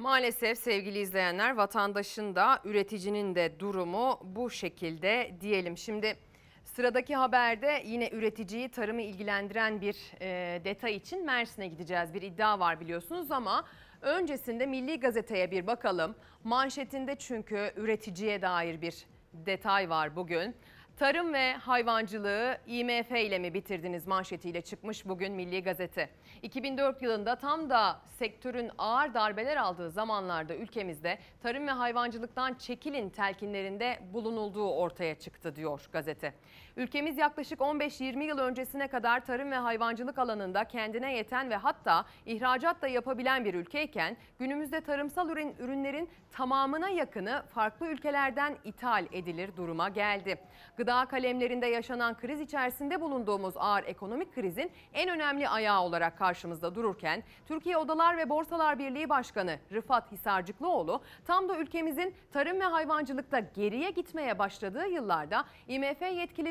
Maalesef 0.00 0.58
sevgili 0.58 0.98
izleyenler 0.98 1.56
vatandaşın 1.56 2.34
da 2.34 2.60
üreticinin 2.64 3.34
de 3.34 3.60
durumu 3.60 4.20
bu 4.24 4.50
şekilde 4.50 5.34
diyelim. 5.40 5.78
Şimdi 5.78 6.16
sıradaki 6.64 7.16
haberde 7.16 7.82
yine 7.86 8.08
üreticiyi 8.08 8.68
tarımı 8.68 9.02
ilgilendiren 9.02 9.80
bir 9.80 9.96
e, 10.20 10.60
detay 10.64 10.96
için 10.96 11.26
Mersin'e 11.26 11.66
gideceğiz. 11.66 12.14
Bir 12.14 12.22
iddia 12.22 12.60
var 12.60 12.80
biliyorsunuz 12.80 13.30
ama 13.30 13.64
öncesinde 14.00 14.66
Milli 14.66 15.00
Gazete'ye 15.00 15.50
bir 15.50 15.66
bakalım. 15.66 16.14
Manşetinde 16.44 17.16
çünkü 17.16 17.72
üreticiye 17.76 18.42
dair 18.42 18.80
bir 18.80 19.06
detay 19.32 19.90
var 19.90 20.16
bugün. 20.16 20.56
Tarım 21.00 21.32
ve 21.34 21.52
hayvancılığı 21.54 22.58
IMF 22.66 23.10
ile 23.10 23.38
mi 23.38 23.54
bitirdiniz 23.54 24.06
manşetiyle 24.06 24.60
çıkmış 24.60 25.06
bugün 25.06 25.32
Milli 25.32 25.62
Gazete. 25.62 26.10
2004 26.42 27.02
yılında 27.02 27.36
tam 27.36 27.70
da 27.70 28.00
sektörün 28.18 28.70
ağır 28.78 29.14
darbeler 29.14 29.56
aldığı 29.56 29.90
zamanlarda 29.90 30.54
ülkemizde 30.54 31.18
tarım 31.42 31.66
ve 31.66 31.70
hayvancılıktan 31.70 32.54
çekilin 32.54 33.10
telkinlerinde 33.10 33.98
bulunulduğu 34.12 34.70
ortaya 34.70 35.14
çıktı 35.14 35.56
diyor 35.56 35.88
gazete. 35.92 36.34
Ülkemiz 36.76 37.18
yaklaşık 37.18 37.60
15-20 37.60 38.24
yıl 38.24 38.38
öncesine 38.38 38.88
kadar 38.88 39.24
tarım 39.24 39.50
ve 39.50 39.56
hayvancılık 39.56 40.18
alanında 40.18 40.64
kendine 40.64 41.16
yeten 41.16 41.50
ve 41.50 41.56
hatta 41.56 42.04
ihracat 42.26 42.82
da 42.82 42.88
yapabilen 42.88 43.44
bir 43.44 43.54
ülkeyken 43.54 44.16
günümüzde 44.38 44.80
tarımsal 44.80 45.30
ürün, 45.30 45.54
ürünlerin 45.58 46.08
tamamına 46.32 46.88
yakını 46.88 47.42
farklı 47.54 47.86
ülkelerden 47.86 48.56
ithal 48.64 49.06
edilir 49.12 49.50
duruma 49.56 49.88
geldi. 49.88 50.38
Gıda 50.76 51.06
kalemlerinde 51.06 51.66
yaşanan 51.66 52.16
kriz 52.18 52.40
içerisinde 52.40 53.00
bulunduğumuz 53.00 53.54
ağır 53.56 53.84
ekonomik 53.84 54.34
krizin 54.34 54.72
en 54.94 55.08
önemli 55.08 55.48
ayağı 55.48 55.80
olarak 55.82 56.18
karşımızda 56.18 56.74
dururken 56.74 57.22
Türkiye 57.46 57.76
Odalar 57.76 58.16
ve 58.16 58.28
Borsalar 58.28 58.78
Birliği 58.78 59.08
Başkanı 59.08 59.58
Rıfat 59.72 60.12
Hisarcıklıoğlu 60.12 61.02
tam 61.26 61.48
da 61.48 61.58
ülkemizin 61.58 62.14
tarım 62.32 62.60
ve 62.60 62.64
hayvancılıkta 62.64 63.38
geriye 63.38 63.90
gitmeye 63.90 64.38
başladığı 64.38 64.86
yıllarda 64.86 65.44
IMF 65.68 66.02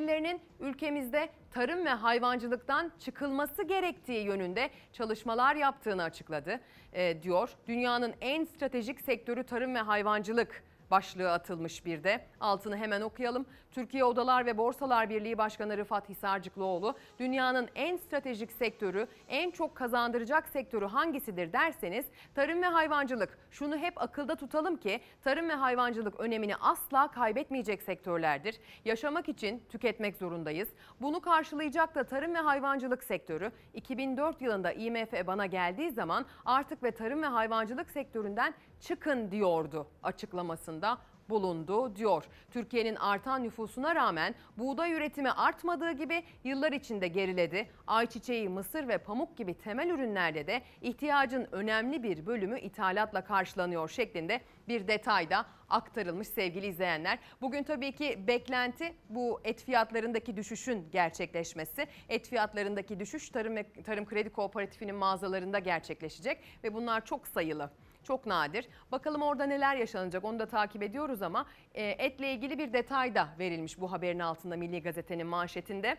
yetkililerinin 0.10 0.42
ülkemizde 0.60 1.30
tarım 1.52 1.86
ve 1.86 1.90
hayvancılıktan 1.90 2.92
çıkılması 3.00 3.64
gerektiği 3.64 4.26
yönünde 4.26 4.70
çalışmalar 4.94 5.56
yaptığını 5.56 6.04
açıkladı 6.04 6.60
e, 6.94 7.22
diyor. 7.22 7.50
Dünyanın 7.68 8.14
en 8.22 8.46
stratejik 8.46 9.02
sektörü 9.02 9.44
tarım 9.44 9.76
ve 9.76 9.80
hayvancılık 9.80 10.64
başlığı 10.92 11.32
atılmış 11.32 11.86
bir 11.86 12.04
de. 12.04 12.26
Altını 12.40 12.78
hemen 12.78 13.02
okuyalım. 13.02 13.46
Türkiye 13.72 14.04
Odalar 14.04 14.46
ve 14.46 14.58
Borsalar 14.58 15.10
Birliği 15.10 15.38
Başkanı 15.38 15.78
Rıfat 15.78 16.10
Hisarcıklıoğlu, 16.10 16.96
dünyanın 17.20 17.70
en 17.76 17.98
stratejik 17.98 18.52
sektörü, 18.52 19.08
en 19.28 19.52
çok 19.52 19.76
kazandıracak 19.76 20.50
sektörü 20.50 20.86
hangisidir 20.86 21.54
derseniz 21.54 22.06
tarım 22.36 22.62
ve 22.62 22.66
hayvancılık. 22.66 23.38
Şunu 23.52 23.78
hep 23.78 24.02
akılda 24.02 24.36
tutalım 24.36 24.78
ki 24.78 25.02
tarım 25.22 25.50
ve 25.50 25.54
hayvancılık 25.54 26.20
önemini 26.20 26.56
asla 26.56 27.08
kaybetmeyecek 27.08 27.82
sektörlerdir. 27.82 28.60
Yaşamak 28.86 29.30
için 29.30 29.64
tüketmek 29.70 30.16
zorundayız. 30.16 30.70
Bunu 31.02 31.22
karşılayacak 31.22 31.96
da 31.96 32.04
tarım 32.04 32.34
ve 32.34 32.40
hayvancılık 32.40 33.04
sektörü 33.04 33.52
2004 33.74 34.42
yılında 34.42 34.72
IMF 34.72 35.28
bana 35.28 35.46
geldiği 35.46 35.92
zaman 35.92 36.26
artık 36.46 36.84
ve 36.84 36.92
tarım 36.92 37.22
ve 37.22 37.28
hayvancılık 37.28 37.90
sektöründen 37.92 38.54
çıkın 38.80 39.32
diyordu 39.32 39.88
açıklamasında 40.04 40.98
bulundu 41.30 41.96
diyor. 41.96 42.24
Türkiye'nin 42.52 42.96
artan 42.96 43.44
nüfusuna 43.44 43.96
rağmen 43.96 44.36
buğday 44.58 44.94
üretimi 44.94 45.32
artmadığı 45.32 45.92
gibi 45.92 46.24
yıllar 46.44 46.72
içinde 46.72 47.08
geriledi. 47.08 47.70
Ayçiçeği, 47.88 48.50
mısır 48.50 48.88
ve 48.88 48.98
pamuk 48.98 49.38
gibi 49.38 49.54
temel 49.54 49.90
ürünlerde 49.90 50.48
de 50.48 50.62
ihtiyacın 50.82 51.48
önemli 51.52 52.04
bir 52.04 52.26
bölümü 52.26 52.60
ithalatla 52.60 53.24
karşılanıyor 53.24 53.90
şeklinde 53.90 54.42
bir 54.68 54.88
detay 54.88 55.30
da 55.30 55.46
aktarılmış 55.70 56.28
sevgili 56.28 56.68
izleyenler. 56.68 57.20
Bugün 57.42 57.64
tabii 57.64 57.92
ki 57.92 58.20
beklenti 58.28 58.94
bu 59.10 59.42
et 59.44 59.64
fiyatlarındaki 59.64 60.38
düşüşün 60.38 60.88
gerçekleşmesi. 60.92 61.88
Et 62.10 62.28
fiyatlarındaki 62.28 63.00
düşüş 63.00 63.30
Tarım 63.30 63.56
ve 63.56 63.66
Tarım 63.84 64.06
Kredi 64.06 64.30
Kooperatifinin 64.30 64.96
mağazalarında 64.96 65.60
gerçekleşecek 65.60 66.40
ve 66.64 66.74
bunlar 66.74 67.06
çok 67.06 67.28
sayılı 67.28 67.70
çok 68.10 68.26
nadir. 68.26 68.68
Bakalım 68.92 69.22
orada 69.22 69.46
neler 69.46 69.76
yaşanacak 69.76 70.26
onu 70.26 70.40
da 70.40 70.46
takip 70.46 70.84
ediyoruz 70.84 71.22
ama 71.22 71.46
e, 71.74 71.84
etle 71.84 72.34
ilgili 72.34 72.58
bir 72.58 72.74
detay 72.74 73.16
da 73.16 73.28
verilmiş 73.40 73.80
bu 73.80 73.92
haberin 73.92 74.20
altında 74.20 74.58
Milli 74.58 74.82
Gazete'nin 74.84 75.28
manşetinde. 75.28 75.98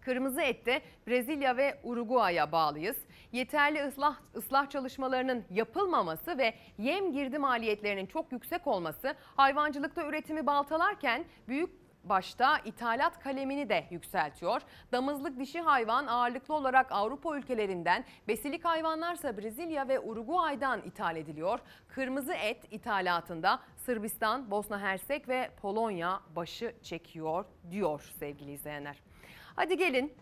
Kırmızı 0.00 0.42
ette 0.42 0.82
Brezilya 1.06 1.56
ve 1.56 1.78
Uruguay'a 1.84 2.52
bağlıyız. 2.52 2.96
Yeterli 3.32 3.82
ıslah, 3.82 4.16
ıslah 4.36 4.70
çalışmalarının 4.70 5.44
yapılmaması 5.50 6.38
ve 6.38 6.54
yem 6.78 7.12
girdi 7.12 7.38
maliyetlerinin 7.38 8.06
çok 8.06 8.32
yüksek 8.32 8.66
olması 8.66 9.14
hayvancılıkta 9.36 10.06
üretimi 10.06 10.46
baltalarken 10.46 11.24
büyük 11.48 11.70
başta 12.04 12.58
ithalat 12.58 13.20
kalemini 13.20 13.68
de 13.68 13.84
yükseltiyor. 13.90 14.62
Damızlık 14.92 15.38
dişi 15.38 15.60
hayvan 15.60 16.06
ağırlıklı 16.06 16.54
olarak 16.54 16.92
Avrupa 16.92 17.36
ülkelerinden, 17.36 18.04
besilik 18.28 18.64
hayvanlarsa 18.64 19.36
Brezilya 19.36 19.88
ve 19.88 20.00
Uruguay'dan 20.00 20.80
ithal 20.80 21.16
ediliyor. 21.16 21.58
Kırmızı 21.88 22.32
et 22.32 22.66
ithalatında 22.70 23.60
Sırbistan, 23.76 24.50
Bosna 24.50 24.80
Hersek 24.80 25.28
ve 25.28 25.50
Polonya 25.62 26.20
başı 26.36 26.74
çekiyor 26.82 27.44
diyor 27.70 28.12
sevgili 28.18 28.52
izleyenler. 28.52 29.02
Hadi 29.56 29.76
gelin 29.76 30.14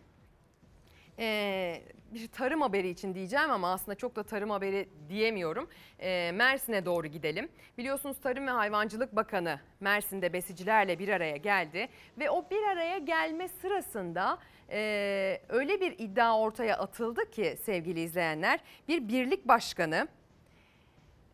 ee, 1.18 1.82
bir 2.14 2.28
tarım 2.28 2.60
haberi 2.60 2.88
için 2.88 3.14
diyeceğim 3.14 3.50
ama 3.50 3.72
aslında 3.72 3.94
çok 3.94 4.16
da 4.16 4.22
tarım 4.22 4.50
haberi 4.50 4.88
diyemiyorum. 5.08 5.68
Ee, 6.00 6.30
Mersin'e 6.34 6.84
doğru 6.84 7.06
gidelim. 7.06 7.48
Biliyorsunuz 7.78 8.20
Tarım 8.20 8.46
ve 8.46 8.50
Hayvancılık 8.50 9.16
Bakanı 9.16 9.60
Mersin'de 9.80 10.32
besicilerle 10.32 10.98
bir 10.98 11.08
araya 11.08 11.36
geldi 11.36 11.88
ve 12.18 12.30
o 12.30 12.50
bir 12.50 12.62
araya 12.62 12.98
gelme 12.98 13.48
sırasında 13.48 14.38
e, 14.70 15.40
öyle 15.48 15.80
bir 15.80 15.98
iddia 15.98 16.40
ortaya 16.40 16.78
atıldı 16.78 17.30
ki 17.30 17.56
sevgili 17.62 18.00
izleyenler 18.00 18.60
bir 18.88 19.08
birlik 19.08 19.48
başkanı 19.48 20.08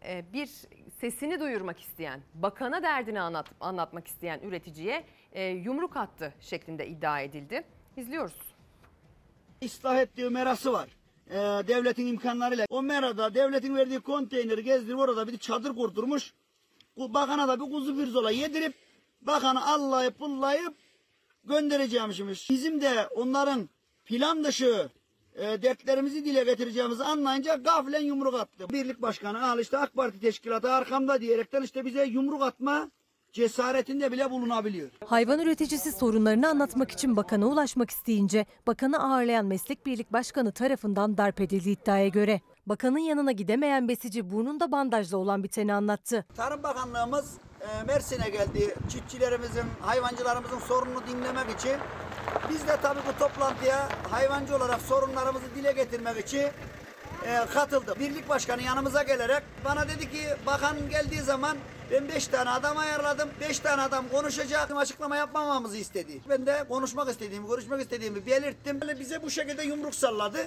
e, 0.05 0.25
bir 0.33 0.51
sesini 1.01 1.41
duyurmak 1.41 1.81
isteyen, 1.81 2.21
bakana 2.35 2.83
derdini 2.83 3.21
anlat, 3.21 3.51
anlatmak 3.61 4.07
isteyen 4.07 4.41
üreticiye 4.41 5.05
e, 5.33 5.45
yumruk 5.45 5.97
attı 5.97 6.35
şeklinde 6.41 6.87
iddia 6.87 7.21
edildi. 7.21 7.65
İzliyoruz. 7.97 8.54
Islah 9.65 10.01
ettiği 10.01 10.31
merası 10.31 10.73
var. 10.73 10.89
Ee, 11.31 11.35
devletin 11.69 12.07
imkanlarıyla. 12.07 12.67
O 12.71 12.83
merada 12.83 13.35
devletin 13.35 13.77
verdiği 13.77 14.01
konteyneri 14.01 14.65
gezdirip 14.65 14.99
orada 14.99 15.29
bir 15.29 15.39
çadır 15.39 15.77
kurdurmuş. 15.77 16.35
Bakana 16.97 17.49
da 17.49 17.61
bir 17.61 17.73
kuzu 17.73 17.97
pirzola 17.97 18.31
yedirip 18.31 18.75
bakanı 19.23 19.67
allayıp 19.67 20.19
pullayıp 20.19 20.75
göndereceğimmişmiş. 21.45 22.51
Bizim 22.51 22.81
de 22.81 23.07
onların 23.07 23.69
plan 24.05 24.45
dışı 24.45 24.91
e, 25.35 25.63
dertlerimizi 25.63 26.25
dile 26.25 26.45
getireceğimizi 26.45 27.05
anlayınca 27.05 27.55
gaflen 27.55 28.01
yumruk 28.05 28.35
attı. 28.35 28.67
Birlik 28.71 29.03
başkanı 29.03 29.51
al 29.51 29.59
işte 29.59 29.79
AK 29.79 29.95
Parti 29.95 30.21
teşkilatı 30.21 30.73
arkamda 30.73 31.21
diyerekten 31.21 31.63
işte 31.63 31.85
bize 31.85 32.05
yumruk 32.05 32.43
atma 32.43 32.91
cesaretinde 33.35 34.13
bile 34.13 34.31
bulunabiliyor. 34.31 34.91
Hayvan 35.07 35.39
üreticisi 35.39 35.93
sorunlarını 35.93 36.49
anlatmak 36.49 36.91
için 36.91 37.17
bakana 37.17 37.47
ulaşmak 37.47 37.91
isteyince 37.91 38.47
bakanı 38.67 39.03
ağırlayan 39.03 39.47
meslek 39.47 39.87
birlik 39.87 40.13
başkanı 40.13 40.53
tarafından 40.53 41.17
darp 41.17 41.41
edildiği 41.41 41.77
iddiaya 41.77 42.09
göre. 42.09 42.41
Bakanın 42.67 42.99
yanına 42.99 43.33
gidemeyen 43.33 43.89
besici 43.89 44.31
burnunda 44.31 44.73
bandajla 44.73 45.19
olan 45.19 45.43
biteni 45.43 45.75
anlattı. 45.75 46.25
Tarım 46.37 46.63
Bakanlığımız 46.63 47.35
e, 47.61 47.83
Mersin'e 47.87 48.29
geldi. 48.31 48.75
Çiftçilerimizin, 48.89 49.65
hayvancılarımızın 49.81 50.59
sorununu 50.59 51.07
dinlemek 51.07 51.61
için. 51.61 51.77
Biz 52.51 52.69
de 52.69 52.77
tabii 52.83 53.01
bu 53.09 53.19
toplantıya 53.19 53.89
hayvancı 54.11 54.57
olarak 54.57 54.81
sorunlarımızı 54.81 55.45
dile 55.57 55.73
getirmek 55.73 56.19
için 56.27 56.45
e, 57.27 57.47
katıldı. 57.55 57.95
Birlik 58.01 58.29
başkanı 58.29 58.63
yanımıza 58.63 59.03
gelerek 59.03 59.43
bana 59.65 59.89
dedi 59.89 60.11
ki 60.11 60.27
bakan 60.47 60.91
geldiği 60.91 61.21
zaman 61.21 61.57
ben 61.91 62.09
5 62.09 62.27
tane 62.27 62.51
adam 62.51 62.79
ayarladım. 62.79 63.29
5 63.41 63.59
tane 63.59 63.83
adam 63.83 64.05
konuşacak. 64.09 64.71
Açıklama 64.77 65.17
yapmamamızı 65.17 65.77
istedi. 65.77 66.21
Ben 66.29 66.47
de 66.47 66.65
konuşmak 66.69 67.11
istediğimi, 67.11 67.49
görüşmek 67.49 67.81
istediğimi 67.81 68.27
belirttim. 68.27 68.81
Böyle 68.81 69.01
bize 69.01 69.23
bu 69.23 69.31
şekilde 69.31 69.63
yumruk 69.63 69.95
salladı. 69.95 70.39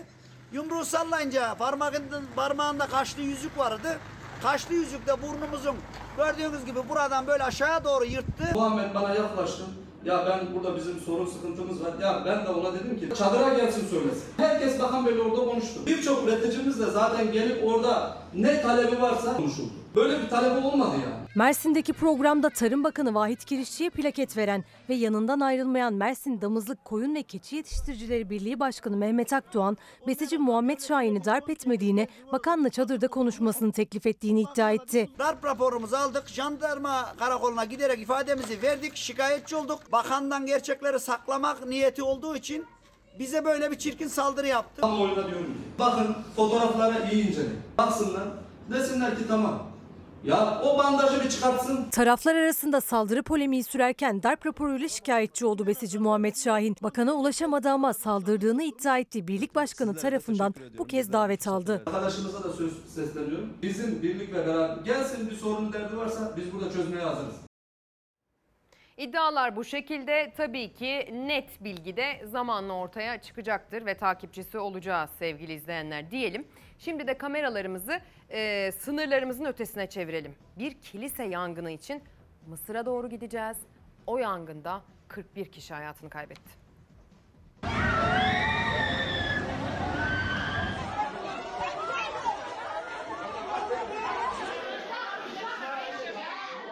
Yumruğu 0.52 0.86
sallayınca 0.86 1.56
parmağında, 1.56 2.22
parmağında 2.36 2.88
kaşlı 2.88 3.22
yüzük 3.22 3.58
vardı. 3.58 4.00
Kaşlı 4.44 4.76
yüzük 4.76 5.08
de 5.08 5.22
burnumuzun 5.22 5.76
gördüğünüz 6.18 6.66
gibi 6.66 6.90
buradan 6.90 7.28
böyle 7.28 7.44
aşağıya 7.44 7.84
doğru 7.84 8.06
yırttı. 8.06 8.52
Muhammed 8.54 8.96
bana 8.96 9.14
yaklaştı. 9.16 9.64
Ya 10.08 10.26
ben 10.30 10.56
burada 10.56 10.78
bizim 10.78 11.00
sorun 11.06 11.26
sıkıntımız 11.26 11.84
var. 11.84 11.92
Ya 12.02 12.24
ben 12.26 12.46
de 12.46 12.50
ona 12.50 12.74
dedim 12.74 13.00
ki 13.00 13.18
çadıra 13.18 13.54
gelsin 13.54 13.88
söylesin. 13.90 14.24
Herkes 14.38 14.80
Bakan 14.80 15.06
Bey'le 15.06 15.20
orada 15.20 15.46
konuştu. 15.46 15.80
Birçok 15.86 16.28
üreticimiz 16.28 16.80
de 16.80 16.86
zaten 16.86 17.32
gelip 17.32 17.64
orada 17.68 18.18
ne 18.36 18.62
talebi 18.62 19.02
varsa 19.02 19.38
konuşuldu. 19.38 19.70
Böyle 19.98 20.22
bir 20.22 20.30
talebi 20.30 20.68
olmadı 20.68 20.92
yani. 20.94 21.28
Mersin'deki 21.36 21.94
programda 21.94 22.50
Tarım 22.50 22.84
Bakanı 22.84 23.14
Vahit 23.14 23.46
Kirişçi'ye 23.46 23.90
plaket 23.90 24.38
veren 24.38 24.64
ve 24.90 24.96
yanından 24.96 25.40
ayrılmayan 25.40 25.94
Mersin 25.94 26.42
Damızlık 26.42 26.86
Koyun 26.86 27.16
ve 27.16 27.24
Keçi 27.24 27.56
Yetiştiricileri 27.56 28.30
Birliği 28.30 28.60
Başkanı 28.60 28.98
Mehmet 28.98 29.34
Akdoğan, 29.34 29.78
besici 30.08 30.38
Muhammed 30.38 30.80
Şahin'i 30.80 31.26
darp 31.26 31.50
etmediğini, 31.50 32.08
bakanla 32.32 32.70
çadırda 32.70 33.08
konuşmasını 33.08 33.72
teklif 33.72 34.06
ettiğini 34.06 34.42
iddia 34.42 34.72
etti. 34.72 35.10
Darp 35.20 35.46
raporumuzu 35.46 35.96
aldık. 35.96 36.28
Jandarma 36.28 37.14
karakoluna 37.20 37.66
giderek 37.66 38.00
ifademizi 38.00 38.62
verdik. 38.62 38.96
Şikayetçi 38.96 39.56
olduk. 39.56 39.80
Bakandan 39.92 40.46
gerçekleri 40.46 41.00
saklamak 41.00 41.68
niyeti 41.68 42.04
olduğu 42.04 42.36
için 42.36 42.66
bize 43.20 43.46
böyle 43.46 43.72
bir 43.72 43.78
çirkin 43.78 44.08
saldırı 44.08 44.48
yaptı. 44.48 44.82
Kamuoyuna 44.82 45.28
diyorum 45.28 45.46
ki 45.46 45.60
bakın 45.80 46.16
fotoğrafları 46.36 47.10
iyi 47.12 47.28
inceleyin. 47.28 47.60
Baksınlar 47.78 48.24
desinler 48.72 49.18
ki 49.18 49.28
tamam. 49.28 49.77
Ya 50.28 50.62
o 50.64 50.78
bandajı 50.78 51.24
bir 51.24 51.30
çıkartsın. 51.30 51.90
Taraflar 51.90 52.36
arasında 52.36 52.82
saldırı 52.82 53.24
polemiği 53.24 53.64
sürerken 53.64 54.24
darp 54.24 54.46
raporuyla 54.46 54.88
şikayetçi 54.88 55.46
oldu 55.46 55.68
besici 55.68 56.00
Muhammed 56.00 56.36
Şahin. 56.36 56.76
Bakana 56.84 57.14
ulaşamadı 57.14 57.70
ama 57.70 57.94
saldırdığını 57.94 58.64
iddia 58.64 58.98
ettiği 58.98 59.28
birlik 59.28 59.56
başkanı 59.56 59.96
tarafından 59.96 60.54
bu 60.78 60.88
kez 60.88 61.14
davet 61.14 61.48
aldı. 61.48 61.84
Arkadaşımıza 61.86 62.44
da 62.44 62.54
söz 62.54 62.86
sesleniyorum. 62.96 63.54
Bizim 63.62 64.02
birlik 64.02 64.34
ve 64.34 64.48
beraber 64.48 64.84
gelsin 64.84 65.30
bir 65.30 65.36
sorun 65.36 65.74
derdi 65.74 65.98
varsa 65.98 66.34
biz 66.38 66.54
burada 66.54 66.72
çözmeye 66.72 67.04
hazırız. 67.04 67.36
İddialar 68.98 69.56
bu 69.56 69.64
şekilde 69.64 70.34
tabii 70.38 70.74
ki 70.74 71.10
net 71.28 71.64
bilgi 71.64 71.98
de 71.98 72.22
zamanla 72.26 72.74
ortaya 72.74 73.22
çıkacaktır 73.22 73.86
ve 73.86 73.94
takipçisi 73.98 74.58
olacağız 74.60 75.10
sevgili 75.20 75.54
izleyenler 75.54 76.12
diyelim. 76.12 76.48
Şimdi 76.80 77.08
de 77.08 77.18
kameralarımızı 77.18 78.00
e, 78.30 78.72
sınırlarımızın 78.72 79.46
ötesine 79.46 79.88
çevirelim. 79.90 80.36
Bir 80.58 80.74
kilise 80.74 81.24
yangını 81.24 81.72
için 81.72 82.04
Mısır'a 82.48 82.86
doğru 82.86 83.10
gideceğiz. 83.10 83.58
O 84.08 84.18
yangında 84.18 84.82
41 85.08 85.46
kişi 85.52 85.74
hayatını 85.74 86.10
kaybetti. 86.10 86.68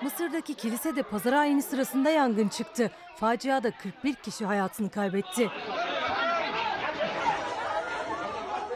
Mısır'daki 0.01 0.53
kilisede 0.53 1.03
pazar 1.03 1.33
ayini 1.33 1.61
sırasında 1.61 2.09
yangın 2.09 2.47
çıktı. 2.47 2.91
Faciada 3.15 3.71
41 3.71 4.13
kişi 4.15 4.45
hayatını 4.45 4.89
kaybetti. 4.89 5.49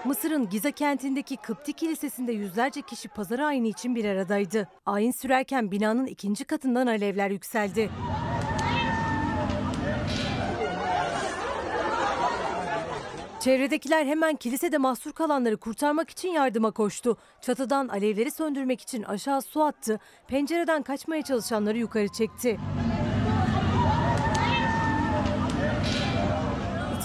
Mısır'ın 0.05 0.49
Giza 0.49 0.71
kentindeki 0.71 1.37
Kıpti 1.37 1.73
Kilisesi'nde 1.73 2.31
yüzlerce 2.31 2.81
kişi 2.81 3.07
pazar 3.09 3.39
ayini 3.39 3.69
için 3.69 3.95
bir 3.95 4.05
aradaydı. 4.05 4.67
Ayin 4.85 5.11
sürerken 5.11 5.71
binanın 5.71 6.05
ikinci 6.05 6.45
katından 6.45 6.87
alevler 6.87 7.29
yükseldi. 7.29 7.89
Çevredekiler 13.39 14.05
hemen 14.05 14.35
kilisede 14.35 14.77
mahsur 14.77 15.11
kalanları 15.11 15.57
kurtarmak 15.57 16.09
için 16.09 16.29
yardıma 16.29 16.71
koştu. 16.71 17.17
Çatıdan 17.41 17.87
alevleri 17.87 18.31
söndürmek 18.31 18.81
için 18.81 19.03
aşağı 19.03 19.41
su 19.41 19.63
attı. 19.63 19.99
Pencereden 20.27 20.81
kaçmaya 20.81 21.21
çalışanları 21.21 21.77
yukarı 21.77 22.07
çekti. 22.07 22.57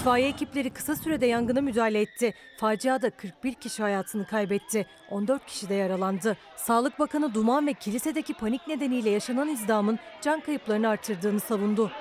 İtfaiye 0.05 0.29
ekipleri 0.29 0.69
kısa 0.69 0.95
sürede 0.95 1.25
yangına 1.25 1.61
müdahale 1.61 2.01
etti. 2.01 2.33
Faciada 2.57 3.09
41 3.09 3.53
kişi 3.53 3.83
hayatını 3.83 4.25
kaybetti. 4.25 4.85
14 5.11 5.45
kişi 5.45 5.69
de 5.69 5.73
yaralandı. 5.73 6.37
Sağlık 6.55 6.99
Bakanı 6.99 7.33
duman 7.33 7.67
ve 7.67 7.73
kilisedeki 7.73 8.33
panik 8.33 8.67
nedeniyle 8.67 9.09
yaşanan 9.09 9.49
izdamın 9.49 9.99
can 10.21 10.39
kayıplarını 10.39 10.87
artırdığını 10.87 11.39
savundu. 11.39 11.91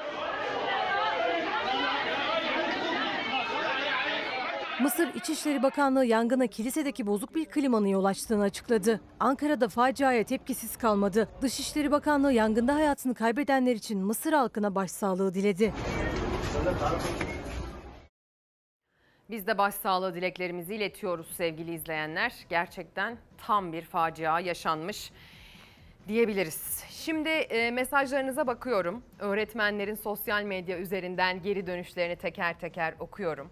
Mısır 4.82 5.14
İçişleri 5.14 5.62
Bakanlığı 5.62 6.06
yangına 6.06 6.46
kilisedeki 6.46 7.06
bozuk 7.06 7.34
bir 7.34 7.44
klimanın 7.44 7.86
yol 7.86 8.04
açtığını 8.04 8.42
açıkladı. 8.42 9.00
Ankara'da 9.20 9.68
faciaya 9.68 10.24
tepkisiz 10.24 10.76
kalmadı. 10.76 11.28
Dışişleri 11.42 11.90
Bakanlığı 11.90 12.32
yangında 12.32 12.74
hayatını 12.74 13.14
kaybedenler 13.14 13.74
için 13.74 13.98
Mısır 13.98 14.32
halkına 14.32 14.74
başsağlığı 14.74 15.34
diledi. 15.34 15.72
Biz 19.34 19.46
de 19.46 19.58
başsağlığı 19.58 20.14
dileklerimizi 20.14 20.74
iletiyoruz 20.74 21.26
sevgili 21.36 21.74
izleyenler. 21.74 22.32
Gerçekten 22.48 23.16
tam 23.46 23.72
bir 23.72 23.82
facia 23.82 24.40
yaşanmış 24.40 25.12
diyebiliriz. 26.08 26.84
Şimdi 26.90 27.28
e, 27.28 27.70
mesajlarınıza 27.70 28.46
bakıyorum. 28.46 29.02
Öğretmenlerin 29.18 29.94
sosyal 29.94 30.42
medya 30.42 30.78
üzerinden 30.78 31.42
geri 31.42 31.66
dönüşlerini 31.66 32.16
teker 32.16 32.58
teker 32.58 32.94
okuyorum. 32.98 33.50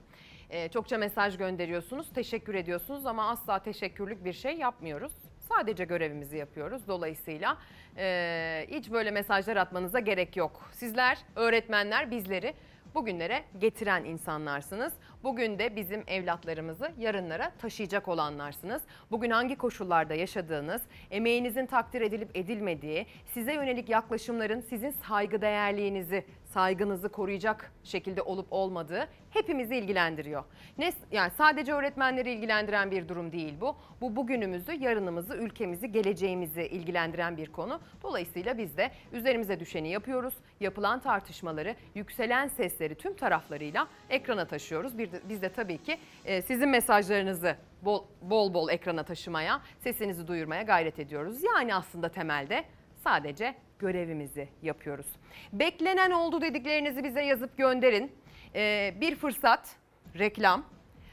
E, 0.50 0.68
çokça 0.68 0.98
mesaj 0.98 1.38
gönderiyorsunuz, 1.38 2.12
teşekkür 2.14 2.54
ediyorsunuz 2.54 3.06
ama 3.06 3.30
asla 3.30 3.58
teşekkürlük 3.58 4.24
bir 4.24 4.32
şey 4.32 4.56
yapmıyoruz. 4.56 5.12
Sadece 5.48 5.84
görevimizi 5.84 6.36
yapıyoruz. 6.36 6.88
Dolayısıyla 6.88 7.58
e, 7.96 8.66
hiç 8.70 8.90
böyle 8.90 9.10
mesajlar 9.10 9.56
atmanıza 9.56 10.00
gerek 10.00 10.36
yok. 10.36 10.70
Sizler, 10.72 11.18
öğretmenler 11.36 12.10
bizleri 12.10 12.54
bugünlere 12.94 13.44
getiren 13.58 14.04
insanlarsınız. 14.04 14.92
Bugün 15.24 15.58
de 15.58 15.76
bizim 15.76 16.04
evlatlarımızı 16.06 16.92
yarınlara 16.98 17.52
taşıyacak 17.58 18.08
olanlarsınız. 18.08 18.82
Bugün 19.10 19.30
hangi 19.30 19.56
koşullarda 19.56 20.14
yaşadığınız, 20.14 20.82
emeğinizin 21.10 21.66
takdir 21.66 22.00
edilip 22.00 22.36
edilmediği, 22.36 23.06
size 23.34 23.54
yönelik 23.54 23.88
yaklaşımların 23.88 24.60
sizin 24.60 24.90
saygıdeğerliğinizi, 24.90 26.24
saygınızı 26.54 27.08
koruyacak 27.08 27.72
şekilde 27.84 28.22
olup 28.22 28.46
olmadığı 28.50 29.08
hepimizi 29.30 29.76
ilgilendiriyor. 29.76 30.44
Ne 30.78 30.92
yani 31.12 31.30
sadece 31.38 31.72
öğretmenleri 31.72 32.32
ilgilendiren 32.32 32.90
bir 32.90 33.08
durum 33.08 33.32
değil 33.32 33.54
bu. 33.60 33.76
Bu 34.00 34.16
bugünümüzü, 34.16 34.72
yarınımızı, 34.72 35.34
ülkemizi, 35.34 35.92
geleceğimizi 35.92 36.62
ilgilendiren 36.62 37.36
bir 37.36 37.52
konu. 37.52 37.80
Dolayısıyla 38.02 38.58
biz 38.58 38.76
de 38.76 38.90
üzerimize 39.12 39.60
düşeni 39.60 39.88
yapıyoruz. 39.88 40.34
Yapılan 40.60 41.00
tartışmaları, 41.00 41.74
yükselen 41.94 42.48
sesleri 42.48 42.94
tüm 42.94 43.16
taraflarıyla 43.16 43.88
ekrana 44.10 44.44
taşıyoruz. 44.44 44.98
Bir 44.98 45.12
de, 45.12 45.20
biz 45.28 45.42
de 45.42 45.48
tabii 45.48 45.78
ki 45.78 45.98
e, 46.24 46.42
sizin 46.42 46.68
mesajlarınızı 46.68 47.56
bol, 47.82 48.04
bol 48.22 48.54
bol 48.54 48.68
ekrana 48.68 49.02
taşımaya, 49.02 49.60
sesinizi 49.80 50.28
duyurmaya 50.28 50.62
gayret 50.62 50.98
ediyoruz. 50.98 51.42
Yani 51.42 51.74
aslında 51.74 52.08
temelde 52.08 52.64
sadece 53.04 53.54
görevimizi 53.78 54.48
yapıyoruz. 54.62 55.06
Beklenen 55.52 56.10
oldu 56.10 56.40
dediklerinizi 56.40 57.04
bize 57.04 57.22
yazıp 57.22 57.58
gönderin. 57.58 58.12
Ee, 58.54 58.94
bir 59.00 59.16
fırsat, 59.16 59.76
reklam. 60.18 60.64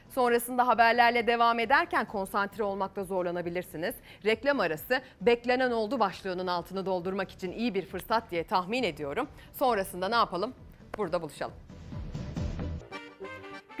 Sonrasında 0.08 0.66
haberlerle 0.66 1.26
devam 1.26 1.58
ederken 1.58 2.04
konsantre 2.08 2.64
olmakta 2.64 3.04
zorlanabilirsiniz. 3.04 3.94
Reklam 4.24 4.60
arası 4.60 5.02
beklenen 5.20 5.70
oldu 5.70 6.00
başlığının 6.00 6.46
altını 6.46 6.86
doldurmak 6.86 7.30
için 7.30 7.52
iyi 7.52 7.74
bir 7.74 7.86
fırsat 7.86 8.30
diye 8.30 8.44
tahmin 8.44 8.82
ediyorum. 8.82 9.28
Sonrasında 9.52 10.08
ne 10.08 10.14
yapalım? 10.14 10.54
Burada 10.98 11.22
buluşalım. 11.22 11.69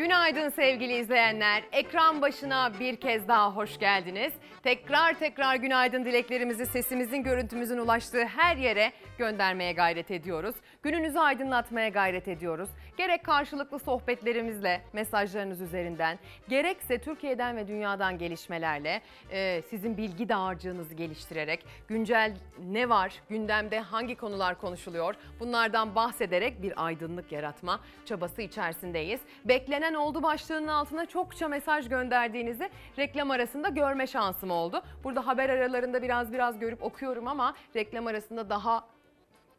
Günaydın 0.00 0.48
sevgili 0.48 0.96
izleyenler. 0.96 1.62
Ekran 1.72 2.22
başına 2.22 2.72
bir 2.80 2.96
kez 2.96 3.28
daha 3.28 3.56
hoş 3.56 3.78
geldiniz. 3.78 4.32
Tekrar 4.62 5.18
tekrar 5.18 5.56
günaydın 5.56 6.04
dileklerimizi 6.04 6.66
sesimizin, 6.66 7.22
görüntümüzün 7.22 7.78
ulaştığı 7.78 8.24
her 8.24 8.56
yere 8.56 8.92
göndermeye 9.18 9.72
gayret 9.72 10.10
ediyoruz. 10.10 10.56
Gününüzü 10.82 11.18
aydınlatmaya 11.18 11.88
gayret 11.88 12.28
ediyoruz. 12.28 12.70
Gerek 13.00 13.24
karşılıklı 13.24 13.78
sohbetlerimizle, 13.78 14.82
mesajlarınız 14.92 15.60
üzerinden, 15.60 16.18
gerekse 16.48 16.98
Türkiye'den 16.98 17.56
ve 17.56 17.68
dünyadan 17.68 18.18
gelişmelerle 18.18 19.02
e, 19.30 19.62
sizin 19.62 19.96
bilgi 19.96 20.28
dağarcığınızı 20.28 20.94
geliştirerek, 20.94 21.64
güncel 21.88 22.36
ne 22.64 22.88
var, 22.88 23.22
gündemde 23.28 23.80
hangi 23.80 24.16
konular 24.16 24.60
konuşuluyor 24.60 25.14
bunlardan 25.40 25.94
bahsederek 25.94 26.62
bir 26.62 26.86
aydınlık 26.86 27.32
yaratma 27.32 27.80
çabası 28.04 28.42
içerisindeyiz. 28.42 29.20
Beklenen 29.44 29.94
oldu 29.94 30.22
başlığının 30.22 30.68
altına 30.68 31.06
çokça 31.06 31.48
mesaj 31.48 31.88
gönderdiğinizi 31.88 32.70
reklam 32.98 33.30
arasında 33.30 33.68
görme 33.68 34.06
şansım 34.06 34.50
oldu. 34.50 34.82
Burada 35.04 35.26
haber 35.26 35.48
aralarında 35.48 36.02
biraz 36.02 36.32
biraz 36.32 36.58
görüp 36.58 36.82
okuyorum 36.82 37.28
ama 37.28 37.54
reklam 37.76 38.06
arasında 38.06 38.50
daha 38.50 38.84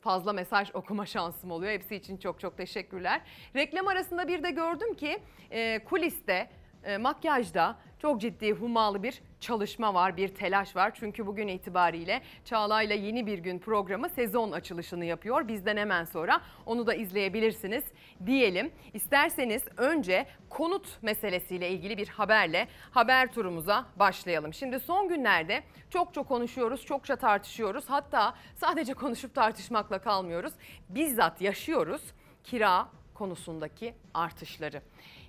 fazla 0.01 0.33
mesaj 0.33 0.69
okuma 0.73 1.05
şansım 1.05 1.51
oluyor. 1.51 1.71
Hepsi 1.71 1.95
için 1.95 2.17
çok 2.17 2.39
çok 2.39 2.57
teşekkürler. 2.57 3.21
Reklam 3.55 3.87
arasında 3.87 4.27
bir 4.27 4.43
de 4.43 4.51
gördüm 4.51 4.93
ki 4.93 5.19
e, 5.51 5.83
kuliste, 5.83 6.49
e, 6.83 6.97
makyajda 6.97 7.75
çok 7.99 8.21
ciddi 8.21 8.51
hummalı 8.51 9.03
bir 9.03 9.21
çalışma 9.41 9.93
var, 9.93 10.17
bir 10.17 10.27
telaş 10.27 10.75
var. 10.75 10.91
Çünkü 10.95 11.27
bugün 11.27 11.47
itibariyle 11.47 12.21
Çağla'yla 12.45 12.95
yeni 12.95 13.25
bir 13.25 13.39
gün 13.39 13.59
programı 13.59 14.09
sezon 14.09 14.51
açılışını 14.51 15.05
yapıyor. 15.05 15.47
Bizden 15.47 15.77
hemen 15.77 16.05
sonra 16.05 16.41
onu 16.65 16.87
da 16.87 16.93
izleyebilirsiniz 16.93 17.83
diyelim. 18.25 18.71
İsterseniz 18.93 19.63
önce 19.77 20.25
konut 20.49 21.03
meselesiyle 21.03 21.69
ilgili 21.69 21.97
bir 21.97 22.07
haberle 22.07 22.67
haber 22.91 23.33
turumuza 23.33 23.85
başlayalım. 23.95 24.53
Şimdi 24.53 24.79
son 24.79 25.09
günlerde 25.09 25.63
çok 25.89 26.13
çok 26.13 26.27
konuşuyoruz, 26.27 26.85
çokça 26.85 27.15
tartışıyoruz. 27.15 27.85
Hatta 27.87 28.35
sadece 28.55 28.93
konuşup 29.01 29.35
tartışmakla 29.35 29.99
kalmıyoruz. 29.99 30.53
Bizzat 30.89 31.41
yaşıyoruz 31.41 32.01
kira 32.43 32.87
konusundaki 33.13 33.93
artışları. 34.13 34.81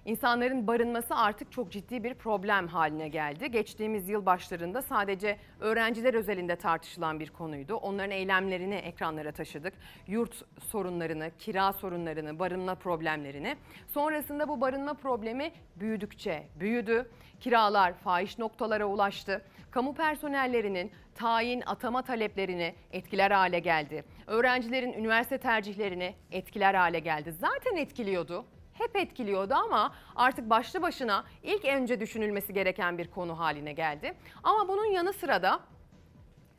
İnsanların 0.04 0.66
barınması 0.66 1.14
artık 1.14 1.52
çok 1.52 1.72
ciddi 1.72 2.04
bir 2.04 2.14
problem 2.14 2.66
haline 2.66 3.08
geldi. 3.08 3.50
Geçtiğimiz 3.50 4.08
yıl 4.08 4.26
başlarında 4.26 4.82
sadece 4.82 5.36
öğrenciler 5.60 6.14
özelinde 6.14 6.56
tartışılan 6.56 7.20
bir 7.20 7.30
konuydu. 7.30 7.74
Onların 7.74 8.10
eylemlerini 8.10 8.74
ekranlara 8.74 9.32
taşıdık. 9.32 9.74
Yurt 10.06 10.44
sorunlarını, 10.60 11.30
kira 11.38 11.72
sorunlarını, 11.72 12.38
barınma 12.38 12.74
problemlerini. 12.74 13.56
Sonrasında 13.88 14.48
bu 14.48 14.60
barınma 14.60 14.94
problemi 14.94 15.52
büyüdükçe 15.76 16.46
büyüdü. 16.60 17.10
Kiralar 17.40 17.94
fahiş 17.94 18.38
noktalara 18.38 18.86
ulaştı. 18.86 19.42
Kamu 19.70 19.94
personellerinin 19.94 20.92
tayin 21.14 21.62
atama 21.66 22.02
taleplerini 22.02 22.74
etkiler 22.92 23.30
hale 23.30 23.58
geldi. 23.58 24.04
Öğrencilerin 24.26 24.92
üniversite 24.92 25.38
tercihlerini 25.38 26.14
etkiler 26.30 26.74
hale 26.74 26.98
geldi. 26.98 27.32
Zaten 27.32 27.76
etkiliyordu 27.76 28.44
hep 28.82 28.96
etkiliyordu 28.96 29.54
ama 29.54 29.94
artık 30.16 30.50
başlı 30.50 30.82
başına 30.82 31.24
ilk 31.42 31.64
önce 31.64 32.00
düşünülmesi 32.00 32.52
gereken 32.52 32.98
bir 32.98 33.10
konu 33.10 33.38
haline 33.38 33.72
geldi. 33.72 34.14
Ama 34.42 34.68
bunun 34.68 34.84
yanı 34.84 35.12
sıra 35.12 35.42
da 35.42 35.60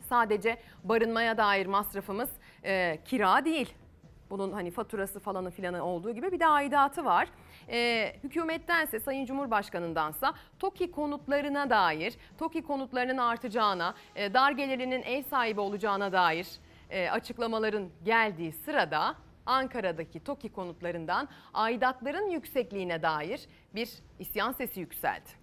sadece 0.10 0.58
barınmaya 0.84 1.38
dair 1.38 1.66
masrafımız 1.66 2.30
e, 2.64 3.00
kira 3.06 3.46
değil. 3.46 3.74
Bunun 4.30 4.52
hani 4.52 4.72
faturası 4.72 5.20
falanı 5.20 5.52
filanı 5.52 5.86
olduğu 5.86 6.12
gibi 6.12 6.32
bir 6.32 6.40
de 6.40 6.48
aidatı 6.48 7.06
var. 7.06 7.28
E, 7.70 8.16
hükümettense 8.24 9.00
Sayın 9.00 9.26
Cumhurbaşkanındansa 9.26 10.34
TOKİ 10.60 10.92
konutlarına 10.92 11.70
dair, 11.70 12.14
TOKİ 12.38 12.64
konutlarının 12.64 13.18
artacağına, 13.18 13.94
e, 14.16 14.34
dar 14.34 14.52
gelirlinin 14.52 15.04
ev 15.04 15.24
sahibi 15.24 15.60
olacağına 15.60 16.12
dair 16.12 16.48
e, 16.90 17.10
açıklamaların 17.10 17.90
geldiği 18.06 18.52
sırada 18.52 19.16
Ankara'daki 19.46 20.24
TOKİ 20.24 20.50
konutlarından 20.50 21.30
aidatların 21.54 22.30
yüksekliğine 22.30 23.02
dair 23.02 23.48
bir 23.76 23.90
isyan 24.20 24.52
sesi 24.52 24.80
yükseldi. 24.80 25.43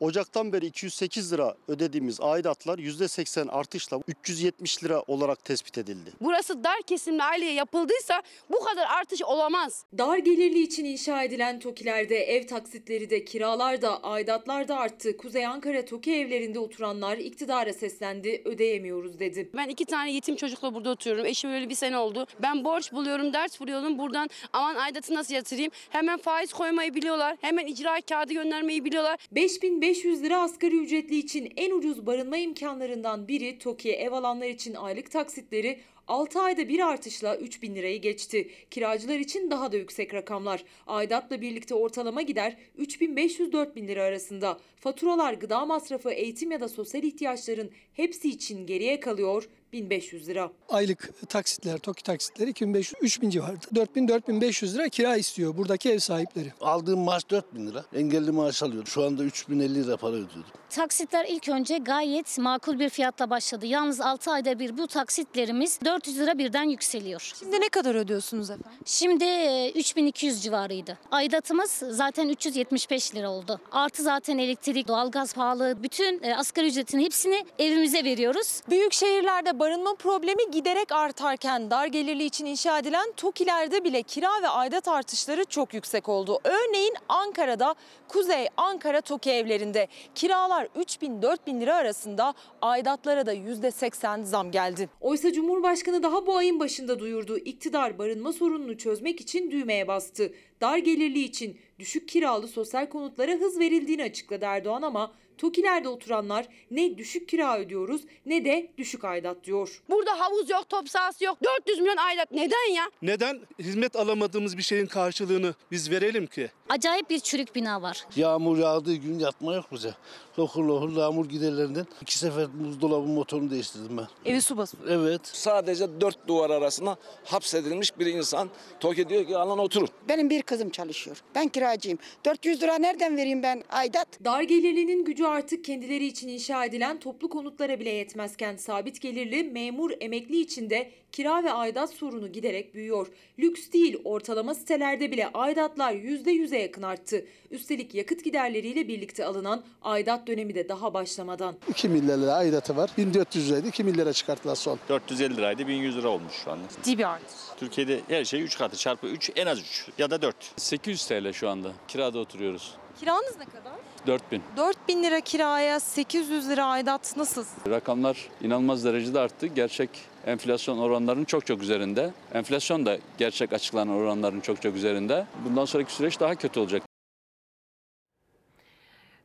Ocaktan 0.00 0.52
beri 0.52 0.66
208 0.66 1.32
lira 1.32 1.54
ödediğimiz 1.68 2.20
aidatlar 2.20 2.78
%80 2.78 3.50
artışla 3.50 4.00
370 4.08 4.84
lira 4.84 5.02
olarak 5.06 5.44
tespit 5.44 5.78
edildi. 5.78 6.10
Burası 6.20 6.64
dar 6.64 6.82
kesimli 6.86 7.22
aileye 7.22 7.52
yapıldıysa 7.52 8.22
bu 8.50 8.60
kadar 8.64 8.86
artış 8.86 9.22
olamaz. 9.22 9.84
Dar 9.98 10.18
gelirli 10.18 10.60
için 10.62 10.84
inşa 10.84 11.22
edilen 11.22 11.60
TOKİ'lerde 11.60 12.16
ev 12.16 12.46
taksitleri 12.46 13.10
de 13.10 13.24
kiralar 13.24 13.82
da 13.82 14.02
aidatlar 14.02 14.68
da 14.68 14.76
arttı. 14.76 15.16
Kuzey 15.16 15.46
Ankara 15.46 15.84
TOKİ 15.84 16.14
evlerinde 16.14 16.58
oturanlar 16.58 17.16
iktidara 17.18 17.72
seslendi 17.72 18.42
ödeyemiyoruz 18.44 19.18
dedi. 19.18 19.50
Ben 19.56 19.68
iki 19.68 19.84
tane 19.84 20.12
yetim 20.12 20.36
çocukla 20.36 20.74
burada 20.74 20.90
oturuyorum. 20.90 21.26
Eşim 21.26 21.50
öyle 21.50 21.68
bir 21.68 21.74
sene 21.74 21.98
oldu. 21.98 22.26
Ben 22.42 22.64
borç 22.64 22.92
buluyorum, 22.92 23.32
ders 23.32 23.60
buluyorum. 23.60 23.98
Buradan 23.98 24.30
aman 24.52 24.74
aidatı 24.74 25.14
nasıl 25.14 25.34
yatırayım? 25.34 25.70
Hemen 25.90 26.18
faiz 26.18 26.52
koymayı 26.52 26.94
biliyorlar. 26.94 27.36
Hemen 27.40 27.66
icra 27.66 28.00
kağıdı 28.00 28.32
göndermeyi 28.32 28.84
biliyorlar. 28.84 29.18
5500 29.32 29.87
lira 29.94 30.42
asgari 30.42 30.76
ücretli 30.76 31.16
için 31.16 31.52
en 31.56 31.70
ucuz 31.70 32.06
barınma 32.06 32.36
imkanlarından 32.36 33.28
biri 33.28 33.58
TOKİ 33.58 33.92
ev 33.92 34.12
alanlar 34.12 34.46
için 34.48 34.74
aylık 34.74 35.10
taksitleri 35.10 35.78
6 36.08 36.40
ayda 36.40 36.68
bir 36.68 36.88
artışla 36.88 37.36
3000 37.36 37.74
lirayı 37.74 38.00
geçti. 38.00 38.50
Kiracılar 38.70 39.18
için 39.18 39.50
daha 39.50 39.72
da 39.72 39.76
yüksek 39.76 40.14
rakamlar. 40.14 40.64
Aidatla 40.86 41.40
birlikte 41.40 41.74
ortalama 41.74 42.22
gider 42.22 42.56
3500-4000 42.78 43.88
lira 43.88 44.02
arasında. 44.02 44.58
Faturalar, 44.76 45.34
gıda 45.34 45.66
masrafı, 45.66 46.10
eğitim 46.10 46.50
ya 46.50 46.60
da 46.60 46.68
sosyal 46.68 47.04
ihtiyaçların 47.04 47.70
hepsi 47.92 48.28
için 48.28 48.66
geriye 48.66 49.00
kalıyor 49.00 49.48
1500 49.72 50.28
lira. 50.28 50.50
Aylık 50.68 51.28
taksitler, 51.28 51.78
TOKİ 51.78 52.02
taksitleri 52.02 52.50
2500-3000 52.50 53.30
civarında. 53.30 53.58
4000-4500 53.74 54.74
lira 54.74 54.88
kira 54.88 55.16
istiyor 55.16 55.56
buradaki 55.56 55.90
ev 55.90 55.98
sahipleri. 55.98 56.52
Aldığım 56.60 57.00
maaş 57.00 57.30
4000 57.30 57.66
lira. 57.66 57.84
Engelli 57.94 58.30
maaş 58.30 58.62
alıyorum. 58.62 58.86
Şu 58.86 59.04
anda 59.04 59.24
3050 59.24 59.84
lira 59.84 59.96
para 59.96 60.12
ödüyorum. 60.12 60.44
Taksitler 60.70 61.26
ilk 61.28 61.48
önce 61.48 61.78
gayet 61.78 62.38
makul 62.38 62.78
bir 62.78 62.88
fiyatla 62.88 63.30
başladı. 63.30 63.66
Yalnız 63.66 64.00
6 64.00 64.30
ayda 64.30 64.58
bir 64.58 64.78
bu 64.78 64.86
taksitlerimiz 64.86 65.78
400 65.84 66.18
lira 66.18 66.38
birden 66.38 66.62
yükseliyor. 66.62 67.32
Şimdi 67.38 67.60
ne 67.60 67.68
kadar 67.68 67.94
ödüyorsunuz 67.94 68.50
efendim? 68.50 68.78
Şimdi 68.84 69.24
e, 69.24 69.72
3200 69.74 70.42
civarıydı. 70.42 70.98
Aidatımız 71.10 71.70
zaten 71.90 72.28
375 72.28 73.14
lira 73.14 73.30
oldu. 73.30 73.60
Artı 73.72 74.02
zaten 74.02 74.38
elektrik, 74.38 74.88
doğalgaz 74.88 75.34
pahalı. 75.34 75.82
Bütün 75.82 76.22
e, 76.22 76.36
asgari 76.36 76.66
ücretin 76.66 77.00
hepsini 77.00 77.44
evimize 77.58 78.04
veriyoruz. 78.04 78.60
Büyük 78.70 78.92
şehirlerde 78.92 79.57
barınma 79.58 79.94
problemi 79.94 80.50
giderek 80.50 80.92
artarken 80.92 81.70
dar 81.70 81.86
gelirli 81.86 82.24
için 82.24 82.46
inşa 82.46 82.78
edilen 82.78 83.12
TOKİ'lerde 83.16 83.84
bile 83.84 84.02
kira 84.02 84.42
ve 84.42 84.48
aidat 84.48 84.88
artışları 84.88 85.44
çok 85.44 85.74
yüksek 85.74 86.08
oldu. 86.08 86.38
Örneğin 86.44 86.94
Ankara'da 87.08 87.74
Kuzey 88.08 88.48
Ankara 88.56 89.00
TOKİ 89.00 89.30
evlerinde 89.30 89.88
kiralar 90.14 90.64
3000-4000 90.64 91.60
lira 91.60 91.76
arasında 91.76 92.34
aidatlara 92.62 93.26
da 93.26 93.34
%80 93.34 94.24
zam 94.24 94.50
geldi. 94.50 94.88
Oysa 95.00 95.32
Cumhurbaşkanı 95.32 96.02
daha 96.02 96.26
bu 96.26 96.36
ayın 96.36 96.60
başında 96.60 96.98
duyurdu. 96.98 97.38
İktidar 97.38 97.98
barınma 97.98 98.32
sorununu 98.32 98.78
çözmek 98.78 99.20
için 99.20 99.50
düğmeye 99.50 99.88
bastı. 99.88 100.32
Dar 100.60 100.78
gelirli 100.78 101.20
için 101.20 101.58
düşük 101.78 102.08
kiralı 102.08 102.48
sosyal 102.48 102.86
konutlara 102.86 103.32
hız 103.32 103.58
verildiğini 103.58 104.02
açıkladı 104.02 104.44
Erdoğan 104.44 104.82
ama 104.82 105.12
TOKİ'lerde 105.38 105.88
oturanlar 105.88 106.46
ne 106.70 106.98
düşük 106.98 107.28
kira 107.28 107.58
ödüyoruz 107.58 108.02
ne 108.26 108.44
de 108.44 108.70
düşük 108.78 109.04
aidat 109.04 109.44
diyor. 109.44 109.82
Burada 109.90 110.20
havuz 110.20 110.50
yok, 110.50 110.68
top 110.68 110.88
sahası 110.88 111.24
yok. 111.24 111.38
400 111.44 111.78
milyon 111.78 111.96
aidat. 111.96 112.32
Neden 112.32 112.72
ya? 112.74 112.90
Neden 113.02 113.40
hizmet 113.58 113.96
alamadığımız 113.96 114.58
bir 114.58 114.62
şeyin 114.62 114.86
karşılığını 114.86 115.54
biz 115.70 115.90
verelim 115.90 116.26
ki? 116.26 116.50
Acayip 116.68 117.10
bir 117.10 117.18
çürük 117.20 117.54
bina 117.54 117.82
var. 117.82 118.06
Yağmur 118.16 118.58
yağdığı 118.58 118.94
gün 118.94 119.18
yatma 119.18 119.54
yok 119.54 119.64
bize. 119.72 119.94
Lokur 120.38 120.64
lokur 120.64 120.96
yağmur 120.96 121.28
giderlerinden 121.28 121.86
iki 122.02 122.18
sefer 122.18 122.46
buzdolabı 122.64 123.06
motorunu 123.06 123.50
değiştirdim 123.50 123.96
ben. 123.96 124.06
Evi 124.30 124.40
su 124.42 124.56
basıyor. 124.56 124.84
Evet. 124.88 125.20
Sadece 125.24 126.00
dört 126.00 126.28
duvar 126.28 126.50
arasına 126.50 126.96
hapsedilmiş 127.24 127.98
bir 127.98 128.06
insan. 128.06 128.50
TOKİ 128.80 129.08
diyor 129.08 129.26
ki 129.26 129.36
alın 129.36 129.58
oturun. 129.58 129.88
Benim 130.08 130.30
bir 130.30 130.42
kızım 130.42 130.70
çalışıyor. 130.70 131.22
Ben 131.34 131.48
kiracıyım. 131.48 131.98
400 132.24 132.62
lira 132.62 132.78
nereden 132.78 133.16
vereyim 133.16 133.42
ben 133.42 133.62
aidat? 133.70 134.08
Dar 134.24 134.42
gelirlinin 134.42 135.04
gücü 135.04 135.24
artık 135.24 135.64
kendileri 135.64 136.06
için 136.06 136.28
inşa 136.28 136.64
edilen 136.64 137.00
toplu 137.00 137.28
konutlara 137.28 137.80
bile 137.80 137.90
yetmezken 137.90 138.56
sabit 138.56 139.00
gelirli 139.00 139.44
memur 139.44 139.90
emekli 140.00 140.40
için 140.40 140.70
de 140.70 140.90
kira 141.12 141.44
ve 141.44 141.52
aidat 141.52 141.90
sorunu 141.90 142.32
giderek 142.32 142.74
büyüyor. 142.74 143.06
Lüks 143.38 143.72
değil 143.72 144.00
ortalama 144.04 144.54
sitelerde 144.54 145.10
bile 145.10 145.28
aidatlar 145.34 145.92
%100'e 145.92 146.58
yakın 146.58 146.82
arttı. 146.82 147.26
Üstelik 147.50 147.94
yakıt 147.94 148.24
giderleriyle 148.24 148.88
birlikte 148.88 149.24
alınan 149.24 149.64
aidat 149.82 150.26
dönemi 150.26 150.54
de 150.54 150.68
daha 150.68 150.94
başlamadan. 150.94 151.56
2 151.68 151.88
milyar 151.88 152.18
lira 152.18 152.32
aidatı 152.34 152.76
var. 152.76 152.90
1400 152.98 153.50
liraydı 153.50 153.68
2 153.68 153.84
milyara 153.84 154.12
çıkarttılar 154.12 154.54
son. 154.54 154.78
450 154.88 155.36
liraydı 155.36 155.66
1100 155.68 155.96
lira 155.96 156.08
olmuş 156.08 156.32
şu 156.44 156.50
anda. 156.50 156.62
Ciddi 156.68 156.98
bir 156.98 157.04
artış. 157.04 157.34
Türkiye'de 157.56 158.00
her 158.08 158.24
şey 158.24 158.42
3 158.42 158.58
katı 158.58 158.76
çarpı 158.76 159.06
3 159.06 159.30
en 159.36 159.46
az 159.46 159.60
3 159.60 159.86
ya 159.98 160.10
da 160.10 160.22
4. 160.22 160.36
800 160.56 161.06
TL 161.06 161.32
şu 161.32 161.48
anda. 161.48 161.72
Kirada 161.88 162.18
oturuyoruz. 162.18 162.74
Kiranız 163.00 163.38
ne 163.38 163.44
kadar? 163.44 163.72
4000. 164.06 164.42
4000 164.56 165.02
lira 165.02 165.20
kiraya 165.20 165.80
800 165.80 166.48
lira 166.48 166.64
aidat 166.64 167.16
nasıl? 167.16 167.44
Rakamlar 167.70 168.28
inanılmaz 168.42 168.84
derecede 168.84 169.20
arttı. 169.20 169.46
Gerçek 169.46 169.90
enflasyon 170.26 170.78
oranlarının 170.78 171.24
çok 171.24 171.46
çok 171.46 171.62
üzerinde. 171.62 172.10
Enflasyon 172.34 172.86
da 172.86 172.98
gerçek 173.18 173.52
açıklanan 173.52 173.88
oranların 173.88 174.40
çok 174.40 174.62
çok 174.62 174.76
üzerinde. 174.76 175.26
Bundan 175.44 175.64
sonraki 175.64 175.92
süreç 175.92 176.20
daha 176.20 176.34
kötü 176.34 176.60
olacak. 176.60 176.82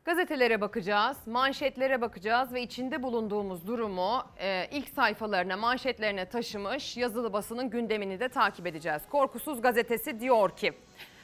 Gazetelere 0.05 0.61
bakacağız, 0.61 1.17
manşetlere 1.25 2.01
bakacağız 2.01 2.53
ve 2.53 2.61
içinde 2.61 3.03
bulunduğumuz 3.03 3.67
durumu 3.67 4.23
e, 4.39 4.67
ilk 4.71 4.89
sayfalarına, 4.89 5.57
manşetlerine 5.57 6.29
taşımış 6.29 6.97
yazılı 6.97 7.33
basının 7.33 7.69
gündemini 7.69 8.19
de 8.19 8.29
takip 8.29 8.67
edeceğiz. 8.67 9.01
Korkusuz 9.11 9.61
gazetesi 9.61 10.19
diyor 10.19 10.49
ki 10.55 10.73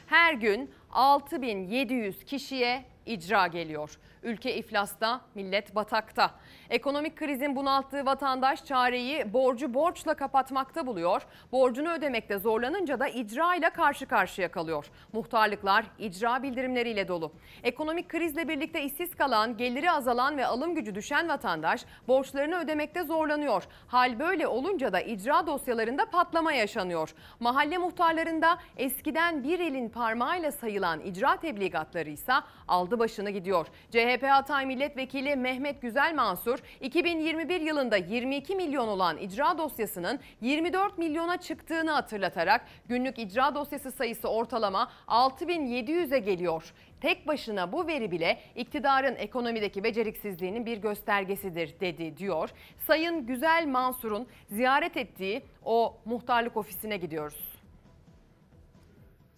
her 0.06 0.34
gün 0.34 0.70
6700 0.92 2.24
kişiye 2.24 2.84
icra 3.06 3.46
geliyor. 3.46 3.98
Ülke 4.22 4.56
iflasta, 4.56 5.20
millet 5.34 5.74
batakta. 5.74 6.34
Ekonomik 6.70 7.16
krizin 7.16 7.56
bunalttığı 7.56 8.06
vatandaş 8.06 8.64
çareyi 8.64 9.32
borcu 9.32 9.74
borçla 9.74 10.14
kapatmakta 10.14 10.86
buluyor. 10.86 11.22
Borcunu 11.52 11.92
ödemekte 11.92 12.38
zorlanınca 12.38 13.00
da 13.00 13.08
icra 13.08 13.54
ile 13.54 13.70
karşı 13.70 14.06
karşıya 14.06 14.50
kalıyor. 14.50 14.86
Muhtarlıklar 15.12 15.84
icra 15.98 16.42
bildirimleriyle 16.42 17.08
dolu. 17.08 17.32
Ekonomik 17.62 18.08
krizle 18.08 18.48
birlikte 18.48 18.82
işsiz 18.82 19.14
kalan, 19.14 19.56
geliri 19.56 19.90
azalan 19.90 20.36
ve 20.36 20.46
alım 20.46 20.74
gücü 20.74 20.94
düşen 20.94 21.28
vatandaş 21.28 21.84
borçlarını 22.08 22.58
ödemekte 22.58 23.02
zorlanıyor. 23.02 23.64
Hal 23.86 24.18
böyle 24.18 24.46
olunca 24.46 24.92
da 24.92 25.00
icra 25.00 25.46
dosyalarında 25.46 26.10
patlama 26.10 26.52
yaşanıyor. 26.52 27.14
Mahalle 27.40 27.78
muhtarlarında 27.78 28.58
eskiden 28.76 29.44
bir 29.44 29.60
elin 29.60 29.88
parmağıyla 29.88 30.52
sayılan 30.52 31.00
icra 31.00 31.36
tebligatları 31.36 32.10
ise 32.10 32.32
aldı 32.68 32.98
başını 32.98 33.30
gidiyor. 33.30 33.66
CHP 33.90 34.22
Hatay 34.22 34.66
Milletvekili 34.66 35.36
Mehmet 35.36 35.82
Güzel 35.82 36.14
Mansur 36.14 36.59
2021 36.80 37.60
yılında 37.60 37.96
22 37.96 38.56
milyon 38.56 38.88
olan 38.88 39.16
icra 39.16 39.58
dosyasının 39.58 40.20
24 40.40 40.98
milyona 40.98 41.36
çıktığını 41.36 41.90
hatırlatarak 41.90 42.64
günlük 42.88 43.18
icra 43.18 43.54
dosyası 43.54 43.92
sayısı 43.92 44.28
ortalama 44.28 44.90
6700'e 45.08 46.18
geliyor. 46.18 46.72
Tek 47.00 47.26
başına 47.28 47.72
bu 47.72 47.86
veri 47.86 48.10
bile 48.10 48.40
iktidarın 48.56 49.14
ekonomideki 49.16 49.84
beceriksizliğinin 49.84 50.66
bir 50.66 50.76
göstergesidir 50.76 51.80
dedi 51.80 52.16
diyor. 52.16 52.50
Sayın 52.86 53.26
Güzel 53.26 53.66
Mansur'un 53.66 54.26
ziyaret 54.48 54.96
ettiği 54.96 55.42
o 55.64 55.96
muhtarlık 56.04 56.56
ofisine 56.56 56.96
gidiyoruz. 56.96 57.60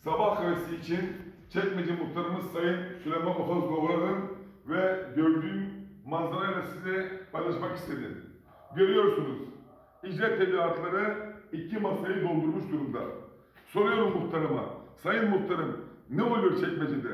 Sabah 0.05 0.37
kahvesi 0.37 0.77
için 0.77 1.33
Çekmece 1.53 1.93
muhtarımız 1.93 2.53
Sayın 2.53 2.99
Süleyman 3.05 3.41
Ofaz 3.41 3.69
Govar'ın 3.69 4.39
ve 4.67 5.07
gördüğüm 5.17 5.82
manzarayla 6.07 6.63
size 6.63 7.21
paylaşmak 7.33 7.77
istedim. 7.77 8.25
Görüyorsunuz, 8.77 9.39
icra 10.03 10.39
tebligatları 10.39 11.33
iki 11.53 11.79
masayı 11.79 12.23
doldurmuş 12.23 12.73
durumda. 12.73 13.01
Soruyorum 13.67 14.13
muhtarıma, 14.13 14.65
Sayın 15.03 15.31
muhtarım 15.31 15.77
ne 16.11 16.23
oluyor 16.23 16.61
Çekmece'de? 16.61 17.11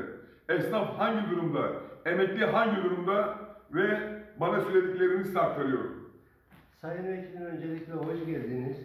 Esnaf 0.49 0.99
hangi 0.99 1.31
durumda? 1.31 1.73
Emekli 2.07 2.45
hangi 2.45 2.85
durumda? 2.85 3.39
Ve 3.75 3.99
bana 4.41 4.61
söylediklerini 4.61 5.25
size 5.25 5.41
aktarıyorum. 5.41 6.11
Sayın 6.81 7.05
Vekilim 7.05 7.43
öncelikle 7.43 7.93
hoş 7.93 8.27
geldiniz. 8.27 8.77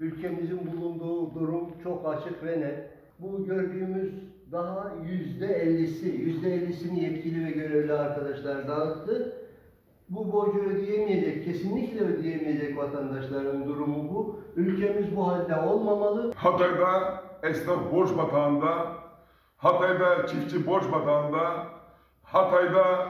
Ülkemizin 0.00 0.72
bulunduğu 0.72 1.34
durum 1.34 1.70
çok 1.82 2.08
açık 2.08 2.44
ve 2.44 2.60
net. 2.60 2.90
Bu 3.18 3.44
gördüğümüz 3.44 4.12
daha 4.54 4.92
yüzde 5.10 5.46
ellisi, 5.46 6.08
yüzde 6.08 6.54
ellisini 6.54 7.04
yetkili 7.04 7.46
ve 7.46 7.50
görevli 7.50 7.92
arkadaşlar 7.92 8.68
dağıttı. 8.68 9.32
Bu 10.08 10.32
borcu 10.32 10.58
ödeyemeyecek, 10.58 11.44
kesinlikle 11.44 12.00
ödeyemeyecek 12.00 12.76
vatandaşların 12.76 13.68
durumu 13.68 14.14
bu. 14.14 14.40
Ülkemiz 14.56 15.16
bu 15.16 15.28
halde 15.28 15.56
olmamalı. 15.56 16.32
Hatay'da 16.36 17.22
esnaf 17.42 17.92
borç 17.92 18.10
batağında, 18.18 18.86
Hatay'da 19.56 20.26
çiftçi 20.26 20.66
borç 20.66 20.84
batağında, 20.92 21.66
Hatay'da 22.22 23.08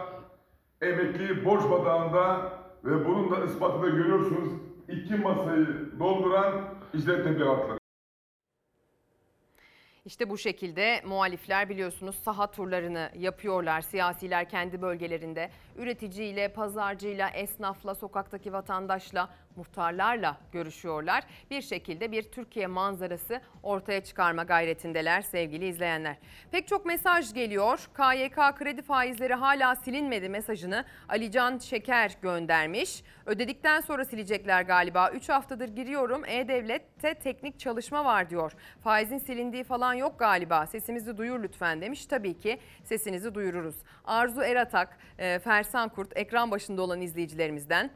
emekli 0.83 1.45
borç 1.45 1.63
batağında 1.71 2.53
ve 2.85 3.05
bunun 3.07 3.31
da 3.31 3.45
ispatını 3.45 3.91
görüyorsunuz. 3.91 4.49
iki 4.89 5.15
masayı 5.15 5.67
dolduran 5.99 6.53
icra 6.95 7.23
tebligatları. 7.23 7.84
İşte 10.05 10.31
bu 10.31 10.39
şekilde 10.39 11.03
muhalifler 11.07 11.69
biliyorsunuz 11.69 12.17
saha 12.25 12.51
turlarını 12.51 13.11
yapıyorlar. 13.19 13.81
Siyasiler 13.81 14.49
kendi 14.49 14.83
bölgelerinde 14.83 15.51
üreticiyle, 15.77 16.49
pazarcıyla, 16.49 17.29
esnafla, 17.29 17.95
sokaktaki 17.95 18.53
vatandaşla, 18.53 19.29
muhtarlarla 19.57 20.37
görüşüyorlar. 20.53 21.25
Bir 21.51 21.63
şekilde 21.63 22.13
bir 22.13 22.23
Türkiye 22.23 22.67
manzarası 22.67 23.41
ortaya 23.63 24.05
çıkarma 24.05 24.43
gayretindeler 24.43 25.23
sevgili 25.23 25.69
izleyenler. 25.69 26.17
Pek 26.51 26.69
çok 26.69 26.87
mesaj 26.87 27.35
geliyor. 27.35 27.89
KYK 27.97 28.37
kredi 28.59 28.83
faizleri 28.83 29.35
hala 29.35 29.77
silinmedi 29.77 30.29
mesajını 30.29 30.85
Alican 31.09 31.59
Şeker 31.59 32.17
göndermiş. 32.23 33.03
Ödedikten 33.27 33.81
sonra 33.81 34.05
silecekler 34.05 34.63
galiba. 34.63 35.11
3 35.11 35.29
haftadır 35.29 35.69
giriyorum. 35.69 36.25
E-Devlet'te 36.27 37.15
teknik 37.15 37.59
çalışma 37.59 38.05
var 38.05 38.31
diyor. 38.31 38.53
Faizin 38.85 39.19
silindiği 39.19 39.65
falan 39.65 39.95
yok 39.95 40.19
galiba. 40.19 40.67
Sesimizi 40.67 41.17
duyur 41.17 41.43
lütfen 41.43 41.81
demiş. 41.81 42.07
Tabii 42.07 42.39
ki 42.39 42.59
sesinizi 42.85 43.35
duyururuz. 43.35 43.75
Arzu 44.05 44.43
Eratak, 44.43 44.99
e, 45.19 45.39
Fersan 45.39 45.89
Kurt 45.89 46.17
ekran 46.17 46.51
başında 46.51 46.83
olan 46.83 47.01
izleyicilerimizden. 47.01 47.91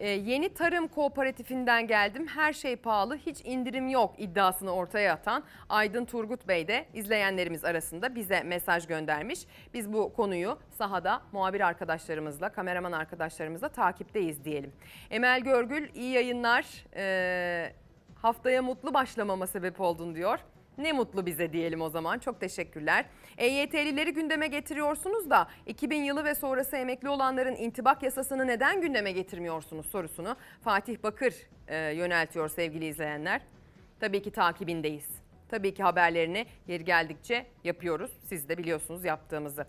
Ee, 0.00 0.08
yeni 0.08 0.54
tarım 0.54 0.88
kooperatifinden 0.88 1.86
geldim. 1.86 2.26
Her 2.26 2.52
şey 2.52 2.76
pahalı, 2.76 3.16
hiç 3.16 3.40
indirim 3.44 3.88
yok 3.88 4.14
iddiasını 4.18 4.70
ortaya 4.70 5.14
atan 5.14 5.44
Aydın 5.68 6.04
Turgut 6.04 6.48
Bey 6.48 6.68
de 6.68 6.86
izleyenlerimiz 6.94 7.64
arasında 7.64 8.14
bize 8.14 8.42
mesaj 8.42 8.86
göndermiş. 8.86 9.40
Biz 9.74 9.92
bu 9.92 10.12
konuyu 10.12 10.58
sahada 10.70 11.22
muhabir 11.32 11.60
arkadaşlarımızla, 11.60 12.48
kameraman 12.48 12.92
arkadaşlarımızla 12.92 13.68
takipteyiz 13.68 14.44
diyelim. 14.44 14.72
Emel 15.10 15.40
Görgül 15.40 15.88
iyi 15.94 16.12
yayınlar. 16.12 16.66
Ee, 16.96 17.72
haftaya 18.14 18.62
mutlu 18.62 18.94
başlamama 18.94 19.46
sebep 19.46 19.80
oldun 19.80 20.14
diyor. 20.14 20.38
Ne 20.80 20.92
mutlu 20.92 21.26
bize 21.26 21.52
diyelim 21.52 21.80
o 21.80 21.90
zaman. 21.90 22.18
Çok 22.18 22.40
teşekkürler. 22.40 23.04
EYT'lileri 23.38 24.14
gündeme 24.14 24.46
getiriyorsunuz 24.46 25.30
da 25.30 25.48
2000 25.66 26.02
yılı 26.02 26.24
ve 26.24 26.34
sonrası 26.34 26.76
emekli 26.76 27.08
olanların 27.08 27.56
intibak 27.56 28.02
yasasını 28.02 28.46
neden 28.46 28.80
gündeme 28.80 29.12
getirmiyorsunuz 29.12 29.86
sorusunu 29.86 30.36
Fatih 30.64 31.02
Bakır 31.02 31.34
e, 31.68 31.76
yöneltiyor 31.76 32.48
sevgili 32.48 32.86
izleyenler. 32.86 33.40
Tabii 34.00 34.22
ki 34.22 34.30
takibindeyiz. 34.30 35.08
Tabii 35.48 35.74
ki 35.74 35.82
haberlerini 35.82 36.46
yeri 36.66 36.84
geldikçe 36.84 37.46
yapıyoruz. 37.64 38.10
Siz 38.24 38.48
de 38.48 38.58
biliyorsunuz 38.58 39.04
yaptığımızı. 39.04 39.66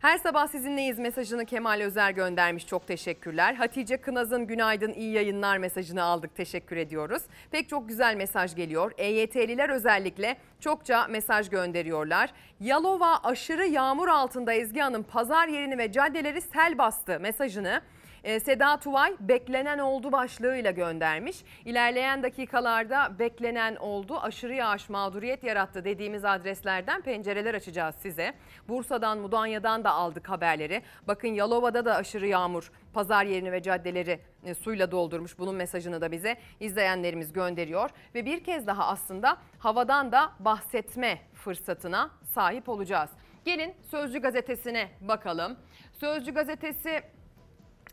Her 0.00 0.18
sabah 0.18 0.46
sizinleyiz 0.46 0.98
mesajını 0.98 1.46
Kemal 1.46 1.80
Özer 1.80 2.10
göndermiş. 2.10 2.66
Çok 2.66 2.86
teşekkürler. 2.86 3.54
Hatice 3.54 3.96
Kınaz'ın 3.96 4.46
günaydın 4.46 4.92
iyi 4.92 5.12
yayınlar 5.12 5.58
mesajını 5.58 6.02
aldık. 6.02 6.36
Teşekkür 6.36 6.76
ediyoruz. 6.76 7.22
Pek 7.50 7.68
çok 7.68 7.88
güzel 7.88 8.16
mesaj 8.16 8.56
geliyor. 8.56 8.92
EYT'liler 8.98 9.68
özellikle 9.68 10.36
çokça 10.60 11.06
mesaj 11.06 11.50
gönderiyorlar. 11.50 12.30
Yalova 12.60 13.20
aşırı 13.24 13.66
yağmur 13.66 14.08
altında 14.08 14.52
Ezgi 14.52 14.80
Hanım 14.80 15.02
pazar 15.02 15.48
yerini 15.48 15.78
ve 15.78 15.92
caddeleri 15.92 16.40
sel 16.40 16.78
bastı 16.78 17.20
mesajını 17.20 17.80
e, 18.24 18.40
Seda 18.40 18.76
Tuvay 18.76 19.14
beklenen 19.20 19.78
oldu 19.78 20.12
başlığıyla 20.12 20.70
göndermiş. 20.70 21.44
İlerleyen 21.64 22.22
dakikalarda 22.22 23.18
beklenen 23.18 23.76
oldu 23.76 24.18
aşırı 24.20 24.54
yağış 24.54 24.88
mağduriyet 24.88 25.44
yarattı 25.44 25.84
dediğimiz 25.84 26.24
adreslerden 26.24 27.02
pencereler 27.02 27.54
açacağız 27.54 27.94
size. 27.94 28.34
Bursa'dan 28.68 29.18
Mudanya'dan 29.18 29.84
da 29.84 29.90
aldık 29.90 30.28
haberleri. 30.28 30.82
Bakın 31.08 31.28
Yalova'da 31.28 31.84
da 31.84 31.94
aşırı 31.94 32.26
yağmur 32.26 32.72
pazar 32.92 33.24
yerini 33.24 33.52
ve 33.52 33.62
caddeleri 33.62 34.20
e, 34.44 34.54
suyla 34.54 34.90
doldurmuş. 34.90 35.38
Bunun 35.38 35.54
mesajını 35.54 36.00
da 36.00 36.12
bize 36.12 36.36
izleyenlerimiz 36.60 37.32
gönderiyor. 37.32 37.90
Ve 38.14 38.26
bir 38.26 38.44
kez 38.44 38.66
daha 38.66 38.86
aslında 38.86 39.36
havadan 39.58 40.12
da 40.12 40.32
bahsetme 40.40 41.18
fırsatına 41.34 42.10
sahip 42.34 42.68
olacağız. 42.68 43.10
Gelin 43.44 43.74
Sözcü 43.90 44.18
gazetesine 44.18 44.88
bakalım. 45.00 45.56
Sözcü 45.92 46.34
gazetesi 46.34 47.02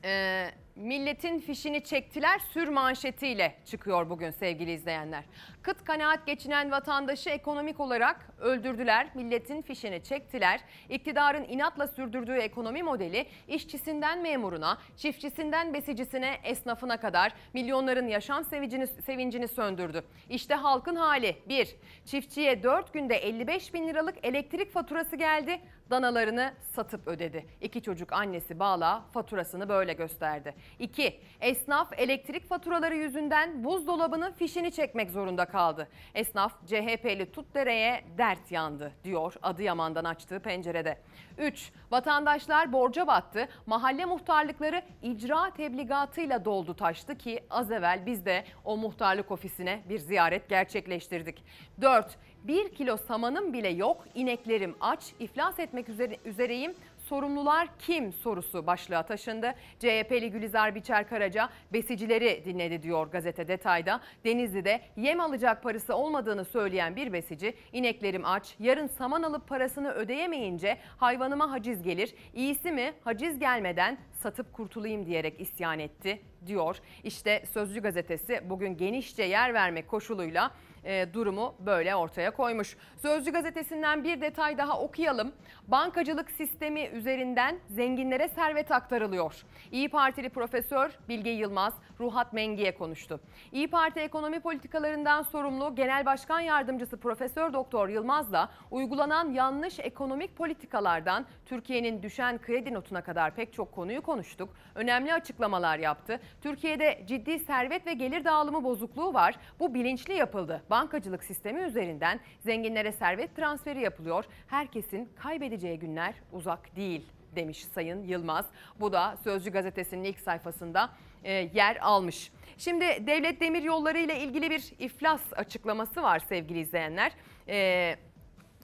e, 0.03 0.51
milletin 0.75 1.39
fişini 1.39 1.83
çektiler 1.83 2.39
sür 2.39 2.67
manşetiyle 2.67 3.55
çıkıyor 3.65 4.09
bugün 4.09 4.31
sevgili 4.31 4.71
izleyenler. 4.71 5.23
Kıt 5.61 5.83
kanaat 5.83 6.25
geçinen 6.25 6.71
vatandaşı 6.71 7.29
ekonomik 7.29 7.79
olarak 7.79 8.29
öldürdüler. 8.39 9.07
Milletin 9.15 9.61
fişini 9.61 10.03
çektiler. 10.03 10.59
İktidarın 10.89 11.43
inatla 11.43 11.87
sürdürdüğü 11.87 12.35
ekonomi 12.37 12.83
modeli 12.83 13.25
işçisinden 13.47 14.21
memuruna, 14.21 14.77
çiftçisinden 14.97 15.73
besicisine, 15.73 16.37
esnafına 16.43 16.97
kadar 16.99 17.33
milyonların 17.53 18.07
yaşam 18.07 18.43
sevincini, 18.43 18.87
sevincini 18.87 19.47
söndürdü. 19.47 20.03
İşte 20.29 20.53
halkın 20.55 20.95
hali. 20.95 21.35
1. 21.49 21.75
Çiftçiye 22.05 22.63
4 22.63 22.93
günde 22.93 23.15
55 23.15 23.73
bin 23.73 23.87
liralık 23.87 24.25
elektrik 24.25 24.71
faturası 24.71 25.15
geldi. 25.15 25.59
Danalarını 25.89 26.53
satıp 26.75 27.07
ödedi. 27.07 27.45
İki 27.61 27.81
çocuk 27.81 28.13
annesi 28.13 28.59
Bağla 28.59 29.03
faturasını 29.13 29.69
böyle 29.69 29.93
gösterdi. 29.93 30.55
2. 30.79 31.19
Esnaf 31.41 31.93
elektrik 31.99 32.49
faturaları 32.49 32.95
yüzünden 32.95 33.63
buzdolabının 33.63 34.31
fişini 34.31 34.71
çekmek 34.71 35.11
zorunda 35.11 35.45
kaldı. 35.45 35.87
Esnaf 36.13 36.67
CHP'li 36.67 37.31
Tutdere'ye 37.31 38.03
dert 38.17 38.51
yandı 38.51 38.91
diyor 39.03 39.33
Adıyaman'dan 39.41 40.03
açtığı 40.03 40.39
pencerede. 40.39 40.97
3. 41.37 41.71
Vatandaşlar 41.91 42.73
borca 42.73 43.07
battı. 43.07 43.47
Mahalle 43.65 44.05
muhtarlıkları 44.05 44.81
icra 45.01 45.49
tebligatıyla 45.49 46.45
doldu 46.45 46.75
taştı 46.75 47.17
ki 47.17 47.43
az 47.49 47.71
evvel 47.71 48.05
biz 48.05 48.25
de 48.25 48.43
o 48.65 48.77
muhtarlık 48.77 49.31
ofisine 49.31 49.83
bir 49.89 49.99
ziyaret 49.99 50.49
gerçekleştirdik. 50.49 51.43
4. 51.81 52.17
Bir 52.47 52.69
kilo 52.69 52.97
samanım 52.97 53.53
bile 53.53 53.67
yok, 53.67 54.05
ineklerim 54.15 54.75
aç, 54.79 55.13
iflas 55.19 55.59
etmek 55.59 55.89
üzere, 55.89 56.17
üzereyim. 56.25 56.73
Sorumlular 56.97 57.67
kim 57.79 58.13
sorusu 58.13 58.67
başlığa 58.67 59.03
taşındı. 59.03 59.53
CHP'li 59.79 60.31
Gülizar 60.31 60.75
Biçer 60.75 61.09
Karaca 61.09 61.49
besicileri 61.73 62.45
dinledi 62.45 62.83
diyor 62.83 63.07
gazete 63.07 63.47
detayda. 63.47 64.01
Denizli'de 64.25 64.81
yem 64.97 65.19
alacak 65.19 65.63
parası 65.63 65.95
olmadığını 65.95 66.45
söyleyen 66.45 66.95
bir 66.95 67.13
besici 67.13 67.53
ineklerim 67.73 68.25
aç 68.25 68.55
yarın 68.59 68.87
saman 68.87 69.23
alıp 69.23 69.47
parasını 69.47 69.91
ödeyemeyince 69.91 70.77
hayvanıma 70.97 71.51
haciz 71.51 71.83
gelir. 71.83 72.13
İyisi 72.33 72.71
mi 72.71 72.93
haciz 73.03 73.39
gelmeden 73.39 73.97
satıp 74.13 74.53
kurtulayım 74.53 75.05
diyerek 75.05 75.41
isyan 75.41 75.79
etti 75.79 76.21
diyor. 76.47 76.77
İşte 77.03 77.43
Sözcü 77.53 77.81
gazetesi 77.81 78.41
bugün 78.49 78.77
genişçe 78.77 79.23
yer 79.23 79.53
vermek 79.53 79.87
koşuluyla 79.87 80.51
e, 80.87 81.13
durumu 81.13 81.55
böyle 81.59 81.95
ortaya 81.95 82.31
koymuş. 82.31 82.77
Sözcü 83.01 83.31
gazetesinden 83.31 84.03
bir 84.03 84.21
detay 84.21 84.57
daha 84.57 84.79
okuyalım. 84.79 85.31
Bankacılık 85.67 86.31
sistemi 86.31 86.85
üzerinden 86.85 87.59
zenginlere 87.69 88.27
servet 88.27 88.71
aktarılıyor. 88.71 89.43
İyi 89.71 89.89
Partili 89.89 90.29
Profesör 90.29 90.91
Bilge 91.09 91.29
Yılmaz 91.29 91.73
Ruhat 91.99 92.33
Mengi'ye 92.33 92.75
konuştu. 92.75 93.19
İyi 93.51 93.69
Parti 93.69 93.99
ekonomi 93.99 94.39
politikalarından 94.39 95.21
sorumlu 95.21 95.75
Genel 95.75 96.05
Başkan 96.05 96.39
Yardımcısı 96.39 96.97
Profesör 96.97 97.53
Doktor 97.53 97.89
Yılmaz 97.89 98.33
da 98.33 98.49
uygulanan 98.71 99.31
yanlış 99.31 99.79
ekonomik 99.79 100.37
politikalardan 100.37 101.25
Türkiye'nin 101.45 102.03
düşen 102.03 102.41
kredi 102.41 102.73
notuna 102.73 103.01
kadar 103.01 103.35
pek 103.35 103.53
çok 103.53 103.71
konuyu 103.71 104.01
konuştuk. 104.01 104.49
Önemli 104.75 105.13
açıklamalar 105.13 105.79
yaptı. 105.79 106.19
Türkiye'de 106.41 107.03
ciddi 107.07 107.39
servet 107.39 107.87
ve 107.87 107.93
gelir 107.93 108.25
dağılımı 108.25 108.63
bozukluğu 108.63 109.13
var. 109.13 109.35
Bu 109.59 109.73
bilinçli 109.73 110.13
yapıldı. 110.13 110.63
Bankacılık 110.69 111.23
sistemi 111.23 111.61
üzerinden 111.61 112.19
zenginlere 112.39 112.91
servet 112.91 113.35
transferi 113.35 113.81
yapılıyor. 113.81 114.25
Herkesin 114.47 115.09
kaybedeceği 115.15 115.79
günler 115.79 116.13
uzak 116.31 116.75
değil 116.75 117.05
demiş 117.35 117.65
Sayın 117.65 118.03
Yılmaz. 118.03 118.45
Bu 118.79 118.93
da 118.93 119.17
Sözcü 119.23 119.51
gazetesinin 119.51 120.03
ilk 120.03 120.19
sayfasında 120.19 120.89
e, 121.23 121.33
yer 121.33 121.77
almış. 121.81 122.31
Şimdi 122.57 122.85
devlet 122.85 123.41
demir 123.41 123.63
yolları 123.63 123.97
ile 123.97 124.19
ilgili 124.19 124.49
bir 124.49 124.73
iflas 124.79 125.21
açıklaması 125.35 126.03
var 126.03 126.19
sevgili 126.19 126.59
izleyenler. 126.59 127.11
E, 127.47 127.95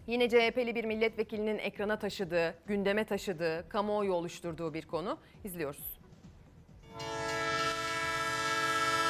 Yine 0.08 0.30
CHP'li 0.30 0.76
bir 0.76 0.84
milletvekilinin 0.84 1.58
ekrana 1.58 2.00
taşıdığı, 2.00 2.56
gündeme 2.68 3.06
taşıdığı, 3.06 3.70
kamuoyu 3.70 4.14
oluşturduğu 4.14 4.74
bir 4.74 4.88
konu. 4.88 5.18
İzliyoruz. 5.44 6.00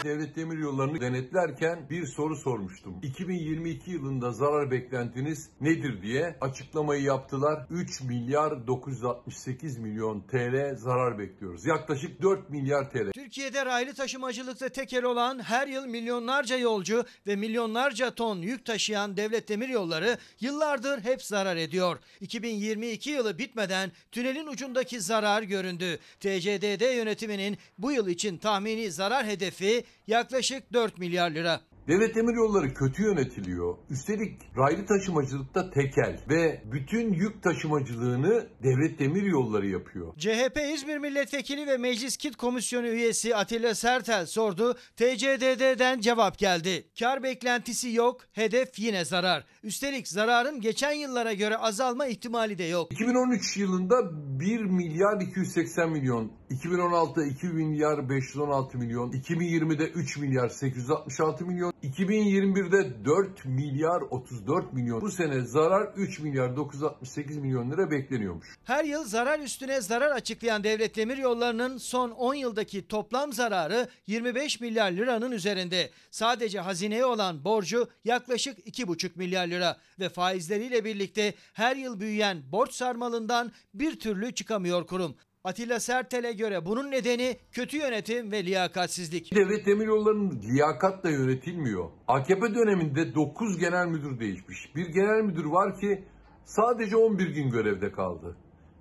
Devlet 0.03 0.35
Demiryolları'nı 0.35 1.01
denetlerken 1.01 1.89
bir 1.89 2.05
soru 2.05 2.35
sormuştum. 2.35 2.99
2022 3.03 3.91
yılında 3.91 4.31
zarar 4.31 4.71
beklentiniz 4.71 5.49
nedir 5.61 6.01
diye 6.01 6.35
açıklamayı 6.41 7.01
yaptılar. 7.01 7.67
3 7.69 8.01
milyar 8.01 8.67
968 8.67 9.77
milyon 9.77 10.21
TL 10.21 10.75
zarar 10.75 11.19
bekliyoruz. 11.19 11.65
Yaklaşık 11.65 12.21
4 12.21 12.49
milyar 12.49 12.91
TL. 12.91 13.11
Türkiye'de 13.11 13.65
raylı 13.65 13.93
taşımacılıkta 13.93 14.69
tekel 14.69 15.03
olan 15.03 15.43
her 15.43 15.67
yıl 15.67 15.85
milyonlarca 15.85 16.57
yolcu 16.57 17.05
ve 17.27 17.35
milyonlarca 17.35 18.11
ton 18.11 18.37
yük 18.37 18.65
taşıyan 18.65 19.17
devlet 19.17 19.49
demiryolları 19.49 20.17
yıllardır 20.39 21.01
hep 21.01 21.21
zarar 21.21 21.57
ediyor. 21.57 21.99
2022 22.21 23.09
yılı 23.09 23.37
bitmeden 23.37 23.91
tünelin 24.11 24.47
ucundaki 24.47 25.01
zarar 25.01 25.43
göründü. 25.43 25.99
TCDD 26.19 26.95
yönetiminin 26.95 27.57
bu 27.77 27.91
yıl 27.91 28.07
için 28.07 28.37
tahmini 28.37 28.91
zarar 28.91 29.25
hedefi 29.25 29.83
yaklaşık 30.07 30.73
4 30.73 30.97
milyar 30.99 31.31
lira. 31.31 31.61
Devlet 31.87 32.15
Demiryolları 32.15 32.73
kötü 32.73 33.03
yönetiliyor. 33.03 33.77
Üstelik 33.89 34.41
raylı 34.57 34.85
taşımacılıkta 34.85 35.71
tekel 35.71 36.19
ve 36.29 36.63
bütün 36.71 37.13
yük 37.13 37.43
taşımacılığını 37.43 38.47
Devlet 38.63 38.99
Demiryolları 38.99 39.67
yapıyor. 39.67 40.13
CHP 40.17 40.59
İzmir 40.73 40.97
Milletvekili 40.97 41.67
ve 41.67 41.77
Meclis 41.77 42.17
Kit 42.17 42.35
Komisyonu 42.35 42.87
üyesi 42.87 43.35
Atilla 43.35 43.75
Sertel 43.75 44.25
sordu. 44.25 44.77
TCDD'den 44.95 45.99
cevap 45.99 46.37
geldi. 46.37 46.87
Kar 46.99 47.23
beklentisi 47.23 47.91
yok, 47.91 48.21
hedef 48.31 48.79
yine 48.79 49.05
zarar. 49.05 49.45
Üstelik 49.63 50.07
zararın 50.07 50.61
geçen 50.61 50.91
yıllara 50.91 51.33
göre 51.33 51.57
azalma 51.57 52.07
ihtimali 52.07 52.57
de 52.57 52.63
yok. 52.63 52.91
2013 52.91 53.57
yılında 53.57 53.95
1 54.39 54.59
milyar 54.61 55.21
280 55.21 55.89
milyon, 55.91 56.31
2016'da 56.53 57.25
2 57.25 57.47
milyar 57.47 58.09
516 58.09 58.77
milyon, 58.77 59.11
2020'de 59.11 59.83
3 59.83 60.17
milyar 60.17 60.49
866 60.49 61.45
milyon, 61.45 61.73
2021'de 61.83 63.05
4 63.05 63.45
milyar 63.45 64.01
34 64.01 64.73
milyon. 64.73 65.01
Bu 65.01 65.11
sene 65.11 65.41
zarar 65.41 65.93
3 65.95 66.19
milyar 66.19 66.55
968 66.55 67.37
milyon 67.37 67.71
lira 67.71 67.91
bekleniyormuş. 67.91 68.47
Her 68.63 68.83
yıl 68.83 69.03
zarar 69.03 69.39
üstüne 69.39 69.81
zarar 69.81 70.11
açıklayan 70.11 70.63
devlet 70.63 70.95
demiryollarının 70.95 71.77
son 71.77 72.11
10 72.11 72.33
yıldaki 72.33 72.87
toplam 72.87 73.33
zararı 73.33 73.87
25 74.07 74.61
milyar 74.61 74.91
liranın 74.91 75.31
üzerinde. 75.31 75.89
Sadece 76.11 76.59
hazineye 76.59 77.05
olan 77.05 77.43
borcu 77.45 77.87
yaklaşık 78.05 78.59
2,5 78.59 79.11
milyar 79.15 79.47
lira 79.47 79.77
ve 79.99 80.09
faizleriyle 80.09 80.85
birlikte 80.85 81.33
her 81.53 81.75
yıl 81.75 81.99
büyüyen 81.99 82.37
borç 82.51 82.73
sarmalından 82.73 83.51
bir 83.73 83.99
türlü 83.99 84.33
çıkamıyor 84.33 84.87
kurum. 84.87 85.15
Atilla 85.45 85.79
Sertel'e 85.79 86.31
göre 86.31 86.65
bunun 86.65 86.91
nedeni 86.91 87.37
kötü 87.51 87.77
yönetim 87.77 88.31
ve 88.31 88.45
liyakatsizlik. 88.45 89.35
Devlet 89.35 89.65
Demiryolları'nın 89.65 90.41
liyakatla 90.41 91.09
yönetilmiyor. 91.09 91.89
AKP 92.07 92.55
döneminde 92.55 93.15
9 93.15 93.57
genel 93.59 93.87
müdür 93.87 94.19
değişmiş. 94.19 94.75
Bir 94.75 94.85
genel 94.85 95.21
müdür 95.21 95.45
var 95.45 95.79
ki 95.79 96.03
sadece 96.45 96.97
11 96.97 97.27
gün 97.27 97.49
görevde 97.49 97.91
kaldı. 97.91 98.37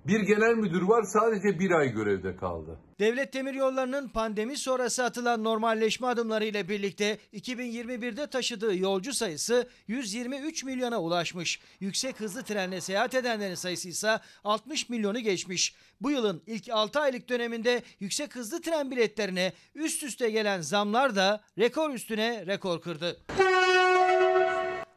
Bir 0.06 0.20
genel 0.20 0.54
müdür 0.54 0.82
var 0.82 1.02
sadece 1.02 1.58
bir 1.58 1.70
ay 1.70 1.92
görevde 1.92 2.36
kaldı. 2.36 2.78
Devlet 3.00 3.34
Demiryolları'nın 3.34 4.08
pandemi 4.08 4.56
sonrası 4.56 5.04
atılan 5.04 5.44
normalleşme 5.44 6.06
adımları 6.06 6.44
ile 6.44 6.68
birlikte 6.68 7.18
2021'de 7.34 8.26
taşıdığı 8.26 8.76
yolcu 8.76 9.12
sayısı 9.14 9.68
123 9.88 10.64
milyona 10.64 11.02
ulaşmış. 11.02 11.60
Yüksek 11.80 12.20
hızlı 12.20 12.42
trenle 12.42 12.80
seyahat 12.80 13.14
edenlerin 13.14 13.54
sayısı 13.54 13.88
ise 13.88 14.20
60 14.44 14.88
milyonu 14.88 15.20
geçmiş. 15.20 15.74
Bu 16.00 16.10
yılın 16.10 16.42
ilk 16.46 16.70
6 16.70 17.00
aylık 17.00 17.28
döneminde 17.28 17.82
yüksek 18.00 18.36
hızlı 18.36 18.60
tren 18.60 18.90
biletlerine 18.90 19.52
üst 19.74 20.02
üste 20.02 20.30
gelen 20.30 20.60
zamlar 20.60 21.16
da 21.16 21.40
rekor 21.58 21.90
üstüne 21.90 22.46
rekor 22.46 22.80
kırdı. 22.80 23.16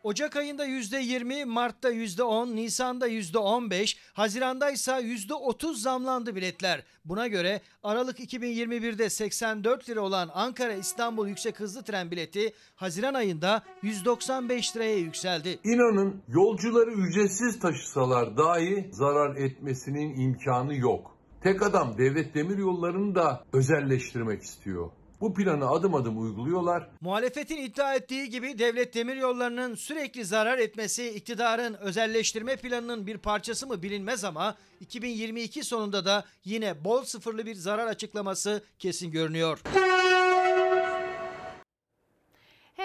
Ocak 0.05 0.35
ayında 0.35 0.65
%20, 0.67 1.45
Mart'ta 1.45 1.91
%10, 1.91 2.55
Nisan'da 2.55 3.07
%15, 3.07 3.97
Haziran'da 4.13 4.71
ise 4.71 4.91
%30 4.91 5.75
zamlandı 5.75 6.35
biletler. 6.35 6.83
Buna 7.05 7.27
göre 7.27 7.61
Aralık 7.83 8.19
2021'de 8.19 9.09
84 9.09 9.89
lira 9.89 10.01
olan 10.01 10.29
Ankara-İstanbul 10.33 11.27
yüksek 11.27 11.59
hızlı 11.59 11.83
tren 11.83 12.11
bileti 12.11 12.53
Haziran 12.75 13.13
ayında 13.13 13.61
195 13.81 14.75
liraya 14.75 14.97
yükseldi. 14.97 15.59
İnanın 15.63 16.21
yolcuları 16.27 16.91
ücretsiz 16.91 17.59
taşısalar 17.59 18.37
dahi 18.37 18.89
zarar 18.91 19.35
etmesinin 19.35 20.19
imkanı 20.19 20.75
yok. 20.75 21.17
Tek 21.43 21.61
adam 21.61 21.97
devlet 21.97 22.35
demiryollarını 22.35 23.15
da 23.15 23.43
özelleştirmek 23.53 24.41
istiyor. 24.41 24.91
Bu 25.21 25.33
planı 25.33 25.69
adım 25.69 25.95
adım 25.95 26.21
uyguluyorlar. 26.23 26.89
Muhalefetin 27.01 27.57
iddia 27.57 27.95
ettiği 27.95 28.29
gibi 28.29 28.59
devlet 28.59 28.93
demiryollarının 28.93 29.75
sürekli 29.75 30.25
zarar 30.25 30.57
etmesi 30.57 31.09
iktidarın 31.09 31.73
özelleştirme 31.73 32.55
planının 32.55 33.07
bir 33.07 33.17
parçası 33.17 33.67
mı 33.67 33.83
bilinmez 33.83 34.23
ama 34.23 34.55
2022 34.79 35.63
sonunda 35.63 36.05
da 36.05 36.25
yine 36.43 36.85
bol 36.85 37.03
sıfırlı 37.03 37.45
bir 37.45 37.55
zarar 37.55 37.87
açıklaması 37.87 38.63
kesin 38.79 39.11
görünüyor. 39.11 39.59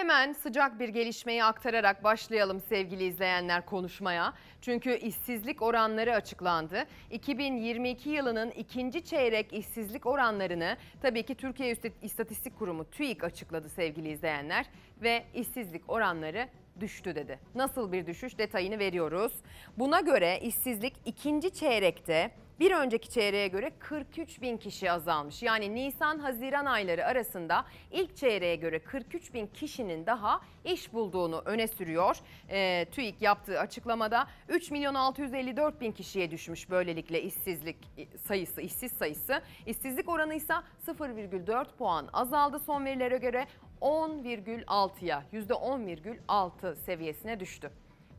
Hemen 0.01 0.33
sıcak 0.33 0.79
bir 0.79 0.89
gelişmeyi 0.89 1.43
aktararak 1.43 2.03
başlayalım 2.03 2.61
sevgili 2.61 3.03
izleyenler 3.03 3.65
konuşmaya. 3.65 4.33
Çünkü 4.61 4.95
işsizlik 4.95 5.61
oranları 5.61 6.15
açıklandı. 6.15 6.85
2022 7.11 8.09
yılının 8.09 8.51
ikinci 8.51 9.05
çeyrek 9.05 9.53
işsizlik 9.53 10.05
oranlarını 10.05 10.77
tabii 11.01 11.23
ki 11.23 11.35
Türkiye 11.35 11.75
İstatistik 12.01 12.59
Kurumu 12.59 12.89
TÜİK 12.89 13.23
açıkladı 13.23 13.69
sevgili 13.69 14.09
izleyenler. 14.09 14.65
Ve 15.01 15.23
işsizlik 15.33 15.89
oranları 15.89 16.47
düştü 16.79 17.15
dedi. 17.15 17.39
Nasıl 17.55 17.91
bir 17.91 18.07
düşüş 18.07 18.37
detayını 18.37 18.79
veriyoruz. 18.79 19.33
Buna 19.77 19.99
göre 19.99 20.39
işsizlik 20.39 20.93
ikinci 21.05 21.53
çeyrekte 21.53 22.31
bir 22.61 22.71
önceki 22.71 23.09
çeyreğe 23.09 23.47
göre 23.47 23.71
43 23.79 24.41
bin 24.41 24.57
kişi 24.57 24.91
azalmış. 24.91 25.43
Yani 25.43 25.75
Nisan-Haziran 25.75 26.65
ayları 26.65 27.05
arasında 27.05 27.65
ilk 27.91 28.17
çeyreğe 28.17 28.55
göre 28.55 28.79
43 28.79 29.33
bin 29.33 29.47
kişinin 29.47 30.05
daha 30.05 30.41
iş 30.65 30.93
bulduğunu 30.93 31.41
öne 31.45 31.67
sürüyor. 31.67 32.17
E, 32.49 32.85
TÜİK 32.91 33.21
yaptığı 33.21 33.59
açıklamada 33.59 34.27
3 34.49 34.71
milyon 34.71 34.95
654 34.95 35.81
bin 35.81 35.91
kişiye 35.91 36.31
düşmüş 36.31 36.69
böylelikle 36.69 37.21
işsizlik 37.21 37.77
sayısı, 38.27 38.61
işsiz 38.61 38.91
sayısı. 38.91 39.41
İşsizlik 39.65 40.09
oranı 40.09 40.33
ise 40.33 40.53
0,4 40.87 41.65
puan 41.77 42.09
azaldı 42.13 42.59
son 42.59 42.85
verilere 42.85 43.17
göre 43.17 43.47
10,6'ya 43.81 45.23
%10,6 45.33 46.75
seviyesine 46.75 47.39
düştü. 47.39 47.71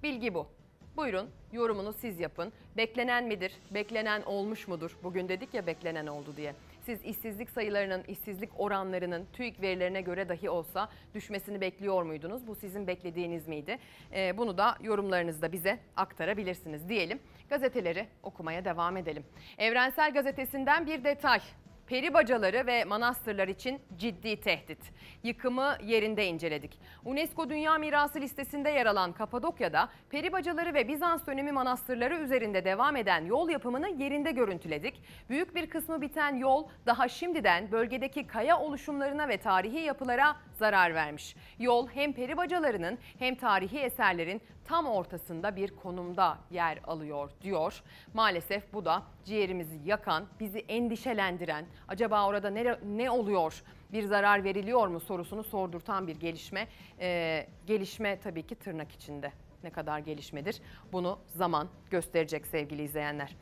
Bilgi 0.02 0.34
bu. 0.34 0.61
Buyurun 0.96 1.30
yorumunu 1.52 1.92
siz 1.92 2.20
yapın. 2.20 2.52
Beklenen 2.76 3.24
midir? 3.24 3.52
Beklenen 3.70 4.22
olmuş 4.22 4.68
mudur? 4.68 4.96
Bugün 5.02 5.28
dedik 5.28 5.54
ya 5.54 5.66
beklenen 5.66 6.06
oldu 6.06 6.36
diye. 6.36 6.54
Siz 6.86 7.04
işsizlik 7.04 7.50
sayılarının, 7.50 8.02
işsizlik 8.08 8.50
oranlarının 8.60 9.26
TÜİK 9.32 9.62
verilerine 9.62 10.00
göre 10.00 10.28
dahi 10.28 10.50
olsa 10.50 10.88
düşmesini 11.14 11.60
bekliyor 11.60 12.02
muydunuz? 12.02 12.46
Bu 12.46 12.54
sizin 12.54 12.86
beklediğiniz 12.86 13.48
miydi? 13.48 13.78
Ee, 14.12 14.38
bunu 14.38 14.58
da 14.58 14.76
yorumlarınızda 14.82 15.52
bize 15.52 15.78
aktarabilirsiniz 15.96 16.88
diyelim. 16.88 17.20
Gazeteleri 17.50 18.06
okumaya 18.22 18.64
devam 18.64 18.96
edelim. 18.96 19.24
Evrensel 19.58 20.12
Gazetesi'nden 20.14 20.86
bir 20.86 21.04
detay. 21.04 21.40
Peri 21.86 22.14
bacaları 22.14 22.66
ve 22.66 22.84
manastırlar 22.84 23.48
için 23.48 23.80
ciddi 23.96 24.40
tehdit. 24.40 24.78
Yıkımı 25.22 25.76
yerinde 25.84 26.26
inceledik. 26.26 26.78
UNESCO 27.04 27.50
Dünya 27.50 27.78
Mirası 27.78 28.20
listesinde 28.20 28.70
yer 28.70 28.86
alan 28.86 29.12
Kapadokya'da 29.12 29.88
peri 30.10 30.32
bacaları 30.32 30.74
ve 30.74 30.88
Bizans 30.88 31.26
dönemi 31.26 31.52
manastırları 31.52 32.14
üzerinde 32.14 32.64
devam 32.64 32.96
eden 32.96 33.24
yol 33.24 33.48
yapımını 33.48 33.88
yerinde 33.88 34.30
görüntüledik. 34.30 35.02
Büyük 35.30 35.54
bir 35.54 35.70
kısmı 35.70 36.00
biten 36.00 36.36
yol 36.36 36.68
daha 36.86 37.08
şimdiden 37.08 37.72
bölgedeki 37.72 38.26
kaya 38.26 38.60
oluşumlarına 38.60 39.28
ve 39.28 39.36
tarihi 39.36 39.80
yapılara 39.80 40.36
zarar 40.58 40.94
vermiş. 40.94 41.36
Yol 41.58 41.88
hem 41.88 42.12
peri 42.12 42.36
bacalarının 42.36 42.98
hem 43.18 43.34
tarihi 43.34 43.78
eserlerin 43.78 44.42
tam 44.64 44.86
ortasında 44.86 45.56
bir 45.56 45.76
konumda 45.76 46.38
yer 46.50 46.78
alıyor 46.84 47.30
diyor. 47.42 47.82
Maalesef 48.14 48.72
bu 48.72 48.84
da 48.84 49.02
ciğerimizi 49.24 49.78
yakan, 49.84 50.26
bizi 50.40 50.58
endişelendiren, 50.58 51.66
acaba 51.88 52.26
orada 52.26 52.50
ne, 52.50 52.76
ne 52.86 53.10
oluyor, 53.10 53.62
bir 53.92 54.02
zarar 54.02 54.44
veriliyor 54.44 54.88
mu 54.88 55.00
sorusunu 55.00 55.44
sordurtan 55.44 56.06
bir 56.06 56.16
gelişme. 56.16 56.68
Ee, 57.00 57.46
gelişme 57.66 58.20
tabii 58.20 58.42
ki 58.42 58.54
tırnak 58.54 58.92
içinde. 58.92 59.32
Ne 59.64 59.70
kadar 59.70 59.98
gelişmedir 59.98 60.60
bunu 60.92 61.18
zaman 61.26 61.68
gösterecek 61.90 62.46
sevgili 62.46 62.82
izleyenler. 62.82 63.36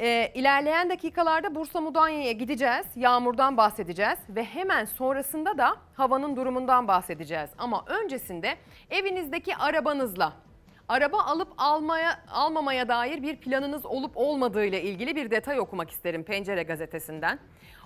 Ee, 0.00 0.32
ilerleyen 0.34 0.90
dakikalarda 0.90 1.54
Bursa 1.54 1.80
Mudanya'ya 1.80 2.32
gideceğiz. 2.32 2.86
Yağmurdan 2.96 3.56
bahsedeceğiz 3.56 4.18
ve 4.28 4.44
hemen 4.44 4.84
sonrasında 4.84 5.58
da 5.58 5.76
havanın 5.94 6.36
durumundan 6.36 6.88
bahsedeceğiz. 6.88 7.50
Ama 7.58 7.84
öncesinde 7.86 8.56
evinizdeki 8.90 9.56
arabanızla 9.56 10.32
araba 10.88 11.22
alıp 11.22 11.48
almaya 11.58 12.20
almamaya 12.30 12.88
dair 12.88 13.22
bir 13.22 13.36
planınız 13.36 13.86
olup 13.86 14.12
olmadığı 14.14 14.64
ile 14.64 14.82
ilgili 14.82 15.16
bir 15.16 15.30
detay 15.30 15.60
okumak 15.60 15.90
isterim 15.90 16.24
Pencere 16.24 16.62
gazetesinden. 16.62 17.38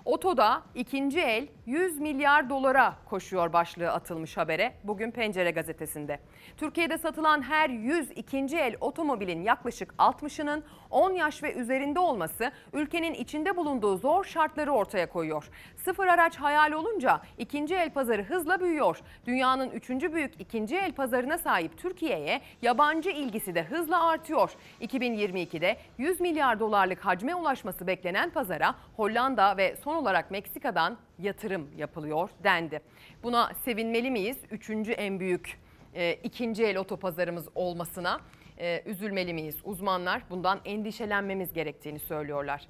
Otoda 0.04 0.62
ikinci 0.74 1.20
el 1.20 1.48
100 1.66 2.00
milyar 2.00 2.50
dolara 2.50 2.94
koşuyor 3.06 3.52
başlığı 3.52 3.90
atılmış 3.90 4.36
habere 4.36 4.74
bugün 4.84 5.10
Pencere 5.10 5.50
gazetesinde. 5.50 6.20
Türkiye'de 6.56 6.98
satılan 6.98 7.42
her 7.42 7.68
100 7.70 8.10
ikinci 8.10 8.56
el 8.56 8.76
otomobilin 8.80 9.42
yaklaşık 9.42 9.94
60'ının 9.98 10.62
10 10.92 11.12
yaş 11.12 11.42
ve 11.42 11.54
üzerinde 11.54 11.98
olması 11.98 12.52
ülkenin 12.72 13.14
içinde 13.14 13.56
bulunduğu 13.56 13.96
zor 13.96 14.24
şartları 14.24 14.70
ortaya 14.70 15.08
koyuyor. 15.08 15.50
Sıfır 15.76 16.06
araç 16.06 16.36
hayal 16.36 16.72
olunca 16.72 17.20
ikinci 17.38 17.74
el 17.74 17.90
pazarı 17.90 18.22
hızla 18.22 18.60
büyüyor. 18.60 19.00
Dünyanın 19.26 19.70
üçüncü 19.70 20.14
büyük 20.14 20.40
ikinci 20.40 20.76
el 20.76 20.92
pazarına 20.92 21.38
sahip 21.38 21.78
Türkiye'ye 21.78 22.40
yabancı 22.62 23.10
ilgisi 23.10 23.54
de 23.54 23.62
hızla 23.62 24.06
artıyor. 24.06 24.52
2022'de 24.80 25.76
100 25.98 26.20
milyar 26.20 26.60
dolarlık 26.60 27.00
hacme 27.04 27.34
ulaşması 27.34 27.86
beklenen 27.86 28.30
pazara 28.30 28.74
Hollanda 28.96 29.56
ve 29.56 29.76
son 29.84 29.94
olarak 29.94 30.30
Meksika'dan 30.30 30.96
yatırım 31.18 31.68
yapılıyor 31.76 32.30
dendi. 32.44 32.80
Buna 33.22 33.52
sevinmeli 33.64 34.10
miyiz? 34.10 34.36
Üçüncü 34.50 34.92
en 34.92 35.20
büyük 35.20 35.58
e, 35.94 36.14
ikinci 36.14 36.64
el 36.64 36.76
otopazarımız 36.76 37.48
olmasına 37.54 38.20
e, 38.62 38.82
üzülmeli 38.86 39.34
miyiz? 39.34 39.56
Uzmanlar 39.64 40.22
bundan 40.30 40.60
endişelenmemiz 40.64 41.52
gerektiğini 41.52 41.98
söylüyorlar. 41.98 42.62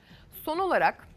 Son 0.45 0.59
olarak 0.59 1.09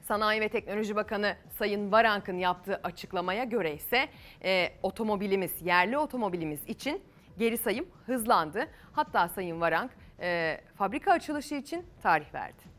Sanayi 0.00 0.40
ve 0.40 0.48
Teknoloji 0.48 0.96
Bakanı 0.96 1.36
Sayın 1.58 1.92
Varank'ın 1.92 2.38
yaptığı 2.38 2.80
açıklamaya 2.82 3.44
göre 3.44 3.74
ise 3.74 4.08
e, 4.44 4.72
otomobilimiz, 4.82 5.52
yerli 5.62 5.98
otomobilimiz 5.98 6.60
için 6.68 7.02
geri 7.38 7.58
sayım 7.58 7.86
hızlandı. 8.06 8.66
Hatta 8.92 9.28
Sayın 9.28 9.60
Varank 9.60 9.90
e, 10.20 10.60
fabrika 10.78 11.12
açılışı 11.12 11.54
için 11.54 11.86
tarih 12.02 12.34
verdi. 12.34 12.74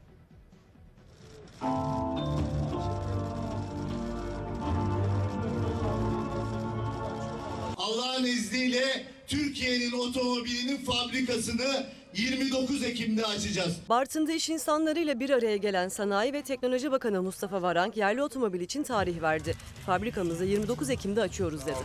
Allah'ın 7.78 8.24
izniyle 8.24 9.15
Türkiye'nin 9.28 9.92
otomobilinin 9.92 10.78
fabrikasını 10.78 11.86
29 12.14 12.84
Ekim'de 12.84 13.26
açacağız. 13.26 13.76
Bartın'da 13.90 14.32
iş 14.32 14.50
insanlarıyla 14.50 15.20
bir 15.20 15.30
araya 15.30 15.58
gelen 15.58 15.90
Sanayi 15.90 16.34
ve 16.34 16.42
Teknoloji 16.42 16.92
Bakanı 16.92 17.24
Mustafa 17.24 17.62
Varank 17.62 17.98
yerli 17.98 18.24
otomobil 18.24 18.62
için 18.62 18.84
tarih 18.84 19.22
verdi. 19.22 19.56
Fabrikamızı 19.86 20.46
29 20.46 20.90
Ekim'de 20.90 21.22
açıyoruz 21.22 21.62
dedi. 21.66 21.76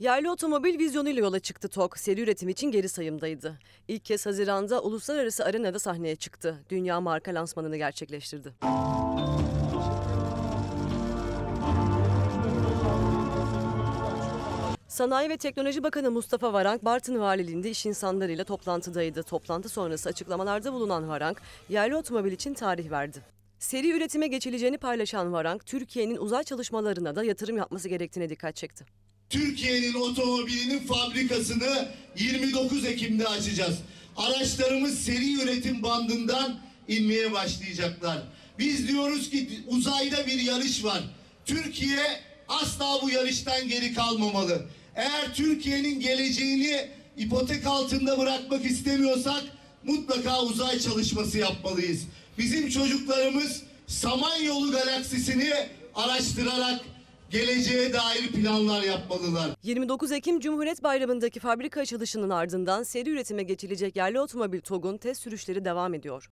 Yerli 0.00 0.30
otomobil 0.30 0.78
vizyonuyla 0.78 1.20
yola 1.20 1.40
çıktı 1.40 1.68
TOK. 1.68 1.98
Seri 1.98 2.20
üretim 2.20 2.48
için 2.48 2.70
geri 2.70 2.88
sayımdaydı. 2.88 3.58
İlk 3.88 4.04
kez 4.04 4.26
Haziran'da 4.26 4.82
uluslararası 4.82 5.44
arenada 5.44 5.78
sahneye 5.78 6.16
çıktı. 6.16 6.64
Dünya 6.70 7.00
marka 7.00 7.34
lansmanını 7.34 7.76
gerçekleştirdi. 7.76 8.54
Sanayi 14.90 15.30
ve 15.30 15.36
Teknoloji 15.36 15.82
Bakanı 15.82 16.10
Mustafa 16.10 16.52
Varank, 16.52 16.84
Bartın 16.84 17.20
Valiliğinde 17.20 17.70
iş 17.70 17.86
insanlarıyla 17.86 18.44
toplantıdaydı. 18.44 19.22
Toplantı 19.22 19.68
sonrası 19.68 20.08
açıklamalarda 20.08 20.72
bulunan 20.72 21.08
Varank, 21.08 21.42
yerli 21.68 21.96
otomobil 21.96 22.32
için 22.32 22.54
tarih 22.54 22.90
verdi. 22.90 23.22
Seri 23.58 23.90
üretime 23.90 24.26
geçileceğini 24.26 24.78
paylaşan 24.78 25.32
Varank, 25.32 25.66
Türkiye'nin 25.66 26.16
uzay 26.16 26.44
çalışmalarına 26.44 27.16
da 27.16 27.24
yatırım 27.24 27.56
yapması 27.56 27.88
gerektiğine 27.88 28.28
dikkat 28.28 28.56
çekti. 28.56 28.86
Türkiye'nin 29.30 29.94
otomobilinin 29.94 30.78
fabrikasını 30.78 31.88
29 32.18 32.84
Ekim'de 32.84 33.28
açacağız. 33.28 33.78
Araçlarımız 34.16 34.98
seri 34.98 35.42
üretim 35.42 35.82
bandından 35.82 36.58
inmeye 36.88 37.32
başlayacaklar. 37.32 38.22
Biz 38.58 38.88
diyoruz 38.88 39.30
ki 39.30 39.48
uzayda 39.68 40.26
bir 40.26 40.40
yarış 40.40 40.84
var. 40.84 41.02
Türkiye 41.44 42.02
asla 42.48 42.98
bu 43.02 43.10
yarıştan 43.10 43.68
geri 43.68 43.94
kalmamalı. 43.94 44.66
Eğer 45.00 45.34
Türkiye'nin 45.34 46.00
geleceğini 46.00 46.88
ipotek 47.16 47.66
altında 47.66 48.18
bırakmak 48.18 48.64
istemiyorsak 48.64 49.42
mutlaka 49.84 50.42
uzay 50.42 50.78
çalışması 50.78 51.38
yapmalıyız. 51.38 52.06
Bizim 52.38 52.68
çocuklarımız 52.68 53.62
Samanyolu 53.86 54.72
galaksisini 54.72 55.52
araştırarak 55.94 56.80
geleceğe 57.30 57.92
dair 57.92 58.28
planlar 58.28 58.82
yapmalılar. 58.82 59.50
29 59.62 60.12
Ekim 60.12 60.40
Cumhuriyet 60.40 60.82
Bayramı'ndaki 60.82 61.40
fabrika 61.40 61.80
açılışının 61.80 62.30
ardından 62.30 62.82
seri 62.82 63.10
üretime 63.10 63.42
geçilecek 63.42 63.96
yerli 63.96 64.20
otomobil 64.20 64.60
TOG'un 64.60 64.96
test 64.96 65.22
sürüşleri 65.22 65.64
devam 65.64 65.94
ediyor. 65.94 66.30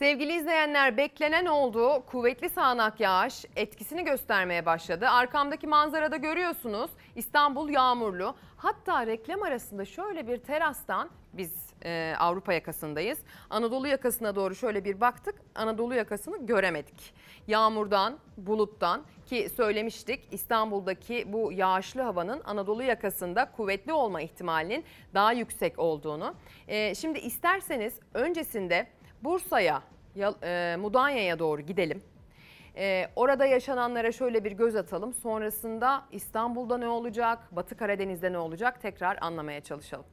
Sevgili 0.00 0.32
izleyenler 0.32 0.96
beklenen 0.96 1.46
oldu. 1.46 2.02
Kuvvetli 2.06 2.48
sağanak 2.48 3.00
yağış 3.00 3.44
etkisini 3.56 4.04
göstermeye 4.04 4.66
başladı. 4.66 5.08
Arkamdaki 5.08 5.66
manzarada 5.66 6.16
görüyorsunuz 6.16 6.90
İstanbul 7.16 7.68
yağmurlu. 7.68 8.34
Hatta 8.56 9.06
reklam 9.06 9.42
arasında 9.42 9.84
şöyle 9.84 10.26
bir 10.26 10.38
terastan 10.38 11.10
biz 11.32 11.52
e, 11.84 12.14
Avrupa 12.18 12.52
yakasındayız. 12.52 13.18
Anadolu 13.50 13.88
yakasına 13.88 14.34
doğru 14.34 14.54
şöyle 14.54 14.84
bir 14.84 15.00
baktık. 15.00 15.34
Anadolu 15.54 15.94
yakasını 15.94 16.46
göremedik. 16.46 17.14
Yağmurdan, 17.46 18.18
buluttan 18.36 19.02
ki 19.26 19.48
söylemiştik 19.56 20.28
İstanbul'daki 20.30 21.32
bu 21.32 21.52
yağışlı 21.52 22.02
havanın 22.02 22.40
Anadolu 22.44 22.82
yakasında 22.82 23.52
kuvvetli 23.56 23.92
olma 23.92 24.20
ihtimalinin 24.20 24.84
daha 25.14 25.32
yüksek 25.32 25.78
olduğunu. 25.78 26.34
E, 26.68 26.94
şimdi 26.94 27.18
isterseniz 27.18 27.94
öncesinde 28.14 28.86
Bursa'ya, 29.24 29.82
e, 30.42 30.76
Mudanya'ya 30.80 31.38
doğru 31.38 31.60
gidelim. 31.60 32.02
E, 32.76 33.06
orada 33.16 33.46
yaşananlara 33.46 34.12
şöyle 34.12 34.44
bir 34.44 34.52
göz 34.52 34.76
atalım. 34.76 35.14
Sonrasında 35.14 36.02
İstanbul'da 36.12 36.78
ne 36.78 36.88
olacak, 36.88 37.38
Batı 37.52 37.76
Karadeniz'de 37.76 38.32
ne 38.32 38.38
olacak 38.38 38.82
tekrar 38.82 39.18
anlamaya 39.20 39.60
çalışalım. 39.60 40.06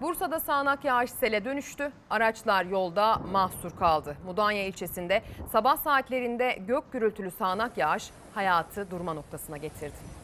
Bursa'da 0.00 0.40
sağanak 0.40 0.84
yağış 0.84 1.10
sele 1.10 1.44
dönüştü. 1.44 1.92
Araçlar 2.10 2.64
yolda 2.64 3.16
mahsur 3.16 3.70
kaldı. 3.76 4.16
Mudanya 4.26 4.66
ilçesinde 4.66 5.22
sabah 5.52 5.76
saatlerinde 5.76 6.58
gök 6.68 6.92
gürültülü 6.92 7.30
sağanak 7.30 7.78
yağış 7.78 8.10
hayatı 8.34 8.90
durma 8.90 9.14
noktasına 9.14 9.56
getirdi. 9.56 10.21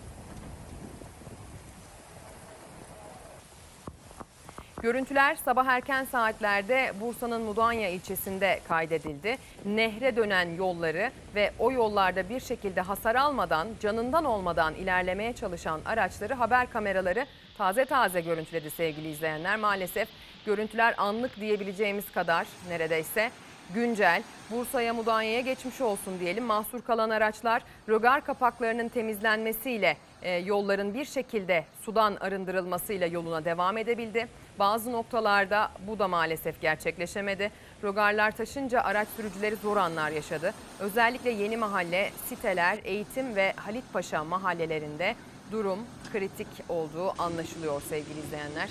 Görüntüler 4.82 5.36
sabah 5.36 5.66
erken 5.66 6.04
saatlerde 6.04 6.92
Bursa'nın 7.00 7.42
Mudanya 7.42 7.88
ilçesinde 7.88 8.60
kaydedildi. 8.68 9.38
Nehre 9.64 10.16
dönen 10.16 10.54
yolları 10.54 11.10
ve 11.34 11.52
o 11.58 11.72
yollarda 11.72 12.28
bir 12.28 12.40
şekilde 12.40 12.80
hasar 12.80 13.14
almadan, 13.14 13.68
canından 13.80 14.24
olmadan 14.24 14.74
ilerlemeye 14.74 15.32
çalışan 15.32 15.80
araçları 15.84 16.34
haber 16.34 16.70
kameraları 16.70 17.26
taze 17.58 17.84
taze 17.84 18.20
görüntüledi 18.20 18.70
sevgili 18.70 19.08
izleyenler. 19.10 19.56
Maalesef 19.56 20.08
görüntüler 20.46 20.94
anlık 20.98 21.36
diyebileceğimiz 21.36 22.12
kadar 22.12 22.46
neredeyse 22.68 23.30
güncel. 23.74 24.22
Bursa'ya 24.50 24.94
Mudanya'ya 24.94 25.40
geçmiş 25.40 25.80
olsun 25.80 26.20
diyelim. 26.20 26.44
Mahsur 26.44 26.82
kalan 26.82 27.10
araçlar 27.10 27.62
rögar 27.88 28.24
kapaklarının 28.24 28.88
temizlenmesiyle 28.88 29.96
e, 30.22 30.30
yolların 30.30 30.94
bir 30.94 31.04
şekilde 31.04 31.64
sudan 31.82 32.16
arındırılmasıyla 32.16 33.06
yoluna 33.06 33.44
devam 33.44 33.76
edebildi. 33.76 34.28
Bazı 34.58 34.92
noktalarda 34.92 35.70
bu 35.86 35.98
da 35.98 36.08
maalesef 36.08 36.60
gerçekleşemedi. 36.60 37.50
Rogarlar 37.82 38.30
taşınca 38.30 38.80
araç 38.80 39.08
sürücüleri 39.16 39.56
zor 39.56 39.76
anlar 39.76 40.10
yaşadı. 40.10 40.54
Özellikle 40.80 41.30
Yeni 41.30 41.56
Mahalle, 41.56 42.10
Siteler, 42.28 42.78
Eğitim 42.84 43.36
ve 43.36 43.52
Halitpaşa 43.56 44.24
mahallelerinde 44.24 45.14
durum 45.52 45.78
kritik 46.12 46.48
olduğu 46.68 47.22
anlaşılıyor 47.22 47.82
sevgili 47.82 48.20
izleyenler. 48.20 48.68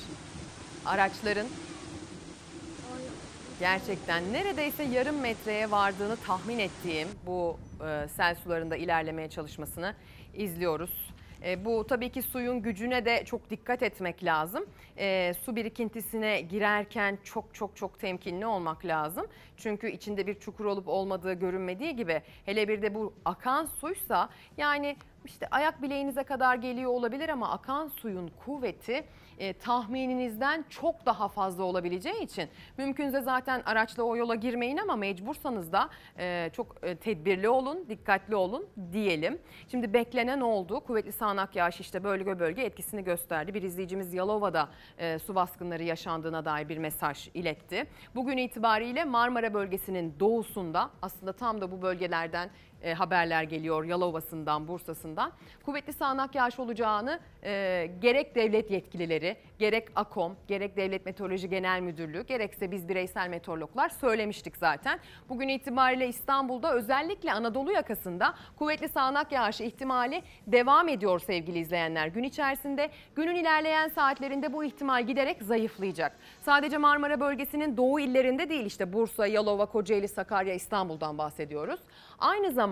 Araçların 0.86 1.48
gerçekten 3.60 4.34
neredeyse 4.34 4.84
yarım 4.84 5.20
metreye 5.20 5.72
vardığını 5.72 6.16
tahmin 6.16 6.60
ettiğim 6.60 7.08
bu 7.26 7.58
e, 7.88 8.08
sel 8.08 8.36
sularında 8.36 8.76
ilerlemeye 8.76 9.30
çalışmasını 9.30 9.94
izliyoruz. 10.34 11.07
E, 11.46 11.66
bu 11.66 11.88
tabii 11.88 12.10
ki 12.10 12.22
suyun 12.22 12.62
gücüne 12.62 13.06
de 13.06 13.26
çok 13.26 13.50
dikkat 13.50 13.84
etmek 13.84 14.24
lazım. 14.24 14.66
E, 14.98 15.34
su 15.42 15.56
birikintisine 15.56 16.42
girerken 16.42 17.18
çok 17.24 17.54
çok 17.54 17.76
çok 17.76 18.00
temkinli 18.00 18.46
olmak 18.46 18.86
lazım. 18.86 19.28
Çünkü 19.58 19.92
içinde 19.92 20.28
bir 20.28 20.40
çukur 20.40 20.66
olup 20.66 20.88
olmadığı 20.88 21.34
görünmediği 21.34 21.96
gibi 21.96 22.22
hele 22.46 22.68
bir 22.68 22.82
de 22.82 22.96
bu 22.96 23.14
akan 23.26 23.66
suysa 23.66 24.30
yani 24.58 24.98
işte 25.26 25.48
ayak 25.52 25.82
bileğinize 25.82 26.24
kadar 26.24 26.56
geliyor 26.56 26.92
olabilir 26.92 27.30
ama 27.30 27.50
akan 27.52 27.88
suyun 27.88 28.32
kuvveti 28.46 29.04
e, 29.38 29.54
tahmininizden 29.54 30.66
çok 30.70 31.06
daha 31.06 31.28
fazla 31.28 31.64
olabileceği 31.64 32.24
için 32.24 32.50
mümkünse 32.78 33.22
zaten 33.22 33.62
araçla 33.66 34.04
o 34.04 34.16
yola 34.16 34.36
girmeyin 34.36 34.78
ama 34.78 34.96
mecbursanız 34.96 35.72
da 35.72 35.90
e, 36.20 36.50
çok 36.54 36.76
e, 36.84 36.96
tedbirli 36.96 37.50
olun, 37.50 37.86
dikkatli 37.90 38.36
olun 38.36 38.68
diyelim. 38.92 39.40
Şimdi 39.72 39.94
beklenen 39.94 40.42
oldu. 40.42 40.80
Kuvvetli 40.80 41.12
sağanak 41.12 41.56
yağış 41.56 41.80
işte 41.80 42.04
bölge 42.04 42.40
bölge 42.40 42.62
etkisini 42.62 43.04
gösterdi. 43.04 43.54
Bir 43.54 43.62
izleyicimiz 43.62 44.14
Yalova'da 44.14 44.70
e, 44.98 45.20
su 45.20 45.36
baskınları 45.36 45.84
yaşandığına 45.84 46.46
dair 46.46 46.70
bir 46.70 46.78
mesaj 46.78 47.30
iletti. 47.34 47.88
Bugün 48.16 48.38
itibariyle 48.38 49.06
Marmara 49.06 49.54
bölgesinin 49.54 50.16
doğusunda 50.20 50.90
aslında 51.02 51.34
tam 51.34 51.62
da 51.62 51.72
bu 51.72 51.82
bölgelerden 51.82 52.50
e, 52.82 52.94
haberler 52.94 53.44
geliyor 53.44 53.84
Yalova'sından, 53.84 54.68
Bursa'sından. 54.68 55.32
Kuvvetli 55.66 55.94
sağanak 55.94 56.36
yağış 56.36 56.60
olacağını 56.60 57.20
e, 57.44 57.90
gerek 58.02 58.36
devlet 58.36 58.72
yetkilileri, 58.72 59.38
gerek 59.60 59.88
AKOM, 59.96 60.36
gerek 60.48 60.78
Devlet 60.78 61.06
Meteoroloji 61.06 61.50
Genel 61.50 61.82
Müdürlüğü, 61.82 62.26
gerekse 62.26 62.72
biz 62.72 62.90
bireysel 62.90 63.30
meteorologlar 63.30 63.90
söylemiştik 63.90 64.58
zaten. 64.58 65.00
Bugün 65.30 65.48
itibariyle 65.48 66.08
İstanbul'da 66.08 66.74
özellikle 66.74 67.34
Anadolu 67.34 67.72
yakasında 67.72 68.34
kuvvetli 68.56 68.90
sağanak 68.90 69.32
yağış 69.32 69.62
ihtimali 69.62 70.22
devam 70.48 70.90
ediyor 70.90 71.20
sevgili 71.20 71.60
izleyenler. 71.60 72.08
Gün 72.08 72.24
içerisinde 72.24 72.90
günün 73.16 73.36
ilerleyen 73.36 73.88
saatlerinde 73.88 74.54
bu 74.54 74.64
ihtimal 74.64 75.08
giderek 75.08 75.44
zayıflayacak. 75.44 76.18
Sadece 76.42 76.78
Marmara 76.78 77.20
bölgesinin 77.20 77.78
doğu 77.78 78.00
illerinde 78.00 78.50
değil 78.50 78.66
işte 78.66 78.94
Bursa, 78.94 79.28
Yalova, 79.28 79.66
Kocaeli, 79.66 80.08
Sakarya, 80.08 80.54
İstanbul'dan 80.54 81.18
bahsediyoruz. 81.18 81.80
Aynı 82.20 82.52
zamanda 82.52 82.67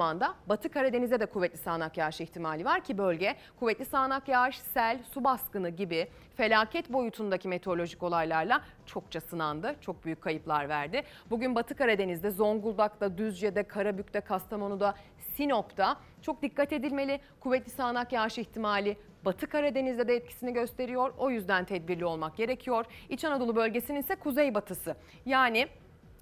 Batı 0.49 0.69
Karadeniz'e 0.69 1.19
de 1.19 1.25
kuvvetli 1.25 1.57
sağanak 1.57 1.97
yağış 1.97 2.21
ihtimali 2.21 2.65
var 2.65 2.83
ki 2.83 2.97
bölge 2.97 3.35
kuvvetli 3.59 3.85
sağanak 3.85 4.27
yağış, 4.27 4.59
sel, 4.59 4.99
su 5.13 5.23
baskını 5.23 5.69
gibi 5.69 6.07
felaket 6.35 6.93
boyutundaki 6.93 7.47
meteorolojik 7.47 8.03
olaylarla 8.03 8.61
çokça 8.85 9.21
sınandı. 9.21 9.75
Çok 9.81 10.05
büyük 10.05 10.21
kayıplar 10.21 10.69
verdi. 10.69 11.03
Bugün 11.29 11.55
Batı 11.55 11.75
Karadeniz'de, 11.75 12.31
Zonguldak'ta, 12.31 13.17
Düzce'de, 13.17 13.63
Karabük'te, 13.63 14.21
Kastamonu'da, 14.21 14.95
Sinop'ta 15.17 15.97
çok 16.21 16.41
dikkat 16.41 16.73
edilmeli. 16.73 17.19
Kuvvetli 17.39 17.71
sağanak 17.71 18.13
yağış 18.13 18.37
ihtimali 18.37 18.97
Batı 19.25 19.47
Karadeniz'de 19.47 20.07
de 20.07 20.15
etkisini 20.15 20.53
gösteriyor. 20.53 21.13
O 21.17 21.29
yüzden 21.29 21.65
tedbirli 21.65 22.05
olmak 22.05 22.37
gerekiyor. 22.37 22.85
İç 23.09 23.25
Anadolu 23.25 23.55
bölgesinin 23.55 23.99
ise 23.99 24.15
kuzeybatısı. 24.15 24.95
Yani 25.25 25.67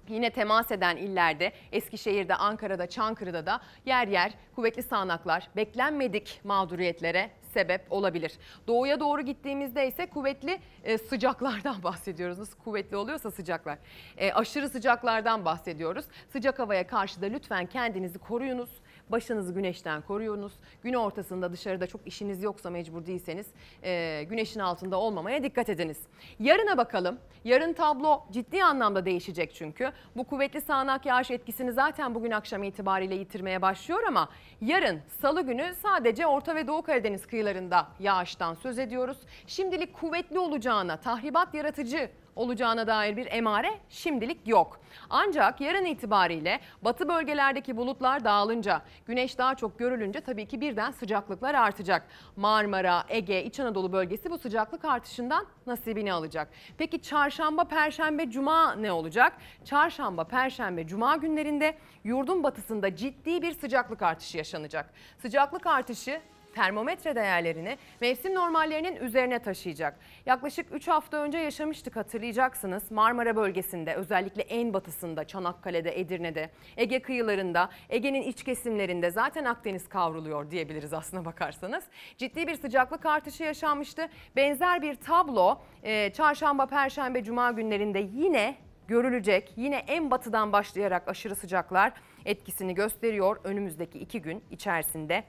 Yine 0.08 0.30
temas 0.30 0.70
eden 0.70 0.96
illerde 0.96 1.52
Eskişehir'de, 1.72 2.34
Ankara'da, 2.34 2.86
Çankırı'da 2.86 3.46
da 3.46 3.60
yer 3.86 4.08
yer 4.08 4.32
kuvvetli 4.54 4.82
sağanaklar 4.82 5.48
beklenmedik 5.56 6.40
mağduriyetlere 6.44 7.30
sebep 7.54 7.92
olabilir. 7.92 8.32
Doğuya 8.66 9.00
doğru 9.00 9.22
gittiğimizde 9.22 9.88
ise 9.88 10.06
kuvvetli 10.06 10.60
e, 10.84 10.98
sıcaklardan 10.98 11.82
bahsediyoruz. 11.82 12.38
Nasıl 12.38 12.58
kuvvetli 12.58 12.96
oluyorsa 12.96 13.30
sıcaklar. 13.30 13.78
E, 14.16 14.32
aşırı 14.32 14.68
sıcaklardan 14.68 15.44
bahsediyoruz. 15.44 16.04
Sıcak 16.32 16.58
havaya 16.58 16.86
karşı 16.86 17.22
da 17.22 17.26
lütfen 17.26 17.66
kendinizi 17.66 18.18
koruyunuz. 18.18 18.70
Başınızı 19.10 19.54
güneşten 19.54 20.02
koruyunuz. 20.02 20.52
Gün 20.82 20.94
ortasında 20.94 21.52
dışarıda 21.52 21.86
çok 21.86 22.06
işiniz 22.06 22.42
yoksa 22.42 22.70
mecbur 22.70 23.06
değilseniz 23.06 23.46
e, 23.82 24.22
güneşin 24.28 24.60
altında 24.60 24.96
olmamaya 24.96 25.42
dikkat 25.42 25.68
ediniz. 25.68 25.98
Yarına 26.38 26.76
bakalım. 26.76 27.18
Yarın 27.44 27.72
tablo 27.72 28.24
ciddi 28.32 28.64
anlamda 28.64 29.04
değişecek 29.06 29.54
çünkü. 29.54 29.92
Bu 30.16 30.24
kuvvetli 30.24 30.60
sağanak 30.60 31.06
yağış 31.06 31.30
etkisini 31.30 31.72
zaten 31.72 32.14
bugün 32.14 32.30
akşam 32.30 32.62
itibariyle 32.62 33.14
yitirmeye 33.14 33.62
başlıyor 33.62 34.00
ama 34.08 34.28
yarın 34.60 35.00
salı 35.20 35.42
günü 35.42 35.74
sadece 35.82 36.26
Orta 36.26 36.54
ve 36.54 36.66
Doğu 36.66 36.82
Karadeniz 36.82 37.26
kıyılarında 37.26 37.88
yağıştan 38.00 38.54
söz 38.54 38.78
ediyoruz. 38.78 39.18
Şimdilik 39.46 39.94
kuvvetli 39.94 40.38
olacağına, 40.38 40.96
tahribat 40.96 41.54
yaratıcı 41.54 42.10
olacağına 42.36 42.86
dair 42.86 43.16
bir 43.16 43.32
emare 43.32 43.70
şimdilik 43.88 44.48
yok. 44.48 44.80
Ancak 45.10 45.60
yarın 45.60 45.84
itibariyle 45.84 46.60
batı 46.82 47.08
bölgelerdeki 47.08 47.76
bulutlar 47.76 48.24
dağılınca, 48.24 48.82
güneş 49.06 49.38
daha 49.38 49.54
çok 49.54 49.78
görülünce 49.78 50.20
tabii 50.20 50.46
ki 50.46 50.60
birden 50.60 50.90
sıcaklıklar 50.90 51.54
artacak. 51.54 52.06
Marmara, 52.36 53.04
Ege, 53.08 53.44
İç 53.44 53.60
Anadolu 53.60 53.92
bölgesi 53.92 54.30
bu 54.30 54.38
sıcaklık 54.38 54.84
artışından 54.84 55.46
nasibini 55.66 56.12
alacak. 56.12 56.48
Peki 56.78 57.02
çarşamba, 57.02 57.64
perşembe, 57.64 58.30
cuma 58.30 58.74
ne 58.74 58.92
olacak? 58.92 59.32
Çarşamba, 59.64 60.24
perşembe, 60.24 60.86
cuma 60.86 61.16
günlerinde 61.16 61.78
yurdun 62.04 62.42
batısında 62.42 62.96
ciddi 62.96 63.42
bir 63.42 63.52
sıcaklık 63.52 64.02
artışı 64.02 64.38
yaşanacak. 64.38 64.90
Sıcaklık 65.18 65.66
artışı 65.66 66.20
termometre 66.54 67.16
değerlerini 67.16 67.78
mevsim 68.00 68.34
normallerinin 68.34 68.96
üzerine 68.96 69.38
taşıyacak. 69.38 69.98
Yaklaşık 70.26 70.66
3 70.72 70.88
hafta 70.88 71.16
önce 71.16 71.38
yaşamıştık 71.38 71.96
hatırlayacaksınız. 71.96 72.90
Marmara 72.90 73.36
bölgesinde 73.36 73.94
özellikle 73.94 74.42
en 74.42 74.74
batısında 74.74 75.24
Çanakkale'de, 75.24 76.00
Edirne'de, 76.00 76.50
Ege 76.76 77.02
kıyılarında, 77.02 77.70
Ege'nin 77.88 78.22
iç 78.22 78.44
kesimlerinde 78.44 79.10
zaten 79.10 79.44
Akdeniz 79.44 79.88
kavruluyor 79.88 80.50
diyebiliriz 80.50 80.92
aslına 80.92 81.24
bakarsanız. 81.24 81.84
Ciddi 82.18 82.46
bir 82.46 82.54
sıcaklık 82.54 83.06
artışı 83.06 83.42
yaşanmıştı. 83.42 84.08
Benzer 84.36 84.82
bir 84.82 84.94
tablo 84.94 85.58
e, 85.82 86.12
çarşamba, 86.12 86.66
perşembe, 86.66 87.24
cuma 87.24 87.50
günlerinde 87.50 88.08
yine 88.14 88.56
görülecek. 88.88 89.52
Yine 89.56 89.76
en 89.76 90.10
batıdan 90.10 90.52
başlayarak 90.52 91.08
aşırı 91.08 91.34
sıcaklar 91.34 91.92
etkisini 92.24 92.74
gösteriyor 92.74 93.40
önümüzdeki 93.44 93.98
iki 93.98 94.22
gün 94.22 94.44
içerisinde 94.50 95.24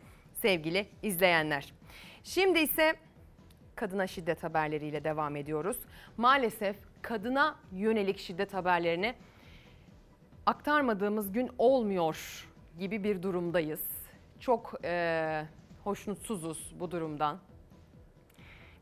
sevgili 0.45 0.87
izleyenler. 1.03 1.73
Şimdi 2.23 2.59
ise 2.59 2.93
kadına 3.75 4.07
şiddet 4.07 4.43
haberleriyle 4.43 5.03
devam 5.03 5.35
ediyoruz. 5.35 5.77
Maalesef 6.17 6.75
kadına 7.01 7.55
yönelik 7.71 8.19
şiddet 8.19 8.53
haberlerini 8.53 9.15
aktarmadığımız 10.45 11.31
gün 11.31 11.51
olmuyor 11.57 12.47
gibi 12.79 13.03
bir 13.03 13.23
durumdayız. 13.23 13.81
Çok 14.39 14.73
e, 14.83 15.45
hoşnutsuzuz 15.83 16.73
bu 16.79 16.91
durumdan. 16.91 17.37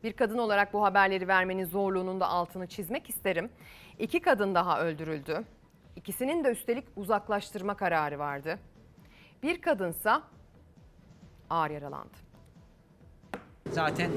Bir 0.02 0.12
kadın 0.12 0.38
olarak 0.38 0.72
bu 0.72 0.84
haberleri 0.84 1.28
vermenin 1.28 1.64
zorluğunun 1.64 2.20
da 2.20 2.28
altını 2.28 2.66
çizmek 2.66 3.08
isterim. 3.08 3.50
İki 3.98 4.20
kadın 4.20 4.54
daha 4.54 4.80
öldürüldü. 4.80 5.44
İkisinin 5.96 6.44
de 6.44 6.48
üstelik 6.48 6.84
uzaklaştırma 6.96 7.76
kararı 7.76 8.18
vardı. 8.18 8.58
Bir 9.42 9.60
kadınsa 9.60 10.22
ağır 11.54 11.70
yaralandı. 11.70 12.16
Zaten 13.70 14.10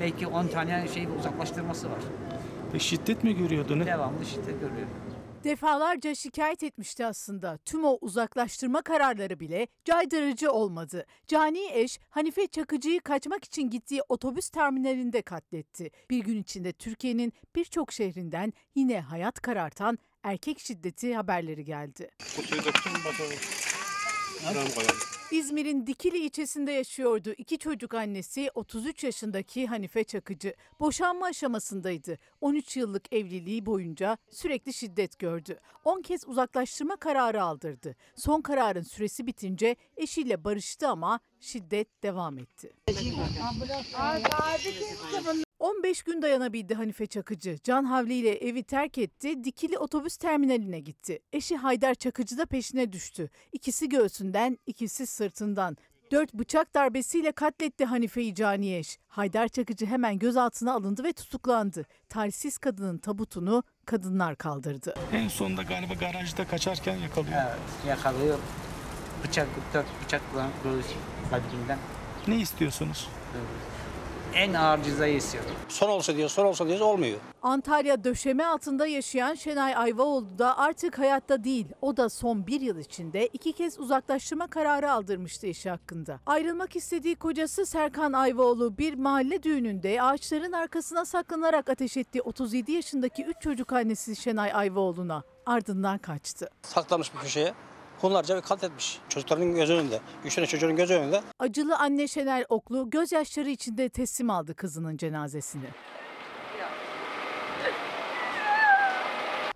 belki 0.00 0.26
10 0.26 0.46
tane 0.46 0.88
şey 0.88 1.06
uzaklaştırması 1.18 1.90
var. 1.90 1.98
Peki 2.72 2.84
şiddet 2.84 3.24
mi 3.24 3.36
görüyordu 3.36 3.78
ne? 3.78 3.86
Devamlı 3.86 4.24
şiddet 4.24 4.60
görüyor. 4.60 4.86
Defalarca 5.44 6.14
şikayet 6.14 6.62
etmişti 6.62 7.06
aslında. 7.06 7.58
Tüm 7.64 7.84
o 7.84 7.98
uzaklaştırma 8.00 8.82
kararları 8.82 9.40
bile 9.40 9.66
caydırıcı 9.84 10.52
olmadı. 10.52 11.06
Cani 11.26 11.70
eş 11.72 11.98
Hanife 12.10 12.46
Çakıcı'yı 12.46 13.00
kaçmak 13.00 13.44
için 13.44 13.70
gittiği 13.70 14.00
otobüs 14.08 14.48
terminalinde 14.48 15.22
katletti. 15.22 15.90
Bir 16.10 16.18
gün 16.18 16.42
içinde 16.42 16.72
Türkiye'nin 16.72 17.32
birçok 17.56 17.92
şehrinden 17.92 18.52
yine 18.74 19.00
hayat 19.00 19.40
karartan 19.40 19.98
erkek 20.22 20.60
şiddeti 20.60 21.16
haberleri 21.16 21.64
geldi. 21.64 22.10
İzmir'in 25.32 25.86
Dikili 25.86 26.18
ilçesinde 26.18 26.72
yaşıyordu. 26.72 27.32
İki 27.38 27.58
çocuk 27.58 27.94
annesi 27.94 28.50
33 28.54 29.04
yaşındaki 29.04 29.66
Hanife 29.66 30.04
Çakıcı. 30.04 30.54
Boşanma 30.80 31.26
aşamasındaydı. 31.26 32.18
13 32.40 32.76
yıllık 32.76 33.12
evliliği 33.12 33.66
boyunca 33.66 34.18
sürekli 34.30 34.72
şiddet 34.72 35.18
gördü. 35.18 35.60
10 35.84 36.02
kez 36.02 36.28
uzaklaştırma 36.28 36.96
kararı 36.96 37.42
aldırdı. 37.42 37.96
Son 38.16 38.40
kararın 38.40 38.82
süresi 38.82 39.26
bitince 39.26 39.76
eşiyle 39.96 40.44
barıştı 40.44 40.88
ama 40.88 41.20
şiddet 41.40 42.02
devam 42.02 42.38
etti. 42.38 42.72
15 45.58 46.02
gün 46.02 46.22
dayanabildi 46.22 46.74
Hanife 46.74 47.06
Çakıcı. 47.06 47.56
Can 47.64 47.84
havliyle 47.84 48.34
evi 48.48 48.62
terk 48.62 48.98
etti, 48.98 49.44
Dikili 49.44 49.78
otobüs 49.78 50.16
terminaline 50.16 50.80
gitti. 50.80 51.18
Eşi 51.32 51.56
Haydar 51.56 51.94
Çakıcı 51.94 52.38
da 52.38 52.46
peşine 52.46 52.92
düştü. 52.92 53.30
İkisi 53.52 53.88
göğsünden, 53.88 54.58
ikisi 54.66 55.06
sırtından. 55.06 55.76
Dört 56.12 56.34
bıçak 56.34 56.74
darbesiyle 56.74 57.32
katletti 57.32 57.84
Hanife'yi 57.84 58.34
caniyeş. 58.34 58.98
Haydar 59.08 59.48
Çakıcı 59.48 59.86
hemen 59.86 60.18
gözaltına 60.18 60.72
alındı 60.72 61.04
ve 61.04 61.12
tutuklandı. 61.12 61.84
Talihsiz 62.08 62.58
kadının 62.58 62.98
tabutunu 62.98 63.62
kadınlar 63.86 64.36
kaldırdı. 64.36 64.94
En 65.12 65.28
sonunda 65.28 65.62
galiba 65.62 65.94
garajda 65.94 66.46
kaçarken 66.46 66.96
yakalıyor. 66.96 67.36
Evet, 67.42 67.58
yakalıyor. 67.88 68.38
Bıçak, 69.24 69.48
dört 69.74 69.86
bıçakla 70.04 70.50
göğüs 70.64 70.86
kadrinden. 71.30 71.78
Ne 72.28 72.36
istiyorsunuz? 72.40 73.08
En 74.34 74.54
ağır 74.54 74.82
cezayı 74.82 75.16
istiyorum. 75.16 75.50
Son 75.68 75.88
olsa 75.88 76.16
diyor, 76.16 76.28
son 76.28 76.44
olsa 76.44 76.68
diyor 76.68 76.80
olmuyor. 76.80 77.18
Antalya 77.42 78.04
döşeme 78.04 78.44
altında 78.44 78.86
yaşayan 78.86 79.34
Şenay 79.34 79.76
Ayvaoğlu 79.76 80.38
da 80.38 80.58
artık 80.58 80.98
hayatta 80.98 81.44
değil. 81.44 81.66
O 81.82 81.96
da 81.96 82.08
son 82.08 82.46
bir 82.46 82.60
yıl 82.60 82.78
içinde 82.78 83.26
iki 83.26 83.52
kez 83.52 83.78
uzaklaştırma 83.80 84.46
kararı 84.46 84.92
aldırmıştı 84.92 85.46
eşi 85.46 85.70
hakkında. 85.70 86.20
Ayrılmak 86.26 86.76
istediği 86.76 87.16
kocası 87.16 87.66
Serkan 87.66 88.12
Ayvaoğlu 88.12 88.78
bir 88.78 88.94
mahalle 88.94 89.42
düğününde 89.42 90.02
ağaçların 90.02 90.52
arkasına 90.52 91.04
saklanarak 91.04 91.70
ateş 91.70 91.96
etti 91.96 92.22
37 92.22 92.72
yaşındaki 92.72 93.24
3 93.24 93.36
çocuk 93.40 93.72
annesi 93.72 94.16
Şenay 94.16 94.50
Ayvaoğlu'na. 94.54 95.22
Ardından 95.46 95.98
kaçtı. 95.98 96.50
Saklamış 96.62 97.14
bir 97.14 97.18
köşeye. 97.20 97.54
Hunlarca 98.00 98.36
bir 98.36 98.42
katletmiş. 98.42 99.00
Çocukların 99.08 99.54
göz 99.54 99.70
önünde. 99.70 100.00
Üç 100.24 100.34
tane 100.34 100.46
çocuğun 100.46 100.76
göz 100.76 100.90
önünde. 100.90 101.22
Acılı 101.38 101.76
anne 101.76 102.08
Şenel 102.08 102.44
Oklu 102.48 102.90
gözyaşları 102.90 103.50
içinde 103.50 103.88
teslim 103.88 104.30
aldı 104.30 104.54
kızının 104.54 104.96
cenazesini. 104.96 105.68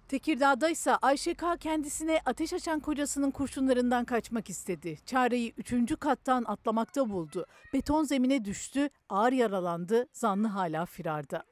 Tekirdağ'da 0.08 0.68
ise 0.68 0.96
Ayşe 0.96 1.34
K. 1.34 1.56
kendisine 1.56 2.20
ateş 2.26 2.52
açan 2.52 2.80
kocasının 2.80 3.30
kurşunlarından 3.30 4.04
kaçmak 4.04 4.50
istedi. 4.50 4.98
Çareyi 5.06 5.54
3. 5.56 5.98
kattan 6.00 6.44
atlamakta 6.46 7.10
buldu. 7.10 7.46
Beton 7.72 8.04
zemine 8.04 8.44
düştü, 8.44 8.88
ağır 9.08 9.32
yaralandı, 9.32 10.06
zanlı 10.12 10.48
hala 10.48 10.86
firarda. 10.86 11.44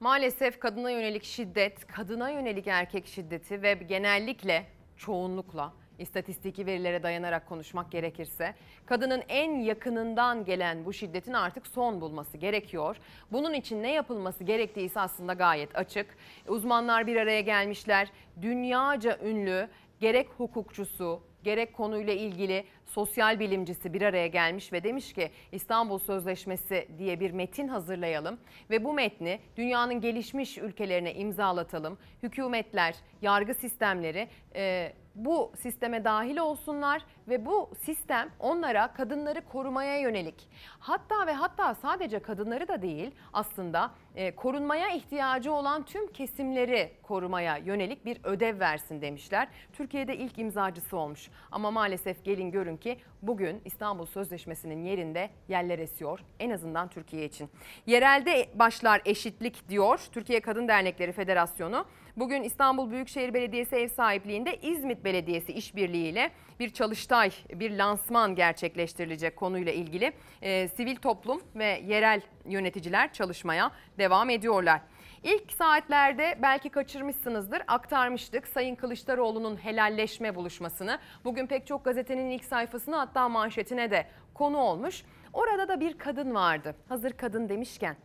Maalesef 0.00 0.60
kadına 0.60 0.90
yönelik 0.90 1.24
şiddet, 1.24 1.86
kadına 1.86 2.30
yönelik 2.30 2.66
erkek 2.66 3.06
şiddeti 3.06 3.62
ve 3.62 3.74
genellikle 3.74 4.66
çoğunlukla 4.96 5.72
istatistiki 5.98 6.66
verilere 6.66 7.02
dayanarak 7.02 7.48
konuşmak 7.48 7.92
gerekirse 7.92 8.54
kadının 8.86 9.22
en 9.28 9.60
yakınından 9.60 10.44
gelen 10.44 10.84
bu 10.84 10.92
şiddetin 10.92 11.32
artık 11.32 11.66
son 11.66 12.00
bulması 12.00 12.38
gerekiyor. 12.38 12.96
Bunun 13.32 13.52
için 13.54 13.82
ne 13.82 13.92
yapılması 13.92 14.44
gerektiği 14.44 14.86
ise 14.86 15.00
aslında 15.00 15.32
gayet 15.32 15.76
açık. 15.76 16.16
Uzmanlar 16.48 17.06
bir 17.06 17.16
araya 17.16 17.40
gelmişler. 17.40 18.08
Dünyaca 18.42 19.18
ünlü 19.24 19.68
gerek 20.00 20.28
hukukçusu, 20.36 21.22
gerek 21.44 21.72
konuyla 21.72 22.12
ilgili 22.12 22.64
sosyal 22.88 23.40
bilimcisi 23.40 23.94
bir 23.94 24.02
araya 24.02 24.26
gelmiş 24.26 24.72
ve 24.72 24.84
demiş 24.84 25.12
ki 25.12 25.30
İstanbul 25.52 25.98
Sözleşmesi 25.98 26.88
diye 26.98 27.20
bir 27.20 27.30
metin 27.30 27.68
hazırlayalım 27.68 28.38
ve 28.70 28.84
bu 28.84 28.92
metni 28.92 29.40
dünyanın 29.56 30.00
gelişmiş 30.00 30.58
ülkelerine 30.58 31.14
imzalatalım. 31.14 31.98
Hükümetler, 32.22 32.94
yargı 33.22 33.54
sistemleri 33.54 34.28
e, 34.54 34.92
bu 35.14 35.52
sisteme 35.62 36.04
dahil 36.04 36.36
olsunlar 36.36 37.02
ve 37.28 37.46
bu 37.46 37.70
sistem 37.84 38.30
onlara 38.40 38.92
kadınları 38.92 39.40
korumaya 39.40 39.98
yönelik 39.98 40.48
hatta 40.78 41.26
ve 41.26 41.32
hatta 41.32 41.74
sadece 41.74 42.18
kadınları 42.18 42.68
da 42.68 42.82
değil 42.82 43.10
aslında 43.32 43.90
e, 44.14 44.34
korunmaya 44.34 44.88
ihtiyacı 44.88 45.52
olan 45.52 45.82
tüm 45.82 46.12
kesimleri 46.12 46.92
korumaya 47.02 47.56
yönelik 47.56 48.04
bir 48.04 48.18
ödev 48.24 48.60
versin 48.60 49.02
demişler. 49.02 49.48
Türkiye'de 49.72 50.16
ilk 50.16 50.38
imzacısı 50.38 50.96
olmuş 50.96 51.30
ama 51.52 51.70
maalesef 51.70 52.24
gelin 52.24 52.50
görün 52.50 52.76
ki 52.76 52.98
bugün 53.22 53.60
İstanbul 53.64 54.06
Sözleşmesi'nin 54.06 54.84
yerinde 54.84 55.30
yerler 55.48 55.78
esiyor 55.78 56.20
en 56.38 56.50
azından 56.50 56.88
Türkiye 56.88 57.24
için. 57.24 57.50
Yerelde 57.86 58.48
başlar 58.54 59.02
eşitlik 59.04 59.68
diyor 59.68 60.00
Türkiye 60.12 60.40
Kadın 60.40 60.68
Dernekleri 60.68 61.12
Federasyonu. 61.12 61.86
Bugün 62.18 62.42
İstanbul 62.42 62.90
Büyükşehir 62.90 63.34
Belediyesi 63.34 63.76
ev 63.76 63.88
sahipliğinde 63.88 64.56
İzmit 64.56 65.04
Belediyesi 65.04 65.52
işbirliğiyle 65.52 66.30
bir 66.60 66.70
çalıştay, 66.70 67.30
bir 67.54 67.78
lansman 67.78 68.34
gerçekleştirilecek 68.34 69.36
konuyla 69.36 69.72
ilgili. 69.72 70.12
Ee, 70.42 70.68
sivil 70.68 70.96
toplum 70.96 71.42
ve 71.54 71.82
yerel 71.86 72.20
yöneticiler 72.46 73.12
çalışmaya 73.12 73.70
devam 73.98 74.30
ediyorlar. 74.30 74.80
İlk 75.22 75.52
saatlerde 75.52 76.38
belki 76.42 76.68
kaçırmışsınızdır 76.68 77.62
aktarmıştık 77.68 78.48
Sayın 78.48 78.74
Kılıçdaroğlu'nun 78.74 79.56
helalleşme 79.56 80.34
buluşmasını. 80.34 80.98
Bugün 81.24 81.46
pek 81.46 81.66
çok 81.66 81.84
gazetenin 81.84 82.30
ilk 82.30 82.44
sayfasını 82.44 82.96
hatta 82.96 83.28
manşetine 83.28 83.90
de 83.90 84.06
konu 84.34 84.56
olmuş. 84.56 85.02
Orada 85.32 85.68
da 85.68 85.80
bir 85.80 85.98
kadın 85.98 86.34
vardı. 86.34 86.74
Hazır 86.88 87.12
kadın 87.12 87.48
demişken 87.48 87.96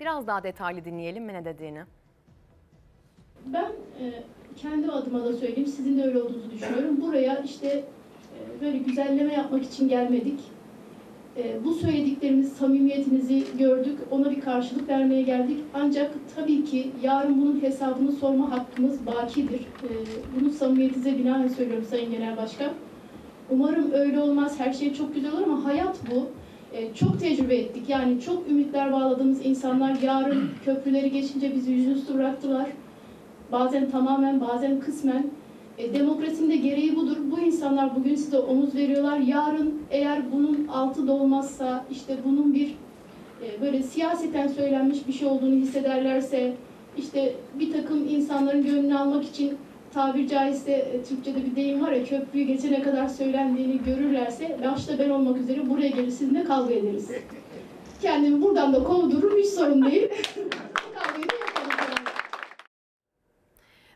biraz 0.00 0.26
daha 0.26 0.42
detaylı 0.42 0.84
dinleyelim 0.84 1.24
mi 1.24 1.32
ne 1.32 1.44
dediğini. 1.44 1.84
Ben 3.52 3.72
e, 4.00 4.22
kendi 4.56 4.90
adıma 4.90 5.24
da 5.24 5.32
söyleyeyim, 5.32 5.66
sizin 5.66 5.98
de 5.98 6.04
öyle 6.04 6.22
olduğunuzu 6.22 6.50
düşünüyorum. 6.50 7.00
Buraya 7.00 7.38
işte 7.38 7.66
e, 7.68 8.60
böyle 8.60 8.78
güzelleme 8.78 9.32
yapmak 9.32 9.64
için 9.64 9.88
gelmedik. 9.88 10.40
E, 11.36 11.64
bu 11.64 11.74
söylediklerimiz, 11.74 12.52
samimiyetinizi 12.52 13.44
gördük, 13.58 13.98
ona 14.10 14.30
bir 14.30 14.40
karşılık 14.40 14.88
vermeye 14.88 15.22
geldik. 15.22 15.58
Ancak 15.74 16.10
tabii 16.36 16.64
ki 16.64 16.90
yarın 17.02 17.40
bunun 17.42 17.62
hesabını 17.62 18.12
sorma 18.12 18.50
hakkımız 18.50 19.06
bakidir. 19.06 19.60
E, 19.60 19.88
bunu 20.40 20.50
samimiyetinize 20.50 21.18
binaen 21.18 21.48
söylüyorum 21.48 21.86
Sayın 21.90 22.10
Genel 22.10 22.36
Başkan. 22.36 22.70
Umarım 23.50 23.92
öyle 23.92 24.20
olmaz, 24.20 24.60
her 24.60 24.72
şey 24.72 24.94
çok 24.94 25.14
güzel 25.14 25.32
olur 25.32 25.42
ama 25.42 25.64
hayat 25.64 25.96
bu. 26.10 26.26
E, 26.76 26.94
çok 26.94 27.20
tecrübe 27.20 27.56
ettik. 27.56 27.88
Yani 27.88 28.20
çok 28.20 28.50
ümitler 28.50 28.92
bağladığımız 28.92 29.46
insanlar 29.46 30.00
yarın 30.02 30.50
köprüleri 30.64 31.10
geçince 31.10 31.54
bizi 31.54 31.72
yüzüstü 31.72 32.14
bıraktılar 32.14 32.66
bazen 33.52 33.90
tamamen 33.90 34.40
bazen 34.40 34.80
kısmen. 34.80 35.26
E, 35.78 35.94
demokrasinin 35.94 36.50
de 36.50 36.56
gereği 36.56 36.96
budur. 36.96 37.16
Bu 37.30 37.40
insanlar 37.40 37.96
bugün 37.96 38.14
size 38.14 38.38
omuz 38.38 38.74
veriyorlar. 38.74 39.18
Yarın 39.18 39.82
eğer 39.90 40.32
bunun 40.32 40.68
altı 40.68 41.08
dolmazsa 41.08 41.84
işte 41.90 42.16
bunun 42.24 42.54
bir 42.54 42.74
e, 43.42 43.60
böyle 43.60 43.82
siyaseten 43.82 44.48
söylenmiş 44.48 45.08
bir 45.08 45.12
şey 45.12 45.28
olduğunu 45.28 45.54
hissederlerse 45.54 46.54
işte 46.98 47.34
bir 47.58 47.72
takım 47.72 48.08
insanların 48.08 48.64
gönlünü 48.64 48.98
almak 48.98 49.24
için 49.24 49.52
tabir 49.94 50.28
caizse 50.28 50.72
e, 50.72 51.02
Türkçe'de 51.02 51.46
bir 51.46 51.56
deyim 51.56 51.82
var 51.82 51.92
ya 51.92 52.04
köprüyü 52.04 52.44
geçene 52.46 52.82
kadar 52.82 53.08
söylendiğini 53.08 53.80
görürlerse 53.86 54.58
başta 54.64 54.98
ben 54.98 55.10
olmak 55.10 55.38
üzere 55.38 55.70
buraya 55.70 55.88
gelir 55.88 56.10
sizinle 56.10 56.44
kavga 56.44 56.74
ederiz. 56.74 57.10
Kendimi 58.02 58.42
buradan 58.42 58.72
da 58.72 58.84
kovdururum 58.84 59.38
hiç 59.38 59.46
sorun 59.46 59.84
değil. 59.84 60.08
Kavgayı 60.94 61.28
da 61.28 61.34
yapalım. 61.34 61.94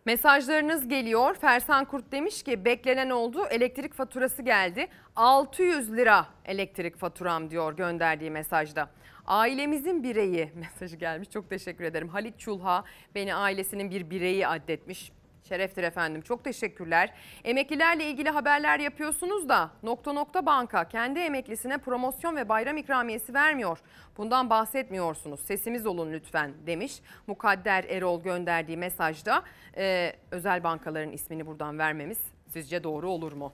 Mesajlarınız 0.09 0.89
geliyor. 0.89 1.35
Fersan 1.35 1.85
Kurt 1.85 2.13
demiş 2.13 2.43
ki 2.43 2.65
beklenen 2.65 3.11
oldu. 3.11 3.47
Elektrik 3.51 3.95
faturası 3.95 4.43
geldi. 4.43 4.89
600 5.17 5.93
lira 5.93 6.27
elektrik 6.45 6.97
faturam 6.97 7.51
diyor 7.51 7.77
gönderdiği 7.77 8.31
mesajda. 8.31 8.91
Ailemizin 9.27 10.03
bireyi 10.03 10.53
mesajı 10.55 10.97
gelmiş. 10.97 11.31
Çok 11.31 11.51
teşekkür 11.51 11.85
ederim. 11.85 12.09
Halit 12.09 12.39
Çulha 12.39 12.85
beni 13.15 13.35
ailesinin 13.35 13.91
bir 13.91 14.11
bireyi 14.11 14.47
addetmiş. 14.47 15.13
Şereftir 15.49 15.83
efendim. 15.83 16.23
Çok 16.23 16.45
teşekkürler. 16.45 17.13
Emeklilerle 17.45 18.05
ilgili 18.11 18.31
haberler 18.31 18.79
yapıyorsunuz 18.79 19.49
da 19.49 19.71
nokta 19.83 20.13
nokta 20.13 20.47
banka 20.47 20.89
kendi 20.89 21.19
emeklisine 21.19 21.79
promosyon 21.79 22.37
ve 22.37 22.49
bayram 22.49 22.77
ikramiyesi 22.77 23.35
vermiyor. 23.35 23.79
Bundan 24.17 24.51
bahsetmiyorsunuz. 24.51 25.41
Sesimiz 25.41 25.87
olun 25.87 26.13
lütfen 26.13 26.55
demiş. 26.67 27.01
Mukadder 27.27 27.85
Erol 27.85 28.23
gönderdiği 28.23 28.77
mesajda 28.77 29.43
Ee, 29.77 30.13
özel 30.31 30.65
bankaların 30.65 31.13
ismini 31.13 31.47
buradan 31.47 31.79
vermemiz 31.79 32.19
sizce 32.49 32.85
doğru 32.85 33.11
olur 33.11 33.33
mu? 33.33 33.53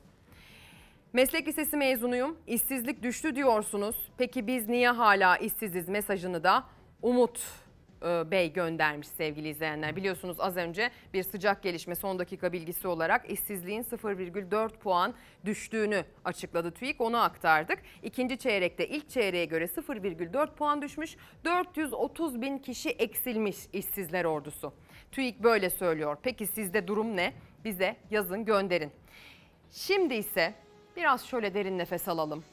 Meslek 1.12 1.48
lisesi 1.48 1.76
mezunuyum. 1.76 2.36
İşsizlik 2.46 3.02
düştü 3.02 3.36
diyorsunuz. 3.36 3.96
Peki 4.18 4.46
biz 4.46 4.68
niye 4.68 4.90
hala 4.90 5.36
işsiziz 5.36 5.88
mesajını 5.88 6.44
da 6.44 6.64
Umut 7.02 7.38
e, 7.38 7.63
Bey 8.02 8.52
göndermiş 8.52 9.08
sevgili 9.08 9.48
izleyenler. 9.48 9.96
Biliyorsunuz 9.96 10.40
az 10.40 10.56
önce 10.56 10.90
bir 11.14 11.22
sıcak 11.22 11.62
gelişme 11.62 11.94
son 11.94 12.18
dakika 12.18 12.52
bilgisi 12.52 12.88
olarak 12.88 13.30
işsizliğin 13.30 13.82
0,4 13.82 14.68
puan 14.78 15.14
düştüğünü 15.44 16.04
açıkladı 16.24 16.70
TÜİK. 16.70 17.00
Onu 17.00 17.22
aktardık. 17.22 17.78
İkinci 18.02 18.38
çeyrekte 18.38 18.88
ilk 18.88 19.10
çeyreğe 19.10 19.44
göre 19.44 19.64
0,4 19.64 20.54
puan 20.54 20.82
düşmüş. 20.82 21.16
430 21.44 22.40
bin 22.40 22.58
kişi 22.58 22.90
eksilmiş 22.90 23.56
işsizler 23.72 24.24
ordusu. 24.24 24.72
TÜİK 25.12 25.42
böyle 25.42 25.70
söylüyor. 25.70 26.16
Peki 26.22 26.46
sizde 26.46 26.88
durum 26.88 27.16
ne? 27.16 27.32
Bize 27.64 27.96
yazın 28.10 28.44
gönderin. 28.44 28.92
Şimdi 29.72 30.14
ise 30.14 30.54
biraz 30.96 31.26
şöyle 31.26 31.54
derin 31.54 31.78
nefes 31.78 32.08
alalım. 32.08 32.44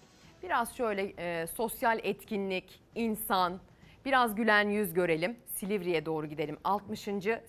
Biraz 0.43 0.77
şöyle 0.77 1.13
e, 1.17 1.47
sosyal 1.47 1.99
etkinlik, 2.03 2.81
insan, 2.95 3.59
biraz 4.05 4.35
gülen 4.35 4.69
yüz 4.69 4.93
görelim. 4.93 5.35
Silivri'ye 5.55 6.05
doğru 6.05 6.27
gidelim. 6.27 6.57
60. 6.63 7.07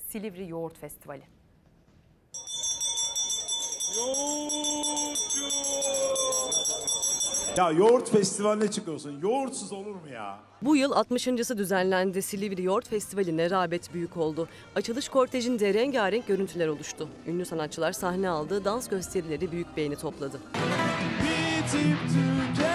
Silivri 0.09 0.49
Yoğurt 0.49 0.79
Festivali. 0.79 1.23
Ya 7.57 7.71
yoğurt 7.71 8.11
festivaline 8.11 8.71
çıkıyorsun. 8.71 9.21
Yoğurtsuz 9.23 9.73
olur 9.73 9.95
mu 9.95 10.09
ya? 10.13 10.39
Bu 10.63 10.77
yıl 10.77 10.93
60.sı 10.93 11.59
düzenlendi. 11.59 12.23
Silivri 12.23 12.63
Yoğurt 12.63 12.89
Festivali'ne 12.89 13.51
rağbet 13.51 13.95
büyük 13.95 14.17
oldu. 14.17 14.49
Açılış 14.75 15.09
kortejinde 15.09 15.75
rengarenk 15.75 16.27
görüntüler 16.27 16.69
oluştu. 16.69 17.09
Ünlü 17.27 17.45
sanatçılar 17.45 17.93
sahne 17.93 18.29
aldı, 18.29 18.65
dans 18.65 18.89
gösterileri 18.89 19.53
büyük 19.53 19.77
beğeni 19.77 19.97
topladı. 19.97 20.41
Bitip 21.23 21.99
tükenmez 22.09 22.72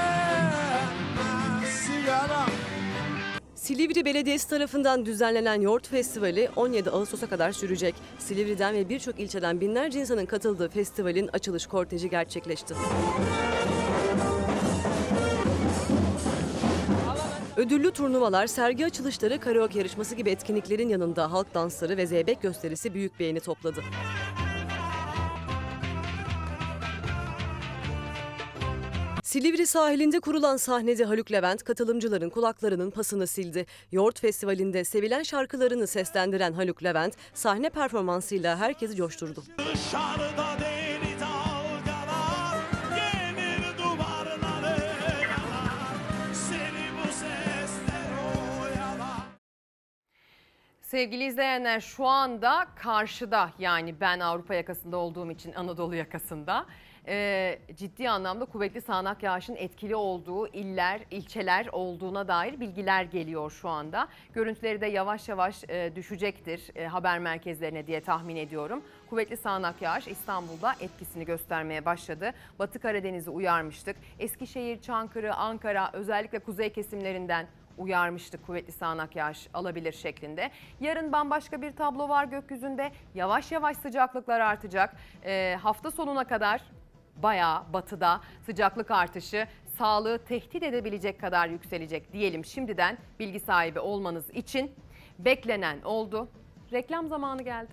Silivri 3.68 4.06
Belediyesi 4.06 4.50
tarafından 4.50 5.06
düzenlenen 5.06 5.62
Yoğurt 5.62 5.88
Festivali 5.88 6.50
17 6.56 6.90
Ağustos'a 6.90 7.30
kadar 7.30 7.52
sürecek. 7.52 7.96
Silivri'den 8.20 8.76
ve 8.76 8.90
birçok 8.90 9.20
ilçeden 9.20 9.62
binlerce 9.62 10.00
insanın 10.00 10.26
katıldığı 10.26 10.70
festivalin 10.70 11.30
açılış 11.34 11.68
korteji 11.68 12.10
gerçekleşti. 12.10 12.74
Ödüllü 17.58 17.92
turnuvalar, 17.92 18.48
sergi 18.48 18.86
açılışları, 18.86 19.40
karaoke 19.40 19.80
yarışması 19.80 20.16
gibi 20.16 20.30
etkinliklerin 20.30 20.90
yanında 20.90 21.32
halk 21.32 21.54
dansları 21.54 21.98
ve 21.98 22.06
zeybek 22.06 22.42
gösterisi 22.42 22.94
büyük 22.94 23.20
beğeni 23.20 23.40
topladı. 23.40 23.84
Silivri 29.28 29.68
sahilinde 29.68 30.20
kurulan 30.20 30.58
sahnede 30.58 31.06
Haluk 31.06 31.32
Levent 31.32 31.64
katılımcıların 31.64 32.30
kulaklarının 32.30 32.92
pasını 32.92 33.28
sildi. 33.28 33.66
Yoğurt 33.92 34.20
Festivali'nde 34.20 34.84
sevilen 34.84 35.24
şarkılarını 35.24 35.88
seslendiren 35.88 36.54
Haluk 36.54 36.84
Levent 36.84 37.16
sahne 37.34 37.70
performansıyla 37.70 38.58
herkesi 38.58 38.96
coşturdu. 38.96 39.44
Dışarıda 39.58 40.48
deli 40.60 41.20
dalgalar 41.20 42.58
gelir 42.96 43.78
duvarları 43.78 44.82
yalar. 45.24 46.34
Seni 46.34 46.88
bu 46.98 47.08
sesler 47.08 48.10
oyalar. 48.62 49.22
Sevgili 50.82 51.26
izleyenler 51.26 51.80
şu 51.80 52.06
anda 52.06 52.68
karşıda 52.76 53.52
yani 53.60 54.00
ben 54.02 54.20
Avrupa 54.20 54.54
yakasında 54.54 54.98
olduğum 54.98 55.32
için 55.32 55.54
Anadolu 55.54 55.96
yakasında 55.96 56.66
e, 57.08 57.60
ciddi 57.76 58.10
anlamda 58.10 58.46
kuvvetli 58.46 58.82
sağanak 58.82 59.24
yağışın 59.24 59.56
etkili 59.56 59.96
olduğu 59.96 60.48
iller, 60.48 61.02
ilçeler 61.12 61.68
olduğuna 61.72 62.28
dair 62.28 62.60
bilgiler 62.60 63.04
geliyor 63.04 63.52
şu 63.52 63.70
anda. 63.70 64.08
Görüntüleri 64.34 64.82
de 64.82 64.88
yavaş 64.88 65.30
yavaş 65.30 65.64
e, 65.70 65.96
düşecektir 65.96 66.72
e, 66.76 66.88
haber 66.88 67.20
merkezlerine 67.20 67.88
diye 67.88 68.02
tahmin 68.02 68.36
ediyorum. 68.36 68.84
Kuvvetli 69.10 69.38
sağanak 69.38 69.82
yağış 69.82 70.08
İstanbul'da 70.08 70.76
etkisini 70.80 71.26
göstermeye 71.26 71.86
başladı. 71.86 72.34
Batı 72.60 72.80
Karadeniz'i 72.80 73.30
uyarmıştık. 73.30 73.96
Eskişehir, 74.20 74.82
Çankırı, 74.82 75.36
Ankara 75.36 75.90
özellikle 75.94 76.40
kuzey 76.40 76.70
kesimlerinden 76.70 77.48
uyarmıştık 77.78 78.46
kuvvetli 78.46 78.72
sağanak 78.72 79.16
yağış 79.16 79.48
alabilir 79.54 79.92
şeklinde. 79.92 80.52
Yarın 80.80 81.12
bambaşka 81.12 81.62
bir 81.62 81.76
tablo 81.76 82.10
var 82.10 82.26
gökyüzünde. 82.26 82.92
Yavaş 83.16 83.52
yavaş 83.52 83.78
sıcaklıklar 83.78 84.40
artacak. 84.40 84.96
Ee, 85.26 85.58
hafta 85.62 85.92
sonuna 85.92 86.24
kadar 86.24 86.62
bayağı 87.24 87.74
batıda 87.74 88.22
sıcaklık 88.46 88.92
artışı 88.92 89.48
sağlığı 89.78 90.18
tehdit 90.18 90.64
edebilecek 90.64 91.20
kadar 91.22 91.48
yükselecek 91.48 92.14
diyelim 92.14 92.46
şimdiden 92.46 92.98
bilgi 93.20 93.40
sahibi 93.40 93.80
olmanız 93.80 94.30
için 94.30 94.72
beklenen 95.20 95.82
oldu. 95.82 96.30
Reklam 96.72 97.08
zamanı 97.08 97.42
geldi. 97.42 97.72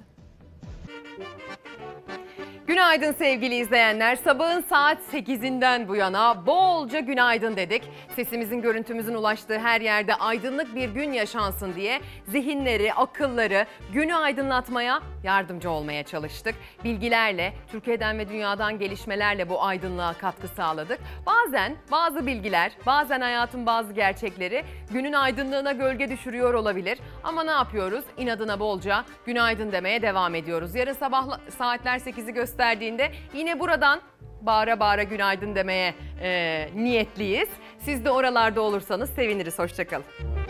Günaydın 2.66 3.12
sevgili 3.12 3.54
izleyenler. 3.54 4.16
Sabahın 4.16 4.60
saat 4.60 4.98
8'inden 5.12 5.88
bu 5.88 5.96
yana 5.96 6.46
bolca 6.46 7.00
günaydın 7.00 7.56
dedik. 7.56 7.82
Sesimizin, 8.16 8.62
görüntümüzün 8.62 9.14
ulaştığı 9.14 9.58
her 9.58 9.80
yerde 9.80 10.14
aydınlık 10.14 10.74
bir 10.74 10.88
gün 10.88 11.12
yaşansın 11.12 11.74
diye 11.74 12.00
zihinleri, 12.28 12.94
akılları 12.94 13.66
günü 13.92 14.14
aydınlatmaya 14.14 15.00
yardımcı 15.24 15.70
olmaya 15.70 16.02
çalıştık. 16.02 16.54
Bilgilerle, 16.84 17.52
Türkiye'den 17.70 18.18
ve 18.18 18.28
dünyadan 18.28 18.78
gelişmelerle 18.78 19.48
bu 19.48 19.62
aydınlığa 19.62 20.12
katkı 20.12 20.48
sağladık. 20.48 20.98
Bazen 21.26 21.76
bazı 21.90 22.26
bilgiler, 22.26 22.72
bazen 22.86 23.20
hayatın 23.20 23.66
bazı 23.66 23.92
gerçekleri 23.92 24.64
günün 24.90 25.12
aydınlığına 25.12 25.72
gölge 25.72 26.10
düşürüyor 26.10 26.54
olabilir. 26.54 26.98
Ama 27.24 27.44
ne 27.44 27.50
yapıyoruz? 27.50 28.04
İnadına 28.16 28.60
bolca 28.60 29.04
günaydın 29.26 29.72
demeye 29.72 30.02
devam 30.02 30.34
ediyoruz. 30.34 30.74
Yarın 30.74 30.92
sabah 30.92 31.38
saatler 31.58 31.98
8'i 31.98 32.32
gösterdiğinde 32.55 33.10
yine 33.35 33.60
buradan 33.60 34.01
bağıra 34.40 34.81
bağıra 34.81 35.02
günaydın 35.02 35.55
demeye 35.55 35.94
e, 36.22 36.68
niyetliyiz. 36.76 37.48
Siz 37.78 38.05
de 38.05 38.10
oralarda 38.10 38.60
olursanız 38.60 39.10
seviniriz. 39.10 39.59
Hoşçakalın. 39.59 40.43